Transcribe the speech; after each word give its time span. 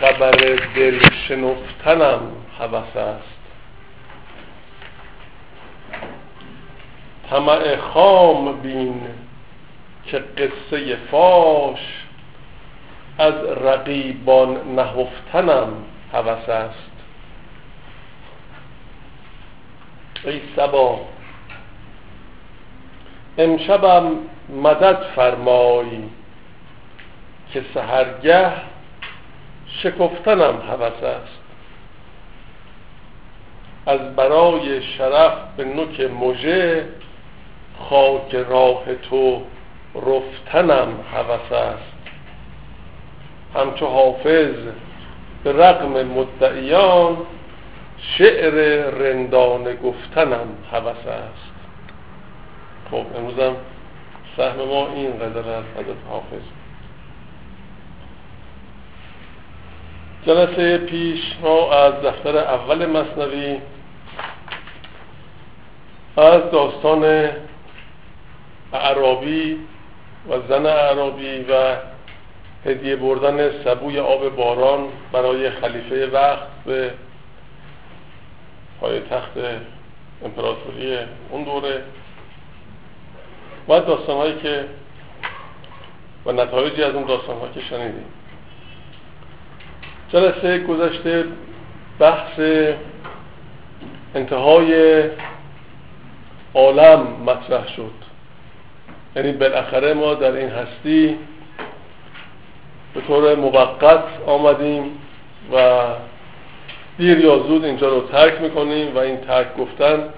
خبر 0.00 0.30
دل 0.76 1.00
شنفتنم 1.28 2.20
هوس 2.60 2.96
است. 2.96 3.38
طمع 7.30 7.76
خام 7.76 8.60
بین 8.60 9.00
که 10.06 10.18
قصه 10.18 10.96
فاش 11.10 11.78
از 13.18 13.34
رقیبان 13.44 14.76
نهفتنم 14.76 15.68
هوس 16.12 16.48
است. 16.48 16.90
ای 20.24 20.40
سبا 20.56 21.00
امشبم 23.38 24.10
مدد 24.48 25.02
فرمایی 25.16 26.10
که 27.52 27.64
سهرگه 27.74 28.52
شکفتنم 29.66 30.60
هوس 30.70 31.02
است. 31.02 31.40
از 33.86 34.16
برای 34.16 34.82
شرف 34.82 35.32
به 35.56 35.64
نوک 35.64 36.00
مژه 36.00 36.88
خاک 37.78 38.34
راه 38.34 38.94
تو 39.10 39.42
رفتنم 39.94 40.88
هوس 41.14 41.52
است. 41.52 41.92
همچو 43.54 43.86
حافظ 43.86 44.54
به 45.44 45.52
رغم 45.52 46.02
مدعیان 46.02 47.16
شعر 47.98 48.54
رندانه 48.90 49.76
گفتنم 49.76 50.48
هوس 50.72 51.06
است. 51.06 51.54
خب 52.90 53.04
امروزم 53.16 53.56
سهم 54.36 54.56
ما 54.56 54.88
این 54.88 55.18
قدر 55.18 55.48
از 55.48 55.64
حضرت 55.76 55.96
حافظ. 56.08 56.42
جلسه 60.26 60.78
پیش 60.78 61.20
ما 61.42 61.72
از 61.72 61.92
دفتر 61.92 62.38
اول 62.38 62.86
مصنوی 62.86 63.58
از 66.16 66.50
داستان 66.50 67.30
عربی 68.72 69.58
و 70.30 70.40
زن 70.48 70.66
عربی 70.66 71.38
و 71.38 71.76
هدیه 72.66 72.96
بردن 72.96 73.64
سبوی 73.64 73.98
آب 73.98 74.36
باران 74.36 74.88
برای 75.12 75.50
خلیفه 75.50 76.06
وقت 76.06 76.46
به 76.66 76.90
پای 78.80 79.00
تخت 79.00 79.32
امپراتوری 80.24 80.98
اون 81.30 81.44
دوره. 81.44 81.82
و 83.68 83.80
داستان 83.80 84.16
هایی 84.16 84.36
که 84.42 84.64
و 86.26 86.32
نتایجی 86.32 86.82
از 86.82 86.94
اون 86.94 87.04
داستان 87.04 87.38
هایی 87.38 87.52
که 87.54 87.60
شنیدیم. 87.60 88.04
جلسه 90.08 90.58
گذشته 90.58 91.24
بحث 91.98 92.40
انتهای 94.14 95.02
عالم 96.54 97.06
مطرح 97.26 97.68
شد. 97.68 97.90
یعنی 99.16 99.32
بالاخره 99.32 99.94
ما 99.94 100.14
در 100.14 100.32
این 100.32 100.50
هستی 100.50 101.18
به 102.94 103.00
طور 103.00 103.34
موقت 103.34 104.04
آمدیم 104.26 104.98
و 105.52 105.82
دیر 106.98 107.18
یا 107.18 107.38
زود 107.38 107.64
اینجا 107.64 107.88
رو 107.88 108.00
ترک 108.00 108.40
می‌کنیم 108.40 108.94
و 108.96 108.98
این 108.98 109.16
ترک 109.16 109.56
گفتن 109.56 110.08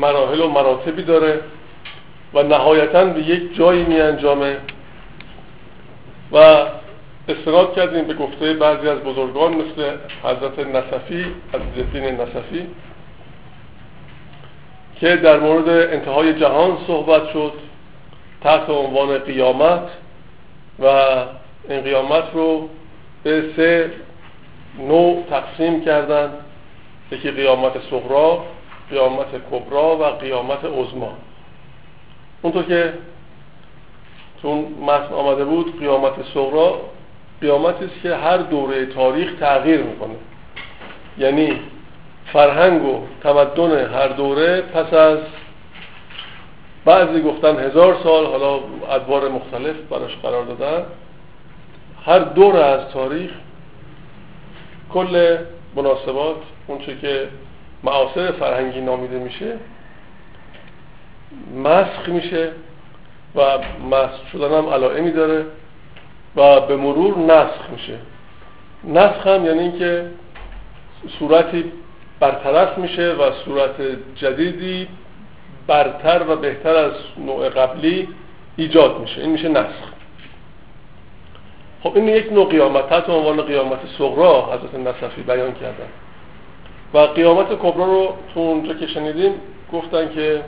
مراحل 0.00 0.40
و 0.40 0.48
مراتبی 0.48 1.02
داره. 1.02 1.40
و 2.34 2.42
نهایتا 2.42 3.04
به 3.04 3.20
یک 3.20 3.56
جایی 3.56 3.84
می 3.84 4.00
انجامه 4.00 4.56
و 6.32 6.36
استناد 7.28 7.74
کردیم 7.74 8.04
به 8.04 8.14
گفته 8.14 8.52
بعضی 8.52 8.88
از 8.88 8.98
بزرگان 8.98 9.54
مثل 9.54 9.96
حضرت 10.22 10.58
نصفی 10.58 11.26
از 11.52 11.60
نصفی 11.94 12.66
که 15.00 15.16
در 15.16 15.38
مورد 15.40 15.68
انتهای 15.68 16.34
جهان 16.34 16.78
صحبت 16.86 17.30
شد 17.32 17.52
تحت 18.40 18.70
عنوان 18.70 19.18
قیامت 19.18 19.82
و 20.78 20.86
این 21.68 21.80
قیامت 21.80 22.24
رو 22.34 22.68
به 23.22 23.44
سه 23.56 23.92
نوع 24.78 25.24
تقسیم 25.30 25.84
کردند 25.84 26.32
یکی 27.12 27.30
قیامت 27.30 27.72
صغرا 27.90 28.44
قیامت 28.90 29.26
کبرا 29.50 29.96
و 29.96 30.04
قیامت 30.04 30.64
عظما 30.64 31.12
اونطور 32.42 32.62
که 32.62 32.92
چون 34.42 34.58
متن 34.80 35.14
آمده 35.14 35.44
بود 35.44 35.78
قیامت 35.78 36.12
صغرا 36.34 36.80
قیامتی 37.40 37.84
است 37.84 38.02
که 38.02 38.14
هر 38.14 38.36
دوره 38.36 38.86
تاریخ 38.86 39.34
تغییر 39.40 39.82
می‌کنه. 39.82 40.14
یعنی 41.18 41.60
فرهنگ 42.32 42.84
و 42.84 43.00
تمدن 43.22 43.94
هر 43.94 44.08
دوره 44.08 44.60
پس 44.60 44.94
از 44.94 45.18
بعضی 46.84 47.22
گفتن 47.22 47.58
هزار 47.58 47.96
سال 48.02 48.26
حالا 48.26 48.60
ادوار 48.90 49.28
مختلف 49.28 49.76
براش 49.90 50.16
قرار 50.22 50.44
دادن 50.44 50.84
هر 52.06 52.18
دوره 52.18 52.58
از 52.58 52.88
تاریخ 52.92 53.30
کل 54.92 55.36
مناسبات 55.76 56.36
اونچه 56.66 56.96
که 56.98 57.28
معاصر 57.84 58.32
فرهنگی 58.32 58.80
نامیده 58.80 59.18
میشه 59.18 59.56
مسخ 61.64 62.08
میشه 62.08 62.52
و 63.34 63.40
مسخ 63.90 64.28
شدن 64.32 64.58
هم 64.58 64.68
علائمی 64.68 65.10
داره 65.10 65.44
و 66.36 66.60
به 66.60 66.76
مرور 66.76 67.18
نسخ 67.18 67.70
میشه. 67.72 67.98
نسخ 68.84 69.26
هم 69.26 69.46
یعنی 69.46 69.58
اینکه 69.58 70.10
صورتی 71.18 71.72
برطرف 72.20 72.78
میشه 72.78 73.12
و 73.12 73.32
صورت 73.44 73.74
جدیدی 74.16 74.88
برتر 75.66 76.22
و 76.28 76.36
بهتر 76.36 76.76
از 76.76 76.92
نوع 77.26 77.48
قبلی 77.48 78.08
ایجاد 78.56 79.00
میشه. 79.00 79.20
این 79.20 79.30
میشه 79.30 79.48
نسخ. 79.48 79.88
خب 81.82 81.92
این 81.94 82.08
یک 82.08 82.32
نوع 82.32 82.48
قیامت. 82.48 82.88
تحت 82.88 83.10
عنوان 83.10 83.42
قیامت 83.42 83.78
صغرا 83.98 84.46
حضرت 84.52 84.74
نصفی 84.74 85.22
بیان 85.22 85.54
کردن. 85.54 85.88
و 86.94 86.98
قیامت 86.98 87.46
کبرا 87.46 87.84
رو 87.84 88.16
تو 88.34 88.40
اونجا 88.40 88.74
که 88.74 88.86
شنیدیم 88.86 89.32
گفتن 89.72 90.08
که 90.14 90.42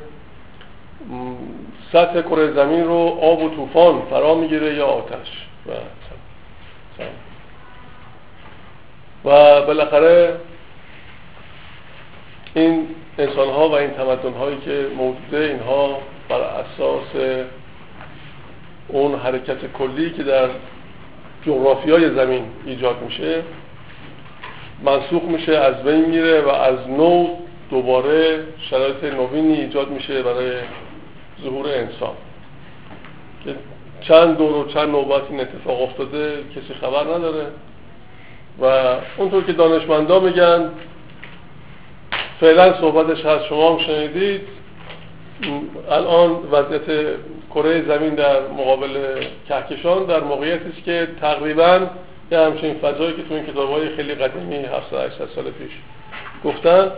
سطح 1.93 2.21
کره 2.21 2.53
زمین 2.53 2.85
رو 2.85 3.19
آب 3.23 3.43
و 3.43 3.49
طوفان 3.49 4.03
فرا 4.11 4.35
می‌گیره 4.35 4.75
یا 4.75 4.87
آتش. 4.87 5.47
و 5.67 5.71
و 9.25 9.61
بالاخره 9.67 10.37
این 12.55 12.89
انسان 13.19 13.49
ها 13.49 13.69
و 13.69 13.73
این 13.73 13.91
تمدن 13.91 14.33
هایی 14.33 14.57
که 14.65 14.87
موجوده 14.97 15.39
اینها 15.39 15.99
بر 16.29 16.41
اساس 16.41 17.45
اون 18.89 19.15
حرکت 19.15 19.73
کلی 19.73 20.11
که 20.11 20.23
در 20.23 20.49
جغرافیای 21.47 22.15
زمین 22.15 22.45
ایجاد 22.67 23.03
میشه 23.03 23.43
منسوخ 24.83 25.23
میشه 25.23 25.57
از 25.57 25.83
بین 25.83 26.05
میره 26.05 26.41
و 26.41 26.49
از 26.49 26.89
نو 26.89 27.27
دوباره 27.71 28.45
شرایط 28.71 29.05
نوینی 29.05 29.55
ایجاد 29.55 29.91
میشه 29.91 30.23
برای 30.23 30.53
ظهور 31.45 31.67
انسان. 31.67 32.15
که 33.45 33.55
چند 34.01 34.37
دور 34.37 34.57
و 34.57 34.65
چند 34.65 34.89
نوبت 34.89 35.23
این 35.31 35.41
اتفاق 35.41 35.83
افتاده 35.83 36.33
کسی 36.57 36.75
خبر 36.81 37.05
نداره. 37.05 37.47
و 38.63 38.97
اونطور 39.17 39.45
که 39.45 39.53
دانشمندا 39.53 40.21
میگن 40.21 40.71
فعلا 42.41 42.81
صحبتش 42.81 43.25
هست. 43.25 43.45
شما 43.45 43.73
هم 43.73 43.79
شنیدید. 43.79 44.41
الان 45.91 46.31
وضعیت 46.53 47.17
کره 47.55 47.83
زمین 47.83 48.15
در 48.15 48.41
مقابل 48.41 49.25
کهکشان 49.49 50.05
در 50.05 50.21
موقعیتی 50.21 50.69
است 50.69 50.85
که 50.85 51.09
تقریبا 51.21 51.81
یه 52.33 52.39
همچین 52.39 52.75
فضایی 52.75 53.13
که 53.13 53.23
تو 53.23 53.35
این 53.35 53.47
کتاب 53.47 53.71
های 53.71 53.97
خیلی 53.97 54.15
قدیمی 54.15 54.57
700 54.57 54.97
800 54.97 55.29
سال 55.35 55.45
پیش 55.45 55.71
گفتن 56.45 56.91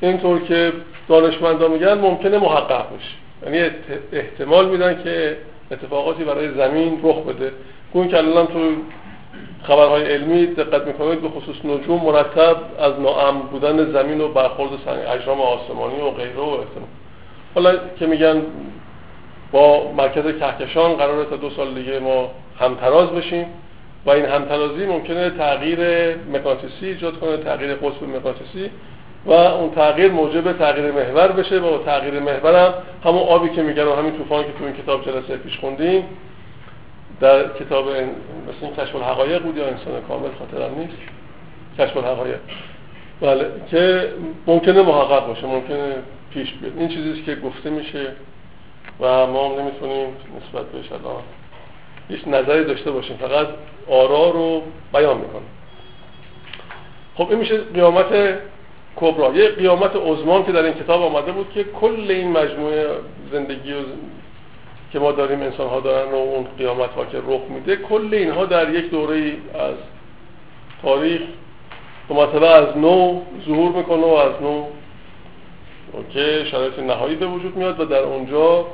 اینطور 0.00 0.40
که 0.40 0.72
دانشمندا 1.08 1.68
میگن 1.68 1.94
ممکنه 1.94 2.38
محقق 2.38 2.86
بشه 2.86 3.25
یعنی 3.44 3.70
احتمال 4.12 4.68
میدن 4.68 5.02
که 5.02 5.36
اتفاقاتی 5.70 6.24
برای 6.24 6.54
زمین 6.54 7.00
رخ 7.02 7.16
بده. 7.16 7.52
گوین 7.92 8.08
که 8.08 8.18
الان 8.18 8.46
تو 8.46 8.60
خبرهای 9.62 10.04
علمی 10.04 10.46
دقت 10.46 10.86
می‌کنید 10.86 11.20
به 11.20 11.28
خصوص 11.28 11.56
نجوم 11.64 12.02
مرتب 12.02 12.56
از 12.78 13.00
ناامن 13.00 13.40
بودن 13.40 13.92
زمین 13.92 14.20
و 14.20 14.28
برخورد 14.28 14.70
اجرام 15.08 15.40
آسمانی 15.40 16.00
و 16.00 16.10
غیره 16.10 16.36
و 16.36 16.40
احتمال. 16.40 16.88
حالا 17.54 17.78
که 17.98 18.06
میگن 18.06 18.42
با 19.52 19.92
مرکز 19.92 20.38
کهکشان 20.38 20.94
قراره 20.94 21.24
تا 21.24 21.36
دو 21.36 21.50
سال 21.50 21.74
دیگه 21.74 21.98
ما 21.98 22.30
همتراز 22.60 23.10
بشیم 23.10 23.46
و 24.06 24.10
این 24.10 24.24
همترازی 24.24 24.86
ممکنه 24.86 25.30
تغییر 25.30 25.80
مکانتیسی 26.16 26.86
ایجاد 26.86 27.18
کنه 27.18 27.36
تغییر 27.36 27.74
قطب 27.74 28.04
مکانتیسی 28.16 28.70
و 29.26 29.32
اون 29.32 29.70
تغییر 29.70 30.12
موجب 30.12 30.52
تغییر 30.52 30.92
محور 30.92 31.28
بشه 31.28 31.60
و 31.60 31.84
تغییر 31.84 32.20
محور 32.20 32.66
هم 32.66 32.74
همون 33.04 33.22
آبی 33.22 33.48
که 33.48 33.62
میگن 33.62 33.84
و 33.84 33.94
همین 33.94 34.16
طوفان 34.16 34.44
که 34.44 34.52
تو 34.58 34.64
این 34.64 34.74
کتاب 34.74 35.04
جلسه 35.04 35.36
پیش 35.36 35.58
خوندیم 35.58 36.04
در 37.20 37.48
کتاب 37.48 37.88
مثل 37.88 38.02
این 38.62 38.76
کشف 38.76 38.96
الحقایق 38.96 39.42
بود 39.42 39.56
یا 39.56 39.66
انسان 39.66 40.00
کامل؟ 40.08 40.28
خاطرم 40.38 40.78
نیست. 40.78 40.96
کشف 41.78 41.96
الحقایق. 41.96 42.38
بله 43.20 43.46
که 43.70 44.12
ممکنه 44.46 44.82
محقق 44.82 45.26
باشه 45.26 45.46
ممکنه 45.46 45.94
پیش 46.30 46.52
بیاد. 46.52 46.78
این 46.78 46.88
چیزیست 46.88 47.24
که 47.24 47.34
گفته 47.34 47.70
میشه 47.70 48.12
و 49.00 49.26
ما 49.26 49.48
هم 49.48 49.60
نمی‌تونیم 49.60 50.06
نسبت 50.36 50.66
بهش 50.66 50.92
الان 50.92 51.22
هیچ 52.08 52.28
نظری 52.28 52.64
داشته 52.64 52.90
باشیم. 52.90 53.16
فقط 53.16 53.46
آرا 53.88 54.30
رو 54.30 54.62
بیان 54.92 55.16
می‌کنیم 55.16 55.48
خب 57.16 57.30
این 57.30 57.38
میشه 57.38 57.58
قیامت 57.58 58.06
کبرا. 58.96 59.34
یه 59.34 59.48
قیامت 59.48 59.96
عظمان 59.96 60.44
که 60.44 60.52
در 60.52 60.62
این 60.62 60.74
کتاب 60.74 61.02
آمده 61.02 61.32
بود 61.32 61.50
که 61.54 61.64
کل 61.64 62.06
این 62.08 62.32
مجموعه 62.32 62.86
زندگی 63.32 63.72
و 63.72 63.76
که 64.92 64.98
ما 64.98 65.12
داریم 65.12 65.42
انسان 65.42 65.68
ها 65.68 65.80
دارن 65.80 66.12
و 66.12 66.14
اون 66.14 66.46
قیامت 66.58 66.90
ها 66.90 67.04
که 67.04 67.18
رخ 67.18 67.40
میده 67.48 67.76
کل 67.76 68.08
اینها 68.12 68.44
در 68.44 68.74
یک 68.74 68.90
دوره 68.90 69.32
از 69.54 69.74
تاریخ 70.82 71.20
مرتبه 72.10 72.48
از 72.48 72.76
نو 72.76 73.20
ظهور 73.46 73.72
می‌کنه 73.72 74.02
و 74.02 74.14
از 74.14 74.42
نو 74.42 74.64
که 76.10 76.44
شرایط 76.50 76.78
نهایی 76.78 77.16
به 77.16 77.26
وجود 77.26 77.56
میاد 77.56 77.80
و 77.80 77.84
در 77.84 78.02
اونجا 78.02 78.66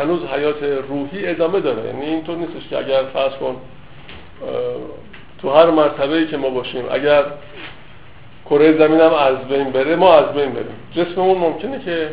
هنوز 0.00 0.24
حیات 0.24 0.62
روحی 0.62 1.26
ادامه 1.26 1.60
داره. 1.60 1.86
یعنی 1.86 2.06
اینطور 2.06 2.36
نیستش 2.36 2.68
که 2.70 2.78
اگر 2.78 3.02
فرض 3.12 3.32
کن 3.32 3.56
تو 5.42 5.50
هر 5.50 5.70
مرتبه 5.70 6.16
ای 6.16 6.26
که 6.26 6.36
ما 6.36 6.50
باشیم 6.50 6.84
اگر 6.90 7.24
کره 8.50 8.78
زمین 8.78 9.00
هم 9.00 9.14
از 9.14 9.48
بین 9.48 9.70
بره 9.70 9.96
ما 9.96 10.14
از 10.14 10.34
بین 10.34 10.50
بریم. 10.50 10.76
جسممون 10.94 11.38
ممکنه 11.38 11.84
که 11.84 12.10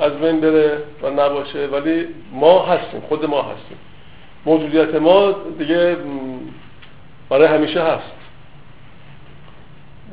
از 0.00 0.12
بین 0.12 0.40
بره 0.40 0.78
و 1.02 1.10
نباشه 1.10 1.66
ولی 1.66 2.06
ما 2.32 2.66
هستیم 2.66 3.00
خود 3.00 3.24
ما 3.24 3.42
هستیم. 3.42 3.78
موجودیت 4.46 4.94
ما 4.94 5.34
دیگه 5.58 5.96
برای 7.28 7.46
همیشه 7.46 7.82
هست. 7.82 8.12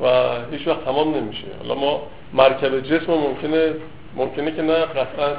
و 0.02 0.06
هیچ 0.52 0.68
وقت 0.68 0.86
تمام 0.86 1.16
نمیشه. 1.16 1.48
حالا 1.60 1.76
ما 1.76 2.02
مرکب 2.34 2.80
جسم 2.80 3.12
ممکنه 3.14 3.74
ممکنه 4.16 4.52
که 4.52 4.62
نه 4.62 4.74
قطعا 4.74 5.36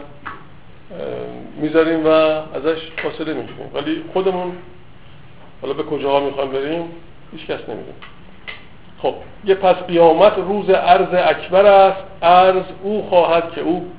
می‌ذاریم 1.57 2.07
و 2.07 2.09
ازش 2.09 2.79
فاصله 3.03 3.35
می‌گیریم. 3.35 3.71
ولی 3.75 4.05
خودمون 4.13 4.53
حالا 5.65 5.77
به 5.77 5.83
کجاها 5.83 6.21
می‌خوام 6.21 6.49
بریم؟ 6.49 6.91
هیچ 7.33 7.47
کس 7.47 7.69
نمیدیم 7.69 7.95
خب 9.03 9.15
یه 9.45 9.55
پس 9.55 9.77
قیامت 9.77 10.33
روز 10.37 10.71
عرض 10.71 11.15
اکبر 11.15 11.67
است. 11.67 12.05
عرض 12.23 12.65
او 12.83 13.03
خواهد 13.03 13.53
که 13.55 13.61
او 13.61 13.91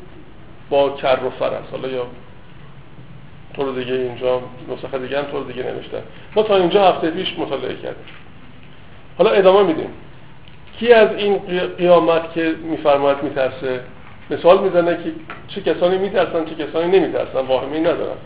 با 0.69 0.89
کر 0.89 1.19
و 1.25 1.29
فر 1.29 1.45
است. 1.45 1.71
حالا 1.71 1.87
یا 1.87 2.07
طور 3.55 3.75
دیگه 3.75 3.93
اینجا 3.93 4.41
نسخه 4.69 4.97
دیگه 4.97 5.17
هم 5.17 5.23
طور 5.23 5.43
دیگه 5.43 5.63
نوشتن 5.63 6.01
ما 6.35 6.43
تا 6.43 6.55
اینجا 6.55 6.89
هفته 6.89 7.11
پیش 7.11 7.39
مطالعه 7.39 7.75
کردیم. 7.75 8.05
حالا 9.17 9.29
ادامه 9.29 9.63
میدیم. 9.63 9.89
کی 10.79 10.93
از 10.93 11.09
این 11.17 11.37
قیامت 11.77 12.33
که 12.33 12.55
میفرماید 12.63 13.23
میترسه؟ 13.23 13.79
مثال 14.29 14.63
می‌زنه 14.63 14.97
که 15.03 15.11
چه 15.47 15.61
کسانی 15.61 15.97
میترسن 15.97 16.45
چه 16.45 16.65
کسانی 16.65 16.99
نمیترسن. 16.99 17.39
واهمی 17.39 17.79
ندارن 17.79 18.17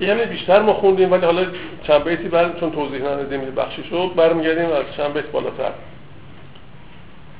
یعنی 0.00 0.24
بیشتر 0.24 0.62
ما 0.62 0.72
خوندیم 0.72 1.12
ولی 1.12 1.26
حالا 1.26 1.46
چند 1.82 2.04
بیتی 2.04 2.28
بعد 2.28 2.60
چون 2.60 2.70
توضیح 2.70 3.00
ندادیم 3.00 3.40
بخشی 3.40 3.84
شد 3.90 4.10
برمیگردیم 4.16 4.72
از 4.72 4.84
چند 4.96 5.12
بیت 5.12 5.26
بالاتر. 5.26 5.70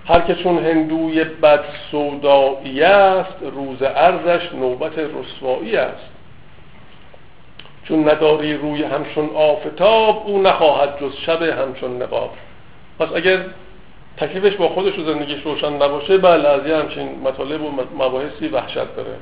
هر 0.07 0.21
که 0.21 0.35
چون 0.35 0.59
هندوی 0.59 1.25
بد 1.25 1.65
سودایی 1.91 2.83
است 2.83 3.37
روز 3.43 3.83
ارزش 3.83 4.53
نوبت 4.53 4.93
رسوایی 4.99 5.77
است. 5.77 6.11
چون 7.85 8.09
نداری 8.09 8.55
روی 8.55 8.83
همچون 8.83 9.31
آفتاب 9.35 10.23
او 10.27 10.43
نخواهد 10.43 11.01
جز 11.01 11.17
شب 11.17 11.43
همچون 11.43 12.03
نقاب. 12.03 12.31
پس 12.99 13.09
اگر 13.15 13.45
تکلیفش 14.17 14.57
با 14.57 14.69
خودش 14.69 14.99
و 14.99 15.05
زندگیش 15.05 15.43
روشن 15.43 15.73
نباشه 15.73 16.19
بله 16.19 16.49
از 16.49 16.67
یه 16.67 16.77
همچین 16.77 17.21
مطالب 17.25 17.63
و 17.63 17.71
مباحثی 17.99 18.49
وحشت 18.49 18.97
داره. 18.97 19.17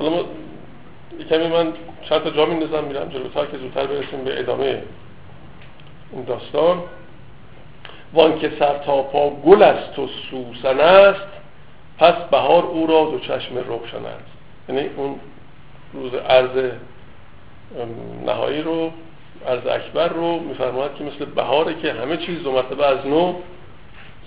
حالا 0.00 0.10
ما 0.10 0.24
کمی 1.30 1.48
من 1.48 1.72
چند 2.02 2.22
تا 2.22 2.30
جا 2.30 2.46
میندازم 2.46 2.84
میرم 2.84 3.08
جلوتر 3.08 3.46
که 3.46 3.58
زودتر 3.58 3.86
برسیم 3.86 4.24
به 4.24 4.40
ادامه 4.40 4.82
این 6.12 6.24
داستان. 6.24 6.82
وان 8.12 8.38
که 8.38 8.52
سر 8.58 8.78
تا 8.78 9.02
پا 9.02 9.30
گل 9.30 9.62
است 9.62 9.98
و 9.98 10.08
سوسن 10.30 10.80
است 10.80 11.26
پس 11.98 12.14
بهار 12.14 12.62
او 12.62 12.86
را 12.86 13.04
دو 13.04 13.18
چشم 13.18 13.58
روشن 13.58 14.06
است. 14.06 14.30
یعنی 14.68 14.90
اون 14.96 15.20
روز 15.92 16.14
عرض 16.14 16.72
نهایی 18.26 18.62
رو 18.62 18.90
عرض 19.48 19.66
اکبر 19.66 20.08
رو 20.08 20.40
میفرماید 20.40 20.94
که 20.94 21.04
مثل 21.04 21.24
بهاره 21.24 21.74
که 21.74 21.92
همه 21.92 22.16
چیز 22.16 22.42
دو 22.42 22.52
مرتبه 22.52 22.86
از 22.86 23.06
نو 23.06 23.34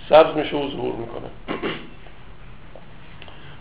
سبز 0.10 0.36
میشه 0.36 0.56
و 0.56 0.72
ظهور 0.72 0.96
می‌کنه. 0.96 1.28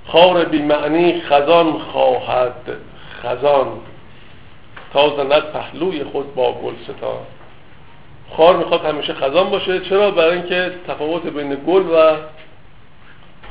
خار 0.06 0.44
بی 0.44 0.62
معنی 0.62 1.20
خزان 1.20 1.78
خواهد. 1.78 2.76
خزان. 3.22 3.66
تا 4.92 5.16
زند 5.16 5.42
پهلوی 5.42 6.04
خود 6.04 6.34
با 6.34 6.52
گل 6.52 6.74
ستا 6.84 7.18
خار 8.36 8.56
می‌خواد 8.56 8.84
همیشه 8.84 9.14
خزان 9.14 9.50
باشه. 9.50 9.80
چرا؟ 9.80 10.10
برای 10.10 10.36
اینکه 10.36 10.72
تفاوت 10.88 11.26
بین 11.26 11.56
گل 11.66 11.82
و 11.82 12.16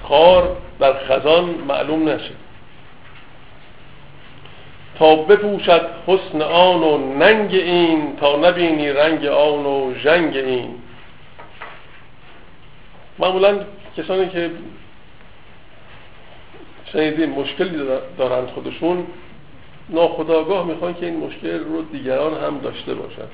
خار 0.03 0.55
در 0.79 0.93
خزان 0.93 1.43
معلوم 1.67 2.09
نشه. 2.09 2.31
تا 4.99 5.15
بپوشد 5.15 5.89
حسن 6.07 6.41
آن 6.41 6.83
و 6.83 6.97
ننگ 6.97 7.53
این 7.53 8.15
تا 8.15 8.35
نبینی 8.35 8.89
رنگ 8.89 9.25
آن 9.25 9.65
و 9.65 9.93
جنگ 10.03 10.37
این. 10.37 10.75
معمولا 13.19 13.59
کسانی 13.97 14.29
که 14.29 14.51
شنیدیم 16.93 17.29
مشکلی 17.29 17.77
دارند 18.17 18.47
خودشون. 18.47 19.07
ناخداگاه 19.89 20.67
می‌خوان 20.67 20.93
که 20.93 21.05
این 21.05 21.17
مشکل 21.17 21.59
رو 21.59 21.81
دیگران 21.81 22.43
هم 22.43 22.59
داشته 22.59 22.93
باشند 22.93 23.29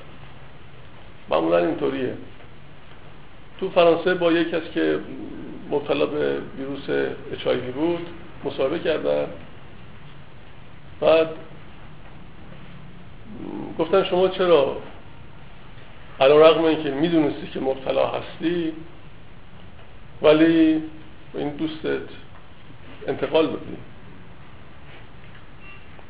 معمولا 1.30 1.58
اینطوریه. 1.58 2.14
تو 3.60 3.70
فرانسه 3.70 4.14
با 4.14 4.32
یک 4.32 4.50
کس 4.50 4.62
که 4.74 4.98
مبتلا 5.70 6.06
به 6.06 6.38
ویروس 6.58 7.10
اچایوی 7.32 7.70
بود 7.70 8.06
مصاحبه 8.44 8.78
کردن. 8.78 9.26
بعد 11.00 11.28
گفتن 13.78 14.04
شما 14.04 14.28
چرا؟ 14.28 14.76
علا 16.20 16.38
رقم 16.48 16.64
این 16.64 16.82
که 16.82 16.90
می‌دونستی 16.90 17.46
که 17.46 17.60
مبتلا 17.60 18.06
هستی 18.06 18.72
ولی 20.22 20.82
این 21.34 21.48
دوستت 21.48 22.08
انتقال 23.08 23.46
بدی. 23.46 23.76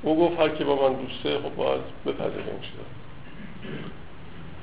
او 0.03 0.19
گفت 0.19 0.41
هر 0.41 0.49
کی 0.49 0.65
با 0.65 0.89
من 0.89 0.95
دوسته 0.95 1.39
خب 1.39 1.57
باید 1.57 1.81
بپذیره 2.07 2.45
این 2.47 2.59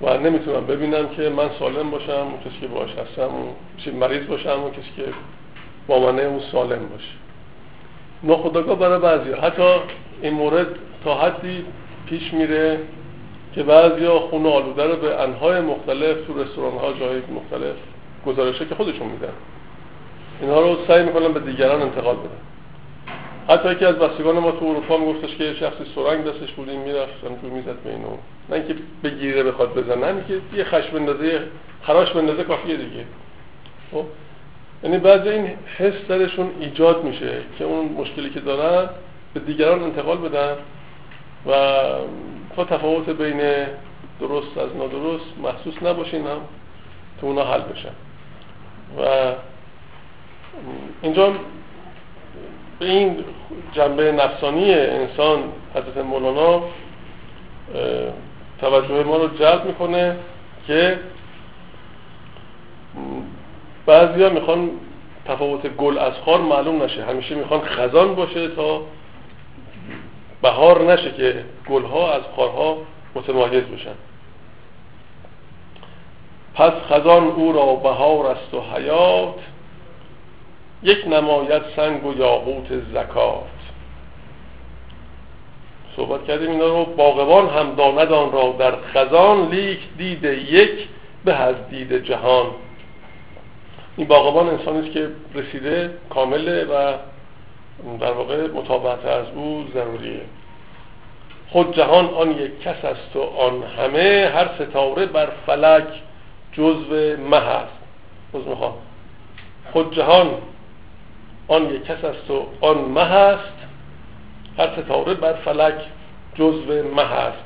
و 0.01 0.18
نمی‌تونم 0.18 0.65
ببینم 0.65 1.10
که 1.10 1.30
من 1.30 1.50
سالم 1.60 1.92
باشم 1.92 2.12
اون 2.12 2.39
کسی 2.39 2.60
که 2.62 2.68
باش 2.68 2.89
هستم 2.89 3.22
اون 3.22 4.00
مریض 4.00 4.27
باشم 4.27 4.50
اون 4.50 4.72
کسی 4.72 4.92
که 4.96 5.04
با 5.88 6.00
منه 6.00 6.22
اون 6.22 6.39
سالم 6.51 6.88
باشه. 6.88 7.12
ناخداگاه 8.24 8.80
برای 8.80 9.00
بعضی 9.00 9.32
حتی 9.32 9.75
این 10.22 10.34
مورد 10.34 10.68
تا 11.04 11.15
حدی 11.15 11.65
پیش 12.10 12.34
میره 12.34 12.80
که 13.56 13.63
بعضی 13.63 14.06
ها 14.06 14.20
خون 14.20 14.46
آلوده 14.46 14.84
رو 14.84 14.96
به 14.96 15.22
انهای 15.22 15.62
مختلف 15.62 16.27
تو 16.27 16.44
رستوران 16.44 16.77
ها 16.77 16.94
جای 16.94 17.22
مختلف 17.36 17.75
گزارشه 18.25 18.65
که 18.65 18.75
خودشون 18.75 19.08
میدن. 19.08 19.34
اینها 20.42 20.62
رو 20.62 20.77
سعی 20.88 21.04
می‌کنن 21.04 21.34
به 21.34 21.39
دیگران 21.39 21.82
انتقال 21.82 22.15
بدن 22.15 22.46
حتی 23.50 23.72
یکی 23.72 23.86
از 23.86 23.96
بستگان 23.96 24.39
ما 24.39 24.51
تو 24.51 24.65
اروپا 24.65 24.98
میگفتش 24.98 25.36
که 25.36 25.54
شخصی 25.54 25.84
سرنگ 25.96 26.25
دستش 26.25 26.51
بودیم 26.51 26.80
می‌رفت 26.80 27.22
تو 27.42 27.48
می‌زد 27.48 27.80
به 27.84 27.89
اینو. 27.89 28.08
نه 28.50 28.56
اینکه 28.56 28.75
بگیره 29.04 29.44
بخواد 29.44 29.74
بزنه 29.74 30.12
نه 30.12 30.24
که 30.27 30.58
یه 30.58 30.63
خش 30.63 30.88
بندازه 30.88 31.42
خراش 31.82 32.12
بندازه 32.12 32.44
کافیه 32.44 32.75
دیگه. 32.75 33.06
خب؟ 33.92 34.06
یعنی 34.84 34.98
بعضی 34.98 35.30
این 35.30 35.50
حس 35.77 36.08
درشون 36.08 36.50
ایجاد 36.60 37.04
میشه 37.04 37.38
که 37.58 37.63
اون 37.63 37.86
مشکلی 37.86 38.30
که 38.30 38.39
دارن 38.39 38.89
به 39.34 39.39
دیگران 39.39 39.84
انتقال 39.84 40.18
بدن 40.18 40.56
و 41.46 41.51
تا 42.56 42.65
تفاوت 42.65 43.10
بین 43.10 43.42
درست 44.20 44.58
از 44.58 44.70
نادرست 44.77 45.25
محسوس 45.44 45.84
نباشین 45.84 46.27
هم 46.27 46.42
تو 47.22 47.27
اونا 47.27 47.44
حل 47.44 47.62
بشن. 47.62 47.89
و 49.00 49.32
اینجا 51.01 51.33
به 52.79 52.85
این 52.85 53.24
جنبه 53.74 54.12
نفسانی 54.12 54.74
انسان 54.74 55.39
حضرت 55.75 55.97
مولانا 55.97 56.62
توجه 58.62 59.03
ما 59.03 59.17
رو 59.17 59.27
جلب 59.27 59.65
می‌کنه 59.65 60.15
که 60.67 61.00
بعضی 63.85 64.24
ها 64.24 64.29
می‌خوان 64.29 64.69
تفاوت 65.25 65.67
گل 65.67 65.97
از 65.97 66.13
خار 66.25 66.41
معلوم 66.41 66.83
نشه. 66.83 67.05
همیشه 67.05 67.35
می‌خوان 67.35 67.62
خزان 67.62 68.15
باشه 68.15 68.47
تا 68.47 68.81
بهار 70.41 70.93
نشه 70.93 71.12
که 71.12 71.45
گلها 71.69 72.13
از 72.13 72.21
خارها 72.35 72.77
متمایز 73.15 73.63
بشن. 73.63 73.95
پس 76.55 76.71
خزان 76.89 77.24
او 77.24 77.53
را 77.53 77.75
بهار 77.75 78.25
است 78.25 78.53
و 78.53 78.62
حیات. 78.62 79.35
یک 80.86 81.08
نمایت 81.08 81.62
سنگ 81.75 82.06
و 82.06 82.18
یاقوت 82.18 82.68
زکات. 82.94 83.44
صحبت 85.96 86.27
کردیم 86.27 86.51
اینا 86.51 86.68
رو 86.68 86.86
باغبان 86.86 87.50
هم 87.50 87.75
داند 87.75 88.12
آن 88.12 88.32
را 88.32 88.56
در 88.60 88.75
خزان 88.82 89.50
لیک 89.50 89.80
دید 89.98 90.24
یک 90.24 90.88
به 91.25 91.34
از 91.34 91.56
دید 91.70 92.04
جهان. 92.04 92.46
این 93.98 94.08
باغبان 94.08 94.50
انسانی 94.50 94.80
است 94.80 94.92
که 94.92 95.10
رسیده 95.36 95.92
کامله 96.10 96.63
و 96.63 96.94
در 98.00 98.12
واقع 98.12 98.48
مطابقت 98.48 99.06
از 99.06 99.25
او 99.36 99.65
ضروریه. 99.74 100.22
خود 101.50 101.75
جهان 101.75 102.06
آن 102.06 102.32
یک 102.32 102.62
کس 102.62 102.86
است 102.86 103.15
و 103.15 103.22
آن 103.22 103.63
همه 103.63 104.32
هر 104.34 104.50
ستاره 104.56 105.06
بر 105.06 105.30
فلک 105.46 105.88
جزو 106.51 107.18
مه 107.30 107.38
است. 107.38 107.74
خود 109.74 109.96
جهان 109.96 110.27
آن 111.47 111.75
یک 111.75 111.85
کس 111.85 112.03
است 112.03 112.31
و 112.31 112.45
آن 112.61 112.77
مه 112.77 113.01
است. 113.01 113.53
هر 114.57 114.69
ستاره 114.81 115.13
بر 115.13 115.33
فلک 115.33 115.73
جزو 116.35 116.83
مه 116.95 117.13
است. 117.13 117.43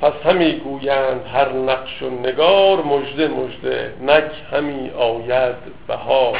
پس 0.00 0.12
همی 0.24 0.52
گویند 0.52 1.26
هر 1.34 1.52
نقش 1.52 2.02
و 2.02 2.10
نگار 2.10 2.82
مژده 2.82 3.28
مژده 3.28 3.94
نک 4.02 4.30
همی 4.52 4.90
آید 4.90 5.56
بهار. 5.88 6.38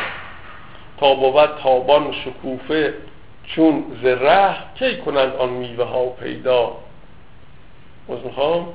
تا 1.01 1.15
بود 1.15 1.51
تابان 1.63 2.13
شکوفه 2.13 2.95
چون 3.45 3.85
زره 4.03 4.55
کی 4.79 4.97
کنند 4.97 5.37
آن 5.37 5.49
میوه 5.49 5.85
ها 5.85 6.07
پیدا؟ 6.07 6.73
می‌خوام. 8.09 8.69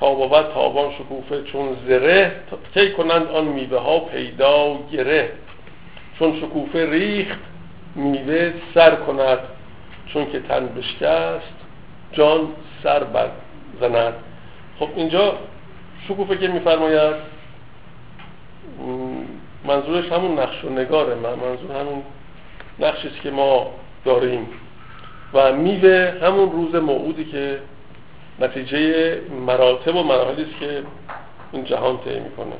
تا 0.00 0.14
بود 0.14 0.52
تابان 0.54 0.92
شکوفه 0.92 1.42
چون 1.42 1.76
زره 1.86 2.32
کی 2.74 2.92
کنند 2.92 3.26
آن 3.26 3.44
میوه 3.44 3.78
ها 3.78 3.98
پیدا؟ 3.98 4.78
گره. 4.92 5.30
چون 6.18 6.36
شکوفه 6.36 6.90
ریخت 6.90 7.38
میوه 7.94 8.52
سر 8.74 8.94
کند. 8.94 9.38
چون 10.06 10.30
که 10.30 10.40
تن 10.40 10.66
بشکست 10.66 11.54
جان 12.12 12.48
سر 12.82 13.02
زند. 13.80 14.14
خب 14.78 14.88
اینجا 14.96 15.38
شکوفه 16.08 16.36
که 16.36 16.48
میفرماید 16.48 17.16
منظورش 19.64 20.12
همون 20.12 20.38
نقش 20.38 20.64
و 20.64 20.68
نگاره 20.68 21.14
منظور 21.14 21.80
همون 21.80 22.02
نقشی 22.78 23.10
که 23.22 23.30
ما 23.30 23.70
داریم. 24.04 24.46
و 25.34 25.52
میوه 25.52 26.14
همون 26.22 26.52
روز 26.52 26.74
موعودی 26.74 27.24
که 27.24 27.58
نتیجه 28.40 29.20
مراتب 29.46 29.96
و 29.96 30.02
مراحلی 30.02 30.42
است 30.42 30.60
که 30.60 30.82
این 31.52 31.64
جهان 31.64 31.98
طی 32.04 32.20
می‌کنه. 32.20 32.56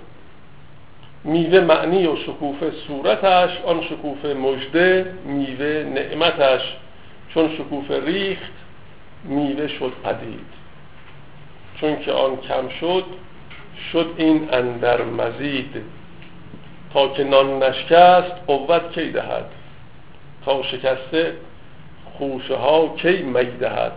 میوه 1.24 1.60
معنی 1.60 2.06
و 2.06 2.16
شکوفه 2.16 2.72
صورتش 2.86 3.50
آن 3.66 3.82
شکوفه 3.82 4.34
مجده 4.34 5.14
میوه 5.24 5.86
نعمتش. 5.94 6.76
چون 7.34 7.56
شکوفه 7.56 8.04
ریخت 8.04 8.52
میوه 9.24 9.66
شد 9.66 9.92
پدید. 10.04 10.46
چون 11.80 11.98
که 11.98 12.12
آن 12.12 12.36
کم 12.36 12.68
شد 12.68 13.04
شد 13.92 14.14
این 14.16 14.48
اندر 14.52 15.02
مزید. 15.02 15.76
تا 16.94 17.08
که 17.08 17.24
نان 17.24 17.62
نشکست 17.62 18.32
قوت 18.46 18.92
کی 18.92 19.10
دهد؟ 19.10 19.44
تا 20.44 20.62
شکسته 20.62 21.36
خوشه 22.18 22.56
ها 22.56 22.94
کی 22.96 23.22
می 23.22 23.44
دهد؟ 23.44 23.92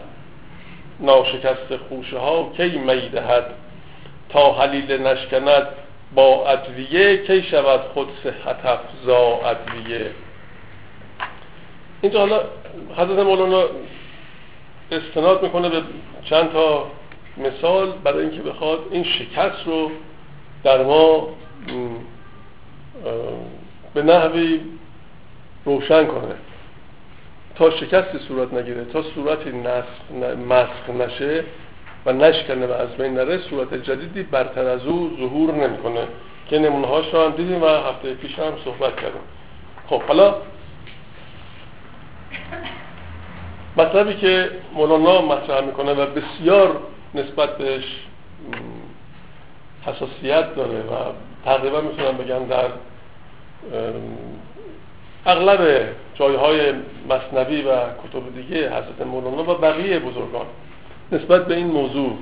ناشکست 0.99 1.77
خوشه 1.89 2.17
ها 2.17 2.51
کی 2.57 2.77
می 2.77 3.09
دهد؟ 3.09 3.45
تا 4.29 4.53
حلیل 4.53 4.91
نشکند 4.91 5.67
با 6.15 6.49
ادویه 6.49 7.17
کی 7.17 7.43
شود 7.43 7.81
خود 7.81 8.07
صحت 8.23 8.65
افزا 8.65 9.39
ادویه؟ 9.45 10.11
اینجا 12.01 12.19
حالا 12.19 12.41
حضرت 12.97 13.19
مولانا 13.19 13.63
استناد 14.91 15.43
می‌کنه 15.43 15.69
به 15.69 15.81
چند 16.23 16.51
تا 16.51 16.87
مثال 17.37 17.91
برای 17.91 18.21
اینکه 18.21 18.41
بخواد 18.41 18.79
این 18.91 19.03
شکست 19.03 19.65
رو 19.65 19.91
در 20.63 20.83
ما 20.83 21.27
به 23.93 24.03
نحوی 24.03 24.61
روشن 25.65 26.05
کنه. 26.05 26.35
تا 27.55 27.69
شکست 27.69 28.17
صورت 28.27 28.53
نگیره 28.53 28.85
تا 28.85 29.03
صورتی 29.03 29.51
مسخ 30.49 30.89
نشه 30.99 31.43
و 32.05 32.13
نشکنه 32.13 32.67
و 32.67 32.71
از 32.71 32.89
بین 32.97 33.13
نره 33.13 33.37
صورت 33.37 33.73
جدیدی 33.73 34.23
برتر 34.23 34.67
از 34.67 34.85
او 34.85 35.11
ظهور 35.19 35.53
نمی‌کنه. 35.53 36.07
که 36.49 36.59
نمونه 36.59 36.87
هاش 36.87 37.13
رو 37.13 37.25
هم 37.25 37.31
دیدیم 37.31 37.63
و 37.63 37.65
هفته 37.65 38.13
پیش 38.13 38.39
هم 38.39 38.53
صحبت 38.65 38.95
کردیم. 38.95 39.21
خب 39.87 40.01
حالا 40.01 40.35
مطلبی 43.77 44.13
که 44.13 44.49
مولانا 44.73 45.21
مطرح 45.21 45.65
می‌کنه 45.65 45.93
و 45.93 46.05
بسیار 46.05 46.77
نسبت 47.15 47.57
بهش 47.57 47.83
حساسیت 49.85 50.55
داره 50.55 50.79
و 50.79 50.93
تقریبا 51.45 51.81
می‌تونم 51.81 52.17
بگم 52.17 52.45
در 52.45 52.67
اغلب 55.25 55.87
جایهای 56.15 56.73
مصنوی 57.09 57.61
و 57.61 57.71
کتب 57.75 58.35
دیگه 58.35 58.69
حضرت 58.69 59.07
مولانا 59.07 59.51
و 59.51 59.57
بقیه 59.57 59.99
بزرگان 59.99 60.45
نسبت 61.11 61.47
به 61.47 61.55
این 61.55 61.67
موضوع 61.67 62.17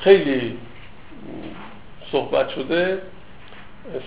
خیلی 0.00 0.58
صحبت 2.12 2.48
شده 2.48 3.02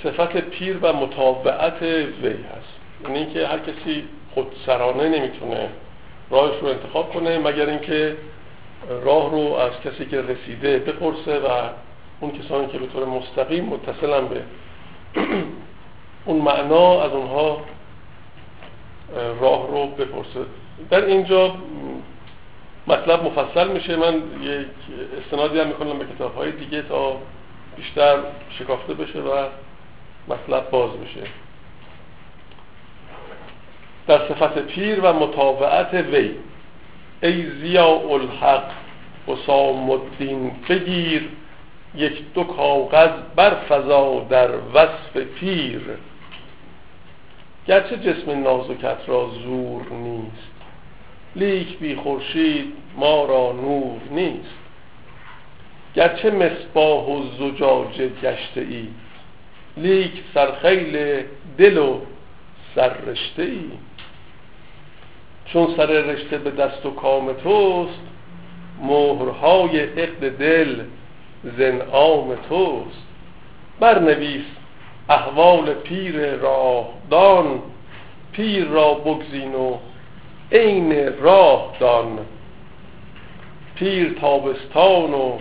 صفت 0.03 0.37
پیر 0.37 0.77
و 0.81 0.93
مطابعت 0.93 1.81
وی 1.81 2.29
هست. 2.29 2.77
یعنی 3.03 3.17
اینکه 3.17 3.47
هر 3.47 3.59
کسی 3.59 4.03
خودسرانه 4.33 5.09
نمی‌تونه 5.09 5.69
راهش 6.29 6.61
رو 6.61 6.67
انتخاب 6.67 7.13
کنه 7.13 7.37
مگر 7.37 7.69
اینکه 7.69 8.17
راه 9.03 9.31
رو 9.31 9.53
از 9.53 9.71
کسی 9.85 10.05
که 10.05 10.21
رسیده 10.21 10.79
بپرسه 10.79 11.39
و 11.39 11.69
اون 12.19 12.31
کسانی 12.31 12.67
که 12.67 12.77
به 12.77 12.87
طور 12.87 13.05
مستقیم 13.05 13.65
متصلن 13.65 14.27
به 14.27 14.41
اون 16.25 16.41
معنا 16.41 17.01
از 17.01 17.11
اونها 17.11 17.61
راه 19.41 19.67
رو 19.67 19.87
بپرسه. 19.87 20.39
در 20.89 21.05
اینجا 21.05 21.55
مطلب 22.88 23.24
مفصل 23.24 23.67
میشه. 23.67 23.96
من 23.96 24.15
یک 24.41 24.67
استنادی 25.25 25.60
هم 25.60 25.67
می‌کنم 25.67 26.00
به 26.00 26.06
کتاب 26.15 26.36
های 26.36 26.51
دیگه 26.51 26.82
تا 26.82 27.17
بیشتر 27.77 28.17
شکافته 28.50 28.94
بشه 28.94 29.20
و 29.20 29.46
مطلب 30.27 30.70
باز 30.70 30.91
بشه. 30.91 31.27
در 34.08 34.17
صفت 34.17 34.58
پیر 34.58 35.00
و 35.00 35.13
مطابعت 35.13 35.94
وی 35.94 36.32
ای 37.24 37.51
زیاء 37.51 38.13
الحق 38.13 38.72
سام 39.48 39.89
الدین 39.89 40.51
بگیر 40.70 41.29
یک 41.96 42.34
دو 42.34 42.44
کاغذ 42.44 43.10
بر 43.36 43.56
فضا 43.70 44.25
در 44.29 44.50
وصف 44.74 45.17
پیر. 45.17 45.82
گرچه 47.67 47.98
جسم 47.98 48.44
نازکت 48.44 48.98
را 49.08 49.29
زور 49.44 49.89
نیست 49.89 50.56
لیک 51.36 51.79
بی 51.79 51.96
خورشید 51.96 52.74
ما 52.96 53.25
را 53.25 53.51
نور 53.51 54.01
نیست. 54.12 54.57
گرچه 55.96 56.31
مصباح 56.31 57.05
و 57.05 57.24
زجاج 57.39 58.01
گشته 58.01 58.62
ای 58.62 58.88
لیک 59.77 60.12
سرخیل 60.34 61.24
دل 61.57 61.77
و 61.77 62.00
سررشته 62.75 63.43
ای. 63.43 63.72
چون 65.46 65.67
سر 65.77 65.86
رشته 65.86 66.38
به 66.38 66.51
دست 66.51 66.86
و 66.86 66.91
کام 66.91 67.34
توست 67.34 68.00
مهرهای 68.81 69.79
عقد 69.79 70.38
دل 70.38 70.84
زنعام 71.57 72.36
توست. 72.36 73.07
برنویس 73.79 74.46
احوال 75.10 75.74
پیر 75.74 76.36
راهدان 76.36 77.62
پیر 78.31 78.65
را 78.65 78.93
بگزین 78.93 79.55
و 79.55 79.77
عین 80.51 81.17
راه 81.21 81.75
دان. 81.79 82.19
پیر 83.75 84.13
تابستان 84.21 85.13
و 85.13 85.37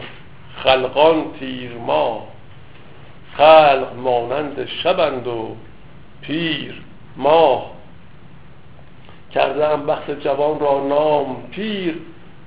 خلقان 0.57 1.25
تیر 1.39 1.73
ما. 1.73 2.29
خلق 3.37 3.93
مانند 3.97 4.67
شبند 4.67 5.27
و 5.27 5.57
پیر 6.21 6.83
ماه 7.17 7.71
کرده 9.35 9.69
هم 9.69 9.87
بخت 9.87 10.11
جوان 10.11 10.61
را 10.61 10.87
نام 10.89 11.43
پیر. 11.51 11.99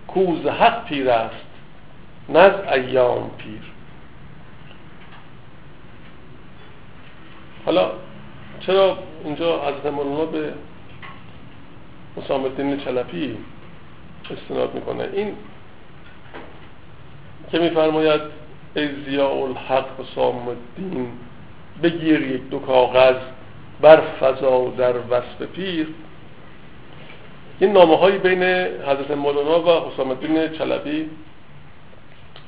کوز 0.07 0.45
حق 0.45 0.85
پیر 0.85 1.09
است 1.09 1.45
نز 2.29 2.53
ایام 2.73 3.29
پیر. 3.37 3.61
حالا 7.65 7.91
چرا 8.59 8.97
اینجا 9.23 9.61
حضرت 9.61 9.85
مولانا 9.85 10.25
به 10.25 10.53
حسام 12.17 12.43
الدین 12.43 12.77
چلپی 12.77 13.37
استناد 14.31 14.75
می‌کنه. 14.75 15.09
این 15.13 15.33
که 17.51 17.59
میفرماید 17.59 18.21
ای 18.75 18.89
زیاء 19.05 19.45
الحق 19.45 19.85
حسام 19.99 20.47
الدین 20.47 21.11
بگیر 21.83 22.21
یک 22.21 22.49
دو 22.49 22.59
کاغذ 22.59 23.15
بر 23.81 24.01
فضا 24.19 24.73
در 24.77 24.93
وصف 25.09 25.41
پیر. 25.53 25.87
این 27.59 27.71
نامه 27.71 27.97
هایی 27.97 28.17
بین 28.17 28.43
حضرت 28.87 29.11
مولانا 29.11 29.61
و 29.61 29.91
حسام 29.91 30.09
الدین 30.09 30.47
چلبی 30.47 31.09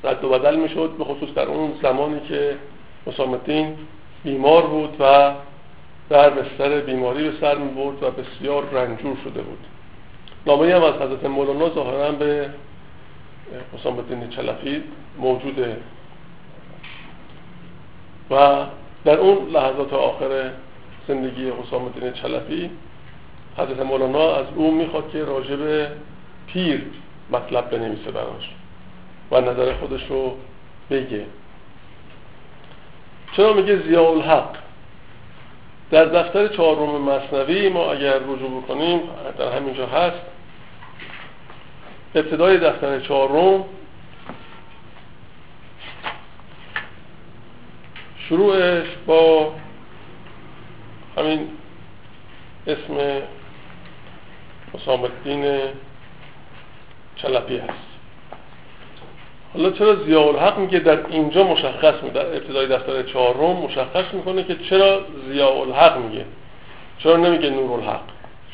رد 0.04 0.24
و 0.24 0.28
بدل 0.28 0.56
می 0.56 0.68
شد 0.68 0.94
به 0.98 1.04
خصوص 1.04 1.34
در 1.34 1.46
اون 1.46 1.72
زمانی 1.82 2.20
که 2.20 2.56
حسام 3.06 3.32
الدین 3.32 3.76
بیمار 4.24 4.62
بود 4.66 4.96
و 5.00 5.32
در 6.12 6.30
بستر 6.30 6.80
بیماری 6.80 7.30
به 7.30 7.36
سر 7.40 7.58
می 7.58 7.68
برد 7.68 8.02
و 8.02 8.10
بسیار 8.10 8.64
رنجور 8.72 9.16
شده 9.24 9.42
بود. 9.42 9.58
نامه 10.46 10.74
هم 10.74 10.82
از 10.82 10.94
حضرت 10.94 11.24
مولانا 11.24 11.70
ظاهرا 11.70 12.12
به 12.12 12.50
حسام 13.74 13.98
الدین 13.98 14.28
چلفی 14.28 14.82
موجوده. 15.18 15.76
و 18.30 18.64
در 19.04 19.16
اون 19.16 19.48
لحظات 19.50 19.92
آخر 19.92 20.50
زندگی 21.08 21.50
حسام 21.50 21.84
الدین 21.84 22.12
چلفی 22.12 22.70
حضرت 23.56 23.80
مولانا 23.80 24.34
از 24.34 24.46
او 24.54 24.74
می‌خواد 24.74 25.10
که 25.10 25.24
راجع 25.24 25.56
به 25.56 25.88
پیر 26.46 26.82
مطلب 27.30 27.70
بنویسه 27.70 28.10
براش 28.10 28.50
و 29.30 29.40
نظر 29.40 29.74
خودش 29.74 30.06
رو 30.08 30.36
بگه. 30.90 31.24
چرا 33.36 33.52
میگه 33.52 33.82
زیاء 33.82 34.10
الحق 34.10 34.61
در 35.92 36.04
دفتر 36.04 36.48
چهارم 36.48 37.02
مصنوی 37.02 37.68
ما 37.68 37.92
اگر 37.92 38.18
رجوع 38.18 38.62
بکنیم 38.62 39.00
در 39.38 39.56
همینجا 39.56 39.86
هست 39.86 40.20
ابتدای 42.14 42.58
دفتر 42.58 43.00
چهارم 43.00 43.64
شروعش 48.28 48.86
با 49.06 49.52
همین 51.16 51.48
اسم 52.66 53.22
حسام 54.74 55.02
الدین 55.02 55.58
چلپی 57.16 57.58
هست. 57.58 57.91
حالا 59.54 59.70
چرا 59.70 59.94
زیاء 59.94 60.28
الحق 60.28 60.58
میگه 60.58 60.78
در 60.78 61.06
اینجا 61.06 61.44
مشخص 61.44 62.02
میده 62.02 62.20
ابتدای 62.20 62.66
دفتر 62.66 63.02
چهارم 63.02 63.56
مشخص 63.56 64.14
می‌کنه 64.14 64.44
که 64.44 64.56
چرا 64.70 65.00
زیاء 65.28 65.60
الحق 65.62 65.98
میگه؟ 65.98 66.24
چرا 66.98 67.16
نمیگه 67.16 67.50
نور 67.50 67.80
الحق؟ 67.80 68.00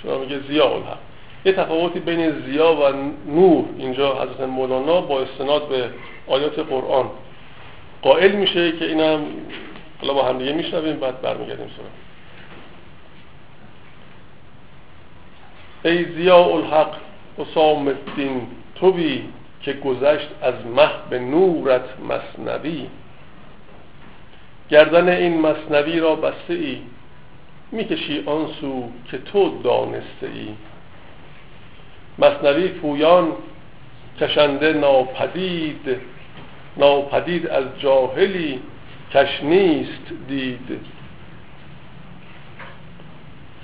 چرا 0.02 0.18
میگه 0.18 0.40
زیاء 0.48 0.74
الحق؟ 0.74 0.98
یه 1.44 1.52
تفاوتی 1.52 2.00
بین 2.00 2.30
زیا 2.30 2.74
و 2.74 2.92
نور 3.32 3.64
اینجا 3.78 4.14
حضرت 4.14 4.40
مولانا 4.40 5.00
با 5.00 5.20
استناد 5.20 5.68
به 5.68 5.90
آیات 6.26 6.58
قرآن. 6.58 7.10
قائل 8.02 8.32
میشه 8.32 8.72
که 8.72 8.84
اینم 8.84 9.26
حالا 10.00 10.14
با 10.14 10.24
هم 10.24 10.38
دیگه 10.38 10.52
میشنویم 10.52 10.96
بعد 10.96 11.22
برمیگردیم 11.22 11.70
سراغ. 11.76 11.90
ای 15.84 16.04
زیاء 16.04 16.56
الحق 16.56 16.94
حسام 17.38 17.88
الدین 17.88 18.46
توی 18.74 19.22
که 19.68 19.74
گذشت 19.74 20.28
از 20.42 20.54
مه 20.76 20.88
به 21.10 21.18
نورت 21.18 21.84
مصنوی 22.08 22.86
گردن 24.70 25.08
این 25.08 25.40
مصنوی 25.40 26.00
را 26.00 26.14
بسته 26.14 26.54
ای 26.54 26.78
می‌کشی 27.72 28.22
آن 28.26 28.46
سو 28.60 28.90
که 29.10 29.18
تو 29.18 29.62
دانسته 29.62 30.26
ای 30.34 30.48
مصنوی 32.18 32.68
پویان 32.68 33.32
کشنده 34.20 34.72
ناپدید 34.72 35.96
ناپدید 36.76 37.46
از 37.46 37.64
جاهلی 37.78 38.60
کش 39.14 39.42
نیست 39.42 40.12
دید. 40.28 40.80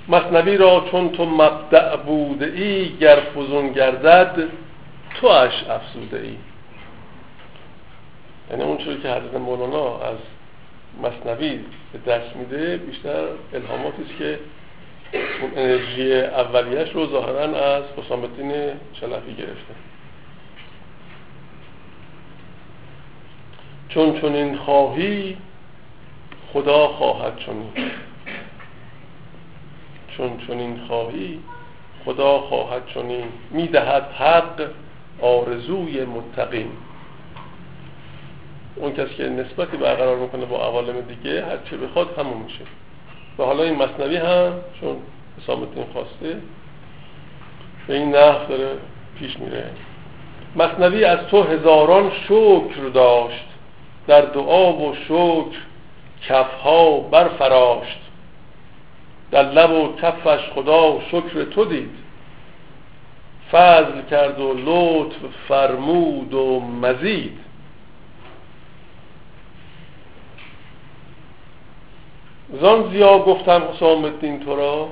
مصنوی 0.07 0.57
را 0.57 0.85
چون 0.91 1.09
تو 1.09 1.25
مبدع 1.25 1.95
بوده 1.95 2.45
ای 2.45 2.97
گر 2.97 3.19
فزون 3.35 3.71
گردد 3.71 4.49
تو 5.21 5.27
اش 5.27 5.63
افزوده 5.69 6.19
ای 6.19 6.37
یعنی 8.51 8.83
چوری 8.83 9.01
که 9.01 9.09
حضرت 9.09 9.33
مولانا 9.33 9.99
از 9.99 10.17
مصنوی 11.03 11.59
به 11.93 12.11
دست 12.11 12.35
میده 12.35 12.77
بیشتر 12.77 13.25
الهاماتی 13.53 14.03
است 14.03 14.17
که 14.17 14.39
اون 15.41 15.51
انرژی 15.55 16.13
اولیش 16.13 16.91
رو 16.91 17.07
ظاهرا 17.11 17.75
از 17.75 17.83
حسام 17.97 18.23
الدین 18.23 18.51
چلفی 18.93 19.33
گرفته. 19.33 19.75
چون 23.89 24.21
چون 24.21 24.57
خواهی 24.57 25.37
خدا 26.53 26.87
خواهد 26.87 27.37
چنین. 27.37 27.71
چون 30.17 30.37
چون 30.47 30.79
خواهی 30.87 31.39
خدا 32.05 32.39
خواهد 32.39 32.87
چنین. 32.87 33.27
می‌دهد 33.51 34.03
حق 34.03 34.69
آرزوی 35.21 36.05
متقین. 36.05 36.71
اون 38.75 38.93
کسی 38.93 39.15
که 39.15 39.23
نسبتی 39.23 39.77
برقرار 39.77 40.17
می‌کنه 40.17 40.45
با 40.45 40.67
عوالم 40.67 41.01
دیگه 41.01 41.45
هر 41.45 41.57
چه 41.69 41.77
بخواد 41.77 42.19
همون 42.19 42.37
میشه. 42.37 42.65
و 43.39 43.43
حالا 43.43 43.63
این 43.63 43.75
مصنوی 43.75 44.17
هم 44.17 44.53
چون 44.81 44.95
حسام 45.41 45.67
خواسته 45.93 46.37
به 47.87 47.93
این 47.93 48.15
نحو 48.15 48.47
داره 48.49 48.77
پیش 49.19 49.39
میره. 49.39 49.69
مصنوی 50.55 51.05
از 51.05 51.19
تو 51.27 51.43
هزاران 51.43 52.11
شکر 52.23 52.89
داشت 52.93 53.45
در 54.07 54.21
دعا 54.21 54.73
و 54.73 54.95
شکر 54.95 55.57
کفها 56.27 56.99
برفراشت. 56.99 57.99
در 59.31 59.51
لب 59.51 59.71
و 59.71 59.95
کفش 59.95 60.49
خدا 60.55 60.99
شکر 61.11 61.43
تو 61.43 61.65
دید. 61.65 62.04
فضل 63.51 64.01
کرد 64.11 64.39
و 64.39 64.53
لطف 64.53 65.17
فرمود 65.47 66.33
و 66.33 66.59
مزید. 66.59 67.39
زان 72.61 72.91
زیا 72.91 73.19
گفتم 73.19 73.63
حسام 73.73 74.05
الدین 74.05 74.39
تو 74.39 74.55
را 74.55 74.89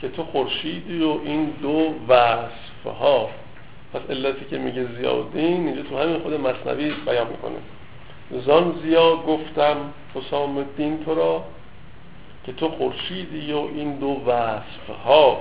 که 0.00 0.08
تو 0.08 0.24
خورشیدی 0.24 1.02
و 1.02 1.18
این 1.24 1.52
دو 1.62 1.94
وصف 2.08 2.98
ها 3.00 3.28
پس 3.92 4.00
علتی 4.10 4.44
که 4.50 4.58
میگه 4.58 4.86
زیادین 4.98 5.66
اینجا 5.66 5.82
تو 5.82 5.98
همین 5.98 6.18
خود 6.18 6.34
مصنوی 6.34 6.92
بیان 7.06 7.26
می‌کنه. 7.26 7.58
زان 8.46 8.80
زیا 8.82 9.16
گفتم 9.16 9.76
حسام 10.14 10.56
الدین 10.56 11.04
تو 11.04 11.14
را 11.14 11.44
که 12.46 12.52
تو 12.52 12.68
خورشیدی 12.68 13.52
و 13.52 13.56
این 13.56 13.96
دو 13.96 14.20
وصف 14.26 15.04
ها 15.06 15.38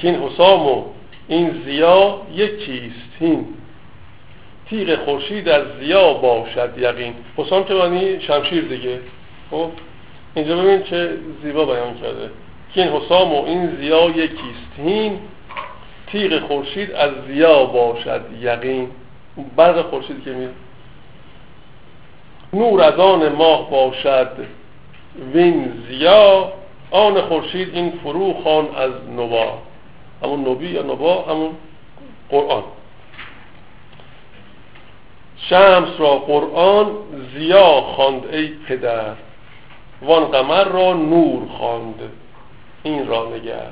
که 0.00 0.08
این 0.10 0.22
حسام 0.22 0.66
و 0.66 0.84
این 1.28 1.62
زیا 1.64 2.20
یکیست 2.34 3.16
این. 3.20 3.46
تیغ 4.70 5.04
خورشید 5.04 5.48
از 5.48 5.62
زیا 5.80 6.12
باشد 6.12 6.70
یقین. 6.78 7.14
حسام 7.36 7.64
که 7.64 7.74
معنی 7.74 8.20
شمشیر 8.20 8.64
دیگه. 8.64 9.00
خب؟ 9.50 9.70
اینجا 10.34 10.56
ببین 10.56 10.82
چه 10.82 11.10
زیبا 11.42 11.64
بیان 11.64 11.94
کرده. 11.94 12.30
که 12.74 12.82
این 12.82 12.92
حسام 12.92 13.34
و 13.34 13.44
این 13.44 13.76
زیا 13.76 14.10
یکیست. 14.10 14.72
این 14.78 15.18
تیغ 16.06 16.46
خورشید 16.46 16.92
از 16.92 17.10
زیا 17.28 17.64
باشد 17.64 18.20
یقین. 18.40 18.88
برق 19.56 19.90
خورشید 19.90 20.24
که 20.24 20.30
می 20.30 20.48
نور 22.52 22.82
از 22.82 22.94
آن 22.94 23.28
ماه 23.28 23.70
باشد. 23.70 24.30
وین 25.34 25.72
زیا 25.88 26.52
آن 26.90 27.20
خورشید 27.20 27.74
این 27.74 27.92
فرو 28.02 28.34
خان 28.44 28.68
از 28.76 28.90
نوا. 29.16 29.65
همون 30.22 30.48
نبی 30.48 30.68
یا 30.68 30.82
نبا 30.82 31.22
همون 31.22 31.50
قرآن. 32.28 32.62
شمس 35.36 35.88
را 35.98 36.16
قرآن 36.16 36.90
زیا 37.34 37.80
خواند 37.80 38.26
ای 38.26 38.48
پدر. 38.48 39.14
وان 40.02 40.24
قمر 40.24 40.64
را 40.64 40.92
نور 40.92 41.48
خواند. 41.48 42.12
این 42.82 43.06
را 43.06 43.28
نگر. 43.28 43.70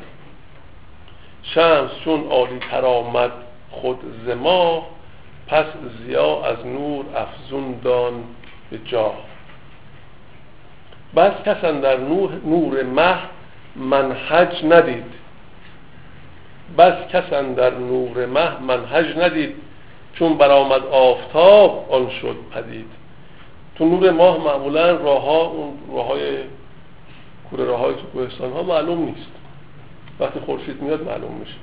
شمس 1.43 1.91
چون 2.05 2.29
عالی 2.29 2.59
تر 2.71 2.85
آمد 2.85 3.33
خود 3.71 3.99
زما 4.27 4.87
پس 5.47 5.67
زیا 5.99 6.45
از 6.45 6.67
نور 6.67 7.05
افزون 7.17 7.81
دان 7.85 8.25
به 8.71 8.79
جا. 8.79 9.13
بس 11.17 11.33
کسان 11.47 11.81
در 11.81 11.97
نور 12.45 12.83
مه 12.83 13.17
منحج 13.77 14.65
ندید. 14.65 15.24
بس 16.79 16.95
کسان 17.13 17.55
در 17.55 17.75
نور 17.75 18.27
مه 18.27 18.63
منحج 18.63 19.19
ندید. 19.19 19.55
چون 20.15 20.39
برآمد 20.39 20.87
آفتاب 20.87 21.87
آن 21.91 22.11
شد 22.11 22.37
پدید. 22.55 22.91
تو 23.79 23.85
نور 23.85 24.11
ماه 24.11 24.45
معمولا 24.45 24.91
راه 24.91 25.23
ها 25.23 25.47
اون 25.47 25.73
راه 25.97 26.07
های 26.07 26.37
کوره 27.51 27.65
راه 27.65 27.93
تو 27.93 28.07
کوهستان 28.13 28.53
ها 28.53 28.63
معلوم 28.63 29.05
نیست. 29.05 29.31
وقتی 30.21 30.41
خورشید 30.41 30.83
میاد 30.83 31.03
معلوم 31.03 31.33
میشه. 31.41 31.55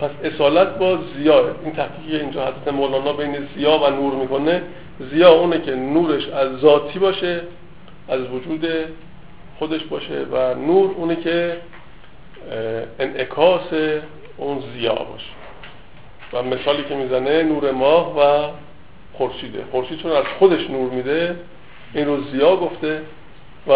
پس 0.00 0.10
اصالت 0.24 0.78
با 0.78 0.98
زیاه 1.16 1.44
این 1.64 1.72
تحقیقی 1.72 2.16
اینجا 2.16 2.42
حضرت 2.42 2.68
مولانا 2.68 3.12
بین 3.12 3.36
زیا 3.56 3.78
و 3.78 3.90
نور 3.90 4.14
می‌کنه 4.14 4.62
زیا 5.10 5.32
اونه 5.32 5.60
که 5.60 5.74
نورش 5.74 6.28
از 6.28 6.58
ذاتی 6.58 6.98
باشه 6.98 7.40
از 8.08 8.20
وجود 8.20 8.66
خودش 9.58 9.84
باشه 9.84 10.26
و 10.32 10.54
نور 10.54 10.90
اونه 10.96 11.16
که 11.16 11.56
انعکاس 12.98 13.70
اون 14.38 14.62
زیا 14.74 14.94
باشه. 14.94 15.30
و 16.32 16.42
مثالی 16.42 16.84
که 16.84 16.94
می‌زنه 16.94 17.42
نور 17.42 17.70
ماه 17.70 18.18
و 18.18 18.48
خورشیده. 19.12 19.64
خورشید 19.70 19.98
چون 19.98 20.12
از 20.12 20.24
خودش 20.38 20.70
نور 20.70 20.90
میده 20.90 21.36
این 21.94 22.06
رو 22.06 22.22
زیا 22.22 22.56
گفته 22.56 23.02
و 23.68 23.72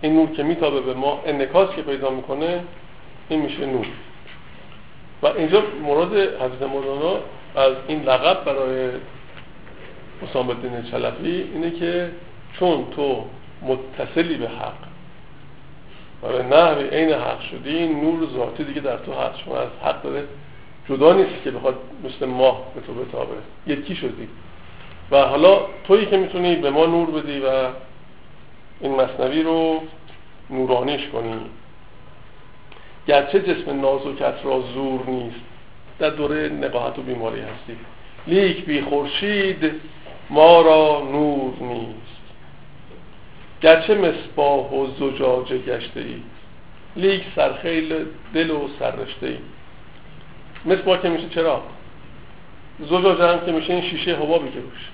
این 0.00 0.14
نور 0.14 0.30
که 0.30 0.42
میتابه 0.42 0.80
به 0.80 0.94
ما 0.94 1.22
انعکاس 1.26 1.70
که 1.76 1.82
پیدا 1.82 2.10
می‌کنه 2.10 2.60
این 3.28 3.40
میشه 3.40 3.66
نور. 3.66 3.86
و 5.22 5.26
اینجا 5.26 5.62
مراد 5.82 6.12
حضرت 6.16 6.62
مولانا 6.62 7.16
از 7.56 7.72
این 7.88 8.02
لقب 8.02 8.44
برای 8.44 8.90
حسام 10.22 10.48
الدین 10.50 10.82
چلفی 10.90 11.50
اینه 11.54 11.70
که 11.70 12.10
چون 12.58 12.86
تو 12.96 13.24
متصلی 13.62 14.34
به 14.34 14.48
حق 14.48 14.95
و 16.22 16.28
به 16.28 16.42
نحوی 16.42 16.88
عین 16.88 17.12
حق 17.12 17.40
شدی 17.40 17.88
نور 17.88 18.28
ذاتی 18.36 18.64
دیگه 18.64 18.80
در 18.80 18.96
تو 18.96 19.12
هست 19.12 19.38
شما 19.44 19.58
از 19.58 19.68
حق 19.84 20.02
داره. 20.02 20.24
جدا 20.88 21.12
نیست 21.12 21.42
که 21.44 21.50
بخواد 21.50 21.74
مثل 22.04 22.26
ماه 22.26 22.62
به 22.74 22.80
تو 22.80 22.94
بتابه. 22.94 23.34
یکی 23.66 23.96
شدی. 23.96 24.28
و 25.10 25.22
حالا 25.22 25.60
تویی 25.86 26.06
که 26.06 26.16
می‌تونی 26.16 26.56
به 26.56 26.70
ما 26.70 26.86
نور 26.86 27.10
بدی 27.10 27.38
و 27.38 27.68
این 28.80 28.94
مصنوی 28.94 29.42
رو 29.42 29.80
نورانیش 30.50 31.08
کنی. 31.08 31.36
گرچه 33.06 33.40
جسم 33.40 33.80
نازکت 33.80 34.34
را 34.44 34.60
زور 34.74 35.00
نیست 35.06 35.40
در 35.98 36.10
دوره 36.10 36.48
نقاهت 36.48 36.98
و 36.98 37.02
بیماری 37.02 37.40
هستی. 37.40 37.76
لیک 38.26 38.64
بی 38.64 38.82
خورشید 38.82 39.72
ما 40.30 40.60
را 40.60 41.02
نور 41.12 41.52
نیست. 41.60 42.15
گرچه 43.62 43.94
مصباح 43.94 44.70
و 44.70 44.86
زجاجه 44.86 45.58
گشته 45.58 46.00
ای 46.00 46.16
لیک 46.96 47.22
سرخیل 47.36 48.06
دل 48.34 48.50
و 48.50 48.68
سررشته 48.78 49.26
ای 49.26 49.36
مصباح 50.64 51.02
که 51.02 51.08
میشه 51.08 51.28
چرا؟ 51.28 51.62
زجاجه 52.80 53.28
هم 53.28 53.46
که 53.46 53.52
میشه 53.52 53.72
این 53.72 53.82
شیشه 53.82 54.16
حبابی 54.16 54.48
که 54.48 54.60
روش. 54.60 54.90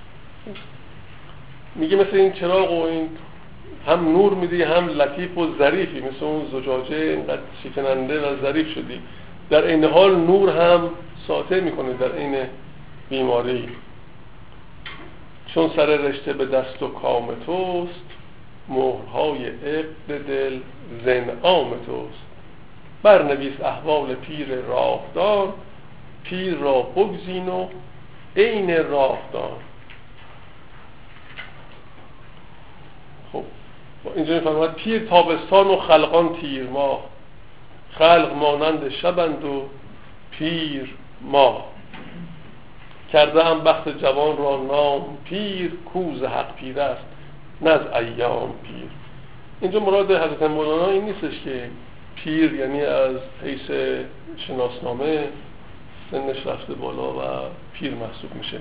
میگه 1.75 1.97
مثل 1.97 2.15
این 2.15 2.31
چراغ 2.31 2.71
و 2.71 2.85
این 2.85 3.09
هم 3.87 4.11
نور 4.11 4.33
میدی 4.33 4.63
هم 4.63 4.87
لطیف 4.87 5.37
و 5.37 5.57
ظریفی. 5.57 5.99
مثل 5.99 6.25
اون 6.25 6.45
زجاجه 6.51 6.95
اینقدر 6.95 7.41
شکننده 7.63 8.29
و 8.29 8.41
ظریف 8.41 8.73
شدی. 8.73 9.01
در 9.49 9.65
این 9.65 9.83
حال 9.83 10.15
نور 10.15 10.49
هم 10.49 10.89
ساطع 11.27 11.59
می‌کنه 11.59 11.93
در 11.93 12.15
این 12.15 12.35
بیماری 13.09 13.69
چون 15.53 15.69
سر 15.75 15.85
رشته 15.85 16.33
به 16.33 16.45
دست 16.45 16.83
و 16.83 16.87
کام 16.87 17.27
توست 17.45 18.12
مهرهای 18.67 19.47
عقد 19.47 20.27
دل 20.27 20.59
زنعام 21.05 21.69
توست. 21.69 22.23
برنویس 23.03 23.61
احوال 23.61 24.15
پیر 24.15 24.55
راهدار 24.55 25.53
پیر 26.23 26.55
را 26.55 26.81
بگزین 26.81 27.49
و 27.49 27.67
عین 28.35 28.77
راهدار. 28.77 29.59
خب 33.33 33.43
اینجا 34.15 34.33
میفرماید 34.33 34.73
پیر 34.73 35.05
تابستان 35.05 35.67
و 35.67 35.77
خلقان 35.77 36.35
تیر 36.35 36.67
ما 36.67 36.99
خلق 37.91 38.33
مانند 38.35 38.89
شبند 38.89 39.45
و 39.45 39.65
پیر 40.31 40.95
ما 41.21 41.65
کرده 43.13 43.43
هم 43.43 43.59
بخت 43.59 43.89
جوان 43.89 44.37
را 44.37 44.57
نام 44.57 45.17
پیر 45.23 45.71
کوز 45.93 46.23
حق 46.23 46.55
پیر 46.55 46.79
است 46.79 47.05
نه 47.61 47.69
از 47.69 47.81
ایام 47.81 48.49
پیر. 48.63 48.89
اینجا 49.61 49.79
مراد 49.79 50.11
حضرت 50.11 50.43
مولانا 50.43 50.87
این 50.87 51.03
نیستش 51.03 51.43
که 51.43 51.69
پیر 52.15 52.53
یعنی 52.53 52.81
از 52.81 53.15
حیث 53.43 53.95
شناسنامه 54.37 55.27
سنش 56.11 56.47
رفته 56.47 56.73
بالا 56.73 57.13
و 57.13 57.49
پیر 57.73 57.93
محسوب 57.95 58.35
میشه. 58.35 58.57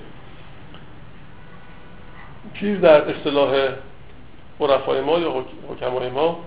پیر 2.55 2.79
در 2.79 3.11
اصطلاح 3.11 3.69
عرفای 4.61 5.01
ما 5.01 5.19
یا 5.19 5.45
حکمای 5.69 6.11
ما 6.11 6.41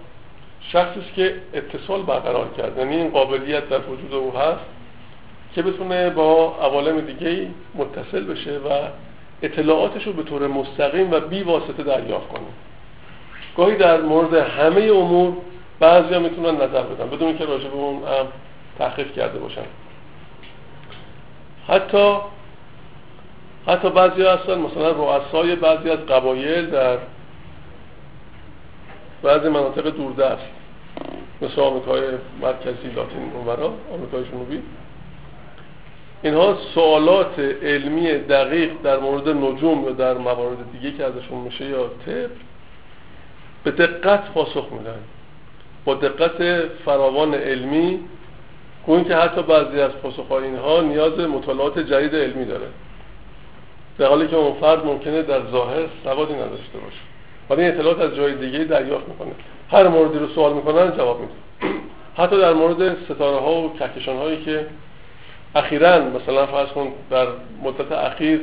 شخصی 0.61 0.99
است 0.99 1.13
که 1.13 1.35
اتصال 1.53 2.01
برقرار 2.01 2.49
کرد. 2.57 2.77
یعنی 2.77 2.95
این 2.95 3.09
قابلیت 3.09 3.69
در 3.69 3.79
وجود 3.79 4.13
او 4.13 4.37
هست 4.37 4.65
که 5.55 5.61
بتونه 5.61 6.09
با 6.09 6.55
عوالم 6.61 7.01
دیگه 7.01 7.47
متصل 7.75 8.23
بشه 8.23 8.57
و 8.57 8.69
اطلاعاتش 9.41 10.07
رو 10.07 10.13
به 10.13 10.23
طور 10.23 10.47
مستقیم 10.47 11.11
و 11.11 11.19
بی 11.19 11.43
واسطه 11.43 11.83
دریافت 11.83 12.27
کنه 12.27 12.47
گاهی 13.57 13.77
در 13.77 14.01
مورد 14.01 14.33
همه 14.33 14.81
امور 14.81 15.33
بعضی 15.79 16.13
ها 16.13 16.19
می‌تونن 16.19 16.55
نظر 16.55 16.81
بدن 16.83 17.09
بدون 17.09 17.37
که 17.37 17.45
راجع 17.45 17.67
به 17.67 17.75
اون 17.75 17.95
هم 17.95 18.27
تحقیق 18.79 19.13
کرده 19.13 19.39
باشن. 19.39 19.61
حتی 21.67 22.17
حتی 23.67 23.89
بعضی 23.89 24.21
ها 24.21 24.33
هستن 24.33 24.59
مثلا 24.59 24.91
رؤسای 24.91 25.55
بعضی 25.55 25.89
از 25.89 25.99
قبایل 25.99 26.65
در 26.65 26.97
بعضی 29.23 29.49
مناطق 29.49 29.89
دوردست 29.89 30.47
مثل 31.41 31.61
آمریکای 31.61 32.01
مرکزی 32.41 32.87
لاتین 32.95 33.31
اونورا 33.33 33.73
آمریکای 33.93 34.23
جنوبی. 34.23 34.61
اینها 36.23 36.57
سوالات 36.73 37.39
علمی 37.63 38.17
دقیق 38.17 38.71
در 38.83 38.99
مورد 38.99 39.29
نجوم 39.29 39.83
یا 39.83 39.91
در 39.91 40.13
موارد 40.13 40.57
دیگه 40.71 40.97
که 40.97 41.05
ازشون 41.05 41.37
میشه 41.37 41.65
یا 41.65 41.87
طب 42.05 42.29
به 43.63 43.71
دقت 43.71 44.31
پاسخ 44.31 44.65
میدن. 44.71 44.99
با 45.85 45.93
دقت 45.93 46.67
فراوان 46.85 47.33
علمی 47.33 47.99
گوین 48.85 49.03
که 49.03 49.15
حتی 49.15 49.41
بعضی 49.41 49.79
از 49.79 49.91
پاسخهای 49.91 50.43
اینها 50.43 50.81
نیاز 50.81 51.19
مطالعات 51.19 51.79
جدید 51.79 52.15
علمی 52.15 52.45
داره. 52.45 52.67
در 53.97 54.07
حالی 54.07 54.27
که 54.27 54.35
اون 54.35 54.53
فرد 54.53 54.85
ممکنه 54.85 55.21
در 55.21 55.41
ظاهر 55.51 55.85
سوادی 56.03 56.33
نداشته 56.33 56.77
باشه. 56.77 57.01
ولی 57.49 57.61
این 57.61 57.71
اطلاعات 57.71 57.99
از 57.99 58.15
جای 58.15 58.35
دیگه 58.35 58.59
دریافت 58.59 59.07
می‌کنه. 59.07 59.31
هر 59.71 59.87
موردی 59.87 60.19
رو 60.19 60.27
سوال 60.27 60.53
می‌کنن 60.53 60.97
جواب 60.97 61.19
میده. 61.19 61.33
حتی 62.19 62.37
در 62.37 62.53
مورد 62.53 62.97
ستاره 63.05 63.37
ها 63.37 63.61
و 63.61 63.73
کهکشان 63.79 64.17
هایی 64.17 64.43
که 64.43 64.67
اخیرا 65.55 65.99
مثلا 65.99 66.45
فرض 66.45 66.69
کن 66.69 66.87
در 67.09 67.27
مدت 67.63 67.91
اخیر 67.91 68.41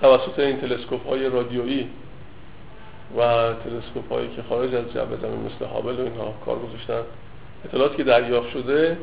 توسط 0.00 0.38
این 0.38 0.60
تلسکوپ 0.60 1.08
های 1.08 1.28
رادیویی 1.28 1.88
و 3.16 3.20
تلسکوپ 3.64 4.12
هایی 4.12 4.28
که 4.36 4.42
خارج 4.48 4.74
از 4.74 4.84
جو 4.84 5.16
زمین 5.22 5.40
مثل 5.46 5.64
هابل 5.64 6.00
و 6.00 6.04
اینها 6.04 6.34
کار 6.44 6.58
گذاشتن 6.58 7.02
اطلاعاتی 7.64 7.96
که 7.96 8.04
دریافت 8.04 8.50
شده 8.50 8.96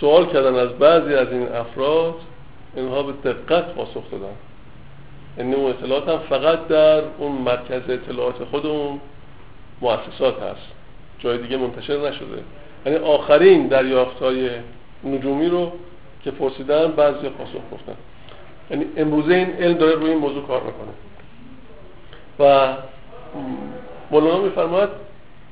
سوال 0.00 0.26
کردن 0.26 0.54
از 0.54 0.78
بعضی 0.78 1.14
از 1.14 1.32
این 1.32 1.48
افراد 1.48 2.14
اینها 2.76 3.02
به 3.02 3.32
دقت 3.32 3.74
پاسخ 3.74 4.10
دادن. 4.10 4.34
یعنی 5.38 5.54
اون 5.54 5.70
اطلاعات 5.70 6.08
هم 6.08 6.18
فقط 6.18 6.68
در 6.68 7.02
اون 7.18 7.32
مرکز 7.32 7.90
اطلاعات 7.90 8.44
خود 8.44 8.66
اون 8.66 9.00
مؤسسات 9.80 10.42
هست. 10.42 10.66
جای 11.18 11.38
دیگه 11.38 11.56
منتشر 11.56 12.08
نشده. 12.08 12.42
یعنی 12.86 12.98
آخرین 12.98 13.66
دریافت 13.66 14.22
های 14.22 14.50
نجومی 15.04 15.48
رو 15.48 15.72
که 16.24 16.30
پرسیدن 16.30 16.92
بعضی 16.92 17.28
پاسخ 17.28 17.60
گفتن. 17.72 17.94
یعنی 18.70 18.86
امروزه 18.96 19.34
این 19.34 19.50
علم 19.52 19.74
داره 19.74 19.94
روی 19.94 20.10
این 20.10 20.18
موضوع 20.18 20.46
کار 20.46 20.62
می‌کنه. 20.62 20.92
و 22.38 22.76
مولانا 24.10 24.38
میفرماید 24.38 24.88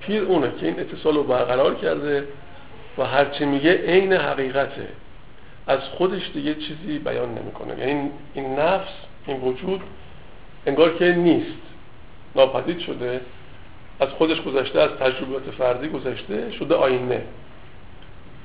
پیر 0.00 0.22
اونه 0.22 0.52
که 0.60 0.66
این 0.66 0.80
اتصال 0.80 1.14
رو 1.14 1.22
برقرار 1.22 1.74
کرده 1.74 2.24
و 2.98 3.04
هرچی 3.04 3.44
میگه 3.44 3.72
عین 3.72 4.12
حقیقته. 4.12 4.88
از 5.66 5.80
خودش 5.80 6.30
دیگه 6.34 6.54
چیزی 6.54 6.98
بیان 6.98 7.28
نمی‌کنه. 7.28 7.78
یعنی 7.78 8.10
این 8.34 8.58
نفس 8.58 8.92
این 9.26 9.40
وجود 9.40 9.80
انگار 10.66 10.94
که 10.94 11.12
نیست. 11.12 11.58
ناپدید 12.36 12.78
شده. 12.78 13.20
از 14.00 14.08
خودش 14.08 14.42
گذشته 14.42 14.80
از 14.80 14.90
تجربات 14.90 15.42
فردی 15.58 15.88
گذشته 15.88 16.50
شده 16.50 16.74
آینه. 16.74 17.22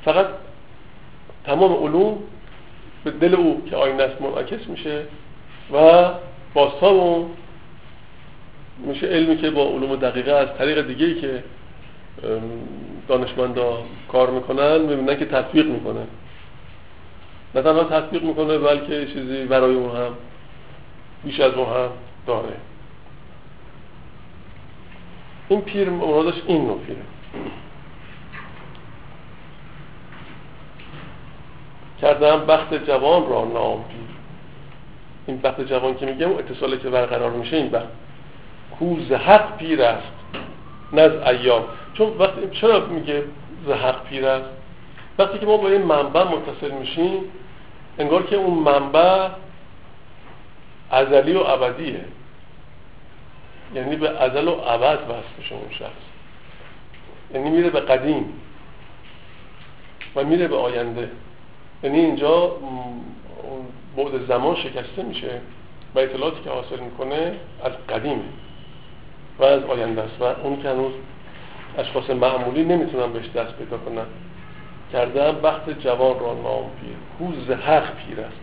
فقط 0.06 0.28
تمام 1.48 1.74
علوم 1.74 2.18
به 3.04 3.12
دل 3.12 3.36
او 3.36 3.62
که 3.70 3.76
آینه 3.76 4.04
است 4.04 4.22
منعکس 4.22 4.68
میشه 4.68 5.04
و 5.74 6.10
بازتاب 6.54 6.96
اون 6.96 7.30
میشه 8.78 9.08
علمی 9.08 9.38
که 9.38 9.50
با 9.50 9.64
علوم 9.64 9.96
دقیقه 9.96 10.32
از 10.32 10.48
طریق 10.58 10.88
دیگه 10.88 11.06
ای 11.06 11.22
که 11.22 11.44
دانشمندا 13.08 13.84
کار 14.12 14.30
می‌کنن 14.30 14.78
می‌بینن 14.78 15.20
که 15.20 15.26
تطبیق 15.26 15.66
می‌کنه. 15.66 16.08
نه 17.56 17.62
تنها 17.62 17.84
تطبیق 17.84 18.24
می‌کنه 18.24 18.58
بلکه 18.58 19.06
چیزی 19.06 19.46
برای 19.46 19.76
اون 19.76 19.96
هم 19.96 20.14
بیش 21.24 21.40
از 21.40 21.54
اون 21.54 21.66
هم 21.66 21.90
داره. 22.28 22.54
این 25.50 25.62
پیر 25.62 25.90
مرادش 25.90 26.42
این 26.48 26.66
نوع 26.66 26.80
پیره. 26.80 27.02
کردم 32.02 32.46
بخت 32.46 32.74
جوان 32.74 33.30
را 33.30 33.46
نام 33.46 33.84
پیر 33.84 34.08
این 35.28 35.38
بخت 35.38 35.62
جوان 35.62 35.96
که 35.96 36.06
میگم 36.06 36.32
اتصالی 36.38 36.78
که 36.78 36.90
برقرار 36.90 37.32
میشه 37.32 37.58
این 37.58 37.70
بخت. 37.70 37.88
کوز 38.80 39.12
حق 39.12 39.58
پیر 39.58 39.82
است 39.82 40.12
نه 40.94 41.02
از 41.02 41.12
ایام. 41.12 41.64
چون 41.94 42.18
وقتی 42.18 42.42
چرا 42.52 42.86
میگه 42.86 43.24
زحق 43.68 44.04
پیر 44.04 44.26
است؟ 44.26 44.50
وقتی 45.20 45.40
که 45.40 45.46
ما 45.46 45.58
با 45.58 45.70
این 45.70 45.82
منبع 45.82 46.24
متصل 46.24 46.72
میشیم 46.72 47.24
انگار 48.00 48.24
که 48.24 48.36
اون 48.36 48.60
منبع 48.60 49.30
ازلی 50.92 51.34
و 51.34 51.40
ابدیه. 51.40 52.06
یعنی 53.76 53.96
به 53.96 54.10
ازل 54.10 54.48
و 54.48 54.52
ابد 54.52 55.00
وصل 55.04 55.38
میشه 55.38 55.56
اون 55.56 55.72
شخص. 55.72 56.08
یعنی 57.34 57.50
میره 57.50 57.70
به 57.70 57.80
قدیم 57.80 58.34
و 60.16 60.24
میره 60.24 60.48
به 60.48 60.56
آینده. 60.56 61.10
یعنی 61.84 62.00
اینجا 62.00 62.52
بعد 63.98 64.28
زمان 64.28 64.56
شکسته 64.56 65.04
میشه 65.04 65.42
و 65.96 66.00
اطلاعاتی 66.00 66.44
که 66.44 66.50
حاصل 66.50 66.80
می‌کنه 66.80 67.34
از 67.64 67.72
قدیم 67.90 68.22
و 69.40 69.44
از 69.44 69.64
آینده 69.64 70.02
است 70.02 70.22
و 70.22 70.24
اون 70.24 70.62
که 70.62 70.70
هنوز 70.70 70.92
اشخاص 71.78 72.10
معمولی 72.10 72.64
نمی‌تونن 72.64 73.14
بهش 73.14 73.30
دست 73.30 73.58
پیدا 73.58 73.78
کنن. 73.78 74.06
کردن 74.94 75.42
بخت 75.42 75.80
جوان 75.80 76.20
را 76.20 76.34
نام 76.34 76.72
پیر. 76.82 76.96
کوز 77.18 77.50
حق 77.50 77.96
پیر 77.96 78.20
است. 78.20 78.38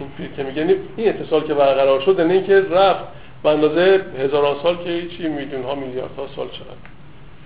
این 0.00 0.08
پیر 0.08 0.30
که 0.36 0.42
میگه 0.42 0.78
این 0.96 1.08
اتصال 1.08 1.42
که 1.46 1.54
برقرار 1.54 2.00
شد 2.00 2.18
یعنی 2.18 2.32
اینکه 2.32 2.60
رفت 2.60 3.04
به 3.42 3.50
اندازه 3.50 4.04
هزاران 4.18 4.56
سال 4.62 4.76
که 4.76 5.08
چی 5.08 5.28
میلیون 5.28 5.62
ها 5.62 5.74
میلیارد 5.74 6.16
ها 6.16 6.26
سال 6.36 6.48
چقدر 6.48 6.76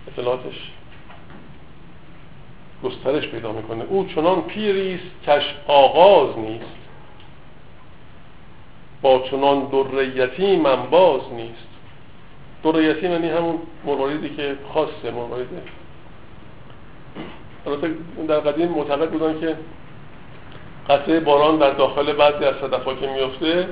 اطلاعاتش 0.08 0.70
گسترش 2.84 3.28
پیدا 3.28 3.52
می‌کنه. 3.52 3.84
او 3.88 4.06
چنان 4.14 4.42
پیری 4.42 4.94
است 4.94 5.30
کش 5.30 5.54
آغاز 5.66 6.38
نیست. 6.38 6.78
با 9.02 9.18
چنان 9.30 9.64
در 9.64 10.02
یتیم 10.02 10.62
باز 10.90 11.20
نیست. 11.32 11.68
در 12.64 12.82
یتیم 12.82 13.12
یعنی 13.12 13.28
همون 13.28 13.58
مرواریدی 13.86 14.28
که 14.28 14.56
خاصه 14.74 15.10
مرواریده 15.14 15.62
البته 17.66 17.90
در 18.28 18.40
قدیم 18.40 18.68
معتقد 18.68 19.10
بودن 19.10 19.40
که 19.40 19.56
قطعه 20.88 21.20
باران 21.20 21.58
در 21.58 21.70
داخل 21.70 22.12
بعضی 22.12 22.44
از 22.44 22.54
صدفا 22.60 22.94
که 22.94 23.06
میفته 23.06 23.68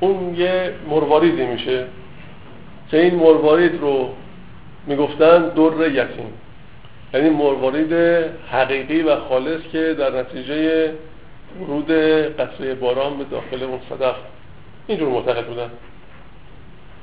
اون 0.00 0.34
یه 0.34 0.74
مرواریدی 0.90 1.46
میشه. 1.46 1.86
که 2.90 3.00
این 3.02 3.14
مروارید 3.14 3.80
رو 3.80 4.08
می‌گفتن 4.86 5.48
در 5.48 5.90
یتیم. 5.90 6.32
یعنی 7.14 7.30
مروارید 7.30 7.92
حقیقی 8.50 9.02
و 9.02 9.20
خالص 9.20 9.60
که 9.72 9.94
در 9.94 10.20
نتیجه 10.20 10.92
ورود 11.60 11.90
قطره 11.90 12.74
باران 12.74 13.18
به 13.18 13.24
داخل 13.24 13.62
اون 13.62 13.80
صدف 13.90 14.14
اینجور 14.86 15.08
معتقد 15.08 15.46
بودن. 15.46 15.70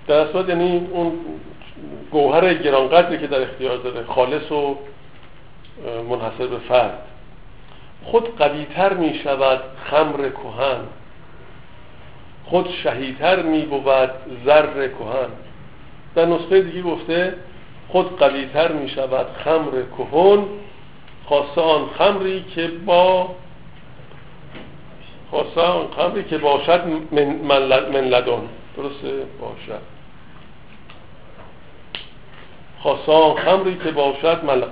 در 0.08 0.15
اصلا 0.15 0.41
یعنی 0.41 0.88
اون 0.91 1.12
گوهر 2.12 2.54
گرانقدری 2.54 3.17
که 3.17 3.28
در 3.28 3.41
اختیار 3.41 3.78
داره 3.78 4.04
خالص 4.04 4.52
و 4.52 4.78
منحصر 6.10 6.47
به 6.47 6.58
فرد. 6.58 7.02
خود 8.04 8.38
قویتر 8.38 8.93
می 8.93 9.19
شود 9.24 9.60
خمر 9.84 10.30
کهن. 10.30 10.80
خود 12.45 12.69
شهیتر 12.84 13.41
می 13.41 13.62
بود 13.62 14.10
زر 14.45 14.88
کهن. 14.88 15.30
در 16.15 16.26
نسخه 16.26 16.62
دیگه 16.62 16.82
گفته 16.82 17.34
خود 17.91 18.19
قویتر 18.19 18.71
می 18.71 18.89
شود 18.89 19.25
خمر 19.43 19.71
کهن 19.97 20.43
خاصه 21.30 21.62
آن 21.62 21.86
خمری 21.97 22.45
که 22.56 22.67
با 22.86 23.30
خاصه 25.32 25.62
آن 25.62 25.88
خمری 25.97 26.23
که 26.23 26.38
باشد 26.38 26.82
من 27.43 28.04
لدن. 28.04 28.41
درسته؟ 28.77 29.25
باشد. 29.41 29.82
خاصه 32.84 33.12
آن 33.12 33.36
خمری 33.36 33.77
که 33.84 33.91
باشد 33.91 34.43
من 34.45 34.63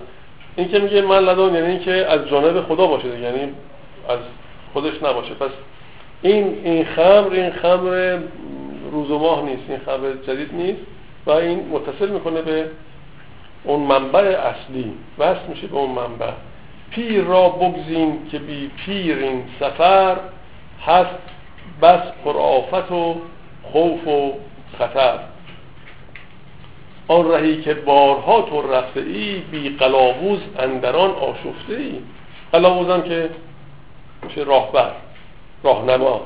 این 0.56 0.68
که 0.68 0.80
میگه 0.80 1.02
من 1.02 1.20
لدن 1.20 1.56
یعنی 1.56 1.68
اینکه 1.68 1.92
از 1.92 2.28
جانب 2.28 2.62
خدا 2.62 2.88
باشه 2.88 3.20
یعنی 3.20 3.54
از 4.10 4.20
خودش 4.74 5.04
نباشه. 5.04 5.34
پس 5.34 5.52
این 6.22 6.62
این 6.64 6.86
خمر 6.86 7.30
این 7.32 7.52
خمر 7.52 8.20
روز 8.92 9.12
و 9.12 9.20
ماه 9.20 9.44
نیست 9.44 9.64
این 9.70 9.80
خمر 9.86 10.14
جدید 10.28 10.54
نیست 10.54 10.80
و 11.26 11.32
این 11.32 11.70
متصل 11.70 12.10
می‌کنه 12.10 12.42
به 12.42 12.66
اون 13.64 13.80
منبع 13.80 14.20
اصلی. 14.20 14.94
وصل 15.18 15.48
میشه 15.48 15.68
به 15.68 15.78
اون 15.78 15.92
منبع. 15.92 16.32
پیر 16.92 17.24
را 17.24 17.50
بگزین 17.50 18.30
که 18.32 18.40
بی 18.40 18.68
پیر 18.68 19.18
این 19.18 19.44
سفر 19.60 20.18
هست 20.86 21.20
بس 21.82 22.02
پرآفت 22.24 22.92
و 22.92 23.16
خوف 23.72 24.08
و 24.08 24.34
خطر. 24.80 25.20
آن 27.08 27.32
رهی 27.32 27.62
که 27.62 27.74
بارها 27.74 28.42
تو 28.42 28.74
رفته 28.74 29.00
ای 29.00 29.38
بی 29.52 29.70
قلاووز 29.70 30.40
اندران 30.60 31.10
آشفته 31.10 31.74
ای. 31.74 32.00
قلاووز 32.52 33.04
که 33.04 33.30
میشه 34.24 34.44
راهبر 34.44 34.92
راهنما. 35.64 36.22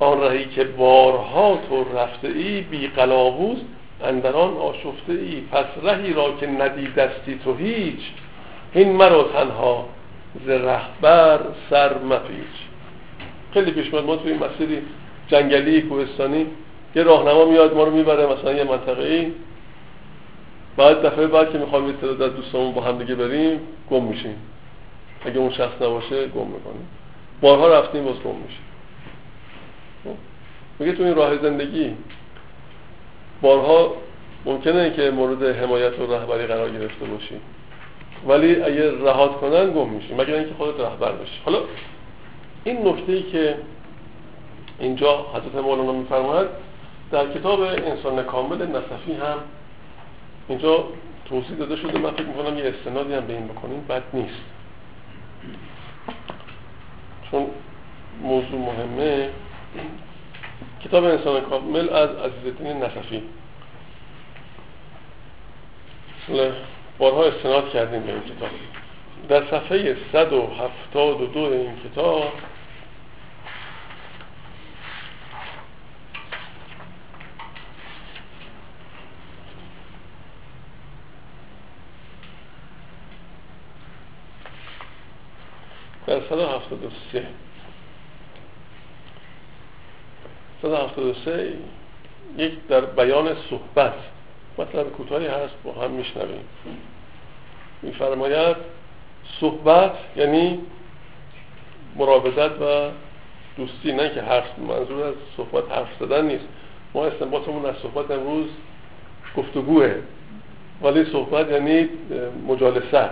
آن 0.00 0.20
رهی 0.20 0.44
که 0.44 0.64
بارها 0.64 1.58
تو 1.68 1.98
رفته 1.98 2.28
ای 2.28 2.60
بی 2.60 2.86
قلاووز 2.88 3.58
اندران 4.04 4.56
آشفته 4.56 5.12
ای. 5.12 5.40
پس 5.52 5.66
رهی 5.82 6.12
را 6.12 6.36
که 6.40 6.46
ندیدستی 6.46 7.40
تو 7.44 7.54
هیچ 7.54 8.00
این 8.72 8.92
مرا 8.92 9.22
تنها 9.22 9.88
ز 10.46 10.48
رهبر 10.48 11.40
سر 11.70 11.98
مپیچ. 11.98 12.56
خیلی 13.54 13.70
پیش 13.70 13.94
ما 13.94 14.16
توی 14.16 14.34
مسیری 14.34 14.82
جنگلی 15.28 15.82
کوهستانی 15.82 16.46
یه 16.94 17.02
راهنما 17.02 17.44
میاد 17.44 17.76
ما 17.76 17.84
رو 17.84 17.90
می‌بره 17.90 18.26
مثلا 18.26 18.52
یه 18.52 18.64
منطقه 18.64 19.02
ای. 19.02 19.32
بعد 20.76 21.02
دفعه 21.06 21.26
بعد 21.26 21.52
که 21.52 21.58
می‌خوام 21.58 21.86
یه 21.86 21.92
تعداد 21.92 22.36
دوستامون 22.36 22.72
با 22.72 22.80
هم 22.80 22.98
دیگه 22.98 23.14
بریم 23.14 23.60
گم 23.90 24.04
میشیم. 24.04 24.36
اگه 25.24 25.38
اون 25.38 25.50
شخص 25.50 25.82
نباشه 25.82 26.26
گم 26.26 26.46
می‌کنیم. 26.46 26.88
بارها 27.40 27.78
رفتیم 27.78 28.04
باز 28.04 28.14
گم 28.14 28.34
میشیم. 28.34 28.64
خب؟ 30.04 30.16
میگه 30.78 30.92
تو 30.92 31.02
این 31.02 31.14
راه 31.14 31.36
زندگی 31.36 31.94
بارها 33.42 33.94
ممکنه 34.44 34.90
که 34.90 35.10
مورد 35.10 35.42
حمایت 35.42 35.98
و 35.98 36.14
رهبری 36.14 36.46
قرار 36.46 36.70
گرفته 36.70 37.04
باشی. 37.04 37.34
ولی 38.28 38.62
اگه 38.62 39.04
رهات 39.04 39.36
کنن 39.36 39.70
گم 39.70 39.88
میشی 39.88 40.14
مگر 40.14 40.34
اینکه 40.34 40.54
خودت 40.58 40.80
رهبر 40.80 41.12
باشی 41.12 41.40
حالا 41.44 41.58
این 42.64 42.88
نکته 42.88 43.12
ای 43.12 43.22
که 43.22 43.56
اینجا 44.78 45.26
حضرت 45.34 45.64
مولانا 45.64 45.92
میفرماید 45.92 46.48
در 47.10 47.32
کتاب 47.32 47.60
انسان 47.60 48.22
کامل 48.22 48.66
نصفی 48.66 49.12
هم 49.12 49.38
اینجا 50.48 50.84
توضیح 51.24 51.56
داده 51.58 51.76
شده. 51.76 51.98
من 51.98 52.10
فکر 52.10 52.26
می‌کنم 52.26 52.58
یه 52.58 52.64
استنادی 52.64 53.14
هم 53.14 53.26
به 53.26 53.32
این 53.32 53.46
بکنیم. 53.46 53.84
بد 53.88 54.02
نیست. 54.12 54.40
چون 57.30 57.46
موضوع 58.22 58.58
مهمه. 58.58 59.28
کتاب 60.84 61.04
انسان 61.04 61.40
کامل 61.40 61.88
از 61.88 62.10
عزیزالدین 62.10 62.82
نصفی. 62.82 63.22
بارها 66.98 67.24
استناد 67.24 67.70
کردیم 67.72 68.02
به 68.02 68.12
این 68.12 68.20
کتاب. 68.20 68.50
در 69.28 69.46
صفحه 69.50 69.96
172 70.12 71.40
این 71.40 71.76
کتاب 71.76 72.32
در 86.06 86.20
173 86.20 87.26
173 90.62 91.52
یک 92.36 92.52
در 92.68 92.80
بیان 92.80 93.36
صحبت. 93.50 93.94
مطلب 94.58 94.90
کوتاهی 94.90 95.26
هست 95.26 95.54
با 95.64 95.72
هم 95.72 95.90
میشنویم. 95.90 96.44
میفرماید 97.82 98.56
صحبت 99.40 99.92
یعنی 100.16 100.58
مراودت 101.96 102.50
و 102.62 102.90
دوستی 103.56 103.92
نه 103.92 104.10
که 104.14 104.22
حرف 104.22 104.58
منظور 104.58 105.04
از 105.04 105.14
صحبت 105.36 105.72
حرف 105.72 105.88
زدن 106.00 106.24
نیست. 106.26 106.44
ما 106.94 107.06
استنباطمون 107.06 107.66
از 107.66 107.76
صحبت 107.76 108.10
امروز 108.10 108.46
گفتگوه. 109.36 109.94
ولی 110.82 111.04
صحبت 111.04 111.50
یعنی 111.50 111.88
مجالست. 112.48 113.10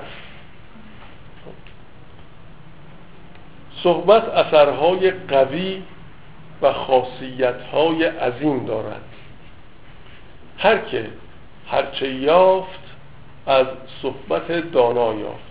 صحبت 3.82 4.24
اثرهای 4.24 5.10
قوی 5.10 5.82
و 6.62 6.72
خاصیتهای 6.72 8.04
عظیم 8.04 8.66
دارد. 8.66 9.02
هر 10.58 10.78
که 10.78 11.06
هرچه 11.66 12.14
یافت 12.14 12.80
از 13.46 13.66
صحبت 14.02 14.52
دانا 14.52 15.14
یافت. 15.14 15.48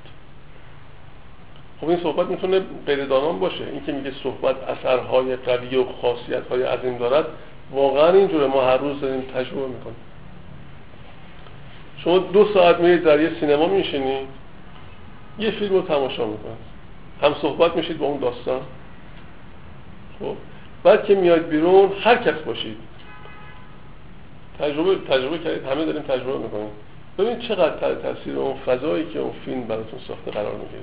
خب 1.81 1.89
این 1.89 1.99
صحبت 2.03 2.27
می‌تونه 2.27 2.61
غیر 2.85 3.05
دانان 3.05 3.39
باشه. 3.39 3.63
این 3.63 3.85
که 3.85 3.91
میگه 3.91 4.11
صحبت 4.23 4.55
اثرهای 4.63 5.35
قوی 5.35 5.75
و 5.75 5.85
خاصیتهای 6.01 6.63
عظیم 6.63 6.97
دارد 6.97 7.25
واقعا 7.71 8.09
اینجوره. 8.09 8.47
ما 8.47 8.65
هر 8.65 8.77
روز 8.77 9.01
داریم 9.01 9.21
تجربه 9.21 9.67
می‌کنیم. 9.67 9.95
شما 11.97 12.17
دو 12.17 12.53
ساعت 12.53 12.79
میرید 12.79 13.03
در 13.03 13.19
یه 13.19 13.31
سینما 13.39 13.67
میشینید 13.67 14.27
یه 15.39 15.51
فیلم 15.51 15.73
رو 15.73 15.81
تماشا 15.81 16.25
می‌کنید. 16.25 16.67
هم 17.21 17.35
صحبت 17.41 17.75
میشید 17.75 17.97
با 17.97 18.05
اون 18.05 18.19
داستان. 18.19 18.61
خب 20.19 20.35
بعد 20.87 21.05
که 21.05 21.15
میاد 21.15 21.47
بیرون 21.47 21.91
هر 22.01 22.15
کس 22.15 22.39
باشید. 22.39 22.77
تجربه 24.59 24.95
تجربه 24.95 25.37
کردید. 25.37 25.65
همه 25.65 25.85
داریم 25.85 26.01
تجربه 26.01 26.37
می‌کنیم 26.37 26.69
ببین 27.17 27.39
چقدر 27.39 27.95
تاثیر 27.95 28.37
اون 28.37 28.57
فضایی 28.57 29.05
که 29.05 29.19
اون 29.19 29.33
فیلم 29.45 29.61
براتون 29.61 29.99
ساخته 30.07 30.31
قرار 30.31 30.53
می‌گیره. 30.53 30.81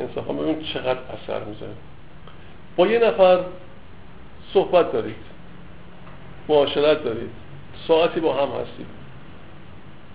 انصافا 0.00 0.32
ببین 0.32 0.62
چقدر 0.62 0.98
اثر 1.00 1.44
می‌ذاره. 1.44 1.72
با 2.76 2.86
یه 2.86 2.98
نفر 2.98 3.40
صحبت 4.52 4.92
دارید. 4.92 5.16
معاشرت 6.48 7.04
دارید. 7.04 7.30
ساعتی 7.88 8.20
با 8.20 8.34
هم 8.34 8.48
هستید. 8.60 8.86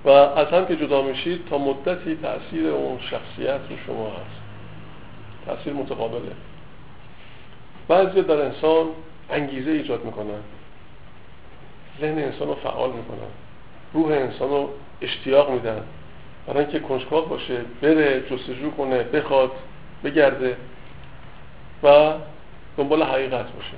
و 0.05 0.09
از 0.09 0.47
هم 0.47 0.65
که 0.65 0.75
جدا 0.75 1.01
میشید 1.01 1.47
تا 1.49 1.57
مدتی 1.57 2.15
تاثیر 2.15 2.67
اون 2.67 2.99
شخصیت 2.99 3.59
رو 3.69 3.75
شما 3.87 4.09
هست. 4.09 4.41
تاثیر 5.45 5.73
متقابله. 5.73 6.31
بعضی 7.89 8.21
در 8.21 8.41
انسان 8.41 8.87
انگیزه 9.29 9.71
ایجاد 9.71 10.05
می‌کنن 10.05 10.39
ذهن 12.01 12.17
انسان 12.17 12.47
رو 12.47 12.55
فعال 12.55 12.89
می‌کنن 12.89 13.29
روح 13.93 14.11
انسان 14.11 14.49
رو 14.49 14.69
اشتیاق 15.01 15.51
میدن 15.51 15.81
برای 16.47 16.59
اینکه 16.59 16.79
کنجکاو 16.79 17.25
باشه 17.25 17.61
بره 17.81 18.21
جستجو 18.21 18.71
کنه 18.71 19.03
بخواد 19.03 19.51
بگرده 20.03 20.57
و 21.83 22.13
دنبال 22.77 23.03
حقیقت 23.03 23.45
باشه. 23.51 23.77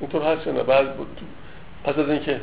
اینطور 0.00 0.22
هست 0.22 0.48
نه؟ 0.48 0.62
بعد 0.62 0.86
پس 1.84 1.98
از 1.98 2.10
اینکه 2.10 2.40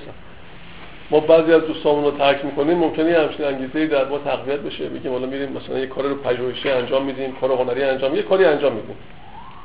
ما 1.11 1.19
بعضی 1.19 1.53
از 1.53 1.61
دوستامون 1.61 2.03
رو 2.03 2.11
ترک 2.11 2.45
می‌کنیم 2.45 2.77
ممکنه 2.77 3.19
همچین 3.19 3.45
انگیزه 3.45 3.87
در 3.87 4.05
ما 4.05 4.17
تقویت 4.17 4.59
بشه. 4.59 4.89
بگیم 4.89 5.11
حالا 5.11 5.27
میریم 5.27 5.51
مثلا 5.51 5.79
یه 5.79 5.87
کار 5.87 6.03
رو 6.03 6.15
پژوهشی 6.15 6.69
انجام 6.69 7.05
میدیم 7.05 7.35
کار 7.35 7.51
هنری 7.51 7.83
انجام 7.83 8.15
یه 8.15 8.21
کاری 8.21 8.45
انجام 8.45 8.73
میدیم. 8.73 8.95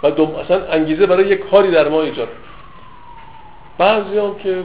و 0.03 0.11
دوم 0.11 0.35
اصلا 0.35 0.67
انگیزه 0.67 1.07
برای 1.07 1.29
یه 1.29 1.37
کاری 1.37 1.71
در 1.71 1.89
ما 1.89 2.03
ایجاد. 2.03 2.29
بعضی 3.79 4.19
هم 4.19 4.35
که 4.35 4.65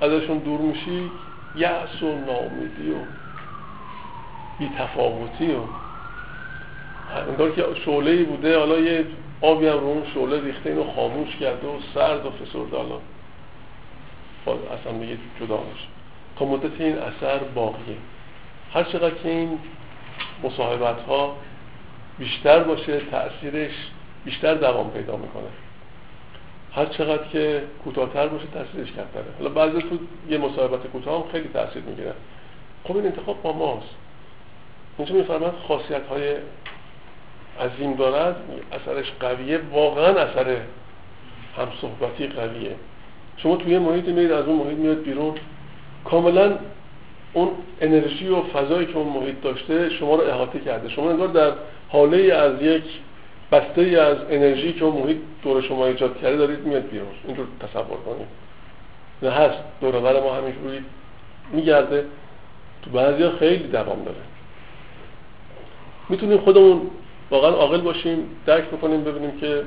ازشون 0.00 0.38
دور 0.38 0.60
میشی 0.60 1.10
یأس 1.56 2.02
و 2.02 2.06
نامیدی 2.06 2.90
و 2.90 2.96
بیتفاوتی 4.58 5.52
و 5.52 5.60
انگار 7.30 7.50
که 7.50 7.64
شعله 7.84 8.24
بوده 8.24 8.58
حالا 8.58 8.78
یه 8.78 9.06
آبی 9.40 9.66
هم 9.66 9.78
رو 9.78 9.86
اون 9.86 10.02
شعله 10.14 10.40
ریخته 10.40 10.70
اینو 10.70 10.84
خاموش 10.92 11.36
کرده 11.36 11.66
و 11.66 11.78
سرد 11.94 12.26
و 12.26 12.30
فسرده 12.30 12.76
حالا 12.76 12.98
اصلا 14.80 14.92
میگه 14.92 15.18
جدا 15.40 15.56
میشه 15.56 15.86
تا 16.38 16.44
مدت 16.44 16.80
این 16.80 16.98
اثر 16.98 17.38
باقیه. 17.38 17.96
هر 18.74 18.82
چقدر 18.82 19.14
که 19.14 19.28
این 19.28 19.58
مصاحبت 20.42 21.02
ها 21.08 21.36
بیشتر 22.18 22.62
باشه 22.62 23.00
تأثیرش 23.00 23.90
بیشتر 24.24 24.54
دوام 24.54 24.90
پیدا 24.90 25.16
می‌کنه. 25.16 25.48
هر 26.72 26.86
چقدر 26.86 27.24
که 27.24 27.62
کوتاهتر 27.84 28.26
باشه 28.28 28.46
تاثیرش 28.54 28.88
کمتره. 28.88 29.24
حالا 29.38 29.50
بعضی 29.50 29.82
تو 29.82 29.98
یه 30.30 30.38
مصاحبت 30.38 30.86
کوتاه 30.86 31.24
هم 31.24 31.32
خیلی 31.32 31.48
تاثیر 31.48 31.82
می‌گیره. 31.82 32.12
خب 32.84 32.96
این 32.96 33.06
انتخاب 33.06 33.42
با 33.42 33.52
ماست. 33.52 33.94
اینجا 34.98 35.14
میفرماد 35.14 35.54
خاصیت 35.68 36.06
های 36.06 36.34
عظیم 37.60 37.94
دارد 37.94 38.36
اثرش 38.72 39.12
قویه 39.20 39.60
واقعا 39.72 40.20
اثر 40.20 40.56
هم 41.56 41.68
صحبتی 41.80 42.26
قویه. 42.26 42.76
شما 43.36 43.56
توی 43.56 43.78
محیط 43.78 44.08
میرید 44.08 44.32
از 44.32 44.44
اون 44.44 44.66
محیط 44.66 44.78
میاد 44.78 45.02
بیرون. 45.02 45.34
کاملا 46.04 46.58
اون 47.32 47.50
انرژی 47.80 48.28
و 48.28 48.42
فضایی 48.42 48.86
که 48.86 48.96
اون 48.96 49.08
محیط 49.08 49.40
داشته 49.42 49.90
شما 49.90 50.16
رو 50.16 50.28
احاطه 50.28 50.60
کرده. 50.60 50.88
شما 50.88 51.10
انگار 51.10 51.28
در 51.28 51.52
حاله 51.88 52.34
از 52.34 52.62
یک 52.62 52.84
بسته 53.54 53.82
از 53.82 54.16
انرژی 54.30 54.72
که 54.72 54.84
اون 54.84 55.02
محیط 55.02 55.16
دور 55.42 55.62
شما 55.62 55.86
ایجاد 55.86 56.20
کرده 56.20 56.36
دارید 56.36 56.58
میاد 56.58 56.82
بیرون. 56.82 57.08
اینجور 57.26 57.46
تصور 57.60 57.96
کنید. 58.06 58.26
نه 59.22 59.30
هست. 59.30 59.58
دور 59.80 60.20
ما 60.20 60.34
همینجوری 60.34 60.84
میگرده. 61.52 62.04
تو 62.82 62.90
بعضی 62.90 63.30
خیلی 63.30 63.68
دوام 63.68 64.04
داره. 64.04 64.16
می‌تونیم 66.08 66.38
خودمون 66.38 66.80
واقعا 67.30 67.50
عاقل 67.50 67.80
باشیم 67.80 68.18
درک 68.46 68.64
بکنیم 68.64 69.04
ببینیم 69.04 69.40
که 69.40 69.62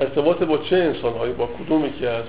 ارتباط 0.00 0.42
با 0.42 0.58
چه 0.58 0.76
انسان 0.76 1.12
هایی 1.12 1.32
با 1.32 1.46
کدوم 1.46 1.86
یکی 1.86 2.06
از 2.06 2.24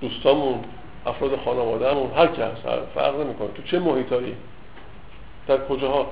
دوستامون 0.00 0.58
افراد 1.06 1.36
خانوادهمون 1.44 2.10
هر 2.16 2.26
که 2.26 2.44
هست 2.44 2.62
فرق 2.94 3.20
نمی‌کنه. 3.20 3.48
تو 3.48 3.62
چه 3.62 3.78
محیطایی 3.78 4.34
در 5.46 5.58
کجاها؟ 5.66 6.06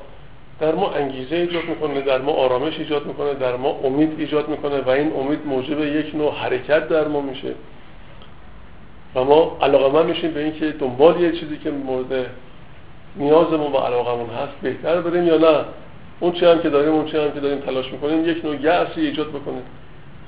در 0.61 0.75
ما 0.75 0.91
انگیزه 0.91 1.37
ایجاد 1.37 1.65
می‌کنه 1.65 2.01
در 2.01 2.19
ما 2.19 2.33
آرامش 2.33 2.79
ایجاد 2.79 3.07
می‌کنه 3.07 3.35
در 3.35 3.57
ما 3.57 3.71
امید 3.85 4.15
ایجاد 4.19 4.49
می‌کنه 4.49 4.81
و 4.81 4.91
این 4.91 5.13
امید 5.13 5.47
موجب 5.47 5.81
یک 5.81 6.15
نوع 6.15 6.35
حرکت 6.35 6.89
در 6.89 7.09
ما 7.09 7.21
میشه. 7.21 7.55
و 9.15 9.25
ما 9.25 9.59
علاقه 9.63 10.03
من 10.03 10.07
میشیم 10.07 10.31
به 10.31 10.41
اینکه 10.45 10.71
دنبال 10.71 11.21
یه 11.21 11.33
چیزی 11.33 11.59
که 11.59 11.71
مورد 11.71 12.27
نیازمون 13.17 13.73
و 13.73 13.77
علاقمون 13.77 14.31
هست 14.31 14.53
بهتر 14.63 15.01
بریم 15.01 15.27
یا 15.27 15.39
نه. 15.39 15.65
اون 16.21 16.33
چی 16.33 16.47
هم 16.47 16.59
که 16.59 16.71
داریم 16.71 16.93
اون 16.93 17.07
چی 17.07 17.19
هم 17.19 17.33
که 17.33 17.41
داریم 17.41 17.59
تلاش 17.59 17.93
می‌کنیم 17.93 18.29
یک 18.29 18.45
نوع 18.45 18.57
یأسی 18.61 19.01
ایجاد 19.01 19.29
بکنه 19.29 19.63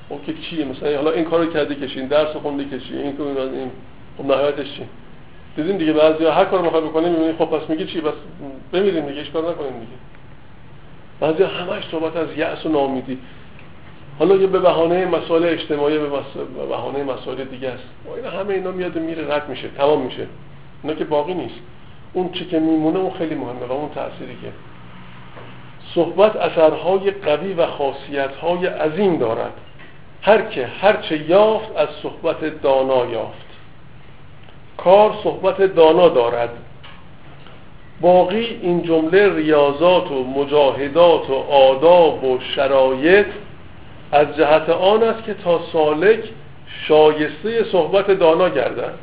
اون 0.09 0.19
که 0.25 0.33
چیه؟ 0.33 0.65
مثلا 0.65 0.95
حالا 0.95 1.11
این 1.11 1.25
کارو 1.25 1.45
کردی 1.45 1.75
کشین 1.75 2.07
درس 2.07 2.35
خوندی 2.35 2.65
کشی 2.65 2.97
این 2.97 3.17
تو 3.17 3.23
این. 3.23 3.71
خب 4.17 4.25
نهایتش 4.25 4.73
چی؟ 4.73 4.83
دیدیم 5.55 5.77
دیگه 5.77 5.93
بعضیا 5.93 6.31
هر 6.31 6.45
کار 6.45 6.61
می‌خواد 6.61 6.83
بکنیم 6.83 7.35
خب 7.37 7.45
پس 7.45 7.69
میگی 7.69 7.85
چی؟ 7.85 8.01
بس 8.01 8.13
بمیریم 8.71 9.05
دیگه 9.05 9.23
کار 9.23 9.51
نکنیم 9.51 9.73
دیگه. 9.73 9.91
بعضی 11.19 11.43
همش 11.43 11.83
صحبت 11.91 12.15
از 12.15 12.37
یأس 12.37 12.65
و 12.65 12.69
ناامیدی. 12.69 13.17
حالا 14.19 14.35
یه 14.35 14.47
به 14.47 14.59
بهانه 14.59 15.05
مسائل 15.05 15.43
اجتماعی 15.45 15.97
به 15.97 16.09
بهانه 16.69 17.03
مسائل 17.03 17.43
دیگه 17.43 17.69
است. 17.69 17.83
این 18.15 18.25
همه 18.25 18.53
اینا 18.53 18.71
میاد 18.71 18.99
میره 18.99 19.35
رد 19.35 19.49
میشه 19.49 19.67
تمام 19.67 20.01
میشه. 20.01 20.27
اینا 20.83 20.95
که 20.95 21.05
باقی 21.05 21.33
نیست. 21.33 21.59
اون 22.13 22.31
چی 22.31 22.45
که 22.45 22.59
میمونه 22.59 22.99
اون 22.99 23.13
خیلی 23.13 23.35
مهمه 23.35 23.65
و 23.65 23.71
اون 23.71 23.89
تأثیری 23.89 24.37
که 24.41 24.51
صحبت 25.95 26.35
اثرهای 26.35 27.11
قوی 27.11 27.53
و 27.53 27.65
خاصیتهای 27.65 28.65
عظیم 28.65 29.17
دارد. 29.17 29.53
هر 30.21 30.41
که 30.41 30.65
هرچه 30.65 31.29
یافت 31.29 31.77
از 31.77 31.87
صحبت 32.03 32.61
دانا 32.61 33.05
یافت. 33.05 33.45
کار 34.77 35.13
صحبت 35.23 35.61
دانا 35.61 36.09
دارد. 36.09 36.49
باقی 38.01 38.59
این 38.61 38.83
جمله 38.83 39.35
ریاضات 39.35 40.11
و 40.11 40.23
مجاهدات 40.23 41.29
و 41.29 41.33
آداب 41.33 42.23
و 42.23 42.39
شرایط 42.55 43.25
از 44.11 44.37
جهت 44.37 44.69
آن 44.69 45.03
است 45.03 45.23
که 45.23 45.33
تا 45.33 45.59
سالک 45.73 46.19
شایسته 46.87 47.63
صحبت 47.71 48.11
دانا 48.11 48.49
گردد 48.49 48.93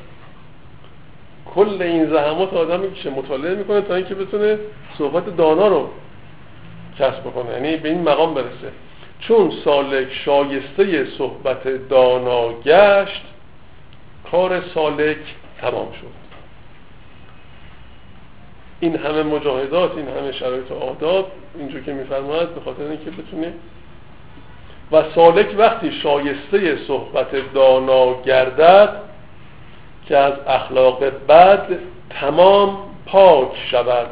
کل 1.55 1.83
این 1.83 2.11
زحمات 2.11 2.55
آدمی 2.55 2.93
که 2.93 3.11
مطالعه 3.11 3.55
می‌کنه 3.55 3.81
تا 3.81 3.95
اینکه 3.95 4.15
بتونه 4.15 4.59
صحبت 4.99 5.37
دانا 5.37 5.69
رو 5.69 5.89
کسب 6.99 7.21
بکنه 7.21 7.53
یعنی 7.53 7.77
به 7.77 7.89
این 7.89 8.03
مقام 8.03 8.35
برسه. 8.35 8.73
چون 9.21 9.53
سالک 9.65 10.13
شایسته 10.13 11.07
صحبت 11.19 11.89
دانا 11.89 12.53
گشت 12.53 13.23
کار 14.31 14.63
سالک 14.75 15.17
تمام 15.61 15.93
شد. 15.93 16.26
این 18.81 18.97
همه 18.97 19.23
مجاهدات 19.23 19.97
این 19.97 20.09
همه 20.09 20.33
شرایط 20.33 20.73
آداب 20.73 21.33
اینجور 21.59 21.83
که 21.83 21.93
میفرماید 21.93 22.55
به 22.55 22.61
خاطر 22.61 22.83
اینکه 22.83 23.11
بتونه 23.11 23.53
و 24.93 25.03
سالک 25.15 25.55
وقتی 25.59 25.93
شایسته 25.93 26.79
صحبت 26.87 27.55
دانا 27.55 28.23
گردد 28.23 29.01
که 30.09 30.17
از 30.17 30.33
اخلاق 30.47 31.05
بد 31.29 31.69
تمام 32.11 32.79
پاک 33.07 33.51
شود 33.71 34.07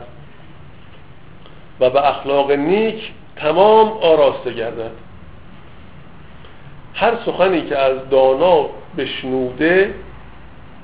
و 1.81 1.91
به 1.91 2.09
اخلاق 2.09 2.53
نیک 2.53 3.13
تمام 3.37 3.89
آراسته 3.89 4.53
گردد. 4.53 4.91
هر 6.95 7.13
سخنی 7.27 7.63
که 7.63 7.79
از 7.79 8.09
دانا 8.11 8.67
بشنوده 8.99 9.95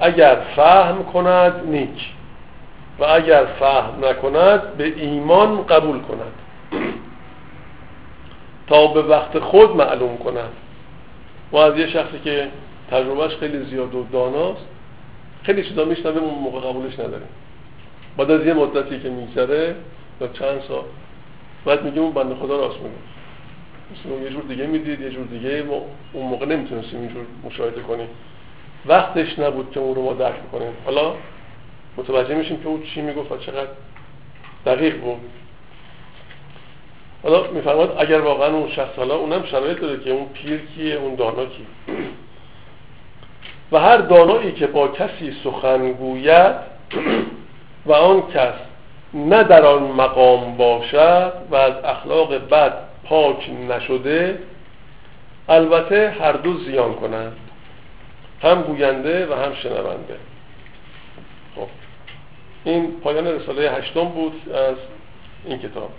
اگر 0.01 0.37
فهم 0.57 1.05
کند 1.05 1.67
نیک. 1.67 2.13
و 3.01 3.05
اگر 3.05 3.45
فهم 3.45 4.05
نکند 4.05 4.77
به 4.77 4.85
ایمان 4.97 5.67
قبول 5.67 6.01
کند. 6.01 6.33
تا 8.67 8.87
به 8.87 9.03
وقت 9.03 9.39
خود 9.39 9.77
معلوم 9.77 10.19
کند. 10.19 10.51
و 11.53 11.57
از 11.57 11.79
یه 11.79 11.87
شخصی 11.87 12.19
که 12.25 12.49
تجربهش 12.91 13.37
خیلی 13.37 13.65
زیاد 13.65 13.95
و 13.95 14.07
داناست 14.13 14.67
خیلی 15.43 15.65
چیزا 15.65 15.85
میشنوه 15.85 16.19
اون 16.19 16.35
موقع 16.35 16.69
قبولش 16.69 16.99
نداریم. 16.99 17.29
بعد 18.17 18.31
از 18.31 18.47
یه 18.47 18.55
مدتی 18.55 19.01
که 19.01 19.09
میگذره 19.09 19.75
یا 20.21 20.29
چند 20.29 20.61
سال 20.69 20.85
بعد 21.65 21.85
میگه 21.85 22.01
اون 22.01 22.13
بنده 22.13 22.35
خدا 22.35 22.61
راست 22.61 22.79
میگه 22.81 24.25
یه 24.25 24.31
جور 24.31 24.43
دیگه 24.43 24.67
می‌دید 24.67 25.01
یه 25.01 25.11
جور 25.11 25.27
دیگه 25.27 25.63
ما 25.63 25.83
اون 26.13 26.27
موقع 26.27 26.47
نمی‌تونستیم 26.47 27.01
اینجور 27.01 27.25
مشاهده 27.45 27.81
کنیم. 27.81 28.09
وقتش 28.87 29.39
نبود 29.39 29.71
که 29.71 29.81
اون 29.81 29.95
رو 29.95 30.03
ما 30.03 30.13
درک 30.13 30.51
کنیم 30.53 30.73
حالا 30.85 31.13
متوجه 31.97 32.35
میشیم 32.35 32.63
که 32.63 32.69
اون 32.69 32.83
چی 32.83 33.01
می‌گفت 33.01 33.33
و 33.33 33.37
چقدر 33.37 33.71
دقیق 34.67 35.01
بود. 35.01 35.21
حالا 37.23 37.51
میفرماد 37.51 37.97
اگر 37.99 38.21
واقعا 38.21 38.49
اون 38.49 38.71
شخص 38.71 38.95
حالا 38.97 39.17
اونم 39.17 39.45
شرایط 39.45 39.81
داره 39.81 40.01
که 40.01 40.11
اون 40.11 40.27
پیر 40.27 40.61
کیه 40.75 40.95
اون 40.95 41.15
دانا 41.15 41.45
کی 41.45 41.67
و 43.73 43.79
هر 43.79 43.97
دانایی 43.97 44.53
که 44.53 44.67
با 44.67 44.89
کسی 44.89 45.37
سخن 45.45 45.93
گوید 45.93 46.55
و 47.87 47.93
آن 47.93 48.23
کس 48.35 48.55
نه 49.15 49.43
در 49.43 49.67
آن 49.67 49.83
مقام 49.83 50.57
باشد 50.57 51.33
و 51.51 51.55
از 51.55 51.75
اخلاق 51.85 52.49
بد 52.49 52.73
پاک 53.05 53.51
نشده 53.69 54.39
البته 55.49 56.15
هر 56.21 56.33
دو 56.33 56.59
زیان 56.59 56.95
کنند 56.95 57.37
هم 58.43 58.63
گوینده 58.63 59.27
و 59.27 59.35
هم 59.35 59.55
شنونده. 59.55 60.17
این 62.65 63.01
پایان 63.01 63.27
رساله 63.27 63.71
هشتم 63.71 64.05
بود 64.05 64.53
از 64.55 64.77
این 65.47 65.59
کتاب. 65.59 65.91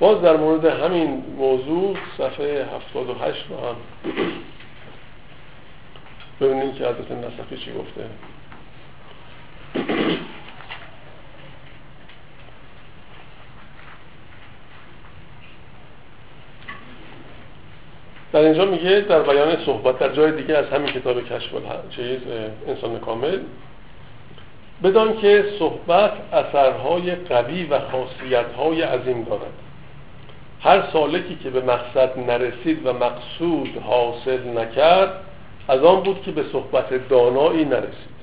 باز 0.00 0.22
در 0.22 0.36
مورد 0.36 0.64
همین 0.64 1.24
موضوع 1.38 1.96
صفحه 2.18 2.66
78 2.76 3.44
رو 3.50 3.56
هم 3.56 3.76
ببینیم 6.40 6.72
که 6.74 6.84
حضرت 6.84 7.10
نسخی 7.10 7.56
چی 7.56 7.72
گفته. 7.72 8.04
در 18.32 18.40
اینجا 18.40 18.64
میگه 18.64 19.00
در 19.00 19.22
بیان 19.22 19.64
صحبت 19.66 19.98
در 19.98 20.12
جای 20.12 20.32
دیگه 20.32 20.56
از 20.56 20.66
همین 20.66 20.92
کتاب 20.92 21.24
کشف 21.24 21.50
چیز 21.90 22.20
انسان 22.66 22.98
کامل 22.98 23.38
بدان 24.82 25.16
که 25.16 25.44
صحبت 25.58 26.12
اثرهای 26.32 27.14
قوی 27.14 27.64
و 27.64 27.78
خاصیتهای 27.78 28.82
عظیم 28.82 29.24
دارد. 29.24 29.52
هر 30.60 30.82
سالکی 30.92 31.36
که 31.36 31.50
به 31.50 31.60
مقصد 31.60 32.18
نرسید 32.18 32.86
و 32.86 32.92
مقصود 32.92 33.82
حاصل 33.86 34.58
نکرد 34.58 35.20
از 35.68 35.84
آن 35.84 36.00
بود 36.00 36.22
که 36.22 36.32
به 36.32 36.44
صحبت 36.52 37.08
دانایی 37.08 37.64
نرسید. 37.64 38.14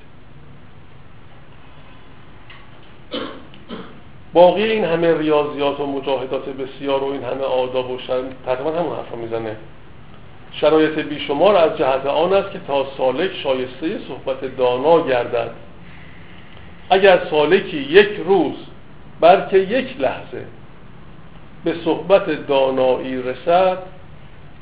باقی 4.32 4.62
این 4.62 4.84
همه 4.84 5.18
ریاضیات 5.18 5.80
و 5.80 5.86
مجاهدات 5.86 6.48
بسیار 6.48 7.04
و 7.04 7.06
این 7.06 7.22
همه 7.22 7.42
آداب 7.42 7.90
و 7.90 7.98
شرم 7.98 8.24
تقریبا 8.46 8.70
همون 8.70 8.96
حرفا 8.96 9.16
می‌زنه. 9.16 9.56
شرایط 10.52 10.98
بیشمار 10.98 11.56
از 11.56 11.78
جهت 11.78 12.06
آن 12.06 12.32
است 12.32 12.52
که 12.52 12.60
تا 12.66 12.86
سالک 12.96 13.30
شایسته 13.42 13.98
صحبت 14.08 14.56
دانا 14.56 15.00
گردد. 15.00 15.50
اگر 16.90 17.20
سالکی 17.30 17.76
یک 17.76 18.08
روز 18.26 18.54
بلکه 19.20 19.58
یک 19.58 20.00
لحظه 20.00 20.44
به 21.64 21.74
صحبت 21.84 22.46
دانایی 22.46 23.22
رسد 23.22 23.78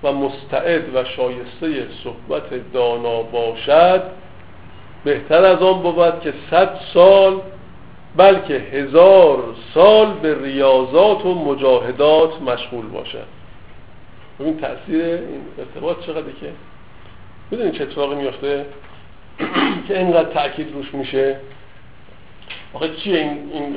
و 0.02 0.12
مستعد 0.12 0.94
و 0.94 1.04
شایسته 1.04 1.86
صحبت 2.04 2.72
دانا 2.72 3.22
باشد 3.22 4.02
بهتر 5.04 5.44
از 5.44 5.62
آن 5.62 5.82
بود 5.82 6.20
که 6.20 6.34
صد 6.50 6.80
سال 6.94 7.40
بلکه 8.16 8.54
هزار 8.54 9.44
سال 9.74 10.12
به 10.22 10.42
ریاضات 10.42 11.26
و 11.26 11.34
مجاهدات 11.34 12.42
مشغول 12.42 12.86
باشد. 12.86 13.26
این 14.38 14.60
تاثیر 14.60 15.04
این 15.04 15.42
ارتباط 15.58 16.00
چقدر 16.06 16.22
که 16.40 16.52
می‌دونید 17.50 17.72
چه 17.74 17.82
اتفاقی 17.82 18.14
میفته 18.14 18.66
که 19.88 19.98
اینقدر 19.98 20.32
تاکید 20.32 20.72
روش 20.72 20.94
میشه؟ 20.94 21.36
آخه 22.74 22.94
چیه 22.94 23.18
این, 23.18 23.50
این 23.52 23.76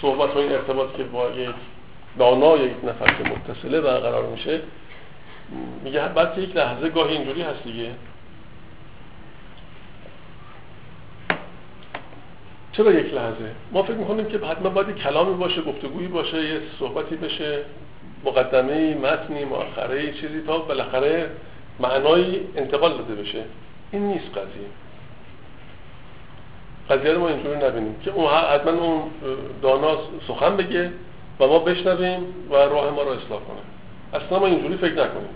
صحبت 0.00 0.36
و 0.36 0.38
این 0.38 0.52
ارتباط 0.52 0.96
که 0.96 1.04
با 1.04 1.30
یک 1.30 1.54
دانا 2.18 2.56
یا 2.56 2.64
یک 2.64 2.84
نفر 2.84 3.06
که 3.06 3.30
متصله 3.30 3.80
برقرار 3.80 4.26
میشه؟ 4.26 4.60
میگه 5.84 6.08
بعد 6.08 6.38
یک 6.38 6.56
لحظه 6.56 6.88
گاهی 6.88 7.16
اینجوری 7.16 7.42
هست 7.42 7.64
دیگه. 7.64 7.90
چرا 12.72 12.92
یک 12.92 13.14
لحظه؟ 13.14 13.50
ما 13.72 13.82
فکر 13.82 13.94
می‌کنیم 13.94 14.26
که 14.26 14.38
حتما 14.38 14.68
باید 14.68 14.96
کلامی 14.96 15.34
باشه 15.34 15.62
گفتگویی 15.62 16.08
باشه 16.08 16.44
یه 16.44 16.60
صحبتی 16.78 17.16
بشه 17.16 17.64
مقدمه 18.24 18.94
متنی 18.94 19.44
مؤخره 19.44 20.12
چیزی 20.12 20.42
تا 20.46 20.58
بالاخره 20.58 21.30
معنای 21.80 22.40
انتقال 22.56 22.96
داده 22.96 23.14
بشه. 23.14 23.44
این 23.92 24.02
نیست 24.02 24.30
قضیه. 24.30 24.83
قضیه 26.90 27.12
رو 27.12 27.20
ما 27.20 27.28
اینجوری 27.28 27.66
نبینیم. 27.66 27.96
که 28.04 28.10
اون 28.10 28.26
حتما 28.26 28.72
اون 28.72 29.02
دانا 29.62 29.98
سخن 30.28 30.56
بگه 30.56 30.92
و 31.40 31.46
ما 31.46 31.58
بشنویم 31.58 32.20
و 32.50 32.54
راه 32.54 32.90
ما 32.90 33.02
رو 33.02 33.08
اصلاح 33.08 33.40
کنه. 33.40 34.22
اصلا 34.22 34.38
ما 34.38 34.46
اینجوری 34.46 34.76
فکر 34.76 34.92
نکنیم. 34.92 35.28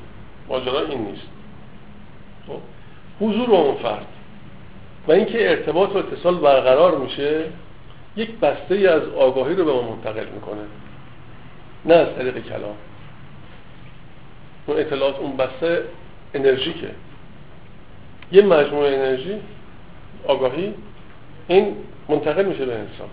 ماجرا 0.48 0.80
این 0.80 1.00
نیست. 1.00 1.28
خب؟ 2.46 2.60
حضور 3.20 3.50
اون 3.50 3.74
فرد 3.74 4.06
و 5.08 5.12
اینکه 5.12 5.50
ارتباط 5.50 5.90
و 5.90 5.98
اتصال 5.98 6.34
برقرار 6.34 6.98
میشه 6.98 7.44
یک 8.16 8.30
بسته 8.30 8.74
ای 8.74 8.86
از 8.86 9.02
آگاهی 9.02 9.54
رو 9.54 9.64
به 9.64 9.72
ما 9.72 9.82
منتقل 9.82 10.26
می‌کنه. 10.34 10.60
نه 11.84 11.94
از 11.94 12.08
طریق 12.18 12.38
کلام. 12.38 12.76
اون 14.66 14.80
اطلاعات 14.80 15.18
اون 15.18 15.36
بسته 15.36 15.84
انرژیکه. 16.34 16.90
یه 18.32 18.42
مجموعه 18.42 18.94
انرژی 18.94 19.34
آگاهی 20.26 20.74
این 21.48 21.76
منتقل 22.08 22.44
میشه 22.44 22.64
به 22.64 22.72
انسان. 22.72 23.08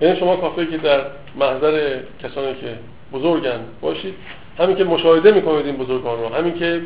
یعنی 0.00 0.16
شما 0.16 0.36
کافه 0.36 0.66
که 0.66 0.78
در 0.78 1.00
محضر 1.36 1.98
کسانی 2.22 2.54
که 2.54 2.78
بزرگن 3.12 3.60
باشید 3.80 4.14
همین 4.58 4.76
که 4.76 4.84
مشاهده 4.84 5.32
می‌کنید 5.32 5.66
این 5.66 5.76
بزرگان 5.76 6.20
رو 6.20 6.34
همین 6.34 6.54
که 6.54 6.82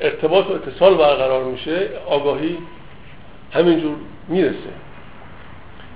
ارتباط 0.00 0.46
و 0.46 0.52
اتصال 0.52 0.94
برقرار 0.94 1.44
میشه 1.44 1.88
آگاهی 2.06 2.58
همینجور 3.52 3.96
می‌رسه. 4.28 4.72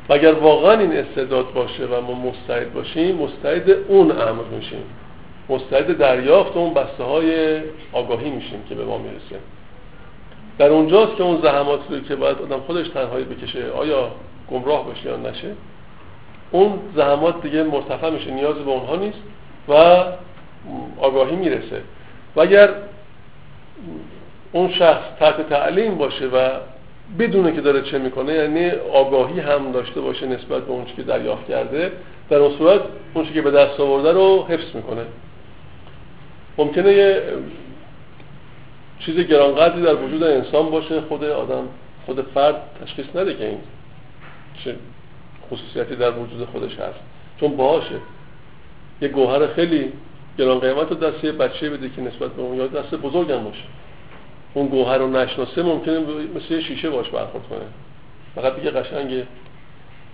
و 0.09 0.13
اگر 0.13 0.33
واقعا 0.33 0.81
این 0.81 0.93
استعداد 0.93 1.53
باشه 1.53 1.87
و 1.87 2.01
ما 2.01 2.15
مستعد 2.15 2.73
باشیم 2.73 3.17
مستعد 3.17 3.71
اون 3.71 4.11
امر 4.11 4.45
میشیم. 4.57 4.83
مستعد 5.49 5.99
دریافت 5.99 6.57
اون 6.57 6.75
بسته 6.75 7.05
های 7.05 7.61
آگاهی 7.93 8.31
میشیم 8.31 8.63
که 8.69 8.75
به 8.75 8.85
ما 8.85 8.99
می‌رسه. 8.99 9.37
در 10.59 10.69
اونجاست 10.69 11.17
که 11.17 11.23
اون 11.23 11.41
زحمات 11.43 11.81
رو 11.91 12.01
که 12.01 12.17
باید 12.17 12.39
آدم 12.39 12.61
خودش 12.61 12.89
تنهایی 12.89 13.25
بکشه 13.25 13.71
آیا 13.71 14.11
گمراه 14.51 14.85
باشه 14.85 15.07
یا 15.07 15.17
نشه 15.17 15.55
اون 16.51 16.79
زحمات 16.97 17.43
دیگه 17.43 17.63
مرتفع 17.63 18.11
میشه 18.11 18.31
نیاز 18.31 18.55
به 18.55 18.71
اونها 18.71 18.97
نیست 18.97 19.19
و 19.69 20.05
آگاهی 21.01 21.37
می‌رسه. 21.37 21.83
و 22.37 22.41
اگر 22.41 22.69
اون 24.53 24.73
شخص 24.73 25.03
تحت 25.21 25.49
تعلیم 25.49 25.95
باشه 25.95 26.27
و 26.27 26.51
بدونه 27.19 27.53
که 27.53 27.61
داره 27.61 27.83
چه 27.83 27.99
می‌کنه 27.99 28.33
یعنی 28.33 28.71
آگاهی 28.93 29.41
هم 29.41 29.73
داشته 29.73 30.01
باشه 30.01 30.27
نسبت 30.27 30.63
به 30.63 30.71
اون 30.71 30.85
که 30.85 31.03
دریافت 31.03 31.49
کرده 31.49 31.93
در 32.31 32.37
اون 32.37 32.59
صورت 32.59 32.81
اون 33.15 33.33
که 33.35 33.43
به 33.43 33.51
دست 33.51 33.81
آورده 33.81 34.13
رو 34.13 34.47
حفظ 34.49 34.75
می‌کنه. 34.75 35.03
ممکنه 36.59 36.93
یه 36.93 37.23
چیز 38.99 39.17
گرانقدری 39.17 39.83
در 39.83 39.95
وجود 39.95 40.23
انسان 40.23 40.71
باشه 40.71 41.01
خود 41.01 41.25
آدم 41.25 41.69
خود 42.07 42.23
فرد 42.35 42.63
تشخیص 42.83 43.07
نده 43.15 43.35
که 43.35 43.49
این 43.49 43.59
چه 44.65 44.77
خصوصیتی 45.51 45.97
در 45.97 46.11
وجود 46.11 46.49
خودش 46.49 46.73
هست. 46.73 47.01
چون 47.41 47.57
باشه. 47.57 47.95
یه 49.01 49.09
گوهر 49.09 49.47
خیلی 49.47 49.93
گران 50.39 50.61
قیمت 50.61 50.91
رو 50.91 50.95
دست 50.97 51.25
یه 51.25 51.33
بچه 51.33 51.71
بده 51.71 51.91
که 51.91 52.03
نسبت 52.03 52.33
به 52.33 52.43
اون 52.43 52.57
یا 52.57 52.67
دست 52.67 52.95
بزرگم 52.95 53.45
باشه. 53.45 53.65
اون 54.55 54.67
گوهر 54.67 54.99
رو 54.99 55.11
نشناسه 55.11 55.63
ممکنه 55.63 55.99
مثل 56.35 56.55
یه 56.55 56.61
شیشه 56.61 56.91
باش 56.91 57.09
برخورد 57.09 57.49
کنه. 57.49 57.59
فقط 58.35 58.57
دیگه 58.57 58.71
قشنگ 58.71 59.23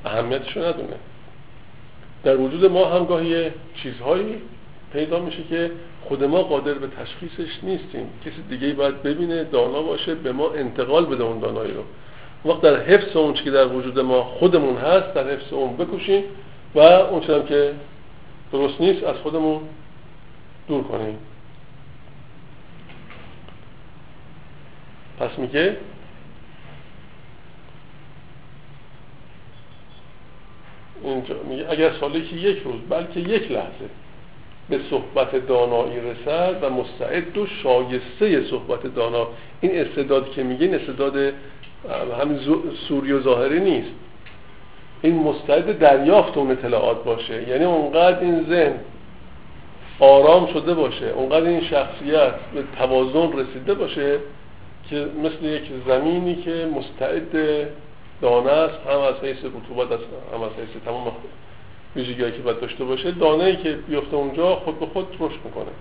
اهمیتش 0.05 0.57
رو 0.57 0.65
ندونه. 0.65 0.97
در 2.25 2.37
وجود 2.37 2.65
ما 2.65 2.85
هم 2.85 3.05
گاهی 3.05 3.51
چیزهایی 3.83 4.43
پیدا 4.93 5.21
میشه 5.21 5.43
که 5.51 5.71
خود 6.09 6.25
ما 6.25 6.43
قادر 6.43 6.75
به 6.75 6.87
تشخیصش 6.87 7.65
نیستیم. 7.65 8.11
کسی 8.25 8.43
دیگه 8.51 8.75
باید 8.75 9.03
ببینه 9.03 9.45
دانا 9.45 9.83
باشه 9.83 10.15
به 10.15 10.33
ما 10.33 10.53
انتقال 10.53 11.07
بده 11.07 11.25
اون 11.25 11.39
دانایی 11.39 11.73
رو. 11.73 11.83
وقت 12.45 12.61
در 12.61 12.81
حفظ 12.81 13.17
اون 13.17 13.35
که 13.35 13.51
در 13.51 13.67
وجود 13.67 13.99
ما 13.99 14.25
خودمون 14.25 14.77
هست 14.77 15.15
در 15.15 15.31
حفظ 15.31 15.53
اون 15.53 15.77
بکشیم 15.77 16.25
و 16.75 16.79
اون 16.79 17.45
که 17.49 17.75
درست 18.53 18.81
نیست 18.81 19.05
از 19.05 19.17
خودمون 19.17 19.61
دور 20.69 20.83
کنیم. 20.83 21.19
پس 25.19 25.39
میگه 25.39 25.77
اینجا 31.05 31.35
میگه 31.49 31.67
اگر 31.71 31.93
سالی 32.01 32.23
که 32.23 32.37
یک 32.37 32.63
روز 32.63 32.81
بلکه 32.89 33.21
یک 33.21 33.53
لحظه 33.53 34.02
به 34.69 34.81
صحبت 34.91 35.47
دانایی 35.47 36.01
رسد 36.01 36.57
و 36.63 36.71
مستعد 36.71 37.39
و 37.39 37.47
شایسته 37.47 38.51
صحبت 38.51 38.95
دانا. 38.95 39.27
این 39.61 39.81
استعداد 39.81 40.31
که 40.31 40.43
میگه 40.43 40.67
این 40.67 40.75
استعداد 40.75 41.17
همین 42.21 42.39
سوری 42.89 43.13
و 43.13 43.21
ظاهری 43.21 43.61
نیست. 43.61 43.91
این 45.03 45.23
مستعد 45.23 45.79
دریافت 45.79 46.37
اون 46.37 46.51
اطلاعات 46.51 47.05
باشه. 47.05 47.49
یعنی 47.49 47.65
اونقدر 47.65 48.21
این 48.21 48.47
ذهن 48.49 48.75
آرام 50.01 50.47
شده 50.47 50.75
باشه 50.75 51.07
اونقدر 51.07 51.47
این 51.47 51.61
شخصیت 51.61 52.35
به 52.55 52.65
توازن 52.79 53.33
رسیده 53.33 53.75
باشه 53.75 54.19
که 54.91 55.07
مثل 55.25 55.45
یک 55.45 55.63
زمینی 55.87 56.35
که 56.35 56.69
مستعد 56.77 57.33
دانه 58.21 58.51
است 58.51 58.79
هم 58.87 59.01
از 59.01 59.15
حیث 59.23 59.37
رطوبت 59.37 59.89
هم 60.35 60.43
از 60.43 60.51
حیث 60.51 60.85
تمام 60.85 61.13
ویژگیهایی 61.97 62.33
که 62.33 62.43
باید 62.43 62.61
داشته 62.61 62.85
باشه 62.85 63.11
دانه 63.11 63.45
ای 63.45 63.57
که 63.57 63.73
بیفته 63.73 64.17
اونجا 64.17 64.57
خود 64.57 64.81
به 64.81 64.87
خود 64.87 65.07
رشد 65.21 65.39
می‌کنه. 65.45 65.73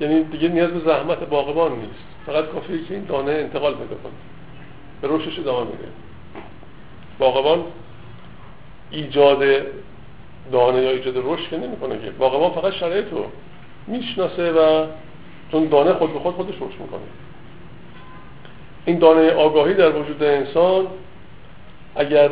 یعنی 0.00 0.24
دیگه 0.24 0.48
نیاز 0.48 0.70
به 0.70 0.80
زحمت 0.90 1.18
باغبان 1.18 1.72
نیست. 1.72 2.04
فقط 2.26 2.44
کافیه 2.46 2.84
که 2.84 2.94
این 2.94 3.04
دانه 3.04 3.32
انتقال 3.32 3.72
پیدا 3.74 3.94
کنه. 4.02 4.12
به 5.00 5.08
رشدش 5.08 5.38
ادامه 5.38 5.70
میده. 5.70 5.88
باغبان 7.18 7.64
ایجاد 8.90 9.38
دانه 10.52 10.82
یا 10.82 10.90
ایجاد 10.90 11.14
رشد 11.16 11.48
که 11.50 11.56
نمی‌کنه 11.56 11.98
که. 11.98 12.10
باغبان 12.10 12.50
فقط 12.50 12.72
شرایط 12.72 13.10
رو 13.10 13.24
می‌شناسه 13.86 14.52
و 14.52 14.86
چون 15.52 15.68
دانه 15.68 15.92
خود 15.92 16.12
به 16.12 16.18
خود 16.18 16.34
خودش 16.34 16.54
رشد 16.54 16.80
می‌کنه. 16.80 17.00
این 18.84 18.98
دانه 18.98 19.30
آگاهی 19.30 19.74
در 19.74 19.96
وجود 19.96 20.22
انسان 20.22 20.86
اگر 21.96 22.30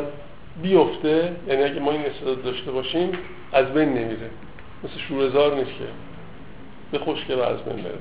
بیفته 0.61 1.35
یعنی 1.47 1.63
اگه 1.63 1.79
ما 1.79 1.91
این 1.91 2.05
استعداد 2.05 2.43
داشته 2.43 2.71
باشیم 2.71 3.11
از 3.53 3.73
بین 3.73 3.89
نمیره. 3.89 4.29
مثل 4.83 4.99
شورزار 5.07 5.55
نیست 5.55 5.71
که 5.71 5.85
به 6.91 6.99
خشکه 6.99 7.35
و 7.35 7.39
از 7.39 7.63
بین 7.65 7.83
بره. 7.83 7.97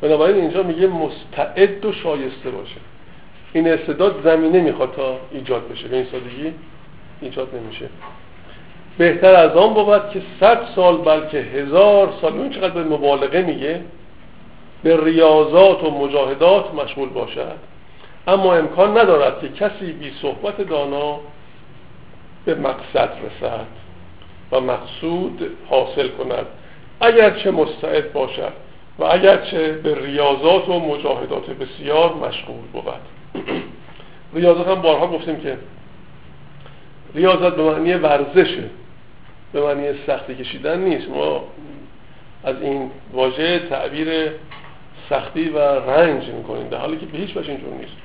بنابراین 0.00 0.36
اینجا 0.36 0.62
میگه 0.62 0.86
مستعد 0.86 1.84
و 1.84 1.92
شایسته 1.92 2.50
باشه. 2.50 2.80
این 3.52 3.68
استعداد 3.68 4.20
زمینه 4.24 4.60
می‌خواد 4.60 4.92
تا 4.92 5.18
ایجاد 5.32 5.68
بشه. 5.68 5.88
به 5.88 5.96
این 5.96 6.06
سادگی 6.12 6.52
ایجاد 7.20 7.48
نمیشه. 7.54 7.88
بهتر 8.98 9.34
از 9.34 9.56
آن 9.56 9.74
بود 9.74 10.10
که 10.10 10.22
صد 10.40 10.60
سال 10.76 10.96
بلکه 10.96 11.38
هزار 11.38 12.12
سال 12.20 12.32
اون 12.32 12.50
چقدر 12.50 12.70
به 12.70 12.84
مبالغه 12.84 13.42
میگه 13.42 13.80
به 14.82 15.04
ریاضات 15.04 15.84
و 15.84 15.90
مجاهدات 15.90 16.74
مشغول 16.74 17.08
باشد. 17.08 17.56
اما 18.28 18.54
امکان 18.54 18.98
ندارد 18.98 19.40
که 19.40 19.48
کسی 19.48 19.92
بی 19.92 20.12
صحبت 20.22 20.60
دانا 20.60 21.20
به 22.48 22.54
مقصد 22.54 23.10
رسد 23.26 23.66
و 24.52 24.60
مقصود 24.60 25.56
حاصل 25.70 26.08
کند. 26.08 26.46
اگرچه 27.00 27.50
مستعد 27.50 28.12
باشد 28.12 28.52
و 28.98 29.04
اگرچه 29.04 29.72
به 29.72 29.94
ریاضات 29.94 30.68
و 30.68 30.80
مجاهدات 30.80 31.50
بسیار 31.50 32.14
مشغول 32.14 32.66
بود. 32.72 32.84
ریاضات 34.34 34.68
هم 34.68 34.82
بارها 34.82 35.06
گفتیم 35.06 35.40
که 35.40 35.58
ریاضت 37.14 37.56
به 37.56 37.62
معنی 37.62 37.94
ورزشه 37.94 38.70
به 39.52 39.60
معنی 39.60 39.88
سختی 40.06 40.34
کشیدن 40.34 40.80
نیست. 40.80 41.08
ما 41.08 41.44
از 42.44 42.62
این 42.62 42.90
واژه 43.12 43.58
تعبیر 43.58 44.08
سختی 45.10 45.48
و 45.48 45.58
رنج 45.58 46.28
می‌کنیم 46.28 46.68
در 46.68 46.78
حالی 46.78 46.96
که 46.96 47.06
به 47.06 47.18
هیچ 47.18 47.36
وجه 47.36 47.50
اینجور 47.50 47.74
نیست. 47.74 47.96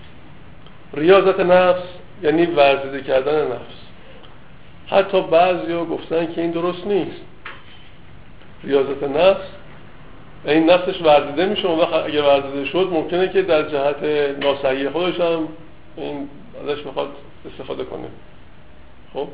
ریاضت 0.93 1.39
نفس 1.39 1.83
یعنی 2.23 2.45
ورزیده 2.45 3.01
کردن 3.01 3.47
نفس. 3.47 3.82
حتی 4.87 5.21
بعضی 5.21 5.73
ها 5.73 5.85
گفتن 5.85 6.33
که 6.33 6.41
این 6.41 6.51
درست 6.51 6.87
نیست. 6.87 7.21
ریاضت 8.63 9.03
نفس. 9.03 9.47
این 10.45 10.69
نفسش 10.69 11.01
ورزیده 11.01 11.45
میشه 11.45 11.67
اون 11.67 11.79
وقت 11.79 11.93
اگه 11.93 12.21
ورزیده 12.21 12.65
شد 12.65 12.89
ممکنه 12.91 13.29
که 13.29 13.41
در 13.41 13.69
جهت 13.69 14.03
ناسعی 14.43 14.89
خودش 14.89 15.19
هم 15.19 15.47
این 15.97 16.29
ازش 16.63 16.85
می‌خواد 16.85 17.09
استفاده 17.51 17.83
کنه. 17.83 18.07
خب؟ 19.13 19.27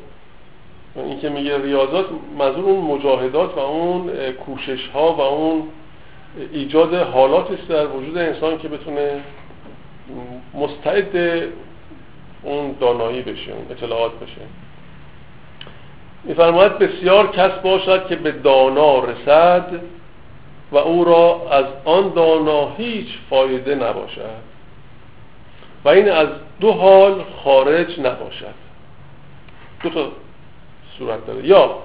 این 0.96 1.20
که 1.20 1.28
میگه 1.28 1.58
ریاضات 1.58 2.06
منظور 2.38 2.64
اون 2.64 2.98
مجاهدات 2.98 3.56
و 3.56 3.60
اون 3.60 4.10
کوشش 4.32 4.88
ها 4.88 5.12
و 5.12 5.20
اون 5.20 5.62
ایجاد 6.52 6.94
حالات 6.94 7.50
است 7.50 7.68
در 7.68 7.86
وجود 7.86 8.18
انسان 8.18 8.58
که 8.58 8.68
بتونه 8.68 9.20
مستعد 10.54 11.42
اون 12.42 12.76
دانایی 12.80 13.22
بشه 13.22 13.52
اون 13.52 13.66
اطلاعات 13.70 14.12
بشه. 14.12 14.40
میفرماید 16.24 16.78
بسیار 16.78 17.26
کس 17.26 17.52
باشد 17.52 18.06
که 18.06 18.16
به 18.16 18.32
دانا 18.32 19.04
رسد 19.04 19.80
و 20.72 20.76
او 20.76 21.04
را 21.04 21.48
از 21.50 21.64
آن 21.84 22.12
دانا 22.14 22.70
هیچ 22.76 23.08
فایده 23.30 23.74
نباشد 23.74 24.50
و 25.84 25.88
این 25.88 26.10
از 26.10 26.28
دو 26.60 26.72
حال 26.72 27.24
خارج 27.44 28.00
نباشد. 28.00 28.54
دو 29.82 29.90
تا 29.90 30.08
صورت 30.98 31.26
داره. 31.26 31.46
یا 31.46 31.78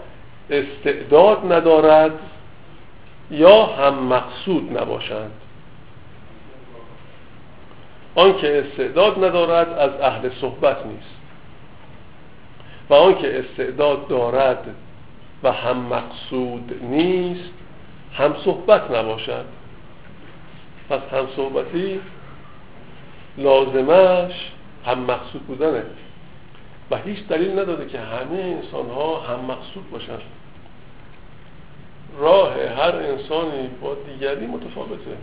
استعداد 0.49 1.53
ندارد 1.53 2.11
یا 3.31 3.65
هم 3.65 3.93
مقصود 3.93 4.77
نباشند. 4.77 5.31
آنکه 8.15 8.65
استعداد 8.65 9.25
ندارد 9.25 9.69
از 9.69 10.01
اهل 10.01 10.29
صحبت 10.41 10.86
نیست. 10.86 11.14
و 12.89 12.93
آنکه 12.93 13.39
استعداد 13.39 14.07
دارد 14.07 14.75
و 15.43 15.51
هم 15.51 15.77
مقصود 15.77 16.79
نیست 16.81 17.53
هم 18.13 18.36
صحبت 18.45 18.91
نباشد. 18.91 19.45
پس 20.89 20.99
هم 21.11 21.27
صحبتی 21.36 21.99
لازمش 23.38 24.51
هم 24.86 24.99
مقصود 24.99 25.41
بودنه. 25.41 25.83
و 26.91 26.97
هیچ 26.97 27.27
دلیل 27.27 27.59
نداده 27.59 27.86
که 27.88 27.99
همه 27.99 28.39
انسان 28.39 28.89
ها 28.89 29.19
هم 29.19 29.39
مقصود 29.39 29.91
باشن. 29.91 30.17
راه 32.19 32.53
هر 32.53 32.95
انسانی 32.95 33.69
با 33.81 33.95
دیگری 33.95 34.47
متفاوته. 34.47 35.17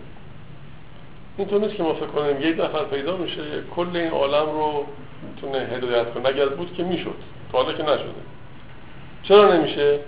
اینطور 1.38 1.60
نیست 1.60 1.74
که 1.74 1.82
ما 1.82 1.94
فکر 1.94 2.06
کنیم 2.06 2.40
یک 2.40 2.60
نفر 2.60 2.84
پیدا 2.84 3.16
میشه 3.16 3.42
کل 3.76 3.96
این 3.96 4.10
عالم 4.10 4.46
رو 4.46 4.86
می‌تونه 5.28 5.58
هدایت 5.58 6.14
کنه. 6.14 6.28
اگر 6.28 6.46
بود 6.46 6.74
که 6.74 6.84
می‌شد. 6.84 7.14
تا 7.52 7.72
که 7.72 7.82
نشده. 7.82 8.22
چرا 9.22 9.56
نمیشه؟ 9.56 9.98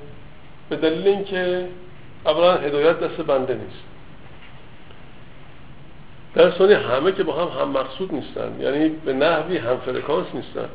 به 0.69 0.77
دلیل 0.77 1.09
اینکه 1.09 1.69
اولا 2.27 2.55
هدایت 2.55 3.01
دست 3.01 3.21
بنده 3.21 3.55
نیست. 3.55 3.85
در 6.35 6.51
ثانی 6.51 6.73
همه 6.73 7.13
که 7.13 7.23
با 7.23 7.47
هم 7.47 7.61
هم 7.61 7.69
مقصود 7.69 8.15
نیستن. 8.15 8.61
یعنی 8.61 8.89
به 8.89 9.13
نحوی 9.13 9.59
هم 9.59 9.77
فرکانس 9.77 10.27
نیستن. 10.35 10.69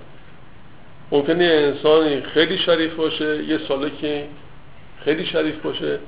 ممکنه 1.12 1.44
یه 1.44 1.52
انسانی 1.52 2.22
خیلی 2.22 2.58
شریف 2.58 2.96
باشه 2.96 3.44
یه 3.44 3.60
که 4.02 4.28
خیلی 5.04 5.26
شریف 5.26 5.62
باشه 5.62 6.00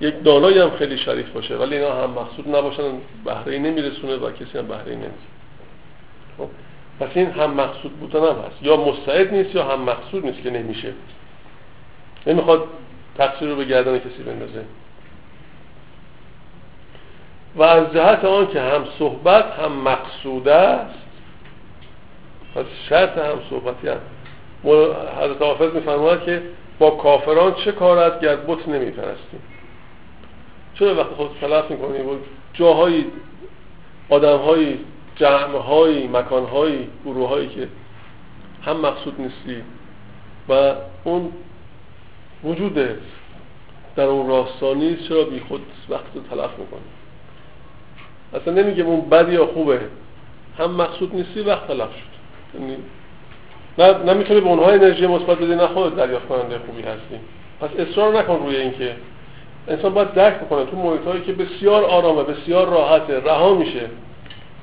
یک 0.00 0.22
دانایی 0.24 0.58
هم 0.58 0.70
خیلی 0.70 0.98
شریف 0.98 1.30
باشه 1.30 1.56
ولی 1.56 1.76
اینا 1.76 2.02
هم 2.02 2.10
مقصود 2.10 2.48
نباشن 2.48 2.82
بهره 3.24 3.58
نمیرسونه 3.58 4.16
و 4.16 4.30
کسی 4.30 4.58
هم 4.58 4.66
بهره 4.66 4.84
نمیرسونه 4.84 5.12
خب؟ 6.38 6.48
پس 7.00 7.08
این 7.14 7.30
هم 7.30 7.50
مقصود 7.50 7.92
بودن 7.92 8.20
هم 8.20 8.26
هست 8.26 8.62
یا 8.62 8.76
مستعد 8.76 9.34
نیست 9.34 9.54
یا 9.54 9.64
هم 9.64 9.80
مقصود 9.80 10.26
نیست 10.26 10.42
که 10.42 10.50
نمیشه. 10.50 10.92
نمی‌خواد 12.26 12.64
تقصیر 13.18 13.48
رو 13.48 13.56
به 13.56 13.64
گردن 13.64 13.98
کسی 13.98 14.22
بندازه. 14.26 14.64
و 17.56 17.62
از 17.62 17.92
جهت 17.92 18.24
آن 18.24 18.46
که 18.46 18.60
هم 18.60 18.84
صحبت 18.98 19.44
هم 19.44 19.72
مقصود 19.72 20.48
است 20.48 20.98
پس 22.54 22.64
شرط 22.88 23.18
هم 23.18 23.38
صحبتی 23.50 23.88
هم. 23.88 24.00
حضرت 25.20 25.42
حافظ 25.42 25.74
میفرماید 25.74 26.22
که 26.22 26.42
با 26.78 26.90
کافران 26.90 27.54
چه 27.54 27.72
کارت 27.72 28.20
گر 28.20 28.36
بت 28.36 28.68
نمیپرستیم. 28.68 29.42
چرا 30.74 30.94
وقتی 30.94 31.14
خود 31.14 31.30
تلف 31.40 31.70
می‌کنی؟ 31.70 31.98
و 31.98 32.16
جاهایی 32.52 33.06
آدمهایی 34.08 34.78
جمعهایی 35.16 36.08
مکانهایی 36.08 36.88
گروههایی 37.04 37.48
که 37.48 37.68
هم 38.64 38.80
مقصود 38.80 39.20
نیستی 39.20 39.62
و 40.48 40.74
اون 41.04 41.32
وجود 42.44 42.74
در 43.96 44.04
اون 44.04 44.28
راستا 44.28 44.74
نیست 44.74 45.08
چرا 45.08 45.24
بی 45.24 45.40
خود 45.48 45.60
وقت 45.88 46.04
رو 46.14 46.20
تلف 46.20 46.58
می‌کنی 46.58 46.80
اصلا 48.34 48.62
نمیگه 48.62 48.82
اون 48.82 49.00
بد 49.00 49.32
یا 49.32 49.46
خوبه. 49.46 49.80
هم 50.58 50.70
مقصود 50.70 51.14
نیستی 51.14 51.40
وقت 51.40 51.66
تلف 51.68 51.90
شد. 51.90 52.16
یعنی 52.60 52.76
نه 53.78 54.12
نمی‌تونی 54.12 54.40
به 54.40 54.46
اونها 54.46 54.70
انرژی 54.70 55.06
مثبت 55.06 55.38
بدی 55.38 55.54
نه 55.54 55.66
خودت 55.66 55.96
دریافت 55.96 56.28
کننده 56.28 56.58
خوبی 56.58 56.82
هستی. 56.82 57.20
پس 57.60 57.70
اصرار 57.78 58.18
نکن 58.18 58.34
روی 58.46 58.56
اینکه 58.56 58.96
انسان 59.68 59.94
باید 59.94 60.12
درک 60.12 60.34
بکنه 60.34 60.64
تو 60.64 60.76
محیط 60.76 61.04
هایی 61.04 61.22
که 61.22 61.32
بسیار 61.32 61.84
آرامه 61.84 62.22
بسیار 62.22 62.68
راحته 62.68 63.20
رها 63.20 63.54
میشه. 63.54 63.90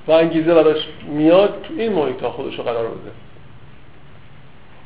و 0.07 0.11
انگیزه 0.11 0.53
براش 0.53 0.87
میاد 1.07 1.61
تو 1.67 1.73
این 1.77 1.93
محیط 1.93 2.21
ها 2.21 2.31
خودش 2.31 2.57
رو 2.57 2.63
قرار 2.63 2.87
بده. 2.87 3.11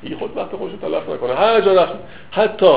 این 0.01 0.17
خود 0.17 0.37
وقت 0.37 0.55
خودش 0.55 0.73
رو 0.73 0.89
تلف 0.89 1.09
نکنه. 1.09 1.33
هر 1.33 1.61
جا 1.61 1.73
رفت 1.73 1.93
حتی 2.31 2.73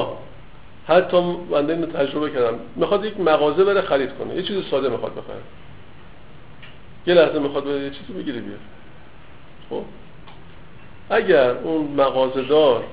حتی 0.87 1.37
بنده 1.51 1.73
اینو 1.73 1.87
تجربه 1.87 2.31
کردم. 2.31 2.59
می‌خواد 2.77 3.05
یک 3.05 3.21
مغازه 3.21 3.65
بره 3.65 3.81
خرید 3.81 4.11
کنه. 4.15 4.35
یه 4.35 4.43
چیز 4.43 4.65
ساده 4.71 4.89
می‌خواد 4.89 5.13
بخره. 5.13 5.41
یه 7.07 7.15
لحظه 7.15 7.39
می‌خواد 7.39 7.65
بره 7.65 7.81
یه 7.81 7.91
چیزی 7.91 8.13
بگیره 8.13 8.41
بیاره. 8.41 8.61
خب؟ 9.71 9.83
اگر 11.11 11.51
اون 11.51 11.87
مغازه 11.97 12.43
دار 12.43 12.85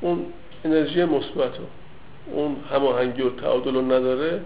اون 0.00 0.26
انرژی 0.64 1.04
مثبت 1.04 1.52
اون 2.32 2.56
هماهنگی 2.72 3.22
و 3.22 3.30
تعادل 3.30 3.76
نداره 3.76 4.40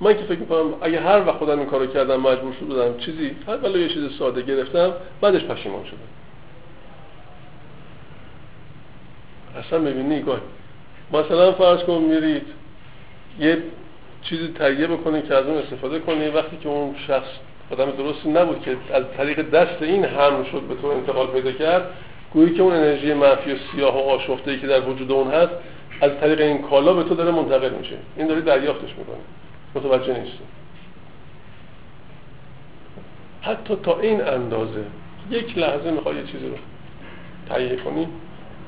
من 0.00 0.14
که 0.14 0.24
فکر 0.24 0.38
می‌کنم 0.38 0.74
اگه 0.80 1.00
هر 1.00 1.26
وقت 1.26 1.36
خودم 1.36 1.58
این 1.58 1.66
کارو 1.66 1.86
کردم 1.86 2.20
مجبور 2.20 2.52
شدم 2.60 2.98
چیزی 2.98 3.30
هر 3.46 3.56
بلا 3.56 3.78
یه 3.78 3.88
چیز 3.88 4.18
ساده 4.18 4.42
گرفتم 4.42 4.92
بعدش 5.20 5.44
پشیمان 5.44 5.84
شدم. 5.84 5.98
اصلا 9.58 9.78
ببینی 9.78 10.22
گاهی 10.22 10.40
مثلا 11.12 11.52
فرض 11.52 11.82
کن 11.82 11.92
میرید 11.92 12.46
یه 13.40 13.58
چیزی 14.22 14.48
تهیه 14.48 14.86
بکنید 14.86 15.28
که 15.28 15.34
از 15.34 15.46
اون 15.46 15.58
استفاده 15.58 15.98
کنی 15.98 16.28
وقتی 16.28 16.56
که 16.62 16.68
اون 16.68 16.94
شخص 17.06 17.28
آدم 17.70 17.90
درستی 17.90 18.30
نبود 18.30 18.62
که 18.62 18.76
از 18.94 19.04
طریق 19.16 19.50
دست 19.50 19.82
این 19.82 20.04
هم 20.04 20.44
شد 20.44 20.60
به 20.60 20.74
تو 20.74 20.86
انتقال 20.86 21.26
پیدا 21.26 21.52
کرد 21.52 21.90
گویی 22.32 22.54
که 22.54 22.62
اون 22.62 22.72
انرژی 22.72 23.14
منفی 23.14 23.52
و 23.52 23.56
سیاه 23.72 23.96
و 23.96 24.10
آشفته 24.10 24.50
ای 24.50 24.58
که 24.58 24.66
در 24.66 24.88
وجود 24.88 25.12
اون 25.12 25.30
هست 25.30 25.52
از 26.00 26.10
طریق 26.20 26.40
این 26.40 26.62
کالا 26.62 26.92
به 26.92 27.02
تو 27.02 27.14
داره 27.14 27.30
منتقل 27.30 27.70
میشه. 27.70 27.96
این 28.16 28.26
داری 28.26 28.40
دریافتش 28.40 28.94
می‌کنه 28.98 29.16
متوجه 29.74 30.18
نیستی 30.18 30.38
حتی 33.42 33.76
تا 33.76 34.00
این 34.00 34.20
اندازه 34.20 34.84
یک 35.30 35.58
لحظه 35.58 35.90
می‌خوای 35.90 36.16
یه 36.16 36.24
چیزی 36.24 36.48
رو 36.48 36.56
تهیه 37.48 37.76
کنی 37.76 38.08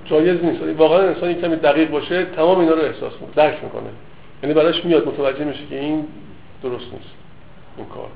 جایز 0.05 0.45
نیست. 0.45 0.63
واقعا 0.63 1.09
انسانی 1.09 1.35
کمی 1.35 1.57
دقیق 1.57 1.91
باشه 1.91 2.25
تمام 2.25 2.59
اینا 2.59 2.73
رو 2.73 2.83
احساس 2.83 3.13
می‌کنه 3.13 3.35
درک 3.35 3.65
می‌کنه. 3.65 3.91
یعنی 4.43 4.55
براش 4.55 4.85
میاد 4.85 5.09
متوجه 5.09 5.45
میشه 5.45 5.67
که 5.67 5.81
این 5.81 6.07
درست 6.63 6.93
نیست 6.93 7.15
این 7.77 7.87
کار. 7.87 8.09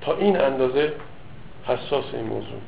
تا 0.00 0.16
این 0.16 0.40
اندازه 0.40 0.92
حساس 1.64 2.04
این 2.12 2.26
موضوع. 2.26 2.60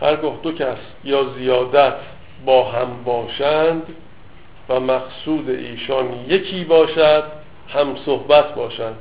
هرگاه 0.00 0.38
دو 0.42 0.52
کس 0.52 0.76
یا 1.04 1.24
زیادت 1.38 1.96
با 2.46 2.64
هم 2.64 3.04
باشند 3.04 3.82
و 4.68 4.80
مقصود 4.80 5.50
ایشان 5.50 6.06
یکی 6.28 6.64
باشد 6.64 7.24
هم 7.68 7.96
صحبت 8.06 8.54
باشند. 8.54 8.96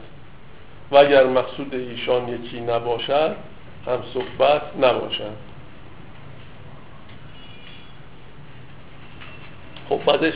و 0.92 0.98
اگر 0.98 1.26
مقصود 1.26 1.76
ایشان 1.76 2.28
یکی 2.30 2.62
نباشد 2.62 3.36
هم 3.88 4.00
صحبت 4.14 4.62
نباشند. 4.82 5.38
خب 9.90 10.00
بعدش 10.06 10.34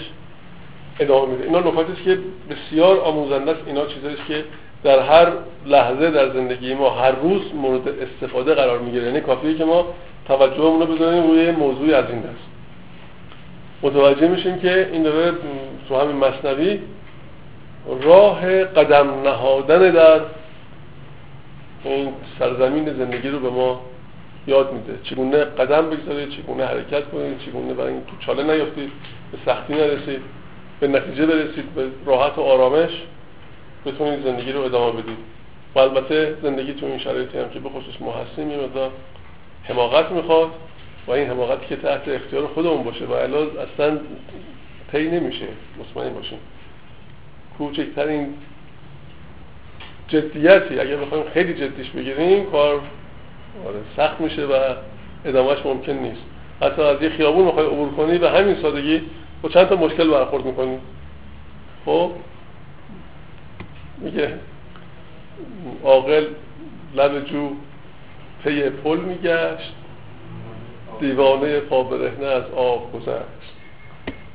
ادامه 1.00 1.32
میده. 1.32 1.44
اینا 1.44 1.60
نکاتی 1.60 1.92
است 1.92 2.04
که 2.04 2.20
بسیار 2.50 3.00
آموزنده 3.00 3.52
است. 3.52 3.62
اینا 3.68 3.86
چیزایی 3.86 4.16
که 4.28 4.44
در 4.84 5.00
هر 5.00 5.32
لحظه 5.66 6.12
در 6.12 6.30
زندگی 6.34 6.74
ما 6.74 6.90
هر 6.90 7.12
روز 7.12 7.42
مورد 7.54 7.88
استفاده 7.88 8.54
قرار 8.54 8.80
می‌گیره. 8.80 9.06
یعنی 9.06 9.22
کافیه 9.22 9.58
که 9.58 9.66
ما 9.66 9.86
توجهمون 10.28 10.80
رو 10.80 10.96
بذاریم 10.96 11.28
روی 11.28 11.52
موضوعی 11.52 11.94
از 11.94 12.10
این 12.10 12.20
دست. 12.20 12.55
متوجه 13.84 14.28
میشیم 14.28 14.60
که 14.60 14.90
این 14.92 15.04
داره 15.04 15.34
تو 15.90 16.00
همین 16.02 16.16
مصنوی 16.16 16.80
راه 18.02 18.64
قدم 18.64 19.22
نهادن 19.24 19.92
در 19.92 20.22
این 21.84 22.14
سرزمین 22.40 22.94
زندگی 22.94 23.30
رو 23.30 23.40
به 23.40 23.50
ما 23.50 23.82
یاد 24.48 24.74
میده. 24.74 25.00
چگونه 25.04 25.38
قدم 25.38 25.90
بگذارید 25.90 26.30
چگونه 26.30 26.66
حرکت 26.66 27.10
کنید 27.10 27.40
چگونه 27.40 27.74
برای 27.74 27.94
این 27.94 28.02
تو 28.02 28.26
چاله 28.26 28.44
نیافتید 28.44 28.92
به 29.32 29.38
سختی 29.46 29.74
نرسید 29.74 30.22
به 30.80 30.88
نتیجه 30.88 31.26
برسید 31.26 31.76
به 31.76 31.88
راحت 32.06 32.38
و 32.38 32.42
آرامش 32.42 32.90
بتونید 33.86 34.24
زندگی 34.24 34.52
رو 34.52 34.62
ادامه 34.62 34.92
بدید. 34.92 35.18
و 35.76 35.80
البته 35.80 36.38
زندگی 36.44 36.74
تو 36.74 36.86
این 36.86 36.98
شرایطی 36.98 37.38
هم 37.38 37.50
که 37.50 37.60
به 37.60 37.70
خصوص 37.70 37.94
ما 38.00 38.14
هستیم 38.14 38.50
حماقت 39.64 40.12
می‌خواد. 40.12 40.50
و 41.08 41.12
این 41.12 41.30
حماقتی 41.30 41.66
که 41.66 41.76
تحت 41.76 42.08
اختیار 42.08 42.48
خودمون 42.48 42.84
باشه 42.84 43.06
و 43.06 43.16
علاوه 43.16 43.52
اصلا 43.62 44.00
طی 44.92 45.10
نمیشه. 45.10 45.48
مطمئن 45.80 46.14
باشیم 46.14 46.40
کوچکترین 47.58 48.34
جدیتی 50.08 50.80
اگر 50.80 50.96
بخوایم 50.96 51.24
خیلی 51.34 51.54
جدیش 51.54 51.90
بگیریم 51.90 52.52
کار 52.52 52.82
آره 53.68 53.80
سخت 53.98 54.22
میشه 54.22 54.46
و 54.46 54.74
ادامهش 55.26 55.58
ممکن 55.66 55.92
نیست. 55.92 56.22
حتی 56.62 56.82
از 56.82 57.02
یه 57.02 57.10
خیابون 57.10 57.46
می‌خوای 57.46 57.66
عبور 57.66 57.90
کنی 57.90 58.18
و 58.18 58.28
همین 58.28 58.56
سادگی 58.62 59.02
با 59.42 59.50
چند 59.50 59.68
تا 59.68 59.76
مشکل 59.76 60.10
برخورد 60.10 60.46
می‌کنی. 60.46 60.78
خب؟ 61.86 62.12
میگه 63.98 64.34
عاقل 65.84 66.26
لب 66.96 67.26
جو 67.26 67.50
پی 68.44 68.70
پل 68.70 68.98
میگشت. 68.98 69.74
دیوانه 71.00 71.60
پابرهنه 71.60 72.26
از 72.26 72.44
آب 72.56 72.94
گذشت. 72.94 73.56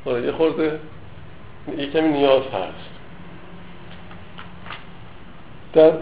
آره 0.04 0.22
یه 0.22 0.32
خورده 0.32 0.80
یه 1.78 1.90
کمی 1.90 2.08
نیاز 2.08 2.42
هست. 2.42 2.90
در 5.72 5.92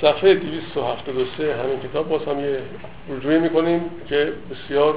صفحه 0.00 0.34
273 0.34 1.56
همین 1.56 1.80
کتاب 1.80 2.08
باز 2.08 2.24
هم 2.24 2.40
یه 2.40 2.62
رجوعی 3.08 3.38
می‌کنیم 3.38 3.90
که 4.08 4.32
بسیار 4.50 4.94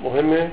مهمه. 0.00 0.52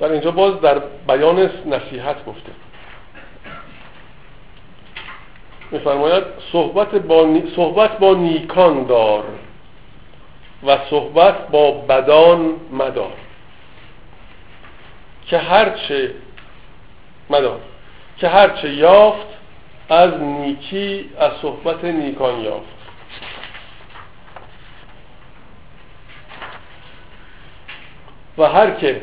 در 0.00 0.12
اینجا 0.12 0.30
باز 0.30 0.60
در 0.60 0.78
بیان 1.08 1.50
نصیحت 1.66 2.24
گفته. 2.24 2.52
میفرماید 5.70 6.24
صحبت 6.52 6.94
با, 6.94 7.42
صحبت 7.56 7.98
با 7.98 8.14
نیکان 8.14 8.84
دار 8.84 9.24
و 10.66 10.78
صحبت 10.90 11.48
با 11.48 11.70
بدان 11.72 12.54
مدار. 12.72 13.12
که 15.26 15.38
هرچه 15.38 16.14
مدار. 17.30 17.60
که 18.18 18.28
هرچه 18.28 18.74
یافت 18.74 19.26
از 19.88 20.20
نیکی 20.20 21.10
از 21.18 21.32
صحبت 21.42 21.84
نیکان 21.84 22.40
یافت. 22.40 22.78
و 28.38 28.42
هر 28.42 28.70
که 28.70 29.02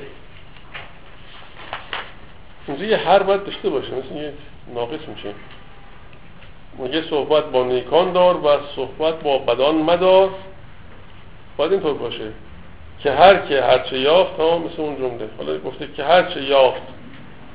اینجا 2.67 2.85
یه 2.85 2.97
هر 2.97 3.23
باید 3.23 3.43
داشته 3.43 3.69
باشه 3.69 3.91
مثل 3.91 4.15
یه 4.15 4.33
ناقص 4.73 5.07
میشه. 5.07 5.33
میگه 6.77 7.01
صحبت 7.09 7.43
با 7.43 7.63
نیکان 7.63 8.11
دار 8.11 8.37
و 8.37 8.47
صحبت 8.75 9.23
با 9.23 9.37
بدان 9.37 9.75
مدار. 9.75 10.29
باید 11.57 11.71
اینطور 11.71 11.93
باشه 11.93 12.31
که 12.99 13.11
هر 13.11 13.37
که 13.37 13.61
هرچه 13.61 13.99
یافت 13.99 14.39
ها 14.39 14.57
مثل 14.57 14.81
اون 14.81 14.95
جمله. 14.95 15.29
حالا 15.37 15.59
گفته 15.59 15.87
که 15.97 16.03
هرچه 16.03 16.43
یافت 16.43 16.81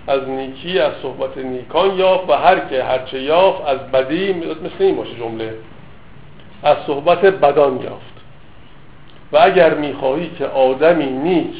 از 0.06 0.28
نیکی 0.28 0.78
از 0.78 0.92
صحبت 1.02 1.38
نیکان 1.38 1.98
یافت 1.98 2.30
و 2.30 2.32
هر 2.32 2.58
که 2.58 2.84
هرچه 2.84 3.22
یافت 3.22 3.68
از 3.68 3.78
بدی 3.78 4.32
مثل 4.32 4.84
این 4.84 4.96
باشه 4.96 5.14
جمله. 5.14 5.54
از 6.62 6.76
صحبت 6.86 7.24
بدان 7.24 7.82
یافت. 7.82 8.10
و 9.32 9.38
اگر 9.40 9.74
می‌خواهی 9.74 10.30
که 10.38 10.46
آدمی 10.46 11.06
نیک 11.06 11.54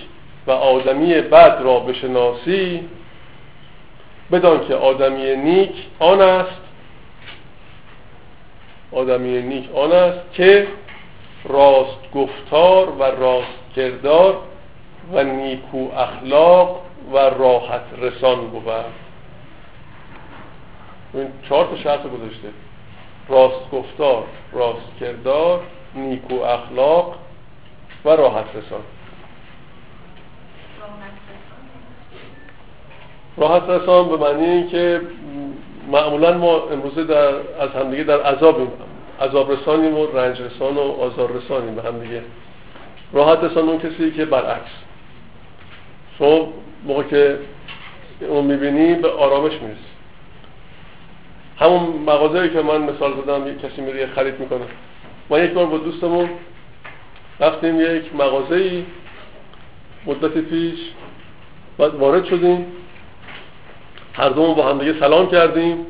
و 0.46 0.50
آدمی 0.50 1.14
بد 1.14 1.58
را 1.62 1.80
بشناسی 1.80 2.88
بدان 4.32 4.66
که 4.68 4.74
آدمی 4.74 5.36
نیک 5.36 5.72
آن 5.98 6.20
است 6.20 6.60
آدمی 8.92 9.42
نیک 9.42 9.74
آن 9.74 9.92
است 9.92 10.32
که 10.32 10.68
راست 11.44 12.12
گفتار 12.14 12.90
و 12.90 13.02
راست 13.02 13.74
کردار 13.76 14.38
و 15.12 15.24
نیکو 15.24 15.88
اخلاق 15.96 16.80
و 17.12 17.16
راحت 17.18 17.82
رسان 17.98 18.50
بود. 18.50 18.68
این 21.14 21.28
چهار 21.48 21.64
تا 21.64 21.76
شرط 21.76 22.02
گذاشته. 22.02 22.48
راست 23.28 23.70
گفتار 23.72 24.24
راست 24.52 24.98
کردار 25.00 25.60
نیکو 25.94 26.34
اخلاق 26.34 27.14
و 28.04 28.08
راحت 28.08 28.46
رسان. 28.56 28.80
راحت 33.36 33.62
رسان 33.62 34.08
به 34.08 34.16
معنی 34.16 34.44
این 34.44 34.68
که 34.68 35.00
معمولا 35.90 36.38
ما 36.38 36.68
امروزه 36.68 37.04
در 37.04 37.34
از 37.60 37.70
همدیگه 37.70 38.04
در 38.04 38.22
عذابیم 38.22 38.72
عذاب 39.20 39.52
رسانیم 39.52 39.98
و 39.98 40.06
رنج 40.06 40.42
رسان 40.42 40.74
و 40.76 40.80
آزار 40.80 41.32
رسانیم 41.32 41.74
به 41.74 41.82
همدیگه. 41.82 42.22
راحت 43.12 43.44
رسان 43.44 43.68
اون 43.68 43.78
کسی 43.78 44.10
که 44.10 44.24
برعکس. 44.24 44.70
شما 46.18 46.52
موقع 46.84 47.02
که 47.02 47.38
اون 48.20 48.44
می‌بینی 48.44 48.94
به 48.94 49.08
آرامش 49.10 49.52
می‌رسی. 49.52 49.80
همون 51.58 51.80
مغازه‌ای 52.06 52.50
که 52.50 52.62
من 52.62 52.82
مثال 52.82 53.12
زدم 53.22 53.48
یک 53.48 53.60
کسی 53.60 53.80
میره 53.80 54.06
خرید 54.06 54.40
می‌کنه. 54.40 54.64
ما 55.30 55.38
یک 55.38 55.50
بار 55.50 55.66
با 55.66 55.78
دوستمون 55.78 56.28
رفتیم 57.40 57.80
یک 57.80 58.14
مغازه‌ای. 58.14 58.84
مدت 60.06 60.38
پیش 60.38 60.78
وارد 61.78 62.24
شدیم. 62.24 62.66
هر 64.14 64.28
دومون 64.28 64.54
با 64.54 64.68
هم 64.68 64.78
دیگه 64.78 65.00
سلام 65.00 65.30
کردیم. 65.30 65.86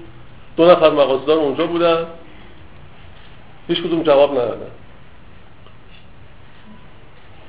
دو 0.56 0.70
نفر 0.70 0.90
مغازدار 0.90 1.38
اونجا 1.38 1.66
بودن. 1.66 2.06
هیچ 3.68 3.82
کدوم 3.82 4.02
جواب 4.02 4.32
ندادن. 4.32 4.70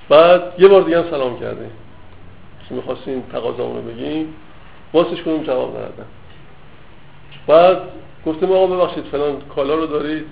بعد 0.10 0.42
یه 0.58 0.68
بار 0.68 0.82
دیگه 0.82 0.98
هم 0.98 1.12
سلام 1.12 1.40
کردیم. 1.40 1.72
که 2.70 2.76
می‌خواستیم 2.76 3.22
تقاضامون 3.22 3.76
رو 3.76 3.82
بگیم 3.82 4.34
واسش 4.94 5.22
کدوم 5.22 5.44
جواب 5.44 5.70
ندادن. 5.70 6.06
بعد 7.48 7.78
گفتیم 8.26 8.52
آقا 8.52 8.68
ببخشید 8.68 9.06
فلان 9.06 9.42
کالا 9.56 9.76
رو 9.76 9.86
دارید. 9.86 10.26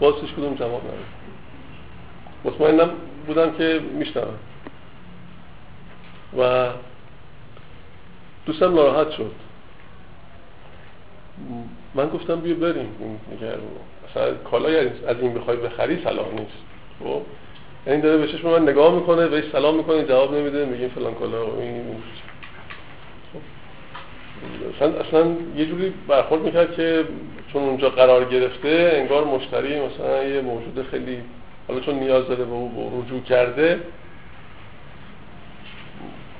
واسش 0.00 0.32
کدوم 0.32 0.54
جواب 0.54 0.82
ندادن. 0.84 1.04
مطمئنم 2.44 2.90
بودم 3.26 3.52
که 3.52 3.80
میشنم 3.94 4.34
و 6.38 6.68
دوستم 8.46 8.74
ناراحت 8.74 9.10
شد. 9.10 9.30
من 11.94 12.08
گفتم 12.08 12.40
بیا 12.40 12.54
بریم. 12.54 12.88
اگر 13.32 13.56
مثلا 14.10 14.34
کالای 14.34 14.78
از 14.78 15.16
این 15.20 15.34
بخوای 15.34 15.56
بخری 15.56 16.04
صلاح 16.04 16.28
نیست. 16.32 16.58
خب؟ 17.00 17.22
یعنی 17.86 18.02
داره 18.02 18.16
به 18.16 18.26
چشم 18.26 18.48
من 18.48 18.62
نگاه 18.62 18.94
می‌کنه 18.94 19.28
بهش 19.28 19.44
سلام 19.52 19.76
می‌کنه 19.76 20.04
جواب 20.04 20.34
نمیده 20.34 20.64
میگه 20.64 20.88
فلان 20.88 21.14
کالا 21.14 21.42
این 21.60 21.82
اصلا, 24.76 25.00
اصلا 25.00 25.36
یه 25.56 25.66
جوری 25.66 25.92
برخورد 26.08 26.42
می‌کرد 26.42 26.74
که 26.76 27.04
چون 27.52 27.62
اونجا 27.62 27.90
قرار 27.90 28.24
گرفته 28.24 28.90
انگار 28.94 29.24
مشتری 29.24 29.80
مثلا 29.80 30.24
یه 30.24 30.40
موجود 30.40 30.86
خیلی 30.90 31.18
حالا 31.68 31.80
چون 31.80 31.94
نیاز 31.94 32.28
داره 32.28 32.44
به 32.44 32.52
او 32.52 33.02
رجوع 33.02 33.20
کرده 33.20 33.80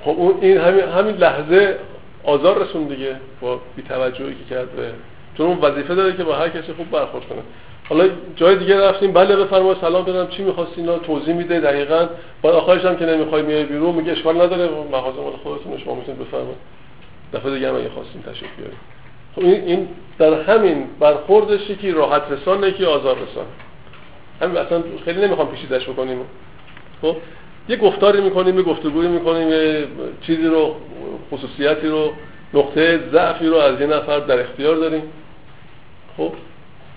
خب 0.03 0.09
اون 0.09 0.37
این 0.41 0.57
همین, 0.57 0.83
همین 0.83 1.15
لحظه 1.15 1.77
آزار 2.23 2.63
رسون 2.63 2.83
دیگه 2.83 3.15
با 3.41 3.59
بیتوجهی 3.75 4.35
که 4.35 4.55
کرد 4.55 4.71
به 4.71 4.91
چون 5.37 5.45
اون 5.45 5.57
وظیفه 5.57 5.95
داره 5.95 6.17
که 6.17 6.23
با 6.23 6.35
هر 6.35 6.49
کسی 6.49 6.73
خوب 6.73 6.91
برخورد 6.91 7.25
کنه. 7.25 7.41
حالا 7.89 8.09
جای 8.35 8.55
دیگه 8.55 8.89
رفتیم 8.89 9.13
بله 9.13 9.35
بفرمایید 9.35 9.77
سلام 9.81 10.05
بدم 10.05 10.27
چی 10.27 10.43
می‌خواستین 10.43 10.89
اینا؟ 10.89 10.99
توضیح 10.99 11.35
میده 11.35 11.59
دقیقاً. 11.59 12.07
بعد 12.43 12.53
آخرش 12.55 12.85
هم 12.85 12.97
که 12.97 13.05
نمی‌خوای 13.05 13.41
میای 13.41 13.63
بیرون 13.63 13.95
میگه 13.95 14.11
اشکال 14.11 14.41
نداره 14.41 14.69
مغازه 14.91 15.21
مال 15.21 15.33
خودتون 15.43 15.77
شما 15.77 15.95
می‌تونید 15.95 16.21
بفرمایید. 16.21 16.57
دفعه 17.33 17.51
دیگه 17.51 17.69
هم 17.69 17.75
اگه 17.75 17.89
خواستین 17.89 18.21
تشریف 18.21 18.51
بیارید. 18.57 18.77
خب 19.35 19.41
این, 19.41 19.63
این 19.63 19.87
در 20.19 20.41
همین 20.41 20.87
برخوردش 20.99 21.69
یکی 21.69 21.91
راحت 21.91 22.21
رسان 22.31 22.63
یکی 22.63 22.85
آزار 22.85 23.15
رسان 23.15 23.45
همین 24.41 24.57
اصلا 24.57 24.83
خیلی 25.05 25.21
نمی‌خوام 25.21 25.47
پیچیدش 25.47 25.89
بکنیم. 25.89 26.17
خب؟ 27.01 27.15
یه 27.71 27.77
گفتاری 27.77 28.21
می‌کنیم 28.21 28.57
یه 28.57 28.63
گفتگویی 28.63 29.09
می‌کنیم 29.09 29.49
یه 29.49 29.87
چیزی 30.21 30.47
رو 30.47 30.75
خصوصیتی 31.31 31.87
رو 31.87 32.13
نقطه 32.53 32.99
ضعفی 33.11 33.47
رو 33.47 33.55
از 33.55 33.81
یه 33.81 33.87
نفر 33.87 34.19
در 34.19 34.39
اختیار 34.39 34.75
داریم. 34.75 35.03
خب 36.17 36.31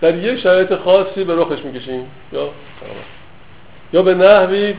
در 0.00 0.18
یه 0.18 0.36
شرایط 0.36 0.74
خاصی 0.74 1.24
به 1.24 1.36
رخش 1.36 1.64
می‌کشیم. 1.64 2.10
یا 2.32 2.48
یا 3.92 4.02
به 4.02 4.14
نحوی 4.14 4.74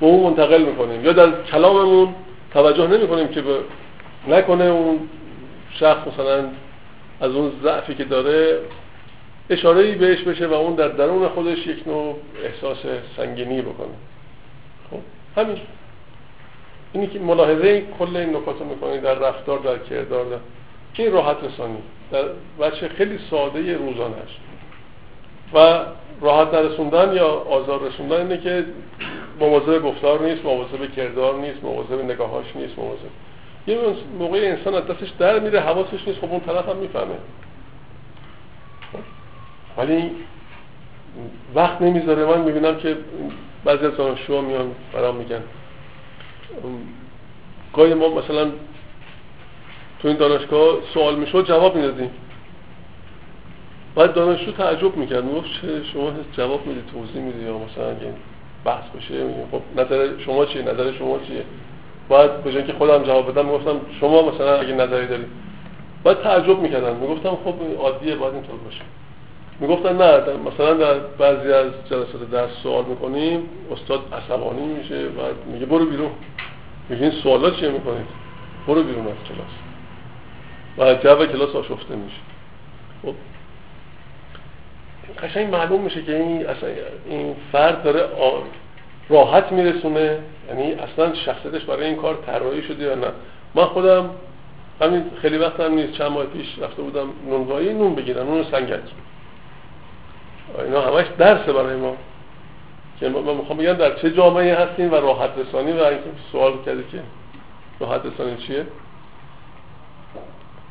به 0.00 0.06
اون 0.06 0.20
منتقل 0.20 0.62
می‌کنیم. 0.62 1.04
یا 1.04 1.12
در 1.12 1.42
کلاممون 1.42 2.14
توجه 2.52 2.86
نمی 2.86 3.08
کنیم 3.08 3.28
که 3.28 3.42
به 3.42 3.58
نکنه 4.28 4.64
اون 4.64 4.98
شخص 5.70 6.06
مثلا 6.06 6.44
از 7.20 7.34
اون 7.34 7.52
ضعفی 7.62 7.94
که 7.94 8.04
داره 8.04 8.58
اشاره 9.50 9.92
بهش 9.92 10.22
بشه 10.22 10.46
و 10.46 10.52
اون 10.52 10.74
در 10.74 10.88
درون 10.88 11.28
خودش 11.28 11.66
یک 11.66 11.88
نوع 11.88 12.16
احساس 12.44 12.78
سنگینی 13.16 13.62
بکنه. 13.62 13.94
همین. 15.36 15.58
اینی 16.92 17.06
که 17.06 17.18
ملاحظه 17.18 17.84
کل 17.98 18.16
این 18.16 18.36
نکات 18.36 18.58
رو 18.58 18.64
می‌کنید 18.64 19.02
در 19.02 19.14
رفتار 19.14 19.58
در 19.58 19.78
کردار 19.78 20.24
در 20.24 20.36
این 21.02 21.12
راحت 21.12 21.36
رسانی. 21.44 21.78
در 22.12 22.24
بچه 22.60 22.88
خیلی 22.88 23.18
ساده 23.30 23.76
روزانش 23.76 24.36
و 25.54 25.84
راحت 26.20 26.54
نرسوندن 26.54 27.12
یا 27.12 27.26
آزار 27.28 27.80
رسوندن 27.82 28.16
اینه 28.16 28.38
که 28.38 28.64
مواظب 29.40 29.82
گفتار 29.82 30.22
نیست 30.22 30.44
مواظب 30.44 30.92
کردار 30.96 31.34
نیست 31.34 31.64
مواظب 31.64 32.04
نگاهاش 32.04 32.46
نیست 32.54 32.78
مواظب 32.78 33.10
یه 33.66 33.78
موقع 34.18 34.38
انسان 34.38 34.74
از 34.74 34.86
دستش 34.86 35.08
در 35.18 35.38
میره 35.38 35.60
حواسش 35.60 36.08
نیست 36.08 36.20
خب 36.20 36.30
اون 36.30 36.40
طرف 36.40 36.68
هم 36.68 36.76
می‌فهمه. 36.76 37.14
ولی 39.76 40.10
وقت 41.54 41.82
نمی‌ذاره. 41.82 42.24
من 42.24 42.40
می‌بینم 42.40 42.76
که 42.76 42.96
بعضی 43.64 43.86
از 43.86 43.96
دانشجوها 43.96 44.40
میان 44.40 44.70
برام 44.92 45.16
میگن. 45.16 45.42
گاهی 47.74 47.94
ما 47.94 48.08
مثلا 48.08 48.50
تو 50.02 50.08
این 50.08 50.16
دانشگاه 50.16 50.76
سوال 50.94 51.14
می‌شد 51.14 51.46
جواب 51.46 51.76
می‌دادیم. 51.76 52.10
بعد 53.94 54.14
دانشجو 54.14 54.52
تعجب 54.52 54.96
می‌کرد. 54.96 55.24
می‌گفت 55.24 55.46
چه 55.60 55.84
شما 55.92 56.12
جواب 56.36 56.66
می‌دید 56.66 56.84
توضیح 56.92 57.22
می‌دید 57.22 57.42
یا 57.42 57.58
مثلا 57.58 57.90
اگه 57.90 58.12
بحث 58.64 58.84
بشه؟ 58.96 59.26
خب 59.52 59.80
نظر 59.80 60.18
شما 60.18 60.46
چیه؟ 60.46 60.62
نظر 60.62 60.92
شما 60.92 61.18
چیه؟ 61.18 61.44
بعد 62.08 62.44
به 62.44 62.62
که 62.62 62.72
خودم 62.72 63.02
جواب 63.02 63.30
بدم 63.30 63.46
می‌گفتم 63.46 63.80
شما 64.00 64.30
مثلا 64.30 64.58
اگه 64.58 64.74
نظری 64.74 65.06
دارید 65.06 65.28
بعد 66.04 66.22
تعجب 66.22 66.58
می‌کردن 66.58 66.96
می‌گفتم 66.96 67.38
خب 67.44 67.54
عادیه 67.78 68.16
باید 68.16 68.34
اینطور 68.34 68.56
باشه. 68.56 68.80
می‌گفتن 69.60 69.96
نه 69.96 70.36
مثلا 70.46 70.74
در 70.74 70.98
بعضی 70.98 71.52
از 71.52 71.66
جلسات 71.90 72.30
درس 72.32 72.50
سوال 72.62 72.84
می‌کنیم 72.84 73.42
استاد 73.72 74.00
عصبانی 74.12 74.62
میشه 74.62 75.08
بعد 75.08 75.34
میگه 75.52 75.66
برو 75.66 75.84
بیرون. 75.84 76.10
میگه 76.88 77.02
این 77.02 77.10
سوالا 77.10 77.50
چیه 77.50 77.68
می‌کنید؟ 77.68 78.06
برو 78.66 78.82
بیرون 78.82 79.06
از 79.06 79.12
کلاس. 79.28 79.50
و 80.78 80.94
جو 81.02 81.26
کلاس 81.26 81.56
آشفته 81.56 81.96
میشه. 81.96 82.16
خب. 83.02 83.14
قشنگ 85.22 85.54
معلوم 85.54 85.80
میشه 85.80 86.02
که 86.02 86.16
این 86.16 86.46
اصلا 86.46 86.68
این 87.06 87.36
فرد 87.52 87.82
داره 87.82 88.08
راحت 89.08 89.52
میرسونه. 89.52 90.18
یعنی 90.48 90.72
اصلا 90.72 91.14
شخصیتش 91.14 91.64
برای 91.64 91.86
این 91.86 91.96
کار 91.96 92.18
طراحی 92.26 92.62
شده 92.62 92.84
یا 92.84 92.94
نه. 92.94 93.06
من 93.54 93.64
خودم 93.64 94.10
همین 94.80 95.04
خیلی 95.22 95.36
وقت 95.38 95.60
هم 95.60 95.74
نیست. 95.74 95.92
چند 95.92 96.10
ماه 96.10 96.24
پیش 96.24 96.58
رفته 96.58 96.82
بودم 96.82 97.06
نونوایی 97.28 97.74
نون 97.74 97.94
بگیرم 97.94 98.26
نون 98.26 98.44
سنگک. 98.50 98.80
اینا 100.58 100.80
همش 100.80 101.06
درسه 101.18 101.52
برای 101.52 101.76
ما. 101.76 101.96
که 103.00 103.08
من 103.08 103.34
می‌خوام 103.34 103.58
بگم 103.58 103.72
در 103.72 103.94
چه 103.94 104.10
جامعه 104.10 104.56
هستیم 104.56 104.92
و 104.92 104.94
راحت 104.94 105.30
رسانی 105.38 105.72
و 105.72 105.82
اینکه 105.82 106.04
سوال 106.32 106.52
کرده 106.66 106.84
که 106.92 107.02
راحت 107.80 108.00
رسانی 108.06 108.36
چیه؟ 108.36 108.66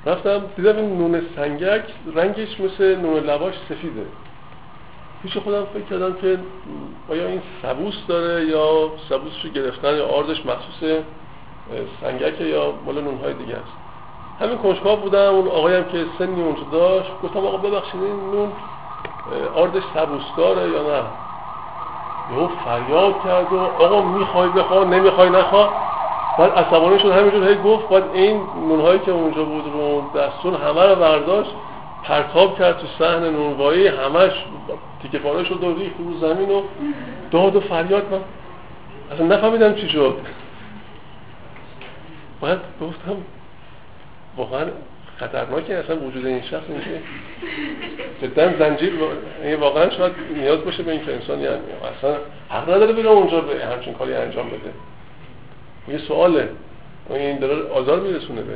رفتم 0.06 0.42
دیدم 0.56 0.78
این 0.78 0.98
نون 0.98 1.22
سنگک 1.36 1.84
رنگش 2.16 2.60
مثل 2.60 2.96
نون 2.96 3.24
لواش 3.24 3.54
سفیده. 3.70 4.06
پیش 5.24 5.38
خودم 5.38 5.66
فکر 5.74 5.84
کردم 5.84 6.14
که 6.14 6.40
آیا 7.10 7.28
این 7.28 7.42
سبوس 7.62 7.96
داره 8.08 8.46
یا 8.46 8.92
سبوسش 9.10 9.46
رو 9.46 9.50
گرفتن 9.50 9.96
یا 9.96 10.08
آردش 10.08 10.46
مخصوص 10.46 11.00
سنگک 12.02 12.42
یا 12.42 12.74
مال 12.86 13.02
نونهای 13.02 13.34
دیگه 13.34 13.54
است. 13.54 13.74
همین 14.40 14.58
کنشکاب 14.58 15.02
بودم 15.02 15.34
اون 15.34 15.48
آقایم 15.48 15.84
که 15.84 16.06
سنی 16.20 16.42
اونجا 16.42 16.62
داشت 16.72 17.10
گفتم 17.24 17.40
آقا 17.40 17.58
ببخشید 17.58 18.02
این 18.02 18.32
نون 18.32 18.52
آردش 19.56 19.84
سبوس 19.94 20.24
داره 20.38 20.70
یا 20.70 20.82
نه؟ 20.82 21.04
یهو 22.32 22.48
فریاد 22.48 23.24
کرد 23.24 23.54
و 23.54 23.60
آقا 23.60 24.02
می‌خوای 24.02 24.50
بخوا 24.50 24.84
نمی‌خوای 24.84 25.30
نخوا؟ 25.30 25.70
بعد 26.38 26.52
عصبانی 26.52 27.00
شد 27.00 27.12
همینجور 27.12 27.50
هی 27.50 27.56
گفت 27.56 27.90
بعد 27.90 28.04
این 28.14 28.42
نونهایی 28.56 29.00
که 29.00 29.12
اونجا 29.12 29.44
بود 29.44 29.66
رو 29.74 30.04
دستون 30.20 30.56
همه 30.56 30.86
رو 30.86 30.96
برداشت 30.96 31.52
پرتاب 32.04 32.60
کرد 32.60 32.78
تو 32.78 32.88
صحن 33.00 33.24
نونوایی 33.24 33.88
همش 33.88 34.32
تیکه 35.02 35.20
پاره 35.20 35.44
شد 35.44 35.64
و 35.64 35.76
ریخت 35.76 35.96
رو 36.00 36.18
زمین 36.18 36.52
و 36.52 36.62
داد 37.32 37.56
و 37.56 37.60
فریاد 37.60 38.04
من. 38.12 38.20
اصلا 39.12 39.26
نفهمیدم 39.26 39.74
چی 39.76 39.90
شد. 39.90 40.18
بعد 42.42 42.60
گفتم 42.82 43.18
واقعا 44.38 44.66
خطرناکه 45.20 45.76
اصلا 45.78 46.00
وجود 46.00 46.26
این 46.26 46.42
شخص 46.42 46.64
اینکه 46.70 47.02
جدا 48.22 48.58
زنجیر 48.60 48.94
واقعا 49.60 49.90
شاید 49.90 50.12
نیاز 50.36 50.60
باشه 50.66 50.84
به 50.84 50.92
اینکه 50.92 51.14
انسان 51.14 51.40
یعنی 51.40 51.58
اصلا 51.98 52.18
حق 52.50 52.70
نداره 52.70 52.94
بره 52.94 53.08
اونجا 53.10 53.42
به 53.42 53.66
همچین 53.66 53.94
کاری 53.94 54.14
انجام 54.14 54.48
بده. 54.48 54.74
یه 55.88 55.98
سواله. 55.98 56.50
این 57.10 57.40
داره 57.40 57.70
آزار 57.70 58.00
میرسونه 58.00 58.42
به 58.42 58.54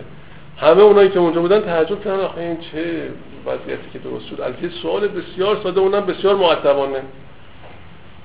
همه 0.58 0.82
اونایی 0.82 1.10
که 1.10 1.20
اونجا 1.20 1.42
بودن 1.42 1.62
تعجب 1.62 2.04
کردن. 2.04 2.20
آخه 2.20 2.42
این 2.42 2.58
چه 2.58 3.10
وضعیتی 3.46 3.90
که 3.94 4.00
درست 4.00 4.28
شد. 4.28 4.42
از 4.42 4.54
یه 4.62 4.70
سوال 4.70 5.08
بسیار 5.08 5.58
ساده 5.64 5.80
اونم 5.80 6.06
بسیار 6.06 6.36
معتبانه 6.36 7.02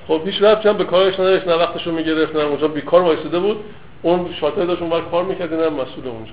خب 0.09 0.21
هیچ 0.25 0.43
ربطی 0.43 0.69
هم 0.69 0.77
به 0.77 0.85
کارش 0.85 1.15
نداشت. 1.15 1.49
نه 1.49 1.55
وقتشو 1.55 1.93
می‌گرفت 1.93 2.37
نه 2.37 2.43
اونجا 2.43 2.69
بیکار 2.69 3.03
وایساده 3.03 3.39
بود. 3.39 3.57
اون 4.03 4.35
شاطر 4.41 4.65
داشت 4.65 4.83
اون 4.83 5.01
کار 5.11 5.25
می‌کرد 5.25 5.55
نه 5.55 5.69
مسئول 5.69 6.07
اونجا. 6.07 6.33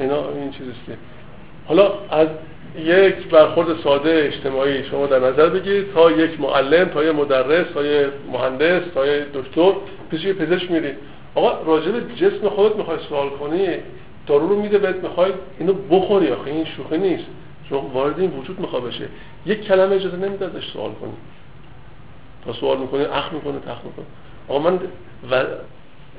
اینا 0.00 0.30
این 0.30 0.50
چیزیست 0.50 0.78
که. 0.86 0.92
حالا 1.66 1.92
از 2.10 2.28
یک 2.78 3.14
برخورد 3.14 3.80
ساده 3.84 4.30
اجتماعی 4.34 4.84
شما 4.84 5.06
در 5.06 5.18
نظر 5.18 5.48
بگیرید 5.48 5.92
تا 5.92 6.10
یک 6.10 6.40
معلم 6.40 6.88
تا 6.88 7.04
یک 7.04 7.14
مدرس 7.14 7.66
تا 7.74 7.84
یک 7.84 8.08
مهندس 8.32 8.82
تا 8.94 9.06
یک 9.06 9.24
دکتر 9.34 9.72
پیش 10.10 10.24
یه 10.24 10.32
پزشک 10.32 10.70
میری 10.70 10.88
آقا 11.34 11.62
راجع 11.62 11.90
به 11.90 12.14
جسم 12.14 12.48
خودت 12.48 12.76
می‌خوای 12.76 12.98
سوال 13.08 13.30
کنی 13.30 13.68
دارو 14.26 14.48
رو 14.48 14.60
میده 14.60 14.78
بهت 14.78 14.96
می‌خوای 14.96 15.32
اینو 15.58 15.72
بخوری. 15.72 16.28
آخه 16.28 16.50
این 16.50 16.64
شوخی 16.64 16.98
نیست. 16.98 17.24
شما 17.68 17.80
وارد 17.80 18.20
این 18.20 18.30
وجود 18.30 18.60
می‌خواد 18.60 18.84
بشه. 18.84 19.08
یک 19.46 19.66
کلمه 19.66 19.94
اجازه 19.94 20.16
نمیده 20.16 20.44
ازش 20.46 20.66
سوال 20.72 20.92
کنی. 20.92 21.12
تا 22.44 22.52
سوال 22.52 22.78
می‌کنه 22.78 23.16
اخ 23.16 23.32
می‌کنه 23.32 23.58
تخ 23.58 23.78
می‌کنه. 23.84 24.06
آقا 24.48 24.70
من 24.70 24.78
و 25.30 25.44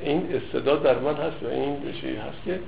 این 0.03 0.27
استعداد 0.33 0.83
در 0.83 0.99
من 0.99 1.13
هست 1.13 1.43
و 1.43 1.47
این 1.47 1.75
چی 2.01 2.07
هست 2.07 2.45
که 2.45 2.59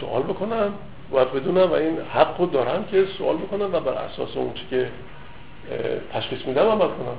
سوال 0.00 0.22
بکنم 0.22 0.72
و 1.12 1.24
بدونم 1.24 1.70
و 1.70 1.72
این 1.72 1.98
حق 2.14 2.40
رو 2.40 2.46
دارم 2.46 2.84
که 2.84 3.04
سوال 3.18 3.36
بکنم 3.36 3.74
و 3.74 3.80
بر 3.80 3.92
اساس 3.92 4.36
اون 4.36 4.54
چی 4.54 4.66
که 4.70 4.88
تشخیص 6.12 6.46
میدم 6.46 6.62
عمل 6.62 6.78
کنم. 6.78 7.16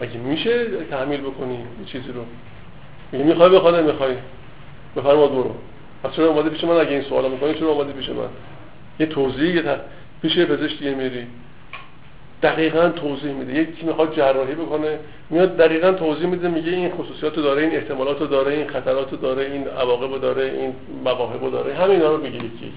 مگه 0.00 0.16
میشه 0.16 0.66
تحمیل 0.90 1.20
بکنی 1.20 1.54
این 1.54 1.86
چیزی 1.86 2.12
رو؟ 2.12 2.24
میگه 3.12 3.24
می‌خوای 3.24 3.50
بخواه 3.50 3.80
نمی‌خوای 3.80 4.14
بفرماد 4.96 5.30
برو. 5.30 5.54
پس 6.04 6.12
چرا 6.12 6.26
اومده 6.26 6.50
پیش 6.50 6.64
من؟ 6.64 6.80
اگه 6.80 6.90
این 6.90 7.02
سوالا 7.02 7.28
می‌کنی 7.28 7.54
چرا 7.54 7.68
اومده 7.68 7.92
پیش 7.92 8.08
من؟ 8.08 8.28
یه 9.00 9.06
توضیح 9.06 9.54
یه 9.54 9.76
پیش 10.22 10.38
پزشک 10.38 10.78
دیگه 10.78 10.94
میری. 10.94 11.26
دقیقا 12.42 12.88
توضیح 12.88 13.32
میده. 13.32 13.54
یکی 13.54 13.86
می‌خواد 13.86 14.16
جراحی 14.16 14.54
بکنه 14.54 14.98
میاد 15.30 15.56
دقیقا 15.56 15.92
توضیح 15.92 16.26
میده 16.26 16.48
میگه 16.48 16.72
این 16.72 16.90
خصوصیات 16.90 17.36
داره 17.36 17.62
این 17.62 17.76
احتمالات 17.76 18.30
داره 18.30 18.52
این 18.52 18.68
خطرات 18.68 19.20
داره 19.20 19.44
این 19.44 19.68
عواقب 19.68 20.20
داره 20.20 20.44
این 20.44 20.74
مواهب 21.04 21.52
داره. 21.52 21.74
همینا 21.74 22.14
رو 22.14 22.22
میگه 22.22 22.36
یکی 22.36 22.46
یکی. 22.46 22.72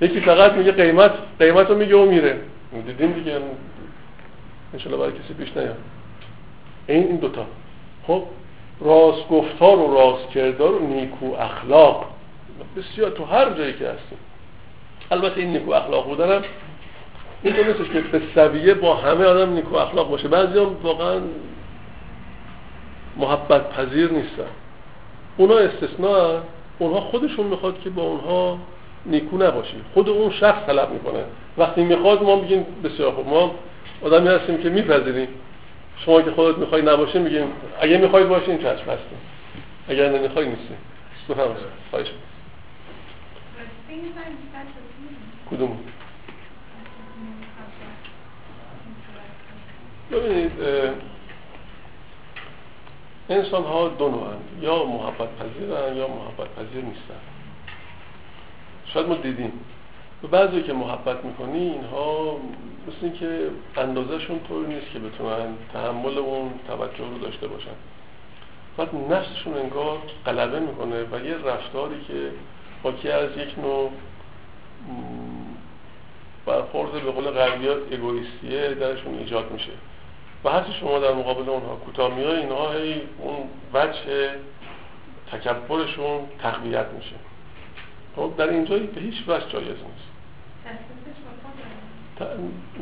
یکی 0.00 0.20
فقط 0.20 0.52
میگه 0.52 0.72
قیمت 0.72 1.12
قیمت 1.38 1.70
رو 1.70 1.76
میگه 1.76 1.96
و 1.96 2.04
میره. 2.04 2.40
دیدیم 2.86 3.12
دیگه؟ 3.12 3.38
انشالله 4.72 4.98
برای 4.98 5.12
کسی 5.12 5.34
پیش 5.34 5.56
نیاد. 5.56 5.76
این 6.86 7.06
این 7.06 7.16
دوتا. 7.16 7.46
خب 8.06 8.22
راست 8.80 9.28
گفتار 9.28 9.78
و 9.78 9.94
راست 9.94 10.28
کردار 10.28 10.72
و 10.72 10.86
نیکو 10.86 11.26
اخلاق. 11.26 12.04
بسیار 12.76 13.10
تو 13.10 13.24
هر 13.24 13.50
جایی 13.50 13.72
که 13.72 13.88
هستیم. 13.88 14.18
البته 15.10 15.40
این 15.40 15.52
نیکو 15.52 15.72
اخلاق 15.72 16.06
بودنم 16.06 16.42
این 17.44 17.56
نیستش 17.56 17.88
که 17.92 18.00
به 18.00 18.22
سویه 18.34 18.74
با 18.74 18.96
همه 18.96 19.24
آدم 19.24 19.52
نیکو 19.52 19.76
اخلاق 19.76 20.10
باشه. 20.10 20.28
بعضی 20.28 20.58
هم 20.58 20.76
واقعا 20.82 21.20
محبت 23.16 23.70
پذیر 23.70 24.12
نیستن. 24.12 24.46
اونا 25.36 25.58
استثناء 25.58 26.40
اونها 26.78 27.00
خودشون 27.00 27.46
می‌خواد 27.46 27.80
که 27.80 27.90
با 27.90 28.02
اونها 28.02 28.58
نیکو 29.06 29.36
نباشی. 29.36 29.76
خود 29.94 30.08
اون 30.08 30.30
شخص 30.30 30.66
طلب 30.66 30.90
می‌کنه. 30.90 31.24
وقتی 31.58 31.84
می‌خواد 31.84 32.22
ما 32.22 32.36
میگیم 32.36 32.66
بسیار 32.84 33.12
خوب. 33.12 33.28
ما 33.28 33.54
آدمی 34.02 34.28
هستیم 34.28 34.58
که 34.58 34.70
میپذیریم. 34.70 35.28
شما 35.96 36.22
که 36.22 36.30
خودت 36.30 36.58
می‌خوای 36.58 36.82
نباشه 36.82 37.18
میگیم 37.18 37.46
اگه 37.80 37.98
می‌خوای 37.98 38.24
باشین 38.24 38.58
چشم 38.58 38.66
هستیم 38.66 39.18
اگر 39.88 40.10
نمی‌خوای 40.10 40.46
نیستی. 40.46 40.74
بفرمایید. 41.28 41.56
خواهش 41.90 42.06
کدوم 45.50 45.78
ببینید 50.12 50.52
انسان 53.28 53.64
ها 53.64 53.88
دو 53.88 54.26
یا 54.60 54.84
محبت 54.84 55.28
پذیرن 55.38 55.96
یا 55.96 56.08
محبت 56.08 56.54
پذیر 56.54 56.84
نیستن 56.84 57.20
شاید 58.86 59.08
ما 59.08 59.14
دیدیم. 59.14 59.52
به 60.22 60.28
بعضی 60.28 60.62
که 60.62 60.72
محبت 60.72 61.24
می‌کنی 61.24 61.58
اینها 61.58 62.36
مثل 62.88 62.96
این 63.02 63.12
که 63.12 63.50
اندازهشون 63.76 64.40
طوری 64.48 64.74
نیست 64.74 64.86
که 64.92 64.98
بتونن 64.98 65.54
تحمل 65.72 66.18
اون 66.18 66.50
توجه 66.68 67.10
رو 67.10 67.18
داشته 67.18 67.48
باشن. 67.48 67.70
بعد 68.76 68.88
نفسشون 69.10 69.54
انگار 69.54 69.98
غلبه 70.26 70.60
می‌کنه 70.60 71.02
و 71.02 71.24
یه 71.24 71.34
رفتاری 71.44 72.04
که 72.08 72.30
باکی 72.82 73.10
از 73.10 73.36
یک 73.36 73.58
نوع 73.58 73.90
برخورد 76.46 76.92
به 76.92 77.10
قول 77.10 77.24
غربی 77.24 77.68
اگویستیه 77.68 78.74
درشون 78.74 79.18
ایجاد 79.18 79.52
میشه. 79.52 79.72
و 80.44 80.48
هرچی 80.48 80.72
شما 80.72 80.98
در 80.98 81.12
مقابل 81.12 81.50
اونها 81.50 81.76
کوتاه 81.76 82.14
میای 82.14 82.36
اینها 82.36 82.72
هی 82.72 83.02
اون 83.18 83.36
وجه 83.74 84.30
تکبرشون 85.32 86.20
تقویت 86.42 86.86
میشه. 86.96 87.14
خب 88.16 88.30
در 88.36 88.48
اینجا 88.48 88.78
به 88.78 89.00
هیچ 89.00 89.14
وجه 89.28 89.48
جایز 89.48 89.68
نیست. 89.68 90.14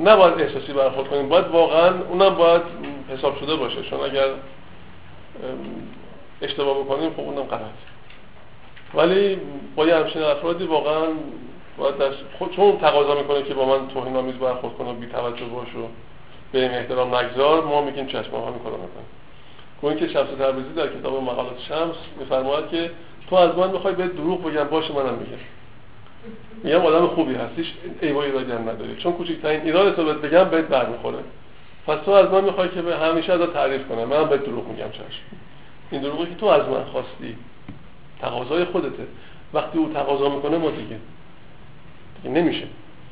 نباید 0.05 0.41
احساسی 0.41 0.73
برخورد 0.73 1.09
کنیم. 1.09 1.29
باید 1.29 1.47
واقعا 1.47 2.03
اونم 2.03 2.35
باید 2.35 2.63
حساب 3.09 3.41
شده 3.41 3.57
باشه. 3.57 3.83
چون 3.83 4.01
اگر 4.01 4.27
اشتباه 6.43 6.79
بکنیم 6.79 7.11
خب 7.11 7.21
اونم 7.21 7.43
غلط. 7.43 7.61
ولی 8.95 9.39
با 9.77 9.87
یه 9.87 9.97
همچین 9.97 10.23
افرادی 10.23 10.65
واقعا 10.65 11.07
باید 11.79 11.97
در 11.99 12.11
خود 12.39 12.57
چون 12.57 12.79
تقاضا 12.79 13.15
می‌کنه 13.15 13.43
که 13.43 13.55
با 13.55 13.65
من 13.65 13.89
توهین 13.89 14.17
آمیز 14.17 14.35
برخورد 14.35 14.75
کنه 14.75 14.93
بی 14.93 15.07
توجه 15.07 15.45
باش 15.45 15.69
و 15.75 15.89
به 16.53 16.63
این 16.63 16.71
احترام 16.71 17.15
نگذار 17.15 17.65
ما 17.65 17.83
میگیم 17.83 18.07
چشم 18.07 18.31
ها 18.31 18.51
می‌کنم 18.51 18.73
می‌کنم 18.73 19.05
اون 19.81 19.97
که 19.97 20.09
شمس 20.09 20.29
تبریزی 20.29 20.73
در 20.77 20.87
کتاب 20.87 21.23
مقالات 21.23 21.61
شمس 21.69 21.95
میفرماید 22.21 22.69
که 22.69 22.91
تو 23.31 23.37
از 23.37 23.57
من 23.57 23.71
می‌خوای 23.71 23.95
به 23.95 24.07
دروغ 24.07 24.45
بگم 24.45 24.65
باشه 24.65 24.93
منم 24.95 25.15
میگم. 25.15 25.43
میگم 26.65 26.87
آدم 26.87 27.07
خوبی 27.07 27.35
هستیش 27.35 27.73
ایوای 28.01 28.27
ایرادی 28.27 28.53
هم 28.53 28.69
نداری. 28.71 28.97
چون 28.97 29.13
کوچکترین 29.13 29.61
ایراد 29.61 29.97
تو 29.97 30.05
بگم 30.05 30.45
بهت 30.45 30.65
برمیخوره. 30.65 31.19
پس 31.87 31.99
تو 32.05 32.11
از 32.11 32.31
من 32.31 32.45
می‌خوای 32.45 32.69
که 32.69 32.83
به 32.83 32.97
همیشه 32.97 33.33
ازت 33.33 33.53
تعریف 33.53 33.89
کنم. 33.89 34.05
من 34.05 34.29
به 34.29 34.37
دروغ 34.37 34.69
میگم 34.69 34.91
چشم. 34.91 35.23
این 35.91 36.03
دروغی 36.03 36.27
که 36.27 36.35
تو 36.35 36.47
از 36.47 36.69
من 36.69 36.85
خواستی. 36.85 37.37
تقاضای 38.21 38.65
خودته. 38.65 39.07
وقتی 39.55 39.79
او 39.79 39.91
تقاضا 39.95 40.29
می‌کنه 40.29 40.59
ما 40.59 40.71
دیگه. 40.71 40.97
دیگه 42.23 42.35
نمیشه. 42.35 42.67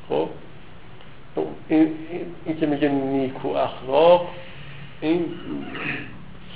خب؟ 0.09 0.27
این, 1.67 1.95
این, 2.45 2.59
که 2.59 2.65
میگه 2.65 2.89
نیکو 2.89 3.47
اخلاق 3.47 4.29
این 5.01 5.25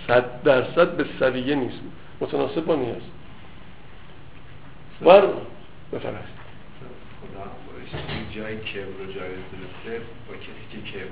صد 0.07 0.43
درصد 0.43 0.97
به 0.97 1.05
سویه 1.19 1.55
نیست. 1.55 1.79
متناسب 2.21 2.65
با 2.65 2.75
نیاز 2.75 3.01
بر 5.01 5.27
بفرست 5.93 6.35
جای 8.35 8.55
کبر 8.57 9.01
و 9.01 9.05
جای 9.05 9.29
درسته 9.29 10.05
با 10.27 10.33
کسی 10.35 10.65
که 10.71 10.91
کبر 10.91 11.05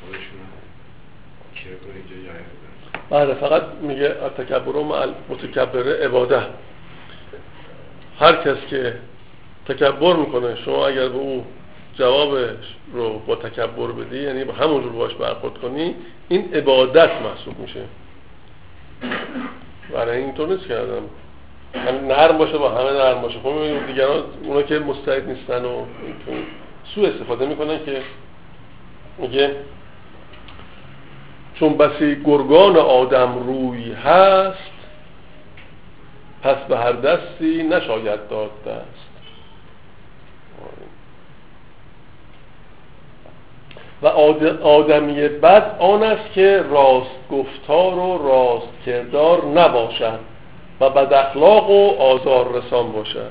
خودشون 0.00 0.38
کبر 1.54 1.92
اینجا 1.94 2.32
جای 2.32 2.42
بله 3.10 3.34
فقط 3.34 3.62
میگه 3.82 4.08
تکبر 4.38 4.82
مع 4.82 5.06
متکبره 5.28 6.04
عباده. 6.04 6.42
هر 8.20 8.36
کس 8.36 8.56
که 8.70 8.98
تکبر 9.68 10.16
می‌کنه 10.16 10.56
شما 10.56 10.86
اگر 10.86 11.08
به 11.08 11.14
او 11.14 11.44
جوابش 11.98 12.76
رو 12.92 13.18
با 13.18 13.36
تکبر 13.36 13.86
بدی 13.86 14.18
یعنی 14.18 14.44
با 14.44 14.52
همونجور 14.52 14.92
باش 14.92 15.14
برخورد 15.14 15.58
کنی 15.58 15.94
این 16.28 16.54
عبادت 16.54 17.10
محسوب 17.22 17.58
میشه. 17.58 17.80
برای 19.92 20.18
اینطور 20.18 20.48
نیست 20.48 20.66
کردم 20.66 21.02
نرم 22.08 22.38
باشه 22.38 22.58
با 22.58 22.70
همه 22.70 22.92
نرم 22.92 23.20
باشه. 23.20 23.38
خب 23.38 23.48
می‌بینیم 23.48 23.86
دیگران 23.86 24.22
اونا 24.44 24.62
که 24.62 24.78
مستعد 24.78 25.28
نیستن 25.28 25.64
و 25.64 25.84
سو 26.94 27.00
استفاده 27.00 27.46
می‌کنن 27.46 27.84
که 27.84 28.02
میگه 29.18 29.56
چون 31.54 31.76
بسی 31.76 32.22
گرگان 32.24 32.76
آدم 32.76 33.38
روی 33.46 33.92
هست 33.92 34.70
پس 36.42 36.56
به 36.68 36.78
هر 36.78 36.92
دستی 36.92 37.62
نشاید 37.62 38.28
داد 38.28 38.50
دست. 38.66 39.15
و 44.02 44.06
آدمی 44.62 45.28
بد 45.28 45.76
آن 45.78 46.02
است 46.02 46.32
که 46.32 46.64
راست 46.70 47.28
گفتار 47.30 47.94
و 47.94 48.28
راست 48.28 48.68
کردار 48.86 49.44
نباشد 49.44 50.18
و 50.80 50.90
بد 50.90 51.12
اخلاق 51.12 51.70
و 51.70 51.96
آزار 51.98 52.52
رسان 52.52 52.92
باشد. 52.92 53.30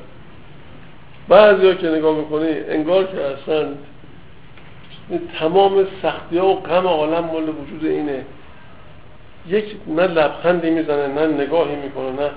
بعضی 1.28 1.68
ها 1.68 1.74
که 1.74 1.88
نگاه 1.88 2.16
می‌کنی 2.16 2.49
انگار 2.70 3.03
که 3.03 3.18
اصلا 3.22 3.68
تمام 5.39 5.88
سختی 6.01 6.38
ها 6.38 6.47
و 6.47 6.61
غم 6.61 6.88
عالم 6.88 7.26
مال 7.26 7.49
وجود 7.49 7.86
اینه. 7.86 8.26
یک 9.47 9.66
نه 9.88 10.07
لبخندی 10.07 10.70
می‌زنه 10.70 11.07
نه 11.07 11.28
نگاهی 11.28 11.76
می‌کنه 11.76 12.11
نه 12.11 12.30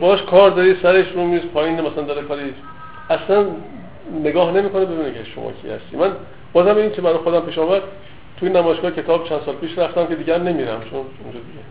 باش 0.00 0.22
کار 0.22 0.50
داری 0.50 0.76
سرش 0.82 1.06
رو 1.14 1.24
میز 1.24 1.42
پایین 1.54 1.80
مثلا 1.80 2.02
داره 2.02 2.22
کاری 2.22 2.54
اصلا 3.10 3.46
نگاه 4.24 4.52
نمی‌کنه 4.52 4.84
ببینه 4.84 5.12
که 5.12 5.24
شما 5.34 5.52
کی 5.62 5.68
هستی. 5.68 5.96
من 5.96 6.12
بازم 6.56 6.76
این 6.76 6.90
که 6.90 7.02
برای 7.02 7.16
خودم 7.16 7.40
پیش 7.40 7.58
آمد 7.58 7.82
توی 8.40 8.48
نمایشگاه 8.48 8.90
کتاب 8.90 9.28
چند 9.28 9.40
سال 9.46 9.54
پیش 9.54 9.78
رفتم 9.78 10.06
که 10.06 10.14
دیگر 10.14 10.38
نمیرم 10.38 10.80
چون 10.90 10.98
اونجا 11.24 11.38
دیگه. 11.38 11.64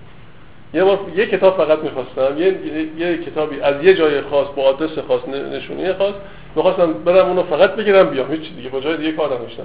یه 0.73 0.83
بار 0.83 0.99
یه 1.15 1.25
کتاب 1.25 1.57
فقط 1.57 1.79
می‌خواستم 1.79 2.37
یه, 2.37 2.57
یه 2.97 3.17
کتابی 3.17 3.61
از 3.61 3.83
یه 3.83 3.93
جای 3.93 4.21
خاص 4.21 4.47
با 4.55 4.63
آدرس 4.63 4.99
خاص 5.07 5.27
نشونی 5.27 5.93
خاص 5.93 6.13
می‌خواستم 6.55 6.93
برم 6.93 7.27
اونو 7.27 7.43
فقط 7.43 7.75
بگیرم 7.75 8.09
بیام 8.09 8.31
هیچ 8.31 8.55
دیگه 8.55 8.69
با 8.69 8.79
جای 8.79 8.97
دیگه 8.97 9.11
کار 9.11 9.33
نداشتم. 9.33 9.63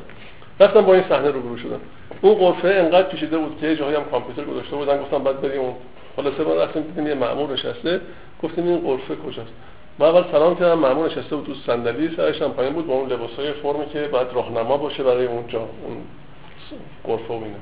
رفتم 0.60 0.80
با 0.80 0.94
این 0.94 1.04
صحنه 1.08 1.30
روبرو 1.30 1.56
شدم. 1.56 1.80
اون 2.20 2.34
قرفه 2.34 2.68
انقدر 2.68 3.08
پیچیده 3.08 3.38
بود 3.38 3.58
که 3.60 3.76
جایی 3.76 3.96
هم 3.96 4.04
کامپیوتر 4.04 4.44
گذاشته 4.44 4.76
بودن 4.76 5.02
گفتم 5.02 5.24
بعد 5.24 5.40
بریم 5.40 5.60
اون 5.60 5.74
خلاصه 6.16 6.44
ما 6.44 6.54
رفتیم 6.54 6.82
دیدیم 6.82 7.06
یه 7.06 7.14
مأمور 7.14 7.52
نشسته 7.52 8.00
گفتیم 8.42 8.68
این 8.68 8.80
قرفه 8.80 9.16
کجاست؟ 9.16 9.52
ما 10.00 10.06
اول 10.06 10.24
سلام 10.32 10.54
کردم. 10.54 10.78
مأمور 10.78 11.06
نشسته 11.06 11.36
بود 11.36 11.46
تو 11.46 11.54
صندلی 11.54 12.16
سرش 12.16 12.42
هم 12.42 12.50
پایین 12.50 12.72
بود 12.72 12.86
با 12.86 12.94
اون 12.94 13.08
لباسای 13.08 13.52
فرمی 13.52 13.86
که 13.86 14.00
بعد 14.00 14.32
راهنما 14.32 14.76
باشه 14.76 15.02
برای 15.02 15.26
اونجا 15.26 15.58
اون 15.58 15.96
قرفه 17.04 17.34
و 17.34 17.44
اینا. 17.44 17.56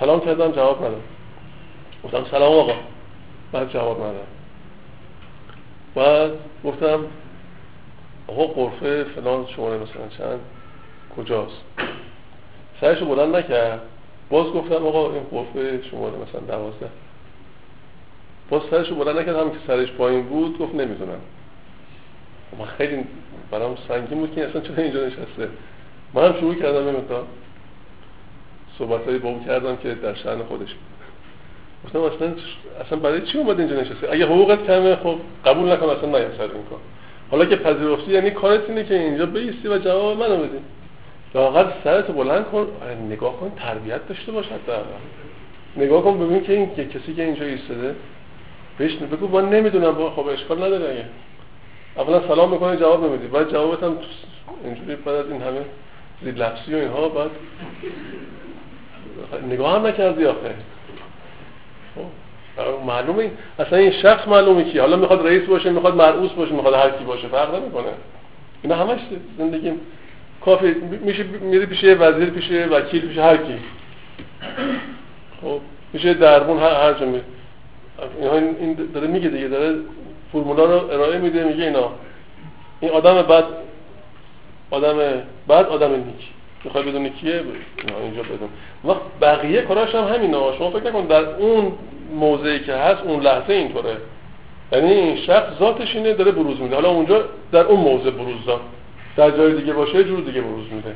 سلام 0.00 0.20
کردم 0.20 0.52
جواب 0.52 0.78
نداد. 0.78 1.02
گفتم 2.04 2.24
سلام 2.30 2.52
آقا. 2.52 2.72
بعد 3.52 3.70
جواب 3.70 4.00
نداد. 4.00 4.26
بعد 5.94 6.30
گفتم 6.64 7.04
آقا 8.28 8.46
قرفه 8.46 9.04
فلان 9.04 9.46
شماره 9.46 9.76
مثلا 9.76 10.08
چند؟ 10.18 10.40
کجاست؟ 11.16 11.64
سرشو 12.80 13.06
بلند 13.06 13.36
نکرد. 13.36 13.80
باز 14.30 14.46
گفتم 14.46 14.86
آقا 14.86 15.12
این 15.12 15.22
قرفه 15.22 15.82
شماره 15.90 16.14
مثلا 16.16 16.40
دوازده. 16.40 16.90
باز 18.50 18.62
سرشو 18.70 18.94
بلند 18.94 19.18
نکرد 19.18 19.36
هم 19.36 19.50
که 19.50 19.56
سرش 19.66 19.92
پایین 19.92 20.22
بود 20.22 20.58
گفت 20.58 20.74
نمی‌دونم. 20.74 21.20
من 22.58 22.64
خیلی 22.64 23.04
برام 23.50 23.76
سنگین 23.88 24.18
بود 24.18 24.34
که 24.34 24.46
اصلا 24.48 24.60
چرا 24.60 24.84
اینجا 24.84 25.06
نشسته. 25.06 25.48
من 26.14 26.24
هم 26.24 26.34
شروع 26.40 26.54
کردم 26.54 26.88
نمی‌دونم 26.88 27.22
صحبت 28.78 29.04
های 29.04 29.18
با 29.18 29.34
کردم 29.46 29.76
که 29.76 29.94
در 29.94 30.14
شأن 30.14 30.42
خودش 30.42 30.74
گفتم 31.84 32.00
اصلا 32.00 32.34
اصلا 32.86 32.98
برای 32.98 33.20
چی 33.20 33.38
اومد 33.38 33.60
اینجا 33.60 33.80
نشسته؟ 33.80 34.12
اگه 34.12 34.26
حقوقت 34.26 34.66
کمه 34.66 34.96
خب 34.96 35.16
قبول 35.44 35.72
نکن 35.72 35.86
اصلا 35.86 36.08
نیا 36.08 36.36
سر 36.36 36.42
این 36.42 36.64
کار. 36.70 36.78
حالا 37.30 37.44
که 37.44 37.56
پذیرفتی 37.56 38.12
یعنی 38.12 38.30
کارت 38.30 38.68
اینه 38.68 38.84
که 38.84 38.94
اینجا 38.94 39.26
بیستی 39.26 39.68
و 39.68 39.78
جواب 39.78 40.18
منو 40.18 40.36
بدی. 40.36 40.58
لاغر 41.34 41.66
سرت 41.84 42.06
بلند 42.06 42.44
کن 42.44 42.66
نگاه 43.10 43.36
کن 43.40 43.52
تربیت 43.56 44.08
داشته 44.08 44.32
باش 44.32 44.46
حتی 44.46 44.72
نگاه 45.76 46.02
کن 46.02 46.18
ببین 46.18 46.42
که 46.42 46.52
این 46.52 46.74
که 46.74 46.84
کسی 46.84 47.14
که 47.14 47.24
اینجا 47.24 47.44
ایستاده 47.44 47.94
بهش 48.80 48.94
بگو 48.94 49.28
من 49.28 49.48
نمی‌دونم 49.48 49.92
با 49.92 50.10
خب 50.10 50.26
اشکال 50.26 50.64
نداره 50.64 50.90
اگه. 50.90 51.04
اولا 51.96 52.28
سلام 52.28 52.50
می‌کنه 52.50 52.76
جواب 52.76 53.04
نمیدی. 53.04 53.26
بعد 53.26 53.52
جوابت 53.52 53.82
هم 53.82 53.96
اینجوری 54.64 54.96
بعد 54.96 55.14
از 55.14 55.30
این 55.30 55.42
همه 55.42 55.60
زیر 56.22 56.34
لفظی 56.34 56.74
و 56.74 56.76
اینها 56.76 57.08
بعد 57.08 57.30
نگاه 59.50 59.74
هم 59.76 59.86
نکردی 59.86 60.24
آخه. 60.26 60.54
خب، 61.94 62.86
معلومه 62.86 63.30
اصلا 63.58 63.78
این 63.78 63.90
شخص 63.90 64.28
معلومه 64.28 64.64
کی 64.64 64.78
حالا 64.78 64.96
می‌خواد 64.96 65.26
رئیس 65.26 65.42
باشه 65.42 65.70
می‌خواد 65.70 65.94
مرعوس 65.94 66.30
باشه 66.30 66.52
می‌خواد 66.52 66.74
هر 66.74 66.90
کی 66.90 67.04
باشه 67.04 67.28
فرق 67.28 67.54
نمی‌کنه. 67.54 67.88
اینا 68.62 68.76
همش 68.76 69.00
زندگی 69.38 69.72
کافی 70.44 70.74
میشه 71.04 71.22
میره 71.22 71.66
پیش 71.66 71.84
وزیر 71.84 72.30
پیش 72.30 72.50
وکیل 72.70 73.08
پیش 73.08 73.18
هر 73.18 73.36
کی. 73.36 73.58
خب 75.42 75.60
میشه 75.92 76.14
دربون 76.14 76.58
هر 76.58 76.74
هر 76.74 76.92
جا 76.92 77.06
این 78.60 78.76
داره 78.94 79.06
میگه 79.06 79.28
دیگه 79.28 79.48
داره 79.48 79.76
فرمولا 80.32 80.64
رو 80.64 80.90
ارائه 80.90 81.18
میده 81.18 81.44
میگه 81.44 81.64
اینا. 81.64 81.90
این 82.80 82.90
آدم 82.90 83.22
بعد 83.22 83.44
آدم 84.70 84.96
بعد 85.48 85.66
آدم 85.66 85.94
نیک. 85.94 86.28
می‌خوای 86.64 86.84
بدون 86.84 87.08
کیه؟ 87.08 87.42
اینجا 88.02 88.22
بدون. 88.22 88.48
وقت 88.84 89.00
بقیه 89.20 89.62
کاراش 89.62 89.94
هم 89.94 90.14
همینه 90.14 90.38
شما 90.58 90.70
فکر 90.70 90.90
نکن 90.90 91.06
در 91.06 91.24
اون 91.24 91.72
موضعی 92.14 92.60
که 92.60 92.74
هست 92.74 93.02
اون 93.02 93.20
لحظه 93.20 93.52
اینطوره. 93.52 93.96
یعنی 94.72 94.90
این 94.90 95.16
شخص 95.16 95.58
ذاتش 95.58 95.96
اینه 95.96 96.12
داره 96.14 96.32
بروز 96.32 96.60
میده. 96.60 96.74
حالا 96.74 96.88
اونجا 96.88 97.24
در 97.52 97.64
اون 97.64 97.80
موضع 97.80 98.10
بروز 98.10 98.46
داد. 98.46 98.60
در 99.16 99.30
جای 99.30 99.54
دیگه 99.54 99.72
باشه 99.72 100.04
جور 100.04 100.20
دیگه 100.20 100.40
بروز 100.40 100.72
میده. 100.72 100.94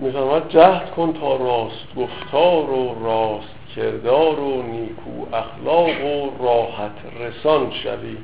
میفرماد 0.00 0.48
جهد 0.48 0.90
کن 0.90 1.12
تا 1.12 1.36
راست 1.36 1.94
گفتار 1.96 2.70
و 2.70 3.04
راست 3.04 3.74
کردار 3.76 4.40
و 4.40 4.62
نیکو 4.62 5.36
اخلاق 5.36 6.04
و 6.04 6.44
راحت 6.44 6.92
رسان 7.20 7.70
شوی. 7.70 8.16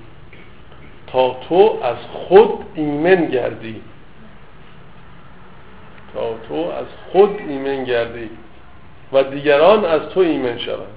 تا 1.06 1.36
تو 1.48 1.78
از 1.82 1.96
خود 2.12 2.64
ایمن 2.74 3.24
گردی. 3.24 3.82
تا 6.14 6.34
تو 6.48 6.54
از 6.54 6.86
خود 7.12 7.38
ایمن 7.48 7.84
گردی 7.84 8.30
و 9.12 9.22
دیگران 9.22 9.84
از 9.84 10.08
تو 10.08 10.20
ایمن 10.20 10.58
شوند. 10.58 10.96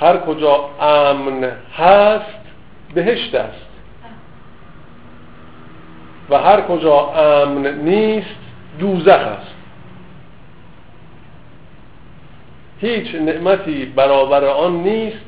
هر 0.00 0.16
کجا 0.16 0.70
امن 0.80 1.44
هست 1.76 2.40
بهشت 2.94 3.34
است. 3.34 3.63
و 6.30 6.38
هر 6.38 6.60
کجا 6.60 7.12
امن 7.12 7.78
نیست 7.78 8.36
دوزخ 8.78 9.08
است. 9.08 9.54
هیچ 12.80 13.14
نعمتی 13.14 13.84
برابر 13.84 14.44
آن 14.44 14.72
نیست 14.72 15.24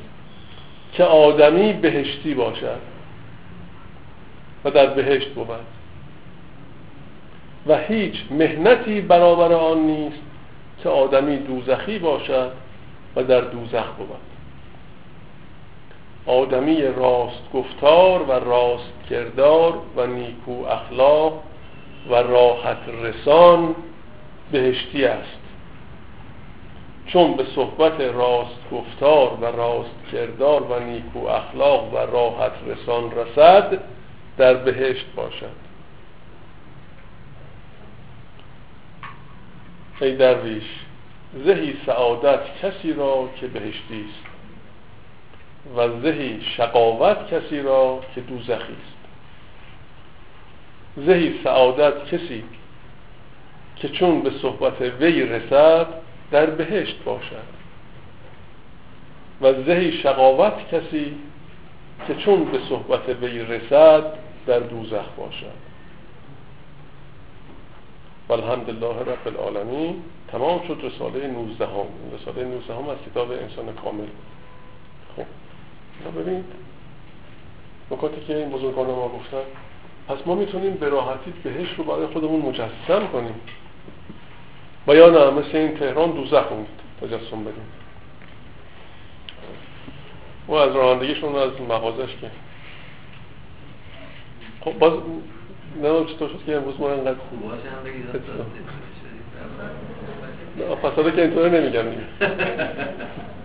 که 0.93 1.03
آدمی 1.03 1.73
بهشتی 1.73 2.33
باشد 2.33 2.79
و 4.65 4.71
در 4.71 4.85
بهشت 4.85 5.29
بود. 5.29 5.47
و 7.67 7.77
هیچ 7.77 8.15
مهنتی 8.31 9.01
برابر 9.01 9.53
آن 9.53 9.77
نیست 9.77 10.21
که 10.83 10.89
آدمی 10.89 11.37
دوزخی 11.37 11.99
باشد 11.99 12.51
و 13.15 13.23
در 13.23 13.41
دوزخ 13.41 13.85
بود. 13.97 14.26
آدمی 16.27 16.81
راست 16.81 17.51
گفتار 17.53 18.23
و 18.23 18.31
راست 18.31 18.93
کردار 19.09 19.73
و 19.95 20.07
نیکو 20.07 20.51
اخلاق 20.51 21.43
و 22.09 22.15
راحت 22.15 22.77
رسان 23.01 23.75
بهشتی 24.51 25.05
است. 25.05 25.39
چون 27.05 27.33
به 27.33 27.45
صحبت 27.55 28.01
راست 28.01 28.69
گفتار 28.71 29.33
و 29.41 29.45
راست 29.45 29.95
کردار 30.11 30.63
و 30.63 30.79
نیکو 30.79 31.27
اخلاق 31.27 31.93
و 31.93 31.97
راحت 31.97 32.51
رسان 32.67 33.11
رسد 33.11 33.79
در 34.37 34.53
بهشت 34.53 35.05
باشد. 35.15 35.67
ای 40.01 40.15
درویش 40.15 40.63
زهی 41.45 41.75
سعادت 41.85 42.39
کسی 42.61 42.93
را 42.93 43.29
که 43.39 43.47
بهشتی 43.47 44.05
است؟ 44.09 44.26
و 45.75 46.01
زهی 46.01 46.41
شقاوت 46.41 47.33
کسی 47.33 47.61
را 47.61 47.99
که 48.15 48.21
دوزخی 48.21 48.53
است. 48.53 48.97
زهی 50.97 51.39
سعادت 51.43 52.05
کسی 52.05 52.43
که 53.75 53.89
چون 53.89 54.21
به 54.21 54.31
صحبت 54.41 54.81
وی 54.81 55.23
رسد 55.23 55.87
در 56.31 56.45
بهشت 56.45 57.03
باشد. 57.03 57.57
و 59.41 59.63
زهی 59.63 59.91
شقاوت 59.91 60.67
کسی 60.71 61.15
که 62.07 62.15
چون 62.15 62.45
به 62.45 62.59
صحبت 62.69 63.09
وی 63.09 63.39
رسد 63.39 64.03
در 64.47 64.59
دوزخ 64.59 65.05
باشد. 65.17 65.67
و 68.29 68.33
الحمدلله 68.33 68.99
رب 69.01 69.27
العالمین 69.27 70.03
تمام 70.27 70.67
شد 70.67 70.79
رساله 70.83 71.27
19 71.27 71.65
هم 71.65 71.87
رساله 72.13 72.45
19 72.45 72.75
هم 72.75 72.89
از 72.89 72.97
کتاب 73.11 73.31
انسان 73.31 73.73
کامل. 73.83 74.07
خب. 75.15 75.25
ببینید. 76.21 76.45
نکاتی 77.91 78.21
که 78.27 78.37
این 78.37 78.49
بزرگان 78.49 78.85
ما 78.85 79.07
گفتن. 79.07 79.37
پس 80.07 80.17
ما 80.25 80.35
می‌تونیم 80.35 80.73
به 80.73 80.89
راحتی 80.89 81.33
بهش 81.43 81.73
رو 81.77 81.83
برای 81.83 82.07
خودمون 82.07 82.41
مجسم 82.41 83.07
کنیم. 83.13 83.35
و 84.87 84.95
یا 84.95 85.09
نه 85.09 85.29
مثل 85.29 85.57
این 85.57 85.77
تهران 85.77 86.11
دوزخ 86.11 86.51
اون 86.51 86.65
تجسم 87.01 87.43
بدیم. 87.43 87.67
و 90.47 90.53
از 90.53 90.75
رانندگیشون 90.75 91.35
از 91.35 91.51
مغازش 91.69 92.15
که. 92.21 92.31
خب 94.61 94.79
باز 94.79 94.93
نه 95.81 96.05
چطور 96.05 96.29
شد 96.29 96.45
که 96.45 96.55
امروز 96.55 96.79
ما 96.79 96.91
اینقدر 96.93 97.17
خوب 97.29 97.53
فساده 100.83 101.11
که 101.11 101.21
اینطوره 101.21 101.49
نمیگم. 101.49 101.83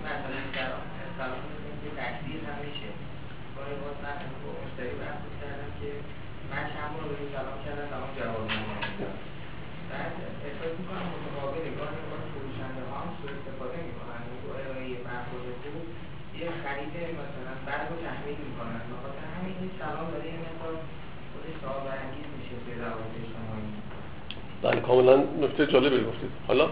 کاملا 24.82 25.16
نکته 25.16 25.66
جالبی 25.66 25.96
گفتید. 25.96 26.30
حالا 26.48 26.68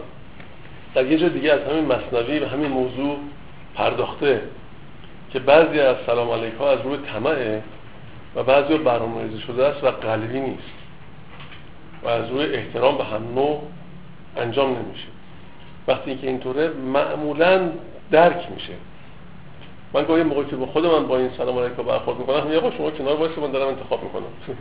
در 0.94 1.06
یه 1.06 1.18
جا 1.18 1.28
دیگه 1.28 1.52
از 1.52 1.60
همین 1.60 1.84
مصنوی 1.84 2.38
و 2.38 2.46
همین 2.46 2.70
موضوع 2.70 3.16
پرداخته 3.74 4.42
که 5.32 5.38
بعضی 5.38 5.80
از 5.80 5.96
سلام 6.06 6.30
علیک 6.30 6.54
ها 6.54 6.70
از 6.70 6.78
روی 6.84 6.96
طمعه 6.96 7.62
و 8.36 8.42
بعضی 8.42 8.78
برنامه‌ریزی 8.78 9.40
شده 9.40 9.66
است 9.66 9.84
و 9.84 9.90
قلبی 9.90 10.40
نیست 10.40 10.72
و 12.04 12.08
از 12.08 12.30
روی 12.30 12.44
احترام 12.44 12.98
به 12.98 13.04
هم 13.04 13.34
نوع 13.34 13.62
انجام 14.36 14.68
نمیشه. 14.68 15.06
وقتی 15.88 16.16
که 16.16 16.26
اینطوره 16.26 16.68
معمولا 16.68 17.70
درک 18.10 18.48
میشه. 18.54 18.72
من 19.92 20.04
گاهی 20.04 20.22
موقعی 20.22 20.44
که 20.44 20.56
با 20.56 20.66
خود 20.66 20.86
من 20.86 21.06
با 21.06 21.18
این 21.18 21.30
سلام 21.36 21.58
علیکم 21.58 21.82
برخورد 21.82 22.18
می‌کنم 22.18 22.46
میگه 22.46 22.58
آقا 22.58 22.70
شما 22.70 22.90
کنار 22.90 23.16
وایس 23.16 23.38
من 23.38 23.50
دارم 23.50 23.68
انتخاب 23.68 24.02
می‌کنم. 24.02 24.56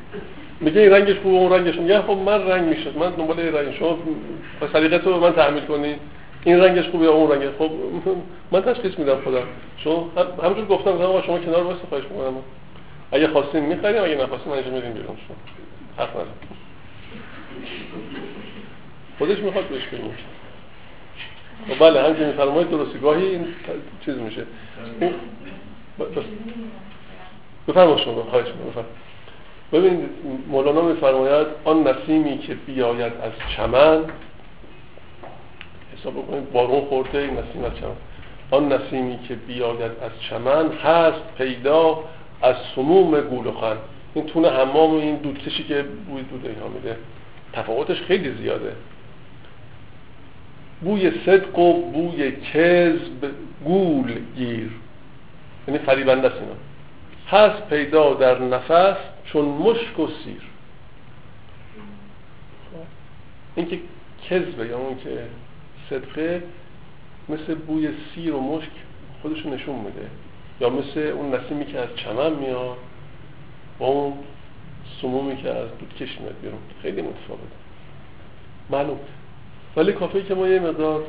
میگه 0.70 0.82
این 0.82 0.92
رنگش 0.92 1.16
خوبه 1.16 1.36
اون 1.36 1.52
رنگش 1.54 1.76
میگه 1.80 2.02
خب 2.02 2.12
من 2.12 2.48
رنگ 2.48 2.70
می‌شد 2.70 2.98
من 2.98 3.10
دنبال 3.10 3.40
این 3.40 3.54
رنگ. 3.54 3.76
شما 3.76 3.98
سلیقه 4.74 5.00
تو 5.00 5.20
من 5.20 5.34
تحمیل 5.34 5.66
کنی. 5.66 5.96
این 6.44 6.60
رنگش 6.60 6.90
خوبه 6.90 7.06
یا 7.06 7.12
اون 7.12 7.32
رنگش؟ 7.32 7.50
خب 7.60 7.72
من 8.52 8.62
تشخیص 8.62 9.00
میدم 9.00 9.22
خودم. 9.22 9.44
شما 9.78 10.10
همونجور 10.44 10.66
گفتم 10.66 10.92
آقا 10.92 11.22
شما 11.22 11.40
کنار 11.40 11.64
وایس 11.64 11.78
خواهش 11.90 12.04
می‌کنم. 12.04 12.34
اگه 13.12 13.28
خواستین 13.28 13.66
می‌خریم 13.66 14.04
اگه 14.04 14.24
نخواستین 14.24 14.54
انجام 14.54 14.74
میدیم 14.74 14.94
بیرون. 14.94 15.18
شما. 15.28 15.38
حق 16.06 16.10
ندارم. 16.10 16.28
خودش 19.18 19.38
می‌خواد 19.38 19.66
بهش 19.66 19.86
بگیم 19.86 20.14
و 21.70 21.76
بله 21.80 22.04
همچنین 22.04 22.28
میفرمایید 22.28 22.70
درستی 22.70 23.00
گاهی 23.00 23.26
این 23.26 23.48
چیز 24.06 24.16
میشه. 24.18 24.44
بفرما 27.68 27.98
شما 27.98 28.24
خواهش 28.24 28.48
بفرم 28.48 28.86
ببینید 29.74 30.10
مولانا 30.48 30.82
میفرماید 30.82 31.48
آن 31.66 31.88
نسیمی 31.88 32.38
که 32.38 32.56
بیاید 32.56 33.14
از 33.14 33.32
چمن 33.56 34.00
حساب 35.98 36.14
بکنید 36.14 36.52
بارون 36.52 36.82
خورده 36.82 37.18
این 37.18 37.30
نسیم 37.30 37.64
از 37.64 37.76
چمن. 37.80 37.96
آن 38.52 38.74
نسیمی 38.74 39.20
که 39.28 39.36
بیاید 39.36 39.92
از 40.02 40.12
چمن 40.30 40.72
هست 40.72 41.22
پیدا 41.38 42.04
از 42.42 42.56
سموم 42.76 43.22
گول 43.22 43.48
و 43.48 43.52
خن. 43.52 43.78
این 44.14 44.26
تونه 44.26 44.50
حمام 44.50 44.94
و 44.94 44.98
این 44.98 45.16
دودکشی 45.16 45.64
که 45.64 45.86
بوی 46.08 46.22
دود 46.24 46.46
اینها 46.46 46.68
میده. 46.68 46.98
تفاوتش 47.54 48.02
خیلی 48.02 48.34
زیاده. 48.42 48.76
بوی 50.82 51.12
صدق 51.26 51.60
و 51.60 51.92
بوی 51.92 52.32
کذب 52.32 53.32
گول 53.66 54.14
گیر. 54.38 54.72
یعنی 55.68 55.80
فریبنده 55.80 56.28
است 56.28 56.38
هست 57.32 57.70
پیدا 57.70 58.14
در 58.14 58.40
نفس 58.40 58.98
چون 59.26 59.46
مشک 59.46 60.00
و 60.00 60.08
سیر. 60.08 60.42
این 63.56 63.68
که 63.68 63.80
کذبه 64.30 64.68
یا 64.68 64.78
اون 64.78 64.98
که 64.98 65.28
صدقه 65.90 66.44
مثل 67.30 67.56
بوی 67.56 67.90
سیر 68.16 68.34
و 68.34 68.42
مشک 68.42 68.72
خودشو 69.22 69.50
نشون 69.50 69.76
میده. 69.76 70.08
یا 70.62 70.70
مثل 70.70 71.00
اون 71.00 71.36
نسیمی 71.36 71.66
که 71.66 71.80
از 71.80 71.90
چمن 71.96 72.34
میاد 72.34 72.78
با 73.80 73.88
اون 73.88 74.14
سمومی 75.02 75.38
که 75.38 75.50
از 75.50 75.68
دودکش 75.80 76.22
میاد 76.22 76.36
بیرون. 76.42 76.60
خیلی 76.82 77.02
متفاوته. 77.02 77.56
معلوم. 78.70 79.00
ولی 79.76 79.94
کافه 79.94 80.24
که 80.24 80.36
ما 80.36 80.48
یه 80.48 80.60
مقدار 80.60 81.04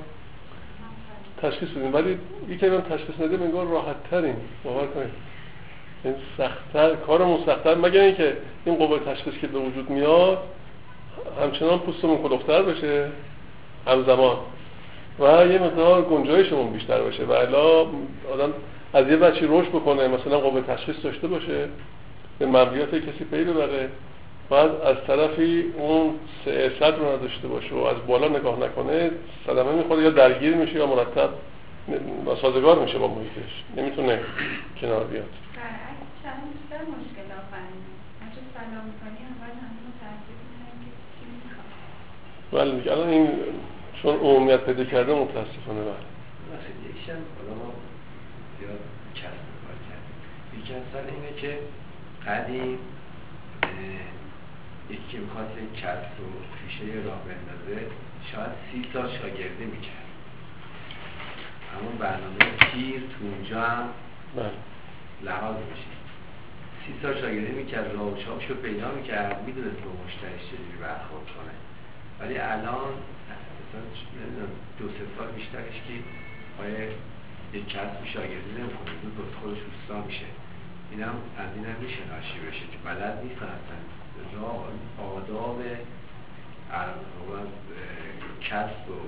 تشخیص 1.42 1.68
بدیم. 1.68 1.94
ولی 1.94 2.18
یکی 2.48 2.68
من 2.68 2.82
تشخیص 2.82 3.20
ندیم 3.20 3.42
انگار 3.42 3.66
راحت 3.66 3.96
ترین 4.10 4.36
باور 4.64 4.86
کنید. 4.86 5.29
این 6.04 6.14
سختتر 6.38 6.94
کارمون 6.94 7.38
سختتر. 7.46 7.74
مگر 7.74 8.00
اینکه 8.00 8.36
این 8.64 8.74
قوه 8.74 8.98
تشخیص 8.98 9.34
که 9.40 9.46
به 9.46 9.58
وجود 9.58 9.90
میاد 9.90 10.38
همچنان 11.42 11.78
پوستمون 11.78 12.18
کلوفتر 12.22 12.62
بشه؟ 12.62 13.08
همزمان. 13.86 14.36
و 15.18 15.46
یه 15.46 15.58
مقدار 15.58 16.02
گنجایشمون 16.02 16.72
بیشتر 16.72 17.02
بشه. 17.02 17.24
و 17.24 17.32
الا 17.32 17.80
آدم 18.32 18.52
از 18.94 19.08
یه 19.08 19.16
بچی 19.16 19.46
روش 19.46 19.68
بکنه 19.68 20.08
مثلا 20.08 20.38
قوه 20.38 20.60
تشخیص 20.60 20.96
داشته 21.04 21.26
باشه 21.26 21.68
به 22.38 22.46
مبیات 22.46 22.94
کسی 22.94 23.24
پی 23.30 23.44
ببره. 23.44 23.88
بعد 24.50 24.70
از 24.84 24.96
طرفی 25.06 25.64
اون 25.78 26.14
صد 26.80 26.98
رو 26.98 27.16
نداشته 27.16 27.48
باشه 27.48 27.74
و 27.74 27.78
از 27.78 27.96
بالا 28.06 28.28
نگاه 28.28 28.58
نکنه 28.60 29.10
صدمه 29.46 29.72
می‌خوره 29.72 30.02
یا 30.02 30.10
درگیر 30.10 30.54
میشه 30.54 30.74
یا 30.74 30.86
مرتب 30.86 31.28
سازگار 32.42 32.78
میشه 32.78 32.98
با 32.98 33.08
محیطش. 33.08 33.64
نمی‌تونه 33.76 34.20
کنار 34.80 35.04
بیاد. 35.04 35.24
بله 42.52 42.78
دیگه 42.78 42.92
الان 42.92 43.08
این 43.08 43.28
چون 44.02 44.14
عمومیت 44.16 44.60
پیدا 44.60 44.84
کرده 44.84 45.14
متاسفانه 45.14 45.80
بله. 45.80 45.94
یکیشم 46.90 47.12
حالا 47.12 47.54
ما 47.54 47.72
زیاد 48.58 48.80
کسب 49.14 49.44
کار 49.62 49.76
کردیم. 49.88 50.62
یکی 50.62 50.74
از 50.74 51.04
اینه 51.14 51.40
که 51.40 51.58
قدیم 52.26 52.78
یکی 54.90 55.18
می‌خواست 55.18 55.50
یک 55.58 55.80
کسب 55.82 56.20
و 56.20 56.28
پیشه 56.58 56.84
راه 57.06 57.20
بندازه 57.24 57.86
شاید 58.32 58.50
سی 58.72 58.88
سال 58.92 59.08
شاگرده 59.08 59.64
می‌کرد. 59.64 60.10
همون 61.74 61.98
برنامه 61.98 62.38
پیر 62.72 63.00
تو 63.00 63.24
اونجا 63.24 63.60
هم 63.60 63.88
بله. 64.36 64.50
لحاظ 65.22 65.56
میشه 65.56 65.99
سی 66.90 66.96
سال 67.02 67.14
شاگرده 67.20 67.52
می‌کرد 67.52 67.94
راه 67.94 68.12
و 68.12 68.40
شو 68.48 68.54
پیدا 68.54 68.90
می‌کرد 68.90 69.46
می‌دونست 69.46 69.80
با 69.84 69.90
مشتریش 70.04 70.42
چجوری 70.50 70.78
برخورد 70.82 71.26
کنه. 71.36 71.54
ولی 72.20 72.38
الان 72.38 72.90
دو 74.78 74.88
سه 74.88 75.04
سال 75.16 75.28
بیشترش 75.36 75.78
که 75.86 75.94
آیا 76.62 76.84
یک 77.54 77.68
کسب 77.68 78.04
شاگردی 78.14 78.52
نمی‌کنه 78.58 78.92
زود 79.16 79.34
خودش 79.40 79.58
روستا 79.68 80.06
میشه. 80.06 80.28
اینم 80.90 81.14
از 81.38 81.50
این 81.56 81.64
هم 81.64 81.78
میشه 81.82 82.02
ناشی 82.12 82.38
بشه 82.48 82.64
که 82.72 82.78
بلد 82.84 83.14
نیست 83.24 83.42
اصلا. 83.42 83.78
آداب 85.16 85.62
کسب 88.40 88.90
و 88.90 89.00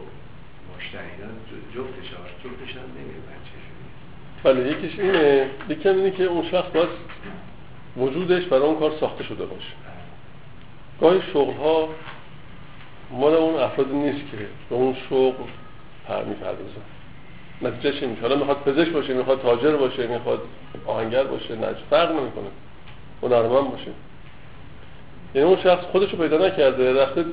مشتریان 0.77 1.35
جفتش 1.75 2.09
جفتش 2.45 2.77
هم 2.77 2.89
نمی‌دونن 2.99 3.43
بله 4.45 4.71
یکیش 4.71 4.99
اینه 4.99 5.51
یکی 5.69 5.89
اینه 5.89 6.11
که 6.11 6.25
اون 6.25 6.51
شخص 6.51 6.71
باید 6.71 6.89
وجودش 7.97 8.45
برای 8.45 8.63
اون 8.63 8.79
کار 8.79 8.93
ساخته 9.01 9.25
شده 9.25 9.47
باشه. 9.47 9.73
گاهی 11.01 11.23
شغل 11.33 11.53
ها 11.53 11.89
مال 13.11 13.35
اون 13.35 13.61
افراد 13.61 13.93
نیست 13.93 14.31
که 14.31 14.37
به 14.71 14.77
اون 14.77 14.97
شغل 15.11 15.33
پر 16.09 16.25
می‌پردازن. 16.25 16.83
نتیجهش 17.63 18.03
این 18.03 18.17
حالا 18.23 18.37
می‌خواد 18.37 18.57
پزشک 18.57 18.93
باشه 18.93 19.15
می‌خواد 19.15 19.43
تاجر 19.43 19.77
باشه 19.77 20.07
می‌خواد 20.07 20.43
آهنگر 20.87 21.25
باشه 21.25 21.57
نه 21.57 21.67
فرق 21.91 22.11
نمی‌کنه. 22.11 22.49
هنرمند 23.23 23.71
باشه. 23.71 23.91
یعنی 25.35 25.49
اون 25.49 25.63
شخص 25.63 25.85
خودشو 25.85 26.17
پیدا 26.17 26.47
نکرده 26.47 27.03
رفته 27.03 27.25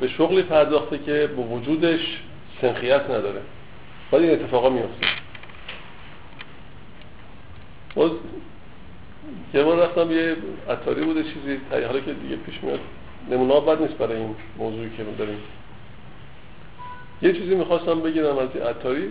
به 0.00 0.08
شغلی 0.08 0.42
پرداخته 0.42 0.98
که 0.98 1.30
به 1.36 1.42
وجودش 1.42 2.22
سنخیت 2.60 3.02
نداره. 3.10 3.40
ولی 4.12 4.28
این 4.28 4.40
اتفاقا 4.40 4.68
میفته 4.68 5.06
باز 7.94 8.10
یه 9.54 9.62
بار 9.62 9.82
رفتم 9.84 10.10
یه 10.10 10.36
عطاری 10.70 11.04
بوده 11.04 11.22
چیزی 11.22 11.60
حالا 11.70 12.00
که 12.00 12.12
دیگه 12.12 12.36
پیش 12.36 12.54
میاد. 12.62 12.80
نمونه 13.30 13.60
بد 13.60 13.82
نیست 13.82 13.94
برای 13.94 14.16
این 14.16 14.34
موضوعی 14.58 14.90
که 14.96 15.04
داریم. 15.18 15.38
یه 17.22 17.32
چیزی 17.32 17.54
می‌خواستم 17.54 18.00
بگیرم 18.00 18.38
از 18.38 18.48
این 18.54 18.62
عطاری. 18.62 19.10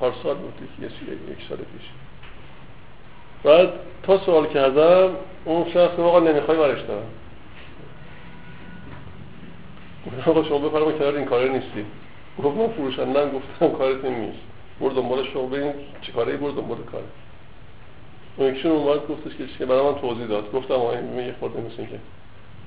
پارسال 0.00 0.34
بود 0.34 0.52
یک 0.82 1.36
سال 1.48 1.56
پیش. 1.56 1.88
بعد 3.44 3.72
تا 4.02 4.18
سوال 4.18 4.46
کردم 4.46 5.10
اون 5.44 5.70
شخص 5.70 5.98
آقا 5.98 6.20
نمی‌خوای 6.20 6.58
برش 6.58 6.80
دارم. 6.80 7.06
آقا 10.26 10.44
شما 10.44 10.58
بفرما 10.58 10.92
کنار 10.92 11.16
این 11.16 11.24
کاره 11.24 11.48
نیستی. 11.48 11.84
گفت 12.44 12.56
من 12.56 12.68
فروشندم 12.68 13.30
گفتم 13.30 13.68
کارت 13.78 14.04
نیست. 14.04 14.38
برد 14.80 14.94
دنبال 14.94 15.24
شما 15.32 15.46
ببین 15.46 15.72
چه 16.02 16.12
کاری 16.12 16.36
برد 16.36 16.54
دنبال 16.54 16.78
کاره 16.78 17.04
اون 18.38 18.54
یکشون 18.54 18.72
اومد 18.72 19.06
گفتش 19.08 19.32
که 19.58 19.66
برای 19.66 19.82
من 19.82 20.00
توضیح 20.00 20.26
داد. 20.26 20.52
گفتم 20.52 20.74
آقا 20.74 20.94
یه 20.94 21.34
خورده 21.40 21.60
مثل 21.60 21.76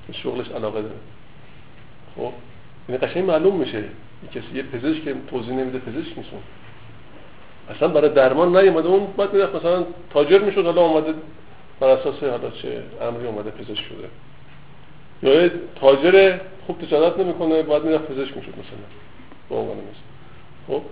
که 0.06 0.12
شغلش 0.12 0.48
علاقه 0.48 0.82
داره. 0.82 0.94
خب؟ 2.16 2.32
این 2.88 2.98
قشنگ 2.98 3.24
معلوم 3.24 3.56
میشه. 3.56 3.84
کسی 4.34 4.46
یه 4.54 4.62
پزشک 4.62 5.04
که 5.04 5.14
توضیح 5.30 5.54
نمیده 5.54 5.78
پزشک 5.78 6.18
نیست 6.18 6.30
اصلا 7.70 7.88
برای 7.88 8.10
درمان 8.10 8.56
نیومده. 8.56 8.88
اون 8.88 9.06
بعد 9.16 9.34
می‌رفت 9.34 9.54
مثلا 9.54 9.84
تاجر 10.10 10.38
می‌شد 10.38 10.64
حالا 10.64 10.82
اومده 10.82 11.14
بر 11.80 11.88
اساس 11.88 12.22
حالا 12.22 12.50
چه 12.50 12.82
امری 13.00 13.26
اومده 13.26 13.50
پزشک 13.50 13.84
شده. 13.84 14.08
یا 15.22 15.50
تاجر 15.80 16.38
خوب 16.66 16.78
تجارت 16.78 17.18
نمی‌کنه 17.18 17.62
بعد 17.62 17.84
می‌رفت 17.84 18.04
پزشک 18.04 18.36
می‌شد 18.36 18.50
مثلا. 18.52 18.86
به 19.48 19.54
عنوان 19.54 19.76
مثلا 19.76 20.78
خب؟ 20.78 20.82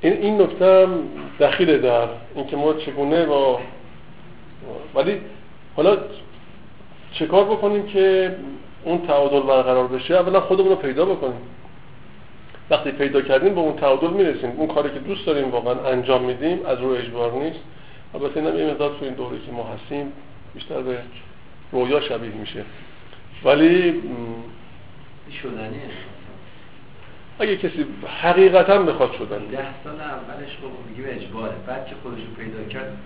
این 0.00 0.12
این 0.12 0.42
نکته 0.42 0.64
هم 0.64 1.08
دخیله 1.40 1.78
در 1.78 2.08
اینکه 2.34 2.56
ما 2.56 2.72
چگونه 2.72 3.26
با 3.26 3.60
ولی 4.94 5.20
حالا 5.76 5.96
چه 7.12 7.26
کار 7.26 7.44
بکنیم 7.44 7.86
که 7.86 8.36
اون 8.84 9.06
تعادل 9.06 9.40
برقرار 9.40 9.86
بشه؟ 9.86 10.14
اولا 10.14 10.40
خودمون 10.40 10.68
رو 10.68 10.76
پیدا 10.76 11.04
بکنیم. 11.04 11.40
وقتی 12.70 12.90
پیدا 12.90 13.20
کردیم 13.20 13.54
به 13.54 13.60
اون 13.60 13.76
تعادل 13.76 14.10
می‌رسیم. 14.10 14.50
اون 14.50 14.66
کاری 14.66 14.90
که 14.90 14.98
دوست 14.98 15.26
داریم 15.26 15.50
واقعا 15.50 15.88
انجام 15.88 16.24
میدیم 16.24 16.66
از 16.66 16.80
روی 16.80 16.98
اجبار 16.98 17.32
نیست. 17.32 17.60
البته 18.14 18.36
اینم 18.40 18.58
یه 18.58 18.66
مقدار 18.66 18.90
تو 18.98 19.04
این 19.04 19.14
دوره 19.14 19.36
که 19.46 19.52
ما 19.52 19.64
هستیم 19.64 20.12
بیشتر 20.54 20.80
به 20.80 20.98
رویا 21.72 22.00
شبیه 22.00 22.30
میشه. 22.30 22.64
ولی 23.44 24.02
شدنیه. 25.42 26.11
اگه 27.38 27.56
کسی 27.56 27.86
حقیقتا 28.22 28.78
بخواد 28.78 29.12
شدن. 29.12 29.38
ده 29.38 29.58
سال 29.84 29.94
اولش 30.00 30.56
خب 30.62 30.90
میگه 30.90 31.10
اجباره. 31.10 31.52
بعد 31.66 31.86
که 31.86 31.94
خودش 32.02 32.18
رو 32.18 32.44
پیدا 32.44 32.68
کرد 32.72 32.96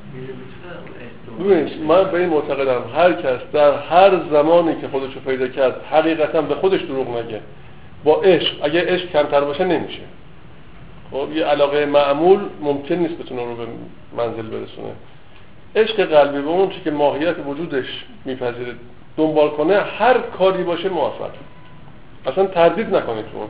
ببینید 1.40 1.82
من 1.82 2.10
به 2.10 2.20
این 2.20 2.28
معتقدم 2.28 2.82
هر 2.96 3.12
کس 3.12 3.40
در 3.52 3.78
هر 3.78 4.20
زمانی 4.30 4.80
که 4.80 4.88
خودش 4.88 5.14
رو 5.14 5.20
پیدا 5.20 5.48
کرد 5.48 5.84
حقیقتا 5.90 6.42
به 6.42 6.54
خودش 6.54 6.80
دروغ 6.80 7.18
نگه. 7.18 7.40
با 8.04 8.22
عشق 8.22 8.64
اگه 8.64 8.84
عشق 8.86 9.10
کمتر 9.10 9.40
باشه 9.40 9.64
نمیشه. 9.64 10.02
خب 11.10 11.28
یه 11.34 11.44
علاقه 11.44 11.86
معمول 11.86 12.40
ممکن 12.60 12.94
نیست 12.94 13.18
بتونه 13.18 13.44
رو 13.44 13.56
به 13.56 13.66
منزل 14.16 14.42
برسونه. 14.42 14.92
عشق 15.76 16.04
قلبی 16.04 16.42
به 16.42 16.48
اون 16.48 16.70
که 16.84 16.90
ماهیت 16.90 17.36
وجودش 17.46 18.04
میپذیره 18.24 18.74
دنبال 19.16 19.50
کنه 19.50 19.74
هر 19.74 20.18
کاری 20.18 20.62
باشه 20.62 20.88
موفق. 20.88 21.30
اصلا 22.26 22.46
تردید 22.46 22.96
نکنید 22.96 23.24
تو 23.32 23.48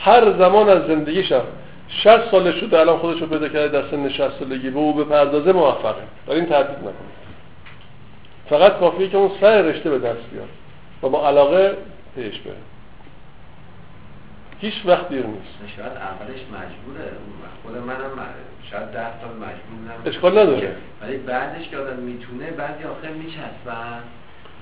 هر 0.00 0.38
زمان 0.38 0.68
از 0.68 0.86
زندگیشم 0.86 1.42
60 1.88 2.30
سالش 2.30 2.54
شده 2.54 2.80
الان 2.80 2.98
خودش 2.98 3.20
رو 3.20 3.26
پیدا 3.26 3.48
کرده 3.48 3.68
در 3.68 3.90
سن 3.90 4.08
60 4.08 4.38
سالگی 4.38 4.70
به 4.70 4.78
او 4.78 4.94
به 4.94 5.04
پردازه 5.04 5.52
موفقه 5.52 6.02
در 6.26 6.34
این 6.34 6.46
تردید 6.46 6.78
نکنید 6.78 7.20
فقط 8.50 8.78
کافیه 8.78 9.08
که 9.08 9.16
اون 9.16 9.30
سر 9.40 9.62
رشته 9.62 9.90
به 9.90 9.98
دست 9.98 10.30
بیاد 10.32 10.48
و 11.02 11.08
با 11.08 11.28
علاقه 11.28 11.76
پیش 12.14 12.38
بره. 12.38 12.54
هیچ 14.60 14.74
وقت 14.84 15.08
دیر 15.08 15.26
نیست. 15.26 15.76
شاید 15.76 15.92
اولش 15.92 16.40
مجبوره. 16.40 17.12
خود 17.62 17.76
منم 17.76 18.26
شاید 18.70 18.90
ده 18.90 19.20
سال 19.20 19.30
مجبور 19.36 20.06
اشکال 20.06 20.38
نداره. 20.38 20.76
ولی 21.02 21.16
بعدش 21.16 21.68
که 21.68 21.78
آدم 21.78 21.96
می‌تونه 21.96 22.50
بعضی 22.50 22.84
آخر 22.84 23.08
میچسبن. 23.08 24.02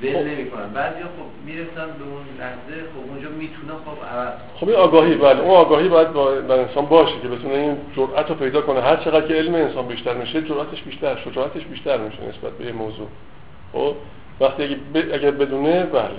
ول 0.03 0.12
خب. 0.12 0.27
نمی‌کنن 0.27 0.69
بعضی 0.75 1.03
خب 1.03 1.47
می‌رسن 1.47 1.87
به 1.99 2.05
اون 2.05 2.25
لحظه 2.41 2.83
خب 2.95 3.11
اونجا 3.11 3.29
می‌تونه 3.29 3.73
خب 3.85 4.16
عوض. 4.16 4.33
خب 4.55 4.69
این 4.69 4.77
آگاهی 4.77 5.15
بله 5.15 5.41
اون 5.41 5.57
آگاهی 5.57 5.89
باید 5.89 6.12
در 6.49 6.61
انسان 6.61 6.87
باشه 6.87 7.20
که 7.23 7.29
بتونه 7.29 7.55
این 7.55 7.77
جرأت 7.97 8.29
رو 8.29 8.35
پیدا 8.35 8.61
کنه. 8.61 8.81
هر 8.81 8.97
چقدر 8.97 9.27
که 9.27 9.35
علم 9.35 9.55
انسان 9.55 9.87
بیشتر 9.87 10.15
میشه 10.15 10.43
جرأتش 10.43 10.83
بیشتر 10.83 11.16
شجاعتش 11.16 11.65
بیشتر 11.65 11.97
میشه 11.97 12.19
نسبت 12.29 12.53
به 12.59 12.65
یه 12.65 12.73
موضوع. 12.73 13.07
خب 13.73 13.95
وقتی 14.41 14.62
اگه, 14.62 14.77
ب... 14.95 14.97
اگر 14.97 15.31
بدونه 15.31 15.83
بله. 15.83 16.11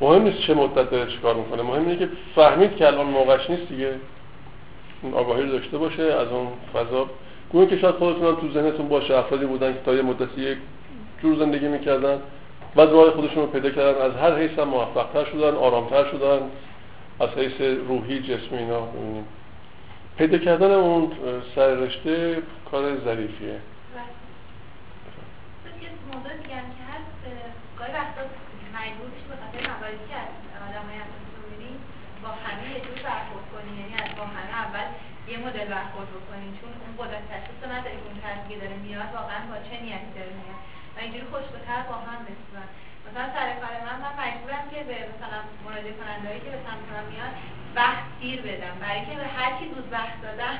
مهم 0.00 0.22
نیست 0.22 0.38
چه 0.40 0.54
مدت 0.54 0.90
داره 0.90 1.10
چیکار 1.10 1.34
می‌کنه 1.34 1.62
مهم 1.62 1.82
اینه 1.82 1.96
که 1.96 2.08
فهمید 2.34 2.76
که 2.76 2.86
الان 2.86 3.06
موقعش 3.06 3.50
نیست 3.50 3.68
دیگه. 3.68 3.94
اون 5.02 5.14
آگاهی 5.14 5.42
رو 5.42 5.48
داشته 5.48 5.78
باشه 5.78 6.02
از 6.02 6.28
اون 6.28 6.46
فضا. 6.74 7.06
گویا 7.52 7.66
که 7.66 7.78
شاید 7.78 7.94
خودتون 7.94 8.36
تو 8.36 8.52
ذهنتون 8.52 8.88
باشه 8.88 9.16
افرادی 9.16 9.46
بودن 9.46 9.72
که 9.72 9.78
تا 9.84 9.94
یه 9.94 10.02
مدتی 10.02 10.40
یک 10.40 10.58
جور 11.22 11.36
زندگی 11.36 11.68
می‌کردن. 11.68 12.18
بعد 12.74 12.88
راه 12.88 13.10
خودشون 13.10 13.42
رو 13.42 13.46
پیدا 13.46 13.70
کردن 13.70 14.02
از 14.02 14.16
هر 14.16 14.38
حیث 14.38 14.58
هم 14.58 14.68
موفقتر 14.68 15.24
شدن 15.24 15.54
آرامتر 15.54 16.10
شدن 16.10 16.50
از 17.20 17.28
حیث 17.28 17.60
روحی 17.88 18.20
جسمی 18.20 18.58
اینا 18.58 18.80
ببینیم 18.80 19.26
پیدا 20.18 20.38
کردن 20.38 20.70
اون 20.70 21.12
سر 21.54 21.74
رشته 21.74 22.42
کار 22.70 22.98
ظریفیه. 23.04 23.60
که 35.26 35.32
که 35.32 35.38
مدل 35.38 35.64
برخورد 35.64 36.08
بکنی 36.16 36.48
چون 36.58 36.70
اون 36.82 36.92
قدرت 37.00 37.24
تشخیص 37.32 37.60
نداری 37.74 37.98
اون 38.06 38.16
طرفی 38.22 38.54
داره 38.62 38.76
میاد 38.84 39.10
واقعا 39.18 39.40
با 39.50 39.56
چه 39.68 39.76
نیتی 39.84 40.10
داره 40.18 40.32
میاد. 40.40 40.60
و 40.96 40.98
اینجوری 41.00 41.26
خوشبهتر 41.32 41.82
با 41.88 41.94
هم 41.94 42.20
رسیدن 42.30 42.68
مثلا 43.06 43.26
سر 43.34 43.48
کار 43.60 43.74
من 43.86 43.96
من 44.04 44.12
مجبورم 44.22 44.64
که 44.70 44.78
به 44.88 44.96
مثلا 45.12 45.38
مراجعه 45.64 45.92
کنندهایی 46.00 46.40
که 46.44 46.50
به 46.54 46.60
سمت 46.66 46.86
من 46.92 47.04
میاد 47.12 47.34
وقت 47.74 48.04
دیر 48.20 48.40
بدم. 48.42 48.74
برای 48.80 49.00
که 49.06 49.14
به 49.22 49.28
هر 49.38 49.50
کی 49.58 49.64
زود 49.74 49.92
وقت 49.92 50.16
دادم 50.22 50.58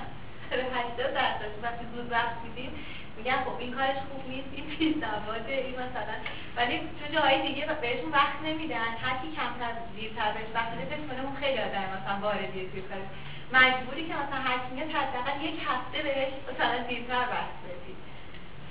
80 0.79 1.15
درصد 1.15 1.53
وقتی 1.63 1.85
زود 1.95 2.13
وقت 2.13 2.37
میدیم 2.45 2.71
میگن 3.17 3.39
خب 3.45 3.57
این 3.59 3.73
کارش 3.73 3.99
خوب 4.09 4.23
نیست 4.29 4.49
این 4.57 4.67
بی‌سواده 4.67 5.55
این 5.67 5.75
مثلا. 5.85 6.17
ولی 6.57 6.77
تو 6.99 7.15
جاهای 7.15 7.39
دیگه 7.49 7.67
بهشون 7.67 8.11
وقت 8.11 8.39
نمیدن. 8.45 8.93
هر 9.05 9.17
کی 9.21 9.29
کمتر 9.39 9.73
دیرتر 9.97 10.33
بهش 10.33 10.49
وقت 10.55 10.71
بده 10.73 10.85
فکر 10.85 11.05
کنه 11.09 11.41
خیلی 11.41 11.59
آدم 11.69 11.87
مثلا 11.95 12.17
واردیه 12.23 12.71
توی 12.71 12.83
کارش. 12.89 13.09
مجبوری 13.57 14.09
که 14.09 14.15
مثلا 14.15 14.41
هر 14.49 14.59
کی 14.65 14.71
میاد 14.75 14.91
حداقل 14.91 15.45
یک 15.49 15.57
هفته 15.69 15.99
بهش 16.07 16.33
مثلا 16.51 16.79
دیرتر 16.89 17.25
وقت 17.35 17.57
بدی 17.65 17.95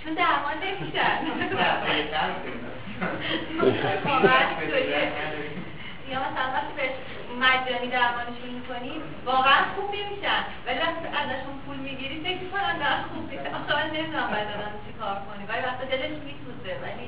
چون 0.04 0.14
درمان 0.14 0.58
نمیشن 0.64 1.18
یا 6.10 6.20
مثلا 6.20 6.48
وقتی 6.54 6.74
بهش 6.78 6.96
مجانی 7.40 7.88
درمانشون 7.88 8.50
می‌کنی 8.50 9.02
واقعا 9.26 9.60
خوب 9.76 9.90
نمیشن 9.96 10.42
ولی 10.66 10.80
وقتی 10.80 11.08
ازشون 11.22 11.56
پول 11.66 11.78
می‌گیری 11.78 12.20
فکر 12.24 12.42
می‌کنن 12.44 12.78
دارن 12.78 13.02
خوب 13.14 13.24
میشن 13.32 13.54
آخه 13.56 13.76
من 13.76 13.88
نمی‌دونم 13.96 14.28
باید 14.28 14.48
آدم 14.48 14.74
چی 14.86 14.92
کار 15.00 15.16
کنی 15.28 15.44
ولی 15.50 15.62
وقتی 15.68 15.86
دلش 15.92 16.16
میسوزه 16.28 16.74
ولی 16.84 17.06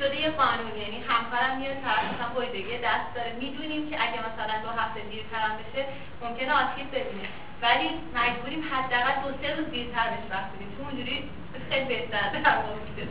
شده 0.00 0.16
یه 0.20 0.30
قانون 0.30 0.74
یعنی 0.84 0.98
همکارم 1.10 1.52
میاد 1.58 1.76
طرف 1.84 2.04
مثلا 2.12 2.28
بایدگی 2.34 2.78
دست 2.88 3.08
داره. 3.14 3.32
می‌دونیم 3.40 3.82
که 3.90 3.96
اگه 4.04 4.18
مثلا 4.28 4.54
دو 4.64 4.70
هفته 4.80 5.00
دیرترم 5.00 5.52
بشه 5.60 5.82
ممکنه 6.22 6.52
آسیب 6.62 6.88
ببینه. 6.96 7.28
ولی 7.62 7.88
مجبوریم 8.18 8.62
حداقل 8.70 9.14
دو 9.22 9.30
سه 9.40 9.56
روز 9.56 9.66
دیرتر 9.70 10.06
بهش 10.10 10.26
وقت 10.30 10.48
بدیم. 10.52 10.70
چون 10.76 10.86
اونجوری 10.86 11.16
خیلی 11.70 11.84
بهتر 11.84 12.24
میشه. 12.32 13.04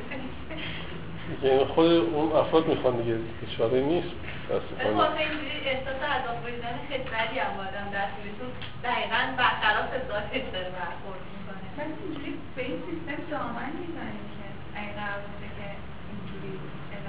یعنی 1.43 1.65
خود 1.65 1.85
اون 1.85 2.31
افراد 2.41 2.67
می‌خوان 2.67 2.95
دیگه 3.01 3.15
اشاره 3.47 3.79
نیست. 3.81 4.13
متاسفانه 4.45 5.21
احساس 5.65 5.99
عذاب 6.15 6.37
وجدان 6.45 6.75
خیلی 6.89 7.03
بدی 7.03 7.39
هم 7.39 7.53
آدم 7.67 7.87
دست 7.97 8.15
میتون 8.25 8.51
دقیقا 8.83 9.21
برخلاف 9.37 9.91
ذاتش 10.09 10.45
داره 10.53 10.69
برخورد 10.79 11.21
می‌کنه. 11.33 11.65
پس 11.77 11.89
اینجوری 12.03 12.31
به 12.55 12.61
این 12.67 12.77
سیستم 12.87 13.19
دامن 13.31 13.71
می‌زنیم 13.81 14.25
که 14.35 14.45
اگه 14.77 14.91
قرار 14.99 15.19
باشه 15.25 15.49
که 15.57 15.67
اینجوری 16.09 16.53
ادامه 16.93 16.99
پیدا 16.99 17.07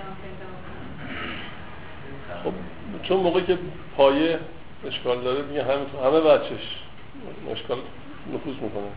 خب 2.45 2.55
چون 3.03 3.17
موقعی 3.21 3.45
که 3.45 3.59
پایه 3.97 4.39
اشکال 4.87 5.21
داره 5.25 5.43
دیگه 5.43 5.63
همه 5.65 5.85
همه 6.05 6.21
بچش 6.21 6.65
اشکال 7.53 7.79
نفوذ 8.33 8.57
می‌کنه. 8.65 8.91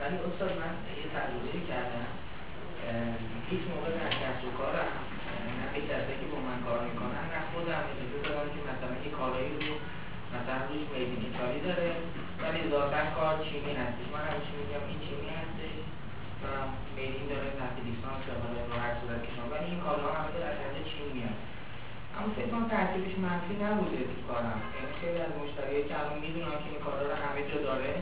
ولی 0.00 0.16
استاد 0.28 0.50
من 0.62 0.72
یه 1.00 1.06
تجربه 1.14 1.60
کردم. 1.70 2.08
هیچ 3.50 3.62
موقع 3.72 3.90
در 3.98 4.10
کسب 4.22 4.42
و 4.48 4.50
کارم 4.60 4.92
نه 5.58 5.66
به 5.74 5.80
کسی 5.90 6.12
که 6.20 6.26
با 6.32 6.38
من 6.48 6.58
کار 6.66 6.80
می‌کنن 6.88 7.24
نه 7.32 7.40
خودم 7.52 7.82
اجازه 7.92 8.18
دارم 8.26 8.48
که 8.54 8.60
مثلا 8.70 8.94
یه 9.06 9.10
کارایی 9.18 9.52
رو 9.66 9.74
مثلا 10.34 10.58
روش 10.68 10.84
میدین 10.92 11.20
ایتالی 11.24 11.60
داره 11.68 11.90
ولی 12.42 12.60
ذاتا 12.72 13.02
کار 13.16 13.34
چینی 13.46 13.72
هستش. 13.82 14.06
من 14.14 14.24
همیشه 14.30 14.52
میگم 14.60 14.82
این 14.90 15.00
چینی 15.06 15.30
هستش 15.40 15.74
و 16.42 16.46
میدین 16.96 17.26
داره 17.32 17.48
تحت 17.58 17.76
لیسانس 17.86 18.22
رو 18.70 18.76
هر 18.84 18.94
صورت 19.00 19.22
کارها 19.88 20.10
همه 20.18 20.28
از 20.50 20.58
از 20.66 20.74
چین 20.90 21.08
میاد 21.16 21.38
اما 22.16 22.28
فکر 22.36 22.50
کنم 22.52 22.66
ترتیبش 22.74 23.14
منفی 23.24 23.54
نبوده 23.64 23.98
تو 24.10 24.18
کارم 24.28 24.60
یعنی 24.74 24.92
خیلی 25.00 25.20
از 25.26 25.32
مشتریایی 25.40 25.84
که 25.88 25.94
الان 26.00 26.18
می‌دونم 26.24 26.56
که 26.62 26.68
این 26.72 26.80
کارا 26.86 27.02
رو 27.10 27.16
همه 27.24 27.40
جا 27.50 27.58
داره 27.68 27.92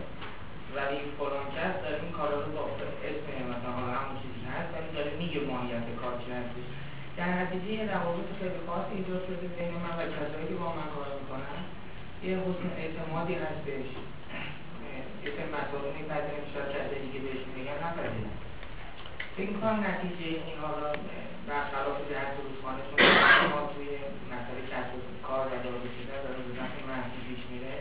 ولی 0.76 0.96
فلان 1.18 1.46
کس 1.56 1.74
داره 1.82 1.98
این 2.04 2.12
کارا 2.18 2.36
رو 2.44 2.48
با 2.56 2.62
اسم 3.08 3.28
مثلا 3.52 3.72
همون 3.98 4.16
چیزی 4.22 4.42
هست 4.52 4.68
ولی 4.74 4.88
داره 4.96 5.10
میگه 5.20 5.38
ماهیت 5.50 5.86
کار 6.00 6.14
چی 6.22 6.28
هستش 6.38 6.66
در 7.18 7.30
نتیجه 7.40 7.70
یه 7.78 7.84
روابط 7.94 8.28
خیلی 8.40 8.58
خاصی 8.66 8.92
ایجاد 8.98 9.22
شده 9.28 9.46
بین 9.58 9.74
من 9.84 9.94
و 9.98 10.02
کسایی 10.16 10.46
که 10.50 10.56
با 10.62 10.68
من 10.78 10.88
کار 10.94 11.08
می‌کنن 11.20 11.58
یه 12.26 12.34
حسن 12.44 12.68
اعتمادی 12.82 13.34
هستش 13.44 13.88
یه 15.24 15.30
سری 15.34 15.48
مسائل 15.56 15.86
میپذیریم 15.96 16.44
شاید 16.52 16.68
کسایی 16.74 17.00
دیگه 17.06 17.20
بهش 17.24 17.42
میگن 17.56 17.78
نپذیرن 17.84 18.34
فکر 19.36 19.50
می‌کنم 19.54 19.78
نتیجه 19.90 20.28
این 20.48 20.58
حالا 20.64 20.88
برخلاف 21.56 21.98
جهت 22.10 22.32
روزخانه 22.44 22.82
چون 22.88 22.98
ما 23.52 23.60
توی 23.74 23.88
مسئله 24.34 24.60
کسب 24.72 24.92
کار 25.28 25.44
و 25.50 25.54
داره 25.64 25.88
شده 25.96 26.16
داره 26.24 26.40
به 26.46 26.52
نفع 26.62 26.78
منفی 26.88 27.20
پیش 27.28 27.42
میره. 27.52 27.74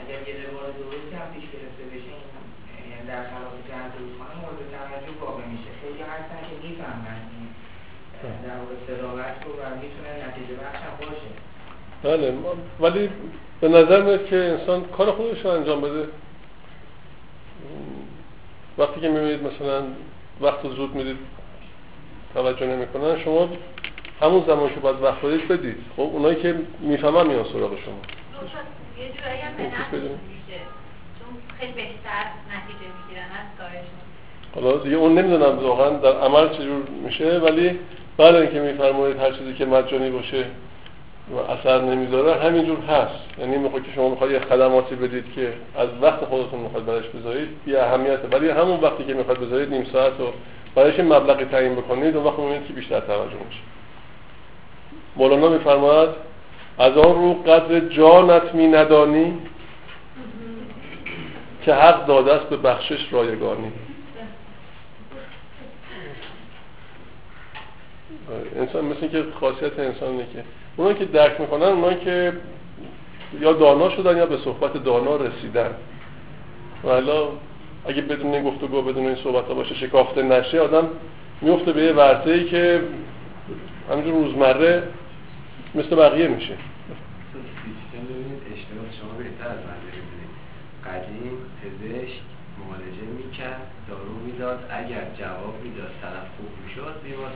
اگر 0.00 0.18
یه 0.28 0.34
روال 0.46 0.68
درستی 0.80 1.14
هم 1.20 1.28
پیش 1.34 1.46
گرفته 1.54 1.84
بشه 1.92 2.12
یعنی 2.88 3.06
در 3.10 3.22
خلاف 3.32 3.54
جهت 3.68 3.92
روزخانه 4.00 4.34
مورد 4.42 4.60
توجه 4.74 5.14
واقع 5.24 5.44
میشه. 5.52 5.70
خیلی 5.82 6.02
هستن 6.12 6.40
که 6.48 6.54
می‌فهمن 6.64 7.20
در 8.46 8.56
واقع 8.60 8.76
صداقت 8.88 9.36
رو 9.44 9.50
و 9.60 9.64
می‌تونه 9.82 10.10
نتیجه 10.26 10.54
بخش 10.62 10.80
هم 10.86 10.94
باشه. 11.00 11.30
بله 12.02 12.28
ولی 12.80 13.10
به 13.60 13.68
نظر 13.68 14.02
میاد 14.02 14.26
که 14.26 14.36
انسان 14.36 14.84
کار 14.96 15.12
خودش 15.12 15.44
رو 15.44 15.50
انجام 15.50 15.80
بده. 15.80 16.04
وقتی 18.78 19.00
که 19.00 19.08
می‌بینید 19.08 19.42
مثلا 19.42 19.82
وقت 20.40 20.62
زود 20.62 20.94
می‌دید 20.94 21.18
توجه 22.34 22.66
نمی‌کنن. 22.66 23.18
شما 23.24 23.48
همون 24.20 24.44
زمان 24.46 24.68
که 24.74 24.80
باید 24.80 25.02
وقت 25.02 25.24
بدید 25.24 25.48
بدید. 25.48 25.76
خب 25.96 26.02
اونایی 26.02 26.36
که 26.36 26.54
می‌فهمن 26.80 27.26
میان 27.26 27.44
سراغ 27.44 27.70
شما. 27.70 27.94
یه 28.98 29.12
جورایی 29.12 29.40
هم 29.40 29.56
چون 31.18 31.28
خیلی 31.58 31.72
بهتر 31.72 32.24
نتیجه 32.48 32.86
می‌گیرن 32.98 33.24
از 33.24 33.58
کارشون. 33.58 33.98
حالا 34.54 34.84
دیگه 34.84 34.96
اون 34.96 35.18
نمی‌دونم 35.18 35.58
واقعا 35.58 35.90
در 35.90 36.20
عمل 36.20 36.48
چجور 36.48 36.82
میشه 37.04 37.38
ولی 37.38 37.78
بعد 38.16 38.34
اینکه 38.34 38.60
میفرمایید 38.60 39.18
هر 39.18 39.32
چیزی 39.32 39.54
که 39.54 39.66
مجانی 39.66 40.10
باشه 40.10 40.44
و 41.32 41.52
اثر 41.52 41.80
نمی‌ذاره 41.80 42.34
همینجور 42.34 42.78
هست. 42.78 43.38
یعنی 43.38 43.56
می‌خواد 43.56 43.82
که 43.82 43.92
شما 43.94 44.08
می‌خواد 44.08 44.30
یه 44.30 44.40
خدماتی 44.40 44.94
بدید 44.94 45.24
که 45.34 45.52
از 45.76 45.88
وقت 46.02 46.24
خودتون 46.24 46.60
می‌خواد 46.60 46.84
برش 46.84 47.04
بذارید 47.04 47.48
بی 47.64 47.76
اهمیته. 47.76 48.28
ولی 48.32 48.50
همون 48.50 48.80
وقتی 48.80 49.04
که 49.04 49.14
می‌خواد 49.14 49.38
بذارید 49.38 49.70
نیم 49.70 49.84
ساعت 49.92 50.12
رو 50.18 50.32
برایش 50.74 51.00
مبلغی 51.00 51.44
تعیین 51.44 51.74
بکنید 51.74 52.16
اون 52.16 52.26
وقت 52.26 52.38
می‌بینید 52.38 52.66
که 52.66 52.72
بیشتر 52.72 53.00
توجه 53.00 53.36
میشه. 53.46 53.60
مولانا 55.16 55.48
میفرماید 55.48 56.08
از 56.78 56.98
آن 56.98 57.14
رو 57.14 57.34
قدر 57.34 57.80
جانت 57.80 58.54
می 58.54 58.66
ندانی 58.66 59.38
که 61.64 61.74
حق 61.74 62.06
داده 62.06 62.34
است 62.34 62.46
به 62.46 62.56
بخشش 62.56 63.12
رایگانی. 63.12 63.72
انسان 68.56 68.84
مثل 68.84 69.08
که 69.08 69.24
خاصیت 69.40 69.78
انسانه 69.78 70.26
که 70.32 70.44
اونا 70.76 70.92
که 70.92 71.04
درک 71.04 71.40
می‌کنن 71.40 71.62
اونا 71.62 71.94
که 71.94 72.32
یا 73.40 73.52
دانا 73.52 73.90
شدن 73.90 74.16
یا 74.16 74.26
به 74.26 74.36
صحبت 74.36 74.84
دانا 74.84 75.16
رسیدن. 75.16 75.70
حالا 76.82 77.28
اگه 77.86 78.02
بدون 78.02 78.34
این 78.34 78.44
گفتگو 78.44 78.82
بدون 78.82 79.06
این 79.06 79.16
صحبت 79.16 79.44
ها 79.44 79.54
باشه 79.54 79.74
شکافته 79.74 80.22
نشه 80.22 80.60
آدم 80.60 80.88
میفته 81.40 81.72
به 81.72 81.82
یه 81.82 81.92
ورزه 81.92 82.30
ای 82.30 82.44
که 82.44 82.82
همینجور 83.90 84.14
روزمره 84.14 84.82
مثل 85.74 85.96
بقیه 85.96 86.28
میشه. 86.28 86.54
قدیم 90.86 91.32
پزشک 91.62 92.20
معالجه 92.58 93.06
می‌کرد 93.16 93.66
دارو 93.88 94.14
می‌داد 94.26 94.58
اگر 94.70 95.04
جواب 95.18 95.54
می‌داد 95.64 95.90
طرف 96.02 96.26
خوب 96.36 96.48
می‌شد 96.64 97.02
بیمار 97.04 97.30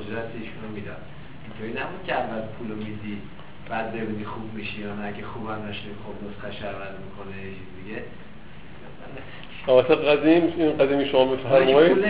اجرت 0.00 0.30
ایشونو 0.40 0.68
می‌داد 0.74 1.02
اینطوری 1.44 1.82
نبود 1.82 2.02
که 2.06 2.14
اول 2.14 2.42
پولو 2.58 2.74
میدی 2.74 3.18
بعد 3.70 3.92
ببینی 3.92 4.24
خوب 4.24 4.54
میشی 4.54 4.80
یا 4.80 4.94
نه 4.94 5.06
اگه 5.06 5.24
خوبم 5.24 5.60
نشنی 5.68 5.92
خب 6.04 6.14
نسخه 6.24 6.66
عوض 6.68 6.94
می‌کنه 7.06 7.36
یه 7.36 7.50
چیز 7.50 7.84
دیگه. 7.84 8.02
البته 9.68 9.94
قدیم 9.94 10.54
این 10.58 10.76
قدیمی 10.76 11.06
شما 11.06 11.24
بفرمایید 11.24 12.04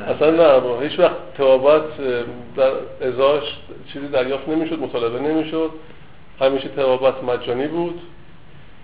اصلا 0.00 0.30
نه 0.60 0.88
هیچ 0.88 0.98
وقت 0.98 1.16
توابت 1.36 1.82
در 2.56 2.72
ازاش 3.08 3.42
چیزی 3.92 4.08
دریافت 4.08 4.48
نمی‌شد 4.48 4.78
مطالبه 4.78 5.20
نمی‌شد. 5.20 5.70
همیشه 6.40 6.68
توابت 6.68 7.24
مجانی 7.24 7.66
بود 7.66 8.00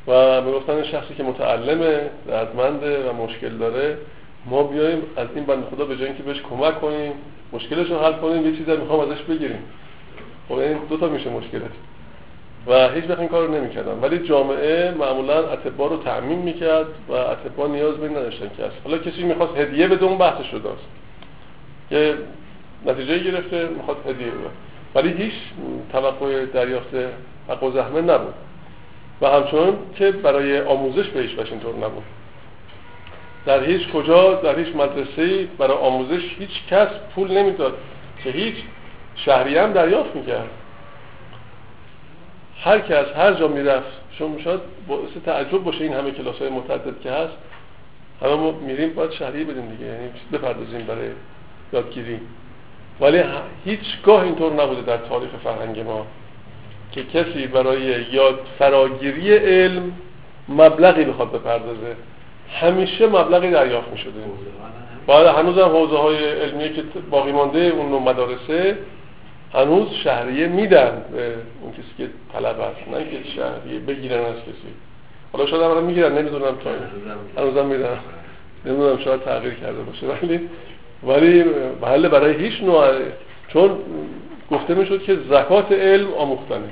و 0.06 0.42
می‌گفتن 0.42 0.82
شخصی 0.82 1.14
که 1.14 1.22
متعلمه 1.22 2.10
دردمنده 2.28 3.10
و 3.10 3.12
مشکل 3.12 3.48
داره. 3.48 3.98
ما 4.46 4.62
بیایم 4.62 5.02
از 5.16 5.28
این 5.34 5.44
بند 5.44 5.64
خدا 5.64 5.84
به 5.84 5.96
جای 5.96 6.06
اینکه 6.06 6.22
بهش 6.22 6.42
کمک 6.50 6.80
کنیم 6.80 7.12
مشکلش 7.52 7.90
رو 7.90 7.98
حل 7.98 8.12
کنیم 8.12 8.46
یه 8.46 8.56
چیزی 8.56 8.76
می‌خوام 8.76 9.00
ازش 9.00 9.22
بگیریم. 9.22 9.62
خب 10.48 10.54
این 10.54 10.78
دو 10.90 10.96
تا 10.96 11.08
میشه 11.08 11.30
مشکلش 11.30 11.70
و 12.66 12.88
هیچ 12.88 13.04
وقت 13.08 13.18
این 13.18 13.28
کار 13.28 13.46
رو 13.46 13.54
نمی‌کردن 13.54 13.98
ولی 14.02 14.18
جامعه 14.18 14.94
معمولا 14.98 15.50
اتبا 15.52 15.86
رو 15.86 15.96
تعمین 15.96 16.38
می‌کرد 16.38 16.86
و 17.08 17.12
اتبا 17.12 17.66
نیاز 17.66 17.96
به 17.96 18.08
نداشتن 18.08 18.50
که 18.56 18.62
حالا 18.84 18.98
کسی 18.98 19.22
می‌خواست 19.22 19.56
هدیه 19.56 19.88
به 19.88 20.04
اون 20.04 20.18
بحث 20.18 20.42
شده 20.42 20.68
است 20.68 20.84
که 21.90 22.14
نتیجه 22.86 23.18
گرفته 23.18 23.68
می‌خواد 23.76 23.96
هدیه 24.08 24.26
بده. 24.26 24.50
ولی 24.94 25.22
هیچ 25.22 25.34
توقع 25.92 26.46
دریافت 26.46 26.94
حق 27.48 27.62
و 27.62 27.70
زحمه 27.70 28.00
نبود. 28.00 28.34
و 29.20 29.26
همچنان 29.26 29.76
که 29.94 30.10
برای 30.10 30.60
آموزش 30.60 31.08
به 31.08 31.20
هیچ 31.20 31.38
اینطور 31.38 31.74
نبود. 31.74 32.02
در 33.46 33.64
هیچ 33.64 33.88
کجا 33.88 34.34
در 34.34 34.58
هیچ 34.58 34.76
مدرسه 34.76 35.48
برای 35.58 35.76
آموزش 35.76 36.22
هیچ 36.38 36.66
کس 36.70 36.88
پول 37.14 37.38
نمی‌داد 37.38 37.74
که 38.24 38.30
هیچ 38.30 38.54
شهری 39.16 39.58
هم 39.58 39.72
دریافت 39.72 40.16
می‌کرد. 40.16 40.50
هر 42.60 42.78
کس 42.78 43.06
هر 43.16 43.32
جا 43.32 43.48
می‌رفت 43.48 44.00
شما 44.18 44.38
شاید 44.38 44.60
باعث 44.88 45.10
تعجب 45.24 45.64
باشه 45.64 45.84
این 45.84 45.92
همه 45.94 46.10
کلاس 46.10 46.38
های 46.38 46.50
متعدد 46.50 47.00
که 47.00 47.10
هست 47.10 47.32
همه 48.22 48.34
ما 48.34 48.50
میریم 48.50 48.94
باید 48.94 49.10
شهری 49.10 49.44
بدیم 49.44 49.68
دیگه 49.68 49.86
یعنی 49.86 50.10
بپردازیم 50.32 50.86
برای 50.86 51.08
یادگیری. 51.72 52.20
ولی 53.00 53.22
هیچگاه 53.64 54.22
اینطور 54.22 54.52
نبوده 54.52 54.82
در 54.82 54.96
تاریخ 54.96 55.30
فرهنگ 55.44 55.80
ما 55.80 56.06
که 56.92 57.04
کسی 57.04 57.46
برای 57.46 58.04
یاد 58.12 58.40
فراگیری 58.58 59.36
علم 59.36 59.92
مبلغی 60.48 61.04
بخواد 61.04 61.32
بپردازه. 61.32 61.96
همیشه 62.54 63.06
مبلغی 63.06 63.50
دریافت 63.50 63.88
می 63.92 63.98
شده 63.98 64.12
بعد 65.06 65.26
هنوز 65.26 65.58
هم 65.58 65.68
حوزه 65.68 65.96
های 65.96 66.24
علمیه 66.24 66.72
که 66.72 66.82
باقی 67.10 67.32
مانده 67.32 67.58
اون 67.58 67.88
نوع 67.88 68.02
مدارسه 68.02 68.78
هنوز 69.54 69.88
شهریه 70.04 70.46
میدن 70.46 71.04
به 71.12 71.34
اون 71.62 71.72
کسی 71.72 71.94
که 71.98 72.08
طلب 72.32 72.56
هست 72.60 72.98
نه 72.98 73.04
که 73.04 73.30
شهریه 73.36 73.80
بگیرن 73.80 74.20
از 74.20 74.34
کسی. 74.34 74.72
حالا 75.32 75.46
شاید 75.46 75.62
هم 75.62 75.84
می‌گیرن 75.84 76.18
نمی‌دونم 76.18 76.56
تا 76.64 76.70
هنوز 77.40 77.56
هم 77.56 77.66
میدن. 77.66 77.98
نمی‌دونم 78.64 78.98
شاید 78.98 79.20
تغییر 79.20 79.54
کرده 79.54 79.82
باشه 79.82 80.06
ولی 80.06 80.40
ولی 81.02 81.44
بله 81.80 82.08
برای 82.08 82.34
هیچ 82.34 82.62
نوع 82.62 82.84
چون 83.48 83.70
گفته 84.50 84.74
می‌شد 84.74 85.02
که 85.02 85.18
زکات 85.30 85.72
علم 85.72 86.14
آموختنه. 86.14 86.70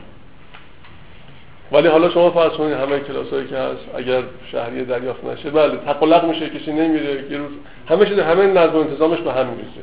ولی 1.73 1.89
حالا 1.89 2.11
شما 2.11 2.31
فرض 2.31 2.53
کنید 2.53 2.73
همه 2.73 3.01
کلاسایی 3.01 3.47
که 3.47 3.57
هست 3.57 3.81
اگر 3.95 4.23
شهریه 4.53 4.85
دریافت 4.85 5.25
نشه 5.25 5.51
بله 5.51 5.77
تقلق 5.77 6.25
میشه 6.25 6.49
کسی 6.49 6.73
نمیره 6.73 7.31
یه 7.31 7.39
روز 7.39 7.51
همه 7.89 8.07
چیز 8.07 8.19
همه 8.19 8.47
نظم 8.47 8.73
و 8.73 8.79
انتظامش 8.79 9.19
به 9.19 9.33
هم 9.33 9.47
می‌رسه 9.47 9.81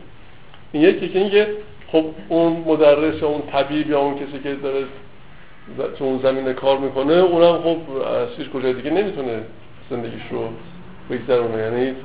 این 0.72 0.84
یکی 0.84 1.10
که 1.10 1.20
اینکه 1.20 1.48
خب 1.92 2.06
اون 2.30 2.64
مدرس 2.68 3.24
اون 3.24 3.42
طبیب 3.52 3.90
یا 3.90 4.00
اون 4.00 4.16
کسی 4.16 4.40
که 4.44 4.56
داره 4.56 4.86
تو 5.98 6.06
اون 6.06 6.20
زمینه 6.24 6.54
کار 6.54 6.78
می‌کنه 6.78 7.14
اونم 7.14 7.62
خب 7.62 7.78
از 8.08 8.28
هیچ 8.38 8.50
کجای 8.50 8.74
دیگه 8.74 8.92
نمی‌تونه 8.92 9.42
زندگیش 9.90 10.22
رو 10.32 10.50
بگذرونه. 11.10 11.58
یعنی 11.58 11.96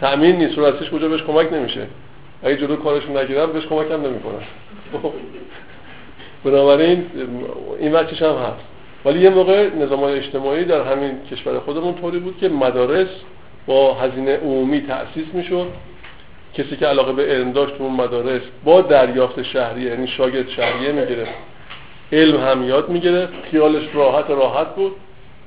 تأمین 0.00 0.36
نیست 0.36 0.58
رو 0.58 0.64
از 0.64 0.74
کجا 0.74 1.08
بهش 1.08 1.22
کمک 1.22 1.52
نمیشه. 1.52 1.86
اگه 2.42 2.56
جلو 2.56 2.76
کارشون 2.76 3.16
نگیرن 3.16 3.46
بهش 3.46 3.66
کمک 3.66 3.90
هم 3.90 4.02
نمی‌کنن. 4.06 4.42
بنابراین 6.44 7.06
این 7.78 7.92
وقتش 7.92 8.22
هم 8.22 8.34
هست. 8.34 8.69
ولی 9.04 9.20
یه 9.20 9.30
موقع 9.30 9.70
نظام 9.74 10.02
اجتماعی 10.02 10.64
در 10.64 10.82
همین 10.82 11.12
کشور 11.30 11.58
خودمون 11.58 11.94
طوری 11.94 12.18
بود 12.18 12.38
که 12.38 12.48
مدارس 12.48 13.08
با 13.66 13.94
هزینه 13.94 14.36
عمومی 14.36 14.80
تأسیس 14.80 15.26
می‌شد. 15.32 15.66
کسی 16.54 16.76
که 16.76 16.86
علاقه 16.86 17.12
به 17.12 17.22
علم 17.22 17.52
داشت 17.52 17.74
اون 17.78 17.92
مدارس 17.92 18.42
با 18.64 18.80
دریافت 18.80 19.42
شهریه 19.42 19.90
یعنی 19.90 20.06
شاگرد 20.06 20.48
شهریه 20.48 20.92
می‌گرفت. 20.92 21.32
علم 22.12 22.40
هم 22.40 22.68
یاد 22.68 22.88
می‌گرفت. 22.88 23.32
خیالش 23.50 23.88
راحت 23.94 24.30
راحت 24.30 24.74
بود 24.74 24.92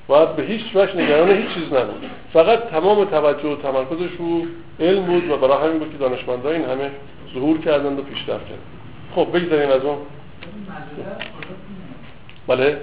و 0.10 0.26
به 0.26 0.44
هیچ 0.44 0.62
وجه 0.76 0.98
نگران 0.98 1.32
هیچ 1.32 1.54
چیز 1.54 1.74
نبود. 1.74 2.04
فقط 2.34 2.60
تمام 2.60 3.06
توجه 3.06 3.48
و 3.50 3.56
تمرکزش 3.56 4.12
رو 4.20 4.46
علم 4.80 5.04
بود 5.04 5.30
و 5.30 5.38
برای 5.38 5.68
همین 5.68 5.80
بود 5.80 5.92
که 5.92 5.98
دانشمندان 5.98 6.54
این 6.54 6.66
همه 6.66 6.92
ظهور 7.34 7.58
کردند 7.58 8.00
و 8.00 8.02
پیشرفت 8.02 8.28
کردند. 8.28 8.60
خب 9.16 9.38
بگذاریم 9.38 9.70
از 9.70 9.82
اون. 9.86 9.98
بله. 12.48 12.78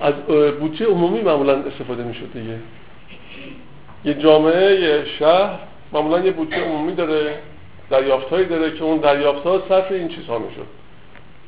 از 0.00 0.14
بودجه 0.60 0.86
عمومی 0.86 1.20
معمولا 1.20 1.62
استفاده 1.62 2.04
می‌شد 2.04 2.32
دیگه. 2.32 2.58
یه 4.04 4.14
جامعه 4.14 4.80
یه 4.80 5.04
شهر 5.04 5.58
معمولا 5.92 6.20
یه 6.20 6.30
بودجه 6.30 6.64
عمومی 6.64 6.94
داره 6.94 7.38
دریافت 7.90 8.28
هایی 8.28 8.46
داره 8.46 8.70
که 8.70 8.84
اون 8.84 8.98
دریافت 8.98 9.42
ها 9.42 9.62
صرف 9.68 9.92
این 9.92 10.08
چیزها 10.08 10.38
می‌شد. 10.38 10.66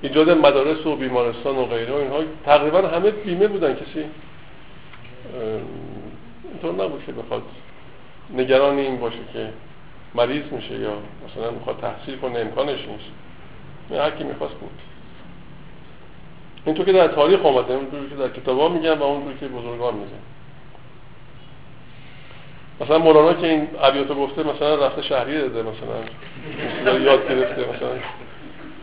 ایجاد 0.02 0.30
مدارس 0.30 0.86
و 0.86 0.96
بیمارستان 0.96 1.56
و 1.56 1.64
غیره 1.64 1.92
و 1.92 1.96
اینها. 1.96 2.18
تقریبا 2.44 2.78
همه 2.78 3.10
بیمه 3.10 3.48
بودن 3.48 3.74
کسی 3.74 4.04
اینطور 6.52 6.84
نبود 6.84 7.02
که 7.06 7.12
بخواد 7.12 7.42
نگران 8.36 8.78
این 8.78 9.00
باشه 9.00 9.18
که 9.32 9.48
مریض 10.14 10.52
میشه 10.52 10.74
یا 10.74 10.92
مثلا 11.26 11.50
می‌خواد 11.50 11.78
تحصیل 11.80 12.16
کنه 12.16 12.38
امکانش 12.38 12.78
نیست. 12.88 14.02
هر 14.02 14.10
کی 14.10 14.24
می‌خواست 14.24 14.54
بود. 14.54 14.70
اینطور 16.66 16.86
که 16.86 16.92
در 16.92 17.08
تاریخ 17.08 17.40
آمده 17.40 17.74
اونطور 17.74 18.08
که 18.08 18.14
در 18.14 18.28
کتاب 18.28 18.58
ها 18.60 18.68
میگن 18.68 18.98
و 18.98 19.02
اونطور 19.02 19.34
که 19.40 19.48
بزرگان 19.48 19.94
میگن. 19.94 20.22
مثلا 22.80 22.98
مولانا 22.98 23.34
که 23.34 23.46
این 23.46 23.68
عبیاتو 23.82 24.14
گفته 24.14 24.42
مثلا 24.42 24.86
رفته 24.86 25.02
شهری 25.02 25.38
داده 25.38 25.62
مثلا 25.62 26.98
یاد 26.98 27.28
گرفته 27.28 27.62
مثلا. 27.74 27.88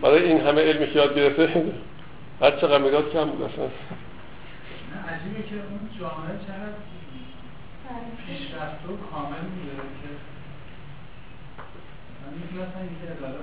برای 0.02 0.24
این 0.24 0.42
همه 0.42 0.62
علمی 0.62 0.88
که 0.88 1.00
یاد 1.00 1.16
گرفته 1.16 1.74
هر 2.42 2.52
چقدر 2.52 2.78
می‌داد 2.78 3.12
کم 3.14 3.26
بود 3.26 3.42
مثلا 3.42 3.66
عجیبه 5.14 5.44
که 5.50 5.56
اون 5.56 5.90
جامعه 6.00 6.40
چقدر 6.48 6.80
پیشرفت 8.28 8.86
و 8.90 8.98
کامل 9.12 9.44
میده 9.56 9.76
که 10.02 10.10
من 12.26 12.34
می‌تونستم 12.42 12.80
اینکه 12.80 13.06
اداره 13.18 13.36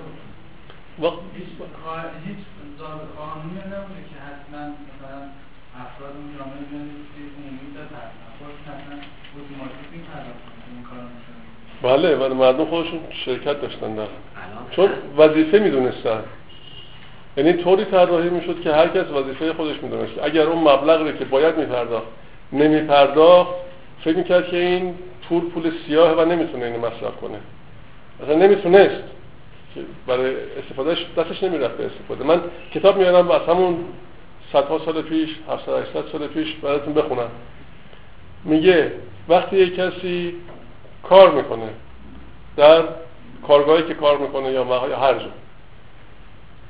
هیچ 2.25 2.37
ضابط 2.79 3.09
قانونی 3.17 3.61
نبوده 3.73 4.01
که 4.09 4.17
حتما 4.27 4.61
مثلا 4.87 5.19
افراد 5.83 6.13
اون 6.17 6.29
جامعه 6.37 6.61
بیان 6.69 6.89
عمومی 7.37 7.67
بپردازن 7.75 8.29
خود 8.39 8.55
حتما 8.67 8.95
اتوماتیک 9.37 9.87
می‌پردازن 9.91 10.47
این 10.73 10.83
کار 10.89 10.99
بله 11.81 12.15
ولی 12.15 12.33
مردم 12.33 12.65
خودشون 12.65 12.99
شرکت 13.25 13.61
داشتن 13.61 13.95
در. 13.95 14.07
چون 14.71 14.89
وظیفه 15.17 15.59
می‌دونستن 15.59 16.23
یعنی 17.37 17.53
طوری 17.53 17.85
طراحی 17.85 18.29
می‌شد 18.29 18.61
که 18.61 18.73
هر 18.73 18.87
کس 18.87 19.11
وظیفه 19.11 19.53
خودش 19.53 19.83
می‌دونست 19.83 20.13
اگر 20.23 20.43
اون 20.43 20.73
مبلغی 20.73 21.17
که 21.17 21.25
باید 21.25 21.57
میپرداخت 21.57 22.07
نمیپرداخت 22.53 23.53
فکر 24.03 24.17
می‌کرد 24.17 24.47
که 24.47 24.57
این 24.57 24.95
پول 25.29 25.41
پول 25.41 25.71
سیاه 25.87 26.11
و 26.17 26.25
نمی‌تونه 26.25 26.65
اینو 26.65 26.79
مصرف 26.79 27.17
کنه. 27.21 27.37
اصلا 28.23 28.35
نمی‌تونست. 28.35 29.03
که 29.77 29.83
برای 30.07 30.35
استفادهش 30.59 31.05
دستش 31.17 31.43
نمی‌رفت 31.43 31.77
به 31.77 31.85
استفاده. 31.85 32.23
من 32.23 32.41
کتاب 32.73 32.97
میارم 32.97 33.31
از 33.31 33.41
همون 33.41 33.85
صدها 34.53 34.79
سال 34.85 35.01
پیش 35.01 35.29
700 35.49 35.81
800 35.81 36.11
سال 36.11 36.27
پیش 36.27 36.53
براتون 36.53 36.93
بخونم. 36.93 37.29
میگه 38.43 38.91
وقتی 39.29 39.57
یک 39.57 39.75
کسی 39.75 40.35
کار 41.03 41.31
می‌کنه 41.31 41.69
در 42.57 42.83
کارگاهی 43.47 43.83
که 43.83 43.93
کار 43.93 44.17
می‌کنه 44.17 44.51
یا 44.51 44.63
هر 44.79 45.13
جا 45.13 45.29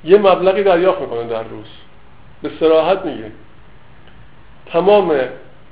یه 0.04 0.18
مبلغی 0.18 0.64
دریافت 0.64 1.02
می‌کنه 1.02 1.24
در 1.24 1.44
روز. 1.44 1.68
به 2.42 2.52
سراحت 2.60 3.06
میگه 3.06 3.32
تمام 4.66 5.20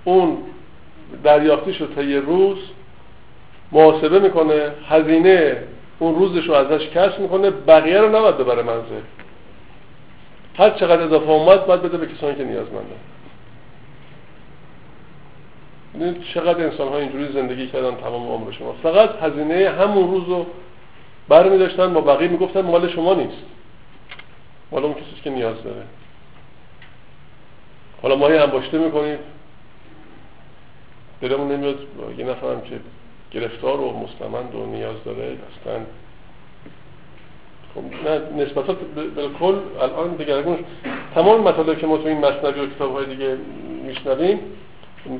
اون 0.03 0.37
دریافتیش 1.23 1.81
رو 1.81 2.03
یه 2.03 2.19
روز 2.19 2.57
محاسبه 3.71 4.19
می‌کنه 4.19 4.71
هزینه 4.89 5.63
اون 5.99 6.15
روزش 6.15 6.45
رو 6.47 6.53
ازش 6.53 6.87
کسب 6.87 7.19
می‌کنه 7.19 7.49
بقیه 7.49 8.01
رو 8.01 8.15
نباید 8.15 8.37
ببره 8.37 8.63
منزل. 8.63 9.01
هر 10.57 10.69
چقدر 10.69 11.01
اضافه 11.01 11.29
اومد 11.29 11.65
باید 11.65 11.81
بده 11.81 11.97
به 11.97 12.07
کسانی 12.07 12.35
که 12.35 12.43
نیازمندن. 12.43 12.99
ببینید 15.95 16.23
چقدر 16.33 16.63
انسان 16.63 16.87
ها 16.87 16.97
اینجوری 16.97 17.33
زندگی 17.33 17.67
کردن 17.67 17.95
تمام 17.95 18.27
عمر 18.27 18.51
شما. 18.51 18.75
فقط 18.83 19.09
هزینه 19.21 19.69
همون 19.69 20.11
روز 20.11 20.23
رو 20.27 20.45
برمی 21.27 21.57
داشتن 21.57 21.93
با 21.93 22.01
بقیه 22.01 22.27
می‌گفتن 22.27 22.61
مال 22.61 22.89
شما 22.89 23.13
نیست. 23.13 23.43
مال 24.71 24.83
اون 24.83 24.93
کسی 24.93 25.21
که 25.23 25.29
نیاز 25.29 25.63
داره. 25.63 25.83
حالا 28.01 28.15
ما 28.15 28.29
یه 28.29 28.41
انباشته 28.41 28.77
می‌کنیم. 28.77 29.17
دلمون 31.21 31.51
نمیاد 31.51 31.79
یه 32.17 32.25
نفرم 32.25 32.61
که 32.61 32.79
گرفتار 33.35 33.81
و 33.81 33.99
مستمند 33.99 34.55
و 34.55 34.65
نیاز 34.65 35.03
داره 35.05 35.23
اصلا 35.23 35.79
خب 37.75 38.09
نه 38.09 38.43
نسبتا 38.43 38.75
بالکل 39.15 39.55
الان 39.81 40.15
دگرگون 40.15 40.57
تمام 41.15 41.41
مطالب 41.41 41.77
که 41.77 41.87
ما 41.87 41.97
تو 41.97 42.07
این 42.07 42.17
مصنوی 42.17 42.59
و 42.59 42.75
کتاب 42.75 42.93
های 42.93 43.05
دیگه 43.05 43.37
میشنویم 43.83 44.39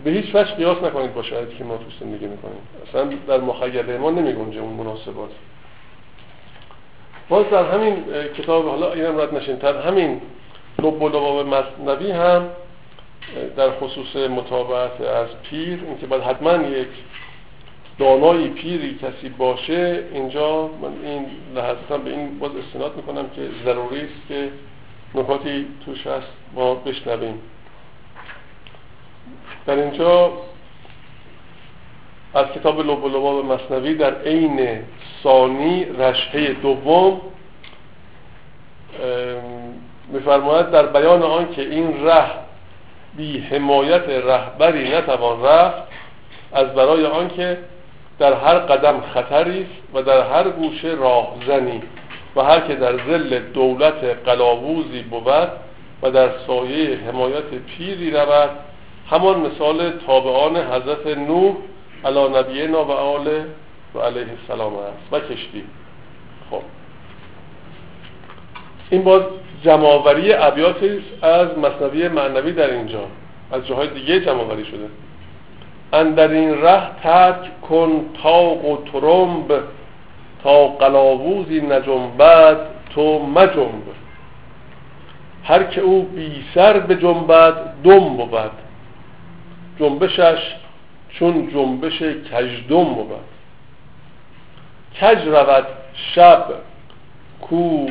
به 0.04 0.12
هیچ 0.12 0.36
وجه 0.36 0.56
قیاس 0.56 0.84
نکنید 0.84 1.14
با 1.14 1.24
شرایطی 1.24 1.58
که 1.58 1.64
ما 1.64 1.78
تو 1.78 1.84
زندگی 2.00 2.26
می‌کنیم. 2.26 2.58
اصلا 2.90 3.10
در 3.28 3.38
مخیله 3.38 3.98
ما 3.98 4.12
نمیگنجه 4.12 4.60
اون 4.60 4.74
مناسبات. 4.74 5.30
باز 7.30 7.46
در 7.52 7.72
همین 7.72 8.04
کتاب 8.38 8.68
حالا 8.68 8.94
اینم 8.94 9.18
رد 9.18 9.36
نشین 9.36 9.56
در 9.56 9.82
همین 9.82 10.22
لب 10.80 11.02
و 11.02 11.10
لباب 11.10 11.48
مصنوی 11.48 12.12
هم 12.12 12.50
در 13.58 13.72
خصوص 13.72 14.16
مطابقت 14.16 15.02
از 15.02 15.28
پیر 15.44 15.80
اینکه 15.88 16.08
باید 16.08 16.24
حتما 16.24 16.54
یک 16.54 16.88
دانایی 18.00 18.50
پیری 18.50 19.00
کسی 19.02 19.30
باشه 19.30 20.04
اینجا 20.14 20.68
من 20.68 20.94
این 21.04 21.26
لحظه 21.56 22.04
به 22.04 22.10
این 22.10 22.40
باز 22.40 22.52
استناد 22.56 22.96
می‌کنم 22.96 23.30
که 23.30 23.42
ضروری 23.66 24.02
است 24.02 24.28
که 24.28 24.50
نکاتی 25.16 25.68
توش 25.86 26.08
هست 26.08 26.28
ما 26.54 26.76
بشنویم. 26.76 27.42
در 29.66 29.76
اینجا 29.76 30.32
از 32.34 32.46
کتاب 32.56 32.80
لب 32.80 33.04
و 33.04 33.08
لباب 33.08 33.46
مصنوی 33.46 33.96
در 33.96 34.22
عین 34.22 34.80
ثانی 35.24 35.86
رشحه 35.86 36.54
دوم 36.54 37.22
میفرماید 40.08 40.72
در 40.72 40.86
بیان 40.86 41.24
آن 41.24 41.54
که 41.54 41.62
این 41.62 42.06
ره 42.06 42.26
بی 43.18 43.40
حمایت 43.40 44.10
رهبری 44.10 44.90
نتوان 44.98 45.44
رفت 45.44 45.84
از 46.54 46.74
برای 46.74 47.06
آنکه 47.06 47.58
در 48.20 48.34
هر 48.34 48.60
قدم 48.60 49.02
خطری 49.14 49.62
است 49.62 49.96
و 49.96 50.02
در 50.02 50.22
هر 50.22 50.50
گوشه 50.50 50.88
راهزنی 50.88 51.82
و 52.36 52.42
هر 52.42 52.60
که 52.60 52.76
در 52.76 52.92
زل 52.92 53.40
دولت 53.40 54.04
قلاووزی 54.26 55.02
بود 55.02 55.50
و 56.02 56.12
در 56.12 56.30
سایه 56.48 56.98
حمایت 56.98 57.50
پیری 57.78 58.12
رود 58.12 58.50
همان 59.10 59.40
مثال 59.40 59.92
تابعان 60.08 60.58
حضرت 60.58 61.08
نوح 61.18 61.56
علی 62.06 62.28
نبینا 62.40 62.86
و 62.86 62.92
آل 62.92 63.28
و 63.96 64.00
علیه 64.00 64.28
السلام 64.42 64.74
است. 64.76 65.14
و 65.14 65.20
کشتی. 65.20 65.64
خب. 66.52 66.62
این 68.90 69.04
باز 69.04 69.22
جماوری 69.64 70.34
ابیاتی 70.34 71.04
از 71.22 71.58
مصنوی 71.58 72.08
معنوی 72.08 72.52
در 72.52 72.72
اینجا. 72.72 73.06
از 73.52 73.68
جاهای 73.68 73.88
دیگه 73.88 74.20
جماوری 74.20 74.66
شده. 74.66 74.88
اندر 75.94 76.28
این 76.28 76.62
ره 76.62 76.82
ترک 77.04 77.62
کن 77.62 78.06
تاق 78.24 78.66
و 78.66 78.78
ترمب 78.92 79.64
تا 80.44 80.68
قلاووزی 80.68 81.62
نجنبد 81.62 82.58
تو 82.96 83.26
مجنب. 83.26 83.84
هر 85.44 85.64
که 85.64 85.82
او 85.82 86.04
بی 86.04 86.44
سر 86.54 86.80
به 86.80 86.96
جنبد 86.96 87.54
دم 87.84 88.18
بود. 88.18 88.52
جنبشش 89.80 90.56
چون 91.10 91.50
جنبش 91.54 92.02
کجدم 92.02 92.84
بود. 92.84 93.36
کج 95.02 95.28
رود 95.28 95.66
شب 95.96 96.46
کو 97.42 97.88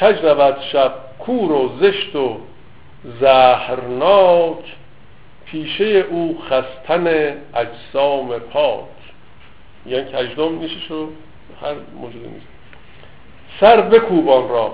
کج 0.00 0.24
رود 0.24 0.56
شب 0.72 0.92
کور 1.18 1.52
و 1.52 1.70
زشت 1.80 2.16
و 2.16 2.40
زهرناک 3.20 4.76
پیشه 5.44 5.84
او 5.84 6.38
خستن 6.48 7.36
اجسام 7.54 8.38
پاک. 8.38 8.84
یعنی 9.86 10.04
کجدم 10.04 10.58
نیشش 10.58 10.90
رو 10.90 11.08
هر 11.62 11.74
موجود 12.00 12.26
نیست. 12.26 12.46
سر 13.60 13.80
بکوبان 13.80 14.48
را 14.48 14.72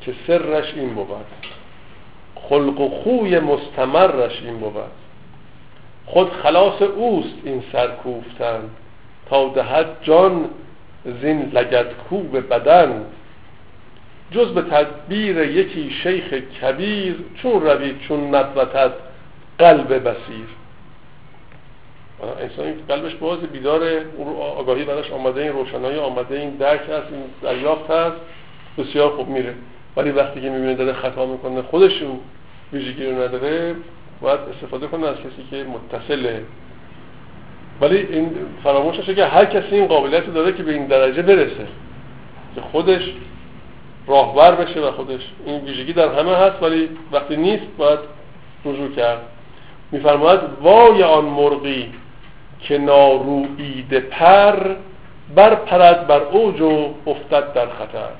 که 0.00 0.14
سرش 0.26 0.74
این 0.74 0.94
بود. 0.94 1.24
خلق 2.48 2.80
و 2.80 2.88
خوی 2.88 3.38
مستمرش 3.38 4.42
این 4.42 4.58
بود. 4.58 4.74
خود 6.06 6.32
خلاص 6.32 6.82
اوست 6.82 7.34
این 7.44 7.62
سرکوفتن 7.72 8.70
تا 9.30 9.48
دهد 9.48 9.86
جان 10.02 10.50
زین 11.04 11.50
لگت 11.54 11.94
کوب 12.08 12.48
بدن. 12.54 13.04
جز 14.30 14.54
به 14.54 14.62
تدبیر 14.62 15.38
یکی 15.38 15.90
شیخ 15.90 16.34
کبیر 16.34 17.16
چون 17.42 17.62
روید 17.62 18.00
چون 18.00 18.34
نبوتد 18.34 18.92
قلب 19.58 20.08
بسیر 20.08 20.46
انسانی 22.40 22.72
قلبش 22.88 23.14
باز 23.14 23.38
بیداره 23.38 24.04
اون 24.16 24.36
آگاهی 24.36 24.84
براش 24.84 25.10
آمده 25.10 25.42
این 25.42 25.52
روشنایی 25.52 25.98
آمده 25.98 26.38
این 26.38 26.50
درک 26.50 26.80
هست 26.80 27.12
این 27.12 27.22
دریافت 27.42 27.90
هست 27.90 28.16
بسیار 28.78 29.10
خوب 29.10 29.28
میره. 29.28 29.54
ولی 29.96 30.10
وقتی 30.10 30.40
که 30.40 30.50
می‌بینه 30.50 30.74
داره 30.74 30.92
خطا 30.92 31.26
می‌کنه 31.26 31.62
خودش 31.62 32.02
ویژگی 32.72 33.06
رو 33.06 33.22
نداره 33.22 33.74
باید 34.20 34.40
استفاده 34.40 34.86
کنه 34.86 35.06
از 35.06 35.16
کسی 35.16 35.46
که 35.50 35.64
متصله. 35.64 36.42
ولی 37.80 37.96
این 37.96 38.30
فراموش 38.64 39.00
که 39.00 39.24
هر 39.24 39.44
کسی 39.44 39.74
این 39.74 39.86
قابلیت 39.86 40.34
داره 40.34 40.52
که 40.52 40.62
به 40.62 40.72
این 40.72 40.86
درجه 40.86 41.22
برسه. 41.22 41.66
که 42.54 42.60
خودش 42.60 43.12
راهبر 44.06 44.54
بشه 44.54 44.80
و 44.80 44.90
خودش 44.90 45.20
این 45.46 45.60
ویژگی 45.60 45.92
در 45.92 46.18
همه 46.18 46.36
هست 46.36 46.62
ولی 46.62 46.88
وقتی 47.12 47.36
نیست 47.36 47.66
باید 47.78 47.98
رجوع 48.64 48.94
کرد. 48.94 49.20
میفرماید 49.92 50.40
وای 50.60 51.02
آن 51.02 51.24
مرغی 51.24 51.92
که 52.60 52.78
نارویید 52.78 53.98
پر 53.98 54.76
بر 55.34 55.54
پرد 55.54 56.06
بر 56.06 56.20
اوج 56.20 56.60
و 56.60 56.94
افتد 57.06 57.52
در 57.52 57.66
خطر. 57.66 58.10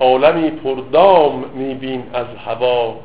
عالمی 0.00 0.50
پردام 0.50 1.44
میبین 1.54 2.04
از 2.14 2.26
هوا 2.46 2.96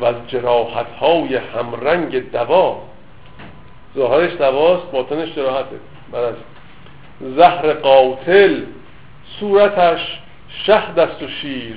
و 0.00 0.04
از 0.04 0.14
جراحت 0.28 0.86
های 1.00 1.36
همرنگ 1.36 2.30
دوا. 2.30 2.82
ظاهرش 3.96 4.32
دواست 4.32 4.90
باطنش 4.92 5.34
جراحته. 5.34 5.76
برز 6.12 6.34
زهر 7.20 7.72
قاتل 7.72 8.60
صورتش 9.40 10.20
شهد 10.48 10.98
است 10.98 11.22
و 11.22 11.28
شیر. 11.28 11.76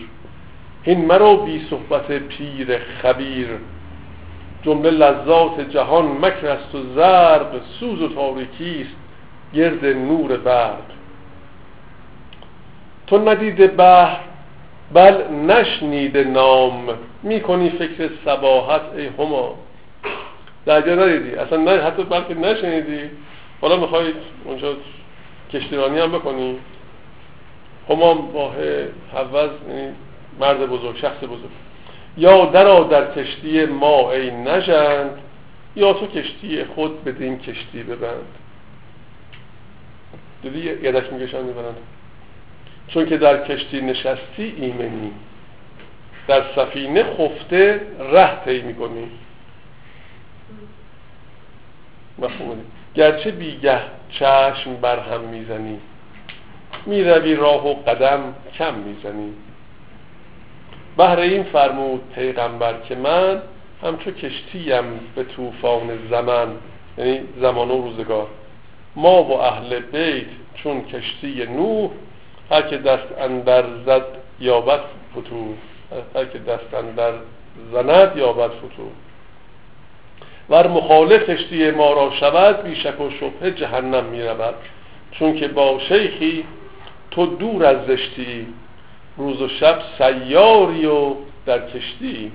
این 0.83 1.05
مرو 1.05 1.37
بی 1.37 1.67
صحبت 1.69 2.11
پیر 2.11 2.77
خبیر. 2.77 3.47
جمله 4.63 4.89
لذات 4.89 5.69
جهان 5.69 6.05
مکر 6.05 6.47
است 6.47 6.75
و 6.75 6.83
ضرب 6.95 7.61
سوز 7.79 8.01
و 8.01 8.07
تاریکی 8.07 8.81
است 8.81 8.95
گرد 9.53 9.85
نور 9.85 10.37
برق. 10.37 10.83
تو 13.07 13.29
ندیده 13.29 13.67
بحر 13.67 14.19
بل 14.93 15.23
نشنیده 15.47 16.23
نام. 16.23 16.89
می‌کنی 17.23 17.69
فکر 17.69 18.09
سباحت 18.25 18.81
ای 18.97 19.07
هما. 19.07 19.55
درجا 20.65 20.95
ندیدی؟ 20.95 21.35
اصلا 21.35 21.57
نه 21.57 21.81
حتی 21.81 22.03
بلکه 22.03 22.33
نشنیدی. 22.33 23.09
حالا 23.61 23.77
می‌خواید 23.77 24.15
اونجا 24.45 24.75
کشتیرانی 25.53 25.99
هم 25.99 26.11
بکنی. 26.11 26.59
همام 27.89 28.31
باه 28.31 28.55
حوز 29.13 29.49
یعنی 29.69 29.93
مرد 30.39 30.65
بزرگ 30.65 30.97
شخص 30.97 31.23
بزرگ. 31.23 31.49
یا 32.17 32.45
درا 32.45 32.83
در 32.83 33.13
کشتی 33.13 33.65
ما 33.65 34.11
ای 34.11 34.31
نژند 34.31 35.19
یا 35.75 35.93
تو 35.93 36.07
کشتی 36.07 36.63
خود 36.63 37.03
بدین 37.03 37.39
کشتی 37.39 37.83
ببند. 37.83 38.27
دیدی 40.43 40.59
یدک 40.59 41.13
میگشن 41.13 41.41
می‌برند 41.41 41.77
چون 42.87 43.05
که 43.05 43.17
در 43.17 43.47
کشتی 43.47 43.81
نشستی 43.81 44.55
ایمنی. 44.57 45.11
در 46.27 46.43
سفینه 46.55 47.03
خفته 47.03 47.81
ره 47.99 48.45
طی 48.45 48.61
می‌کنی. 48.61 49.11
مفهوم 52.19 52.57
گرچه 52.95 53.31
بیگه 53.31 53.79
چشم 54.09 54.75
بر 54.81 54.99
هم 54.99 55.21
می‌زنی. 55.21 55.79
می‌روی 56.85 57.35
راه 57.35 57.67
و 57.67 57.73
قدم 57.73 58.19
کم 58.57 58.73
می‌زنی. 58.73 59.33
بهر 60.97 61.19
این 61.19 61.43
فرمود 61.43 62.01
پیغمبر 62.15 62.73
که 62.89 62.95
من 62.95 63.41
همچو 63.83 64.11
کشتیم 64.11 64.83
به 65.15 65.23
طوفان 65.23 66.07
زمان 66.11 66.57
یعنی 66.97 67.19
زمان 67.41 67.71
و 67.71 67.81
روزگار. 67.81 68.27
ما 68.95 69.23
و 69.23 69.31
اهل 69.41 69.79
بیت 69.79 70.25
چون 70.55 70.81
کشتی 70.81 71.45
نوح 71.45 71.91
هر 72.51 72.61
که 72.61 72.77
دست 72.77 73.07
اندر 73.19 73.63
زد 73.85 74.05
یابد 74.39 74.79
فتور 75.11 75.55
هر 76.15 76.25
که 76.25 76.39
دست 76.39 76.73
اندر 76.73 77.13
زند 77.73 78.17
یابد 78.17 78.49
فتور 78.49 78.91
ور 80.49 80.67
مخالف 80.67 81.29
کشتی 81.29 81.71
ما 81.71 81.93
را 81.93 82.11
شود 82.19 82.63
بیشک 82.63 83.01
و 83.01 83.09
شبه 83.09 83.51
جهنم 83.51 84.05
می 84.05 84.23
رود. 84.23 84.55
چون 85.11 85.35
که 85.35 85.47
با 85.47 85.79
شیخی 85.79 86.43
تو 87.11 87.25
دور 87.25 87.65
از 87.65 87.77
زشتی 87.87 88.47
روز 89.17 89.41
و 89.41 89.47
شب 89.47 89.79
سیاری 89.97 90.85
و 90.85 91.15
در 91.45 91.59
کشتی. 91.59 92.31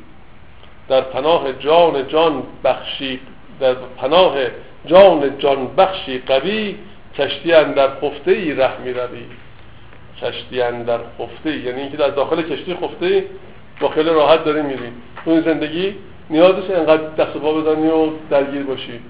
در 0.88 1.00
پناه 1.00 1.52
جان 1.52 2.08
جان 2.08 2.42
بخشی 2.64 3.20
در 3.60 3.74
پناه 3.74 4.34
جان 4.86 5.38
جان 5.38 5.66
بخشی 5.76 6.18
قوی 6.18 6.76
کشتی 7.18 7.48
در 7.50 7.88
خفته 7.88 8.30
ای 8.30 8.52
ره 8.54 8.80
می 8.84 8.92
روی. 8.92 9.24
کشتی 10.22 10.56
در 10.86 10.98
خفته 11.18 11.56
یعنی 11.56 11.80
اینکه 11.80 11.96
در 11.96 12.08
داخل 12.08 12.42
کشتی 12.42 12.74
خفته 12.74 13.24
با 13.80 13.88
خیلی 13.88 14.10
راحت 14.10 14.44
داری 14.44 14.62
میری 14.62 14.92
تو 15.24 15.30
این 15.30 15.40
زندگی 16.32 16.38
نیازش 16.38 16.70
انقدر 16.70 17.24
دست 17.24 17.36
پا 17.36 17.52
بزنی 17.52 17.88
و 17.88 18.10
درگیر 18.30 18.62
باشی. 18.62 19.00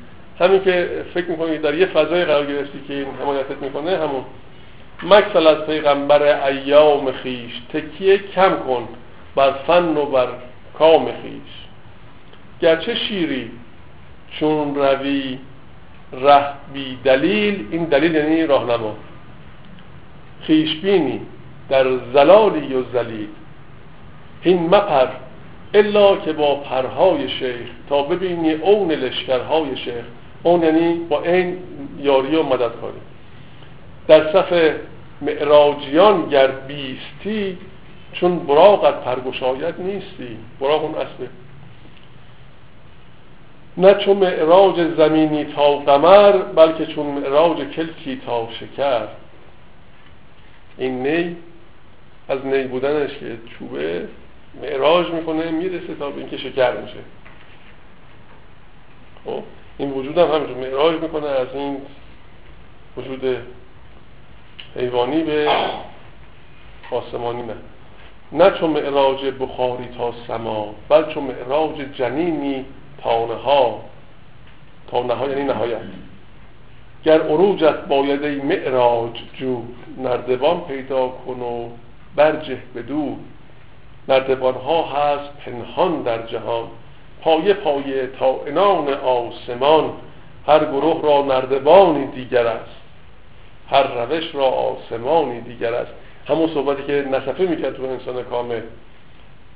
همین 0.40 0.64
که 0.64 1.04
فکر 1.14 1.26
می‌کنی 1.26 1.58
در 1.58 1.74
یه 1.74 1.86
فضای 1.86 2.24
قرار 2.24 2.46
گرفتی 2.46 2.80
که 2.88 2.94
این 2.94 3.06
حمایتت 3.22 3.62
می‌کنه 3.62 3.90
همون. 3.90 4.24
مکسل 5.02 5.46
از 5.46 5.66
پیغمبر 5.66 6.46
ایام 6.46 7.12
خیش 7.12 7.60
تکیه 7.72 8.18
کم 8.18 8.56
کن 8.56 8.88
بر 9.36 9.52
فن 9.66 9.96
و 9.96 10.06
بر 10.06 10.28
کام 10.78 11.04
خیش. 11.04 11.52
گرچه 12.60 12.94
شیری 12.94 13.50
چون 14.30 14.74
روی 14.74 15.38
ره 16.12 16.44
بی 16.72 16.98
دلیل 17.04 17.66
این 17.70 17.84
دلیل 17.84 18.14
یعنی 18.14 18.46
راهنما. 18.46 18.96
خیشبینی 20.40 21.20
در 21.68 21.84
زلالی 22.14 22.74
و 22.74 22.82
زلیل. 22.92 23.28
این 24.42 24.66
مپر 24.66 25.06
الا 25.74 26.16
که 26.16 26.32
با 26.32 26.54
پرهای 26.54 27.28
شیخ 27.28 27.68
تا 27.88 28.02
ببینی 28.02 28.52
اون 28.52 28.92
لشکرهای 28.92 29.76
شیخ. 29.76 30.04
اون 30.42 30.62
یعنی 30.62 30.94
با 30.94 31.22
این 31.22 31.58
یاری 31.98 32.36
و 32.36 32.42
مددکاری. 32.42 33.00
در 34.08 34.32
صف 34.32 34.74
معراجیان 35.22 36.28
گر 36.28 36.46
بیستی 36.46 37.58
چون 38.12 38.38
براغت 38.38 39.04
پرگشاید 39.04 39.74
نیستی. 39.78 40.36
براغ 40.60 40.84
اون 40.84 40.94
اصله. 40.94 41.28
نه 43.76 43.94
چون 43.94 44.16
معراج 44.16 44.94
زمینی 44.96 45.44
تا 45.44 45.76
قمر 45.76 46.32
بلکه 46.32 46.86
چون 46.86 47.06
معراج 47.06 47.58
کلکی 47.58 48.20
تا 48.26 48.48
شکر. 48.60 49.06
این 50.78 51.06
نی 51.06 51.36
از 52.28 52.46
نی 52.46 52.62
بودنش 52.62 53.10
که 53.10 53.36
چوبه. 53.58 54.08
معراج 54.62 55.10
می‌کنه 55.10 55.50
می‌رسه 55.50 55.94
تا 55.94 56.10
به 56.10 56.18
اینکه 56.18 56.36
شکر 56.36 56.80
میشه. 56.80 56.98
خب 59.24 59.42
این 59.78 59.90
وجود 59.90 60.18
هم 60.18 60.30
همینجور 60.30 60.56
معراج 60.56 61.02
می‌کنه 61.02 61.26
از 61.26 61.48
این 61.54 61.76
وجود 62.96 63.36
حیوانی 64.76 65.22
به 65.22 65.50
آسمانی 66.90 67.42
نه. 67.42 67.54
نه 68.32 68.50
چون 68.50 68.70
معراج 68.70 69.24
بخاری 69.40 69.88
تا 69.98 70.14
سما 70.26 70.74
بل 70.88 71.14
چون 71.14 71.24
معراج 71.24 71.80
جنینی 71.94 72.64
تا 73.02 73.26
نها. 73.26 73.80
تا 74.88 75.02
نها 75.02 75.28
یعنی 75.28 75.44
نهایت. 75.44 75.80
گر 77.04 77.22
عروجت 77.22 77.74
باید 77.74 78.24
ای 78.24 78.36
معراج 78.36 79.10
جو 79.34 79.62
نردبان 79.98 80.60
پیدا 80.60 81.08
کن 81.08 81.40
و 81.40 81.68
برجه 82.16 82.58
بدو. 82.76 83.16
نردبان 84.08 84.54
ها 84.54 84.82
هست 84.86 85.30
پنهان 85.44 86.02
در 86.02 86.26
جهان. 86.26 86.64
پایه 87.20 87.54
پایه 87.54 88.06
تا 88.18 88.40
انان 88.46 88.88
آسمان 88.94 89.92
هر 90.46 90.64
گروه 90.64 91.02
را 91.02 91.22
نردبانی 91.22 92.06
دیگر 92.06 92.46
است. 92.46 92.76
هر 93.70 93.82
روش 93.82 94.34
را 94.34 94.44
آسمانی 94.44 95.40
دیگر 95.40 95.74
است. 95.74 95.92
همون 96.28 96.54
صحبتی 96.54 96.82
که 96.82 96.92
نصفه 96.92 97.42
می‌کرد 97.42 97.76
تو 97.76 97.82
انسان 97.82 98.22
کامل 98.22 98.60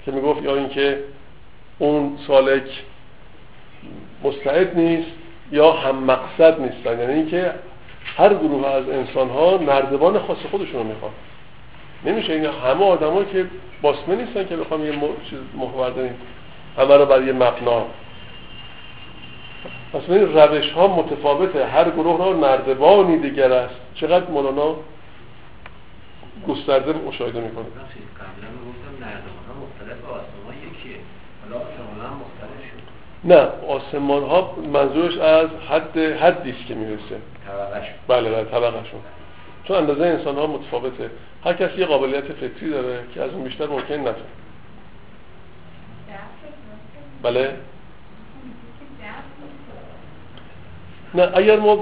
که 0.04 0.10
می‌گفت 0.12 0.42
یا 0.42 0.56
اینکه 0.56 0.98
اون 1.78 2.18
سالک 2.26 2.84
مستعد 4.24 4.78
نیست 4.78 5.10
یا 5.52 5.72
هم 5.72 6.04
مقصد 6.04 6.60
نیستن. 6.60 7.00
یعنی 7.00 7.12
اینکه 7.12 7.52
هر 8.16 8.34
گروه 8.34 8.66
از 8.66 8.88
انسان 8.88 9.30
ها 9.30 9.56
نردبان 9.56 10.18
خاص 10.18 10.38
خودشون 10.50 10.80
رو 10.80 10.84
می‌خوان. 10.84 11.12
نمیشه 12.06 12.32
این 12.32 12.44
همه 12.44 12.84
آدمایی 12.84 13.26
که 13.26 13.46
باسمه 13.82 14.14
نیستن 14.16 14.46
که 14.46 14.56
بخوام 14.56 14.84
یه 14.84 14.92
چیز 15.30 15.38
محور 15.56 15.90
داریم 15.90 16.14
همه 16.78 16.96
رو 16.96 17.06
برای 17.06 17.26
یه 17.26 17.32
مبنا 17.32 17.84
پس 19.92 20.00
این 20.08 20.34
روش 20.34 20.70
ها 20.70 20.86
متفاوته. 20.86 21.66
هر 21.66 21.90
گروه 21.90 22.18
را 22.18 22.32
نردبانی 22.32 23.18
دیگر 23.18 23.52
است. 23.52 23.74
چقدر 23.94 24.30
مولانا 24.30 24.76
گسترده 26.48 26.92
مشاهده 26.92 27.40
می‌کنه. 27.40 27.64
قبلا 27.64 28.48
گفتم 28.68 29.04
نردبان 29.04 29.44
ها 29.48 29.54
مختلف 29.64 30.04
آسمان 30.04 30.54
یکیه. 30.56 30.96
حالا 31.42 31.64
آسمان 31.64 32.06
ها 32.06 32.14
مختلف 32.14 32.62
شد. 32.70 32.82
نه 33.24 33.48
آسمان 33.68 34.22
ها 34.22 34.56
منظورش 34.72 35.18
از 35.18 35.48
حد 35.70 35.98
حدیست 35.98 36.66
که 36.68 36.74
می‌رسه. 36.74 37.16
طبقه 37.46 37.86
بله 38.08 38.30
بله 38.30 38.44
طبقه 38.44 38.84
شون 38.90 39.00
چون 39.68 39.76
اندازه 39.76 40.04
انسان 40.04 40.36
ها 40.36 40.46
متفاوته. 40.46 41.10
هر 41.44 41.52
کسی 41.52 41.80
یه 41.80 41.86
قابلیت 41.86 42.24
فطری 42.24 42.70
داره 42.70 43.04
که 43.14 43.22
از 43.22 43.30
اون 43.30 43.44
بیشتر 43.44 43.66
ممکن 43.66 43.94
نشه. 43.94 44.14
بله؟ 47.22 47.56
نه 51.14 51.30
اگر 51.34 51.60
ما 51.60 51.76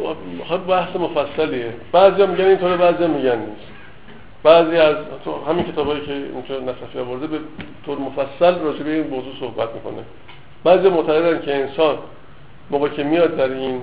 بحث 0.69 0.97
مفصلیه. 0.97 1.74
بعضی 1.93 2.20
ها 2.20 2.27
میگن 2.27 2.44
اینطوره 2.44 2.77
بعضی 2.77 3.02
ها 3.02 3.09
میگن 3.09 3.39
نیست. 3.39 3.66
بعضی 4.43 4.77
از 4.77 4.97
تو 5.24 5.44
همین 5.44 5.65
کتابایی 5.73 6.06
که 6.06 6.12
اینجا 6.12 6.61
نصفی 6.61 6.98
آورده 6.98 7.27
به 7.27 7.39
طور 7.86 7.98
مفصل 7.98 8.59
راجع 8.59 8.82
به 8.82 8.94
این 8.94 9.06
موضوع 9.06 9.32
صحبت 9.40 9.74
می‌کنه. 9.74 10.05
بعضی 10.65 10.89
معتقدن 10.89 11.40
که 11.40 11.55
انسان 11.55 11.98
موقع 12.70 12.89
که 12.89 13.05
میاد 13.05 13.36
در 13.36 13.48
این 13.48 13.82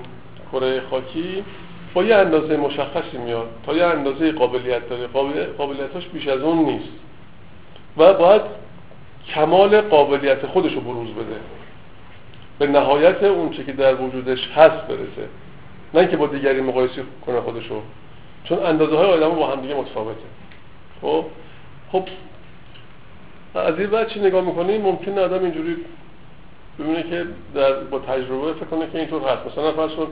کره 0.52 0.82
خاکی 0.90 1.44
با 1.94 2.04
یه 2.04 2.16
اندازه 2.16 2.56
مشخصی 2.56 3.18
میاد 3.18 3.48
تا 3.66 3.76
یه 3.76 3.84
اندازه 3.84 4.32
قابلیت 4.32 4.88
داره. 4.88 5.06
قابلیتاش 5.58 6.06
بیش 6.06 6.28
از 6.28 6.40
اون 6.40 6.58
نیست. 6.58 6.92
و 7.96 8.14
باید 8.14 8.42
کمال 9.34 9.80
قابلیت 9.80 10.46
خودش 10.46 10.72
رو 10.72 10.80
بروز 10.80 11.10
بده. 11.10 11.36
به 12.58 12.66
نهایت 12.66 13.22
اون 13.22 13.50
چه 13.50 13.64
که 13.64 13.72
در 13.72 13.94
وجودش 13.94 14.48
هست 14.56 14.86
برسه. 14.86 15.28
نه 15.94 16.00
اینکه 16.00 16.16
با 16.16 16.26
دیگری 16.26 16.60
مقایسه 16.60 17.02
کنه 17.26 17.40
خودشو. 17.40 17.80
چون 18.44 18.58
اندازه 18.58 18.96
های 18.96 19.06
آدم 19.06 19.28
با 19.28 19.46
هم 19.46 19.60
دیگه 19.60 19.74
متفاوته. 19.74 20.20
خب؟ 21.00 21.24
خب 21.92 22.04
از 23.54 23.78
این 23.78 23.90
بعد 23.90 24.08
چی 24.08 24.20
نگاه 24.20 24.44
می‌کنیم 24.44 24.82
ممکنه 24.82 25.20
آدم 25.20 25.44
اینجوری 25.44 25.76
ببینه 26.78 27.02
که 27.02 27.26
در 27.54 27.72
با 27.72 27.98
تجربه 27.98 28.52
فکر 28.52 28.64
کنه 28.64 28.90
که 28.92 28.98
اینطور 28.98 29.22
هست. 29.22 29.46
مثلا 29.46 29.72
فرض 29.72 29.90
کن 29.90 30.06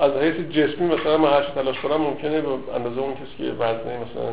از 0.00 0.12
حیث 0.12 0.34
جسمی 0.34 0.86
مثلا 0.86 1.18
من 1.18 1.30
هر 1.30 1.42
تلاش 1.42 1.80
کنم 1.80 1.96
ممکنه 1.96 2.40
به 2.40 2.48
اندازه 2.74 3.00
اون 3.00 3.14
کسی 3.14 3.36
که 3.38 3.52
وزنه 3.52 3.96
مثلا 3.96 4.32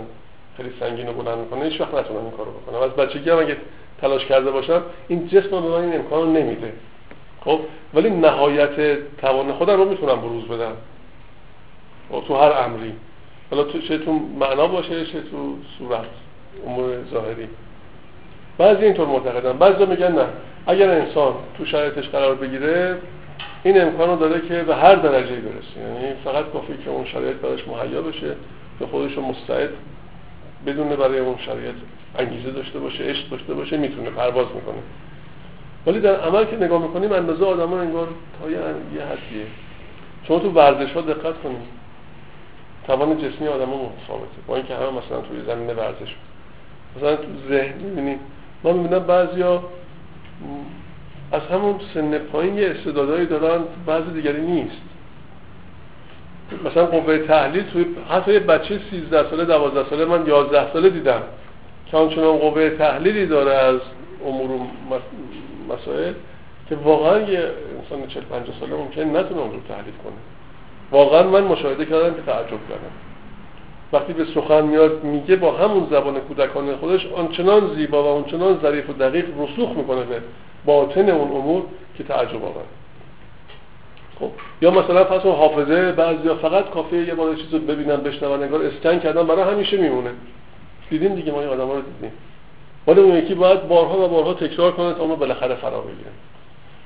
خیلی 0.57 0.71
سنگین 0.79 1.09
و 1.09 1.13
بلند 1.13 1.37
می‌کنه 1.37 1.65
هیچ 1.65 1.81
وقت 1.81 1.93
نتونم 1.93 2.21
این 2.21 2.31
کارو 2.31 2.51
بکنم 2.51 2.81
از 2.81 2.91
بچگی 2.91 3.29
هم 3.29 3.39
اگه 3.39 3.57
تلاش 4.01 4.25
کرده 4.25 4.51
باشم 4.51 4.81
این 5.07 5.27
جسم 5.27 5.49
به 5.49 5.59
من 5.59 5.81
این 5.81 5.95
امکان 5.95 6.33
نمیده. 6.33 6.73
خب؟ 7.45 7.59
ولی 7.93 8.09
نهایت 8.09 8.97
توان 9.17 9.53
خودم 9.53 9.77
رو 9.77 9.89
می‌تونم 9.89 10.21
بروز 10.21 10.43
بدم. 10.43 10.73
خب، 12.11 12.23
تو 12.27 12.35
هر 12.35 12.51
امری. 12.51 12.93
حالا 13.51 13.63
تو 13.63 13.81
چه 13.81 13.97
تو 13.97 14.11
معنا 14.11 14.67
باشه 14.67 15.05
چه 15.05 15.21
تو 15.21 15.55
صورت 15.77 16.05
امور 16.67 16.89
ظاهری. 17.11 17.47
بعضی 18.57 18.85
اینطور 18.85 19.07
معتقدن 19.07 19.57
بعضی 19.57 19.85
میگن 19.85 20.11
نه. 20.11 20.25
اگر 20.67 20.89
انسان 20.89 21.33
تو 21.57 21.65
شرایطش 21.65 22.09
قرار 22.09 22.35
بگیره 22.35 22.97
این 23.63 23.81
امکان 23.81 24.09
رو 24.09 24.15
داره 24.15 24.41
که 24.41 24.63
به 24.63 24.75
هر 24.75 24.95
درجه 24.95 25.35
برسه. 25.35 25.79
یعنی 25.79 26.13
فقط 26.23 26.45
کافی 26.53 26.73
که 26.85 26.89
اون 26.89 27.05
شرایط 27.05 27.35
براش 27.35 27.67
مهیا 27.67 28.01
بشه 28.01 28.35
که 28.79 28.85
خودش 28.85 29.17
مستعد 29.17 29.69
بدونه 30.67 30.95
برای 30.95 31.19
اون 31.19 31.37
شرایط 31.37 31.75
انگیزه 32.19 32.51
داشته 32.51 32.79
باشه 32.79 33.03
عشق 33.03 33.29
داشته 33.29 33.53
باشه 33.53 33.77
می‌تونه 33.77 34.09
پرواز 34.09 34.47
می‌کنه. 34.55 34.81
ولی 35.87 35.99
در 35.99 36.15
عمل 36.15 36.45
که 36.45 36.55
نگاه 36.55 36.81
می‌کنیم 36.81 37.11
اندازه 37.11 37.45
آدم 37.45 37.69
ها 37.69 37.79
انگار 37.79 38.07
تا 38.41 38.49
یه 38.49 38.57
حدیه. 39.03 39.45
شما 40.27 40.39
تو 40.39 40.49
ورزش 40.49 40.93
ها 40.93 41.01
دقت 41.01 41.41
کنیم 41.43 41.61
توان 42.87 43.17
جسمی 43.17 43.47
آدم 43.47 43.69
ها 43.69 43.75
متفاوته. 43.75 44.37
با 44.47 44.55
اینکه 44.55 44.75
همه 44.75 44.85
مثلا 44.85 45.21
توی 45.21 45.41
زمین 45.47 45.67
ورزش 45.67 46.15
مثلا 46.97 47.15
تو 47.15 47.27
ذهن 47.49 47.77
می‌بینیم 47.77 48.19
من 48.63 48.73
می‌بینم 48.73 48.99
بعضیا 48.99 49.63
از 51.31 51.41
همون 51.41 51.75
سن 51.93 52.17
پایین 52.17 52.57
یه 52.57 52.69
استعدادهایی 52.69 53.25
دارن 53.25 53.61
بعضی 53.85 54.11
دیگری 54.11 54.41
نیست. 54.41 54.81
مثلا 56.65 56.85
قوه 56.85 57.17
تحلیل 57.17 57.63
توی 57.63 57.85
حتی 58.09 58.33
یه 58.33 58.39
بچه 58.39 58.79
13 58.91 59.29
ساله 59.29 59.45
12 59.45 59.89
ساله 59.89 60.05
من 60.05 60.27
11 60.27 60.73
ساله 60.73 60.89
دیدم 60.89 61.21
که 61.85 61.97
آنچنان 61.97 62.37
قوه 62.37 62.69
تحلیلی 62.69 63.25
داره 63.25 63.51
از 63.51 63.79
امور 64.25 64.51
و 64.51 64.67
مسائل 65.73 66.13
که 66.69 66.75
واقعا 66.75 67.19
یه 67.19 67.51
انسان 67.81 68.07
40 68.07 68.23
50 68.23 68.59
ساله 68.59 68.75
ممکن 68.75 69.01
نتونه 69.01 69.41
اون 69.41 69.51
رو 69.51 69.59
تحلیل 69.67 69.93
کنه. 70.03 70.13
واقعا 70.91 71.23
من 71.23 71.43
مشاهده 71.43 71.85
کردم 71.85 72.13
که 72.13 72.21
تعجب 72.21 72.49
کردم. 72.49 72.91
وقتی 73.95 74.13
به 74.13 74.25
سخن 74.25 74.61
میاد 74.61 75.03
میگه 75.03 75.35
با 75.35 75.51
همون 75.51 75.87
زبان 75.91 76.19
کودکانه 76.19 76.75
خودش 76.75 77.07
آنچنان 77.15 77.75
زیبا 77.75 78.03
و 78.03 78.07
آنچنان 78.07 78.59
ظریف 78.61 78.89
و 78.89 78.93
دقیق 78.93 79.25
رسوخ 79.39 79.69
می‌کنه 79.77 80.03
به 80.03 80.21
باطن 80.65 81.09
اون 81.09 81.31
امور 81.31 81.63
که 81.97 82.03
تعجب 82.03 82.45
آور 82.45 82.63
خب 84.19 84.29
یا 84.61 84.71
مثلا 84.71 85.03
پس 85.03 85.25
حافظه 85.25 85.91
بعضیا 85.91 86.35
فقط 86.35 86.69
کافی 86.69 86.97
یه 86.97 87.13
بار 87.13 87.35
چیزو 87.35 87.59
ببینن 87.59 87.95
بشنون 87.95 88.43
انگار 88.43 88.61
اسکن 88.61 88.99
کردن 88.99 89.27
برای 89.27 89.53
همیشه 89.53 89.77
میمونه. 89.77 90.09
دیدیم 90.89 91.15
دیگه 91.15 91.31
ما 91.31 91.41
این 91.41 91.49
آدما 91.49 91.73
رو 91.73 91.81
دیدیم. 91.81 92.11
ولی 92.87 93.01
اون 93.01 93.15
یکی 93.15 93.35
باید 93.35 93.67
بارها 93.67 94.05
و 94.05 94.07
بارها 94.07 94.33
تکرار 94.33 94.71
کنه 94.71 94.93
تا 94.93 95.01
اونو 95.01 95.15
بالاخره 95.15 95.55
فرا 95.55 95.81
بگیره. 95.81 96.11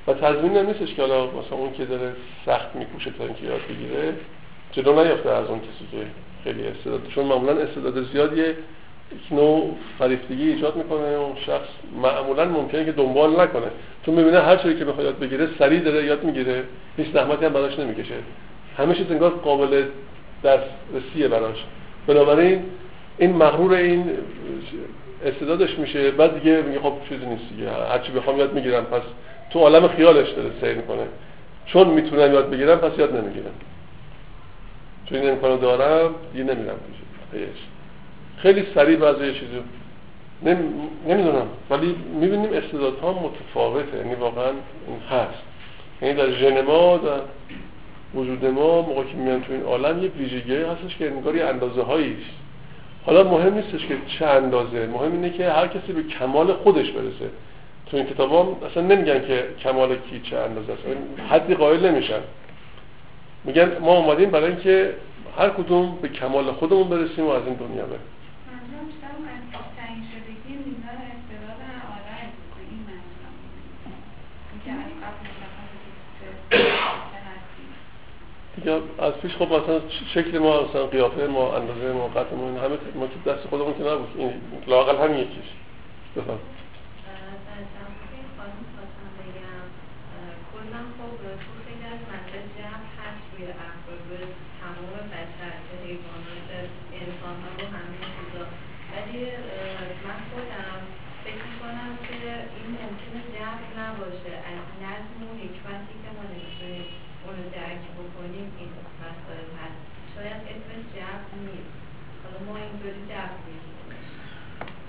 و 0.07 0.13
تضمین 0.13 0.57
نیستش 0.57 0.93
که 0.93 1.01
حالا 1.01 1.25
مثلا 1.25 1.57
اون 1.57 1.73
که 1.73 1.85
داره 1.85 2.13
سخت 2.45 2.75
میکوشه 2.75 3.11
تا 3.11 3.23
اینکه 3.23 3.45
یاد 3.45 3.59
بگیره 3.69 4.13
جلو 4.71 5.03
نیافته 5.03 5.29
از 5.29 5.47
اون 5.47 5.59
کسی 5.59 5.87
که 5.91 5.97
خیلی 6.43 6.67
استعداد 6.67 7.01
چون 7.15 7.25
معمولا 7.25 7.51
استعداد 7.51 8.03
زیادی 8.13 8.41
یک 8.41 9.31
نوع 9.31 9.75
فریفتگی 9.99 10.49
ایجاد 10.49 10.75
می‌کنه 10.75 11.07
اون 11.07 11.35
شخص 11.35 11.67
معمولا 12.01 12.45
ممکنه 12.45 12.85
که 12.85 12.91
دنبال 12.91 13.41
نکنه. 13.41 13.67
چون 14.05 14.15
می‌بینه 14.15 14.39
هر 14.39 14.55
چیزی 14.55 14.75
که 14.75 14.85
بخواد 14.85 15.05
یاد 15.05 15.19
بگیره 15.19 15.47
سریع 15.59 15.79
داره 15.79 16.05
یاد 16.05 16.23
می‌گیره. 16.23 16.63
هیچ 16.97 17.07
زحمتی 17.13 17.45
هم 17.45 17.53
براش 17.53 17.79
نمی‌کشه. 17.79 18.15
همه 18.77 18.95
چیز 18.95 19.11
انگار 19.11 19.29
قابل 19.29 19.83
دسترسیه 20.43 21.27
براش. 21.27 21.65
بنابراین 22.07 22.63
این 23.17 23.35
مغرور 23.35 23.73
این 23.73 24.09
استعدادش 25.25 25.79
میشه. 25.79 26.11
بعد 26.11 26.39
دیگه 26.39 26.61
میگه 26.61 26.79
خب 26.79 26.93
چیزی 27.09 27.25
نیست 27.25 27.43
دیگه. 27.49 27.69
هر 27.71 27.99
چی 27.99 28.11
بخوام 28.11 28.39
یاد 28.39 28.53
می‌گیرم 28.53 28.83
پس 28.83 29.01
تو 29.49 29.59
عالم 29.59 29.87
خیالش 29.87 30.29
داره 30.29 30.49
سیر 30.61 30.73
می‌کنه. 30.73 31.03
چون 31.65 31.87
می‌تونم 31.87 32.33
یاد 32.33 32.49
بگیرم 32.49 32.77
پس 32.77 32.99
یاد 32.99 33.15
نمی‌گیرم. 33.15 33.53
چون 35.05 35.17
این 35.17 35.29
امکانو 35.29 35.57
دارم 35.57 36.15
دیگه 36.33 36.43
نمیرم 36.43 36.75
پیش 37.31 37.47
خیلی 38.37 38.65
سریع 38.75 38.97
بعضی 38.97 39.33
چیزی 39.33 39.61
نمی‌دونم 41.07 41.47
ولی 41.69 41.95
می‌بینیم 42.19 42.53
استعدادها 42.53 43.13
متفاوته 43.13 43.97
یعنی 43.97 44.15
واقعا 44.15 44.49
این 44.87 44.99
هست. 45.11 45.43
یعنی 46.01 46.15
در 46.15 46.31
ژن 46.31 46.61
ما 46.61 46.97
در 46.97 47.19
وجود 48.15 48.45
ما 48.45 48.81
موقع 48.81 49.03
که 49.03 49.15
میان 49.15 49.41
تو 49.41 49.53
این 49.53 49.63
عالم 49.63 50.03
یه 50.03 50.09
ویژگی 50.09 50.55
هستش 50.55 50.97
که 50.97 51.07
انگار 51.07 51.35
یه 51.35 51.45
اندازه 51.45 51.81
هاییش 51.81 52.25
حالا 53.05 53.23
مهم 53.23 53.53
نیستش 53.53 53.85
که 53.87 53.97
چه 54.07 54.25
اندازه 54.25 54.87
مهم 54.87 55.11
اینه 55.11 55.29
که 55.29 55.49
هر 55.49 55.67
کسی 55.67 55.93
به 55.93 56.03
کمال 56.03 56.53
خودش 56.53 56.91
برسه. 56.91 57.29
تو 57.85 57.97
این 57.97 58.05
کتاب 58.05 58.63
اصلا 58.63 58.83
نمیگن 58.83 59.27
که 59.27 59.43
کمال 59.63 59.95
کی 59.95 60.21
چه 60.23 60.37
اندازه 60.37 60.73
است. 60.73 60.81
حدی 61.29 61.55
قائل 61.55 61.85
نمیشن. 61.85 62.19
میگن 63.43 63.77
ما 63.77 63.97
اومدیم 63.97 64.31
برای 64.31 64.51
اینکه 64.51 64.93
هر 65.37 65.49
کدوم 65.49 65.97
به 66.01 66.07
کمال 66.07 66.51
خودمون 66.51 66.89
برسیم 66.89 67.25
و 67.25 67.29
از 67.29 67.45
این 67.45 67.53
دنیا 67.53 67.85
بریم. 67.85 67.99
دیگه 78.55 78.81
از 78.99 79.13
پیش 79.13 79.35
خب 79.35 79.53
مثلا 79.53 79.81
شکل 80.13 80.39
ما 80.39 80.63
مثلا 80.63 80.85
قیافه 80.85 81.27
ما 81.27 81.55
اندازه 81.55 81.93
ما 81.93 82.07
قطعمون 82.07 82.57
همه 82.57 82.77
ما 82.95 83.07
که 83.07 83.31
دست 83.31 83.47
خودمون 83.47 83.73
که 83.73 83.83
نبود. 83.83 84.09
این 84.17 84.31
لاقل 84.67 85.05
همین 85.05 85.19
یکیش. 85.19 85.49
بفهم 86.17 86.39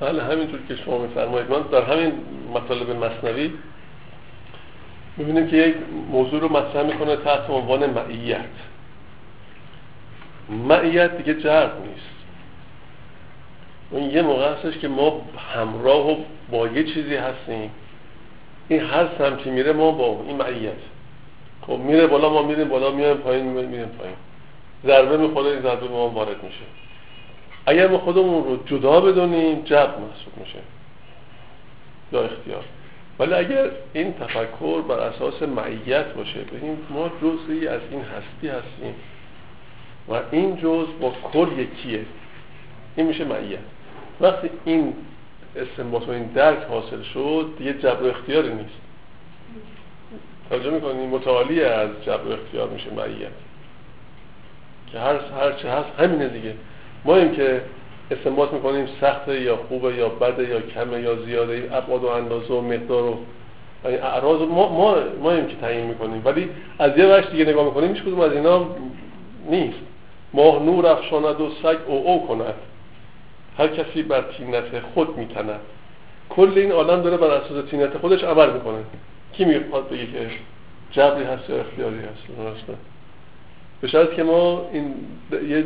بله 0.01 0.23
همینطور 0.23 0.61
که 0.69 0.77
شما 0.77 0.99
میفرمایید. 0.99 1.51
من 1.51 1.63
در 1.63 1.83
همین 1.83 2.13
مطالب 2.55 2.91
مصنوی 2.91 3.53
می‌بینیم 5.17 5.47
که 5.47 5.57
یک 5.57 5.77
موضوع 6.11 6.41
رو 6.41 6.53
مطرح 6.53 6.83
می‌کنه 6.83 7.17
تحت 7.17 7.51
عنوان 7.51 7.91
معیت. 7.91 8.45
معیت 10.49 11.17
دیگه 11.17 11.35
جرد 11.41 11.73
نیست. 11.87 12.11
اون 13.91 14.11
یه 14.11 14.23
موقع 14.23 14.53
هستش 14.53 14.79
که 14.79 14.89
ما 14.89 15.23
همراه 15.55 16.11
و 16.11 16.17
با 16.51 16.69
یه 16.69 16.85
چیزی 16.85 17.15
هستیم. 17.17 17.71
این 18.69 18.81
هر 18.81 19.07
سمتی 19.19 19.51
میره 19.51 19.73
ما 19.73 19.91
با 19.91 20.25
این 20.27 20.37
معیت. 20.37 20.73
خب 21.63 21.79
میره 21.79 22.07
بالا 22.07 22.31
ما 22.31 22.43
میریم 22.43 22.69
بالا 22.69 22.91
میایم 22.91 23.17
پایین 23.17 23.47
میریم 23.47 23.89
پایین. 23.89 24.17
ضربه 24.87 25.17
می‌خوره 25.17 25.47
این 25.47 25.61
ضربه 25.61 25.89
ما 25.89 26.09
وارد 26.09 26.43
میشه. 26.43 26.65
اگر 27.71 27.89
ما 27.89 27.99
خودمون 27.99 28.45
رو 28.45 28.59
جدا 28.67 29.01
بدونیم 29.01 29.63
جب 29.65 29.95
محسوب 30.01 30.37
میشه. 30.37 30.59
یا 32.13 32.23
اختیار. 32.23 32.65
ولی 33.19 33.35
اگر 33.35 33.71
این 33.93 34.13
تفکر 34.13 34.83
بر 34.89 34.99
اساس 34.99 35.43
معیت 35.43 36.15
باشه 36.15 36.41
ببینیم 36.41 36.79
ما 36.91 37.11
جزئی 37.23 37.69
از 37.69 37.81
این 37.91 38.01
هستی 38.01 38.49
هستیم 38.49 38.95
و 40.09 40.21
این 40.31 40.57
جز 40.57 40.87
با 41.01 41.13
کل 41.33 41.49
یکیه. 41.59 42.05
این 42.97 43.07
میشه 43.07 43.25
معیت. 43.25 43.59
وقتی 44.21 44.51
این 44.65 44.95
استنباط 45.57 46.09
و 46.09 46.11
این 46.11 46.25
درک 46.25 46.63
حاصل 46.63 47.03
شد 47.03 47.51
دیگه 47.59 47.73
جبر 47.73 48.09
اختیاری 48.09 48.55
نیست. 48.55 48.81
توجه 50.51 50.71
می‌کنیم 50.71 51.09
متعالی 51.09 51.63
از 51.63 51.91
جبر 52.07 52.33
اختیار 52.33 52.69
میشه 52.69 52.91
معیت. 52.95 53.33
که 54.93 54.99
هر 54.99 55.15
هر 55.15 55.53
چه 55.53 55.71
هست 55.71 55.89
همینه 55.99 56.29
دیگه. 56.29 56.55
ما 57.05 57.17
این 57.17 57.33
که 57.33 57.61
استنباط 58.11 58.53
می‌کنیم 58.53 58.89
سخته 59.01 59.41
یا 59.41 59.57
خوبه 59.57 59.95
یا 59.95 60.09
بده 60.09 60.49
یا 60.49 60.61
کمه 60.61 61.01
یا 61.01 61.17
زیاده 61.17 61.69
ابعاد 61.73 62.05
و 62.05 62.07
اندازه 62.07 62.55
و 62.55 62.61
مقدار 62.61 63.03
و 63.03 63.19
اعراض. 63.85 64.41
ما 64.41 64.69
ما 64.69 64.97
ما 65.23 65.33
این 65.33 65.47
که 65.47 65.57
تعیین 65.57 65.87
می‌کنیم. 65.87 66.23
ولی 66.25 66.49
از 66.79 66.99
یه 66.99 67.07
وجه 67.07 67.31
دیگه 67.31 67.45
نگاه 67.45 67.65
می‌کنیم 67.65 67.93
هیچ 67.93 68.03
کدوم 68.03 68.21
از 68.21 68.33
اینا 68.33 68.67
نیست. 69.51 69.79
ماه 70.33 70.63
نور 70.63 70.87
افشاند 70.87 71.41
و 71.41 71.51
سگ 71.63 71.77
او 71.87 72.07
او 72.07 72.27
کند. 72.27 72.55
هر 73.59 73.69
کسی 73.69 74.03
بر 74.03 74.25
تینت 74.37 74.81
خود 74.95 75.19
میتند. 75.19 75.61
کل 76.31 76.53
این 76.57 76.73
عالم 76.73 77.03
داره 77.03 77.17
بر 77.17 77.31
اساس 77.31 77.71
تینت 77.71 77.99
خودش 77.99 78.25
عمل 78.25 78.53
می‌کنه. 78.53 78.79
کی 79.33 79.45
می‌خواد 79.45 79.89
بگه 79.89 80.07
که 80.07 80.31
جبری 80.91 81.25
هست 81.25 81.51
یا 81.51 81.57
اختیاری 81.57 81.99
هست؟ 81.99 82.90
شرط 83.87 84.15
که 84.15 84.23
ما 84.23 84.69
این 84.73 84.95
یه 85.49 85.59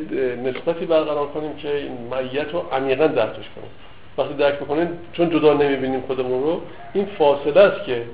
نسبتی 0.45 0.87
برقرار 0.87 1.27
کنیم 1.27 1.57
که 1.57 1.77
این 1.77 1.93
معیت 2.11 2.51
رو 2.53 2.59
عمیقا 2.59 3.07
درکش 3.07 3.49
کنیم. 3.55 3.71
وقتی 4.19 4.35
درک 4.35 4.55
بکنیم 4.55 4.89
چون 5.13 5.31
جدا 5.31 5.55
نمی‌بینیم 5.55 6.01
خودمون 6.01 6.43
رو 6.43 6.63
این 6.95 7.07
فاصله 7.19 7.61
است 7.61 7.85
که 7.87 8.07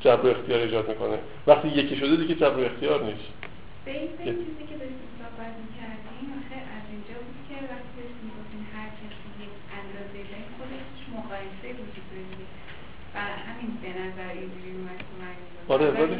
جبر 0.00 0.26
و 0.26 0.30
اختیار 0.30 0.60
ایجاد 0.60 0.88
می‌کنه. 0.88 1.18
وقتی 1.46 1.68
یکی 1.68 1.96
شده 1.96 2.16
دیگه 2.16 2.34
جبر 2.34 2.58
و 2.62 2.64
اختیار 2.64 3.02
نیست. 3.04 3.28
به 3.84 3.90
این 3.90 4.08
چیزی 4.18 4.64
که 4.70 4.76
داشتیم 4.82 5.10
صحبت 5.20 5.52
می‌کردیم 5.62 6.28
آخه 6.40 6.58
از 6.76 6.84
اینجا 6.92 7.16
بود 7.26 7.40
که 7.48 7.56
وقتی 7.72 7.90
داشتیم 7.98 8.24
می‌گفتیم 8.28 8.62
هر 8.74 8.88
کسی 8.98 9.28
یک 9.44 9.54
اندازه 9.78 10.20
بین 10.30 10.44
خودش 10.56 10.88
مقایسه 11.18 11.68
وجود 11.78 12.06
داره 12.10 12.46
و 13.14 13.16
همین 13.46 13.70
به 13.82 13.90
نظر 14.02 14.30
اینجوری 14.40 14.72
اومد 14.78 15.00
آره 15.74 15.88
ولی 15.90 16.16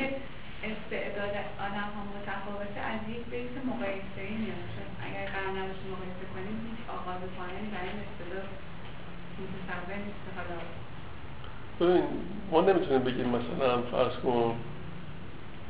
استعداد 0.71 1.35
آدم 1.67 1.89
ها 1.95 2.01
متفاوته 2.15 2.81
از 2.93 3.01
یک 3.15 3.25
بیس 3.33 3.55
مقایسه 3.71 4.21
ای 4.29 4.37
میاد 4.43 4.65
اگر 5.07 5.25
قرار 5.35 5.53
نباشه 5.59 5.85
مقایسه 5.95 6.25
کنیم 6.35 6.57
هیچ 6.67 6.81
آغاز 6.97 7.21
پایانی 7.37 7.69
برای 7.75 7.95
استعداد 8.05 8.49
متصور 9.43 9.99
نیست 10.07 10.25
حالا 10.37 10.57
ببین 11.81 12.03
ما 12.51 12.61
نمی‌تونیم 12.61 13.03
بگیم 13.03 13.29
مثلا 13.29 13.83
فرض 13.83 14.17
کن 14.25 14.55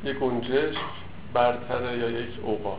یک 0.04 0.16
گنجش 0.18 0.74
برتره 1.34 1.98
یا 1.98 2.10
یک 2.10 2.30
اوقا 2.42 2.76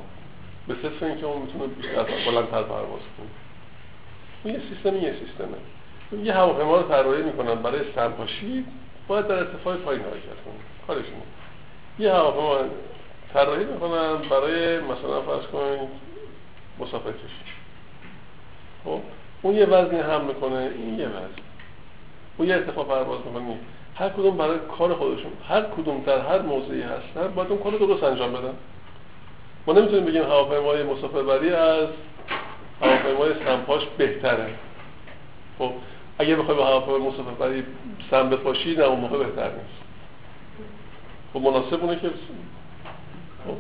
به 0.68 0.76
صرف 0.82 1.04
اینکه 1.04 1.26
اون 1.26 1.42
می‌تونه 1.42 1.68
بیشتر 1.68 2.04
بلندتر 2.04 2.64
پرواز 2.64 3.02
کنه 3.18 4.54
یه 4.54 4.62
سیستم 4.70 4.96
یه 4.96 5.14
سیستمه 5.14 6.24
یه 6.24 6.34
هواپیما 6.34 6.78
رو 6.78 6.88
طراحی 6.88 7.24
می‌کنن 7.24 7.56
برای 7.56 7.80
سمپاشی 7.96 8.66
باید 9.08 9.28
در 9.28 9.36
ارتفاع 9.36 9.76
پایین 9.76 10.02
حرکت 10.02 10.42
کنه 10.46 10.88
کارشون 10.88 11.14
یه 12.00 12.14
هواپیما 12.14 12.70
طراحی 13.34 13.66
می‌کنن 13.66 14.18
برای 14.30 14.80
مثلا 14.80 15.22
فرض 15.22 15.46
کنید 15.46 15.90
مسافر 16.80 17.12
کشی 17.12 17.52
خب 18.84 19.00
اون 19.42 19.56
یه 19.56 19.66
وزنی 19.66 20.00
هم 20.00 20.26
می‌کنه 20.26 20.72
این 20.76 21.00
یه 21.00 21.08
وزن 21.08 21.51
اون 22.38 22.48
یه 22.48 22.56
اتفاق 22.56 22.88
پرواز 22.88 23.20
می‌کنه. 23.26 23.58
هر 23.96 24.10
کدوم 24.10 24.38
برای 24.38 24.58
کار 24.78 24.94
خودشون 24.94 25.32
هر 25.48 25.62
کدوم 25.62 26.04
در 26.06 26.20
هر 26.20 26.42
موضعی 26.42 26.82
هستن 26.82 27.28
باید 27.36 27.50
اون 27.50 27.64
کار 27.64 27.72
درست 27.72 28.04
انجام 28.04 28.34
بدن. 28.34 28.54
ما 29.68 29.74
نمی‌تونیم 29.74 30.06
بگیم 30.06 30.24
هواپیمای 30.24 30.84
مسافربری 30.84 31.50
از 31.50 31.88
هواپیمای 32.82 33.32
سمپاش 33.46 33.82
بهتره. 33.98 34.48
خب 35.60 35.72
اگه 36.20 36.36
بخوای 36.36 36.58
به 36.58 36.64
هواپیمای 36.64 37.02
مسافربری 37.02 37.64
سم 38.12 38.30
بپاشی 38.30 38.76
نه 38.76 38.84
اون 38.84 39.00
موقع 39.00 39.18
بهتر 39.18 39.48
نیست. 39.48 39.82
خب 41.34 41.40
مناسب 41.40 41.84
اونه 41.84 42.00
که 42.00 42.10
خب 43.48 43.56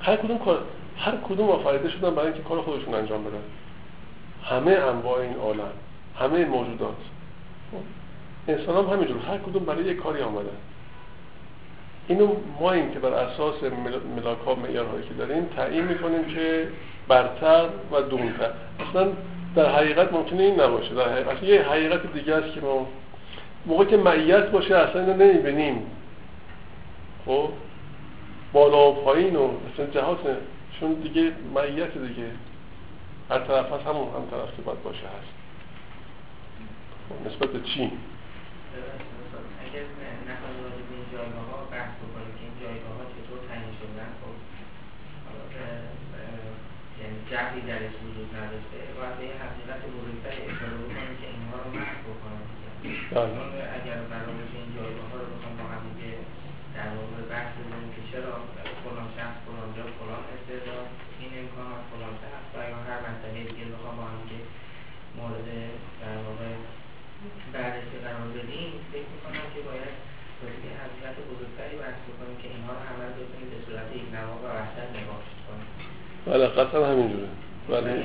هر 0.00 0.16
کدوم 0.16 0.38
کار 0.38 0.58
هر 0.98 1.12
کدوم 1.28 1.50
آفریده 1.50 1.90
شدن 1.90 2.14
برای 2.14 2.26
اینکه 2.26 2.42
کار 2.48 2.62
خودشون 2.62 2.94
انجام 2.94 3.24
بدن. 3.24 3.42
همه 4.44 4.70
انواع 4.72 5.20
این 5.20 5.36
عالم 5.36 5.72
همه 6.18 6.44
موجودات. 6.44 6.96
خب 7.72 7.97
انسان 8.48 8.76
هم 8.76 8.92
همینجور 8.92 9.18
هر 9.18 9.38
کدوم 9.38 9.64
برای 9.64 9.84
یک 9.84 9.96
کاری 9.96 10.22
آمده. 10.22 10.50
اینو 12.08 12.36
ما 12.60 12.72
این 12.72 12.92
که 12.92 12.98
بر 12.98 13.12
اساس 13.12 13.54
ملاک 14.16 14.38
ها 14.46 14.54
معیارهایی 14.54 15.08
که 15.08 15.14
داریم 15.14 15.44
تعیین 15.44 15.84
می‌کنیم 15.84 16.24
که 16.24 16.68
برتر 17.08 17.68
و 17.92 18.02
دونتر. 18.02 18.50
اصلا 18.88 19.08
در 19.54 19.72
حقیقت 19.72 20.12
ممکنه 20.12 20.42
این 20.42 20.60
نباشه. 20.60 20.94
در 20.94 21.12
حقیقت 21.12 21.42
یه 21.42 21.62
حقیقت 21.62 22.12
دیگه 22.12 22.34
است 22.34 22.54
که 22.54 22.60
ما 22.60 22.86
موقع 23.66 23.84
که 23.84 23.96
معیت 23.96 24.50
باشه 24.50 24.76
اصلا 24.76 25.00
اینو 25.00 25.24
نمی‌بینیم. 25.24 25.86
خب؟ 27.26 27.48
بالا 28.52 28.90
و 28.90 28.94
پایین 29.04 29.36
و 29.36 29.48
مثلا 29.48 29.86
جهات 29.86 30.18
چون 30.80 30.92
دیگه 30.92 31.32
معیت 31.54 31.98
دیگه 31.98 32.30
هر 33.30 33.38
طرف 33.38 33.72
هست 33.72 33.86
همون 33.86 34.08
هم 34.14 34.24
طرف 34.30 34.56
که 34.56 34.62
باید 34.62 34.82
باشه 34.82 35.06
هست. 35.06 35.32
خب 37.08 37.28
نسبت 37.28 37.48
به 37.48 37.60
چی؟ 37.60 37.82
اگر 39.64 39.84
نخواهی 40.30 40.58
راجع 40.66 40.82
به 40.88 40.94
این 40.98 41.08
جایگاه 41.12 41.46
ها 41.50 41.58
بحث 41.72 41.92
بکنیم 42.02 42.32
که 42.38 42.44
این 42.48 42.56
جایگاه 42.62 42.92
ها 42.98 43.04
چطور 43.14 43.38
تعیین 43.48 43.72
شدن 43.80 44.10
خب 44.20 44.36
جهری 47.30 47.60
درش 47.70 47.94
وجود 48.04 48.28
نداشته 48.38 48.78
باید 48.96 49.14
به 49.20 49.26
حقیقت 49.42 49.80
بزرگتری 49.94 50.40
اشاره 50.50 50.76
بکنیم 50.82 51.14
که 51.20 51.26
اینها 51.34 51.56
رو 51.64 51.70
محو 51.78 52.00
بکنیم 52.10 52.46
اگر 53.76 53.98
قرار 54.12 54.32
باشه 54.38 54.56
این 54.62 54.70
جایگاه 54.76 55.06
ها 55.10 55.16
رو 55.22 55.26
بخوام 55.32 55.54
با 55.60 55.64
هم 55.72 55.82
دیگه 55.88 56.10
در 56.76 56.90
واقع 56.98 57.18
بحث 57.32 57.50
بزنیم 57.58 57.90
که 57.94 58.02
چرا 58.10 58.32
فلان 58.82 59.08
شخص 59.18 59.36
فلان 59.46 59.68
جا 59.76 59.84
فلان 59.98 60.22
استعداد 60.34 60.86
این 61.20 61.30
امکانات 61.40 61.82
فلان 61.90 62.14
شخص 62.22 62.46
و 62.54 62.56
یا 62.70 62.78
هر 62.88 63.00
مسئله 63.08 63.38
دیگه 63.50 63.64
بخوام 63.74 63.94
با 63.98 64.04
هم 64.10 64.18
دیگه 64.24 64.40
مورد 65.18 65.48
در 66.02 66.16
واقع 66.26 66.50
بررسی 67.52 67.96
قرار 68.06 68.28
بدیم 68.36 68.70
فکر 68.92 69.08
می‌کنم 69.14 69.46
که 69.54 69.60
باید 69.68 69.94
راجع 70.42 70.60
به 70.64 70.70
حقیقت 70.82 71.16
بزرگتری 71.30 71.76
بحث 71.82 72.00
بکنیم 72.08 72.36
که 72.42 72.48
اینها 72.52 72.72
رو 72.76 72.82
همه 72.88 73.04
رو 73.08 73.14
بتونیم 73.20 73.48
به 73.54 73.58
صورت 73.64 73.88
یک 73.98 74.06
نما 74.14 74.34
و 74.42 74.46
وحدت 74.56 74.88
بله 76.30 76.46
قطعا 76.46 76.86
همینجوره. 76.86 77.28
بله. 77.68 77.90
یعنی 77.90 78.02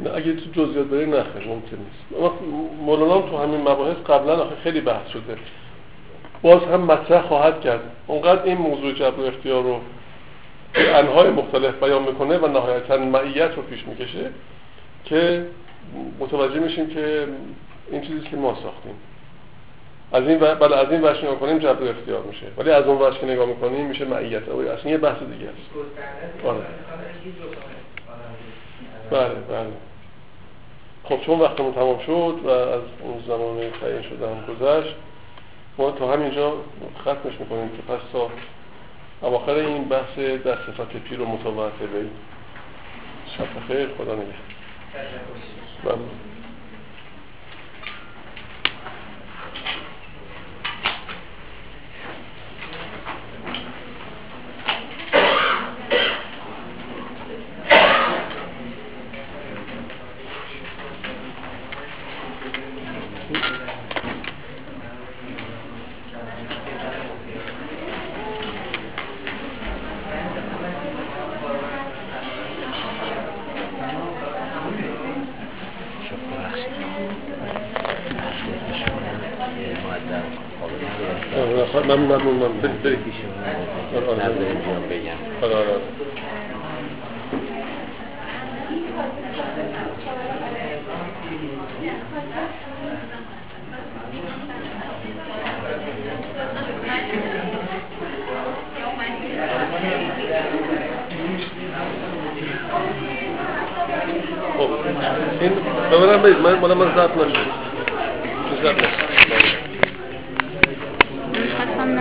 نه. 0.00 0.16
اگه 0.16 0.32
تو 0.32 0.50
جزئیات 0.52 0.86
بریم 0.86 1.14
نخیر 1.14 1.48
ممکن 1.48 1.76
نیست. 1.76 2.32
مولانا 2.86 3.20
تو 3.20 3.38
همین 3.38 3.60
مباحث 3.60 3.96
قبلا 3.96 4.46
خیلی 4.64 4.80
بحث 4.80 5.08
شده. 5.08 5.36
باز 6.42 6.62
هم 6.62 6.80
مطرح 6.80 7.22
خواهد 7.22 7.60
کرد. 7.60 7.80
اونقدر 8.06 8.42
این 8.42 8.58
موضوع 8.58 8.92
جبر 8.92 9.20
و 9.20 9.24
اختیار 9.24 9.62
رو 9.62 9.80
انهای 10.74 11.30
مختلف 11.30 11.82
بیان 11.82 12.02
می‌کنه 12.02 12.38
و 12.38 12.46
نهایتا 12.46 12.96
معیت 12.96 13.50
رو 13.56 13.62
پیش 13.62 13.86
می‌کشه 13.86 14.30
که 15.04 15.46
متوجه 16.20 16.60
میشیم 16.60 16.88
که 16.88 17.28
این 17.90 18.00
چیزی 18.00 18.20
که 18.20 18.36
ما 18.36 18.54
ساختیم. 18.54 18.94
از 20.12 20.28
این. 20.28 20.38
بله 20.38 20.76
از 20.76 20.90
این 20.90 21.04
وجه 21.04 21.22
نگاه 21.22 21.40
کنیم 21.40 21.58
جبر 21.58 21.88
اختیار 21.88 22.22
میشه. 22.22 22.46
ولی 22.56 22.70
از 22.70 22.84
اون 22.84 23.02
وجه 23.02 23.18
که 23.18 23.26
نگاه 23.26 23.46
می‌کنیم 23.46 23.86
میشه 23.86 24.04
معیت. 24.04 24.48
او 24.48 24.60
اصلا 24.60 24.90
یه 24.90 24.98
بحث 24.98 25.18
دیگه 25.18 25.48
است. 25.48 26.46
آره. 26.46 26.58
بله 29.10 29.34
بله. 29.34 29.72
خب 31.04 31.20
چون 31.20 31.40
وقتمون 31.40 31.72
تمام 31.72 31.98
شد 31.98 32.34
و 32.44 32.48
از 32.48 32.80
اون 33.00 33.22
زمان 33.26 33.70
تعیین 33.80 34.02
شده 34.02 34.26
هم 34.28 34.54
گذشت 34.54 34.94
ما 35.78 35.90
تا 35.90 36.12
همینجا 36.12 36.52
ختمش 37.00 37.40
می‌کنیم 37.40 37.68
که 37.68 37.82
پس 37.92 38.00
تا 38.12 38.30
اواخر 39.22 39.54
این 39.54 39.84
بحث 39.84 40.18
در 40.18 40.54
صفت 40.54 40.96
پیر 40.96 41.20
و 41.20 41.26
متواتبه 41.26 42.04
شب 43.26 43.68
خیر 43.68 43.88
خدا 43.98 44.14
نگه 44.14 44.24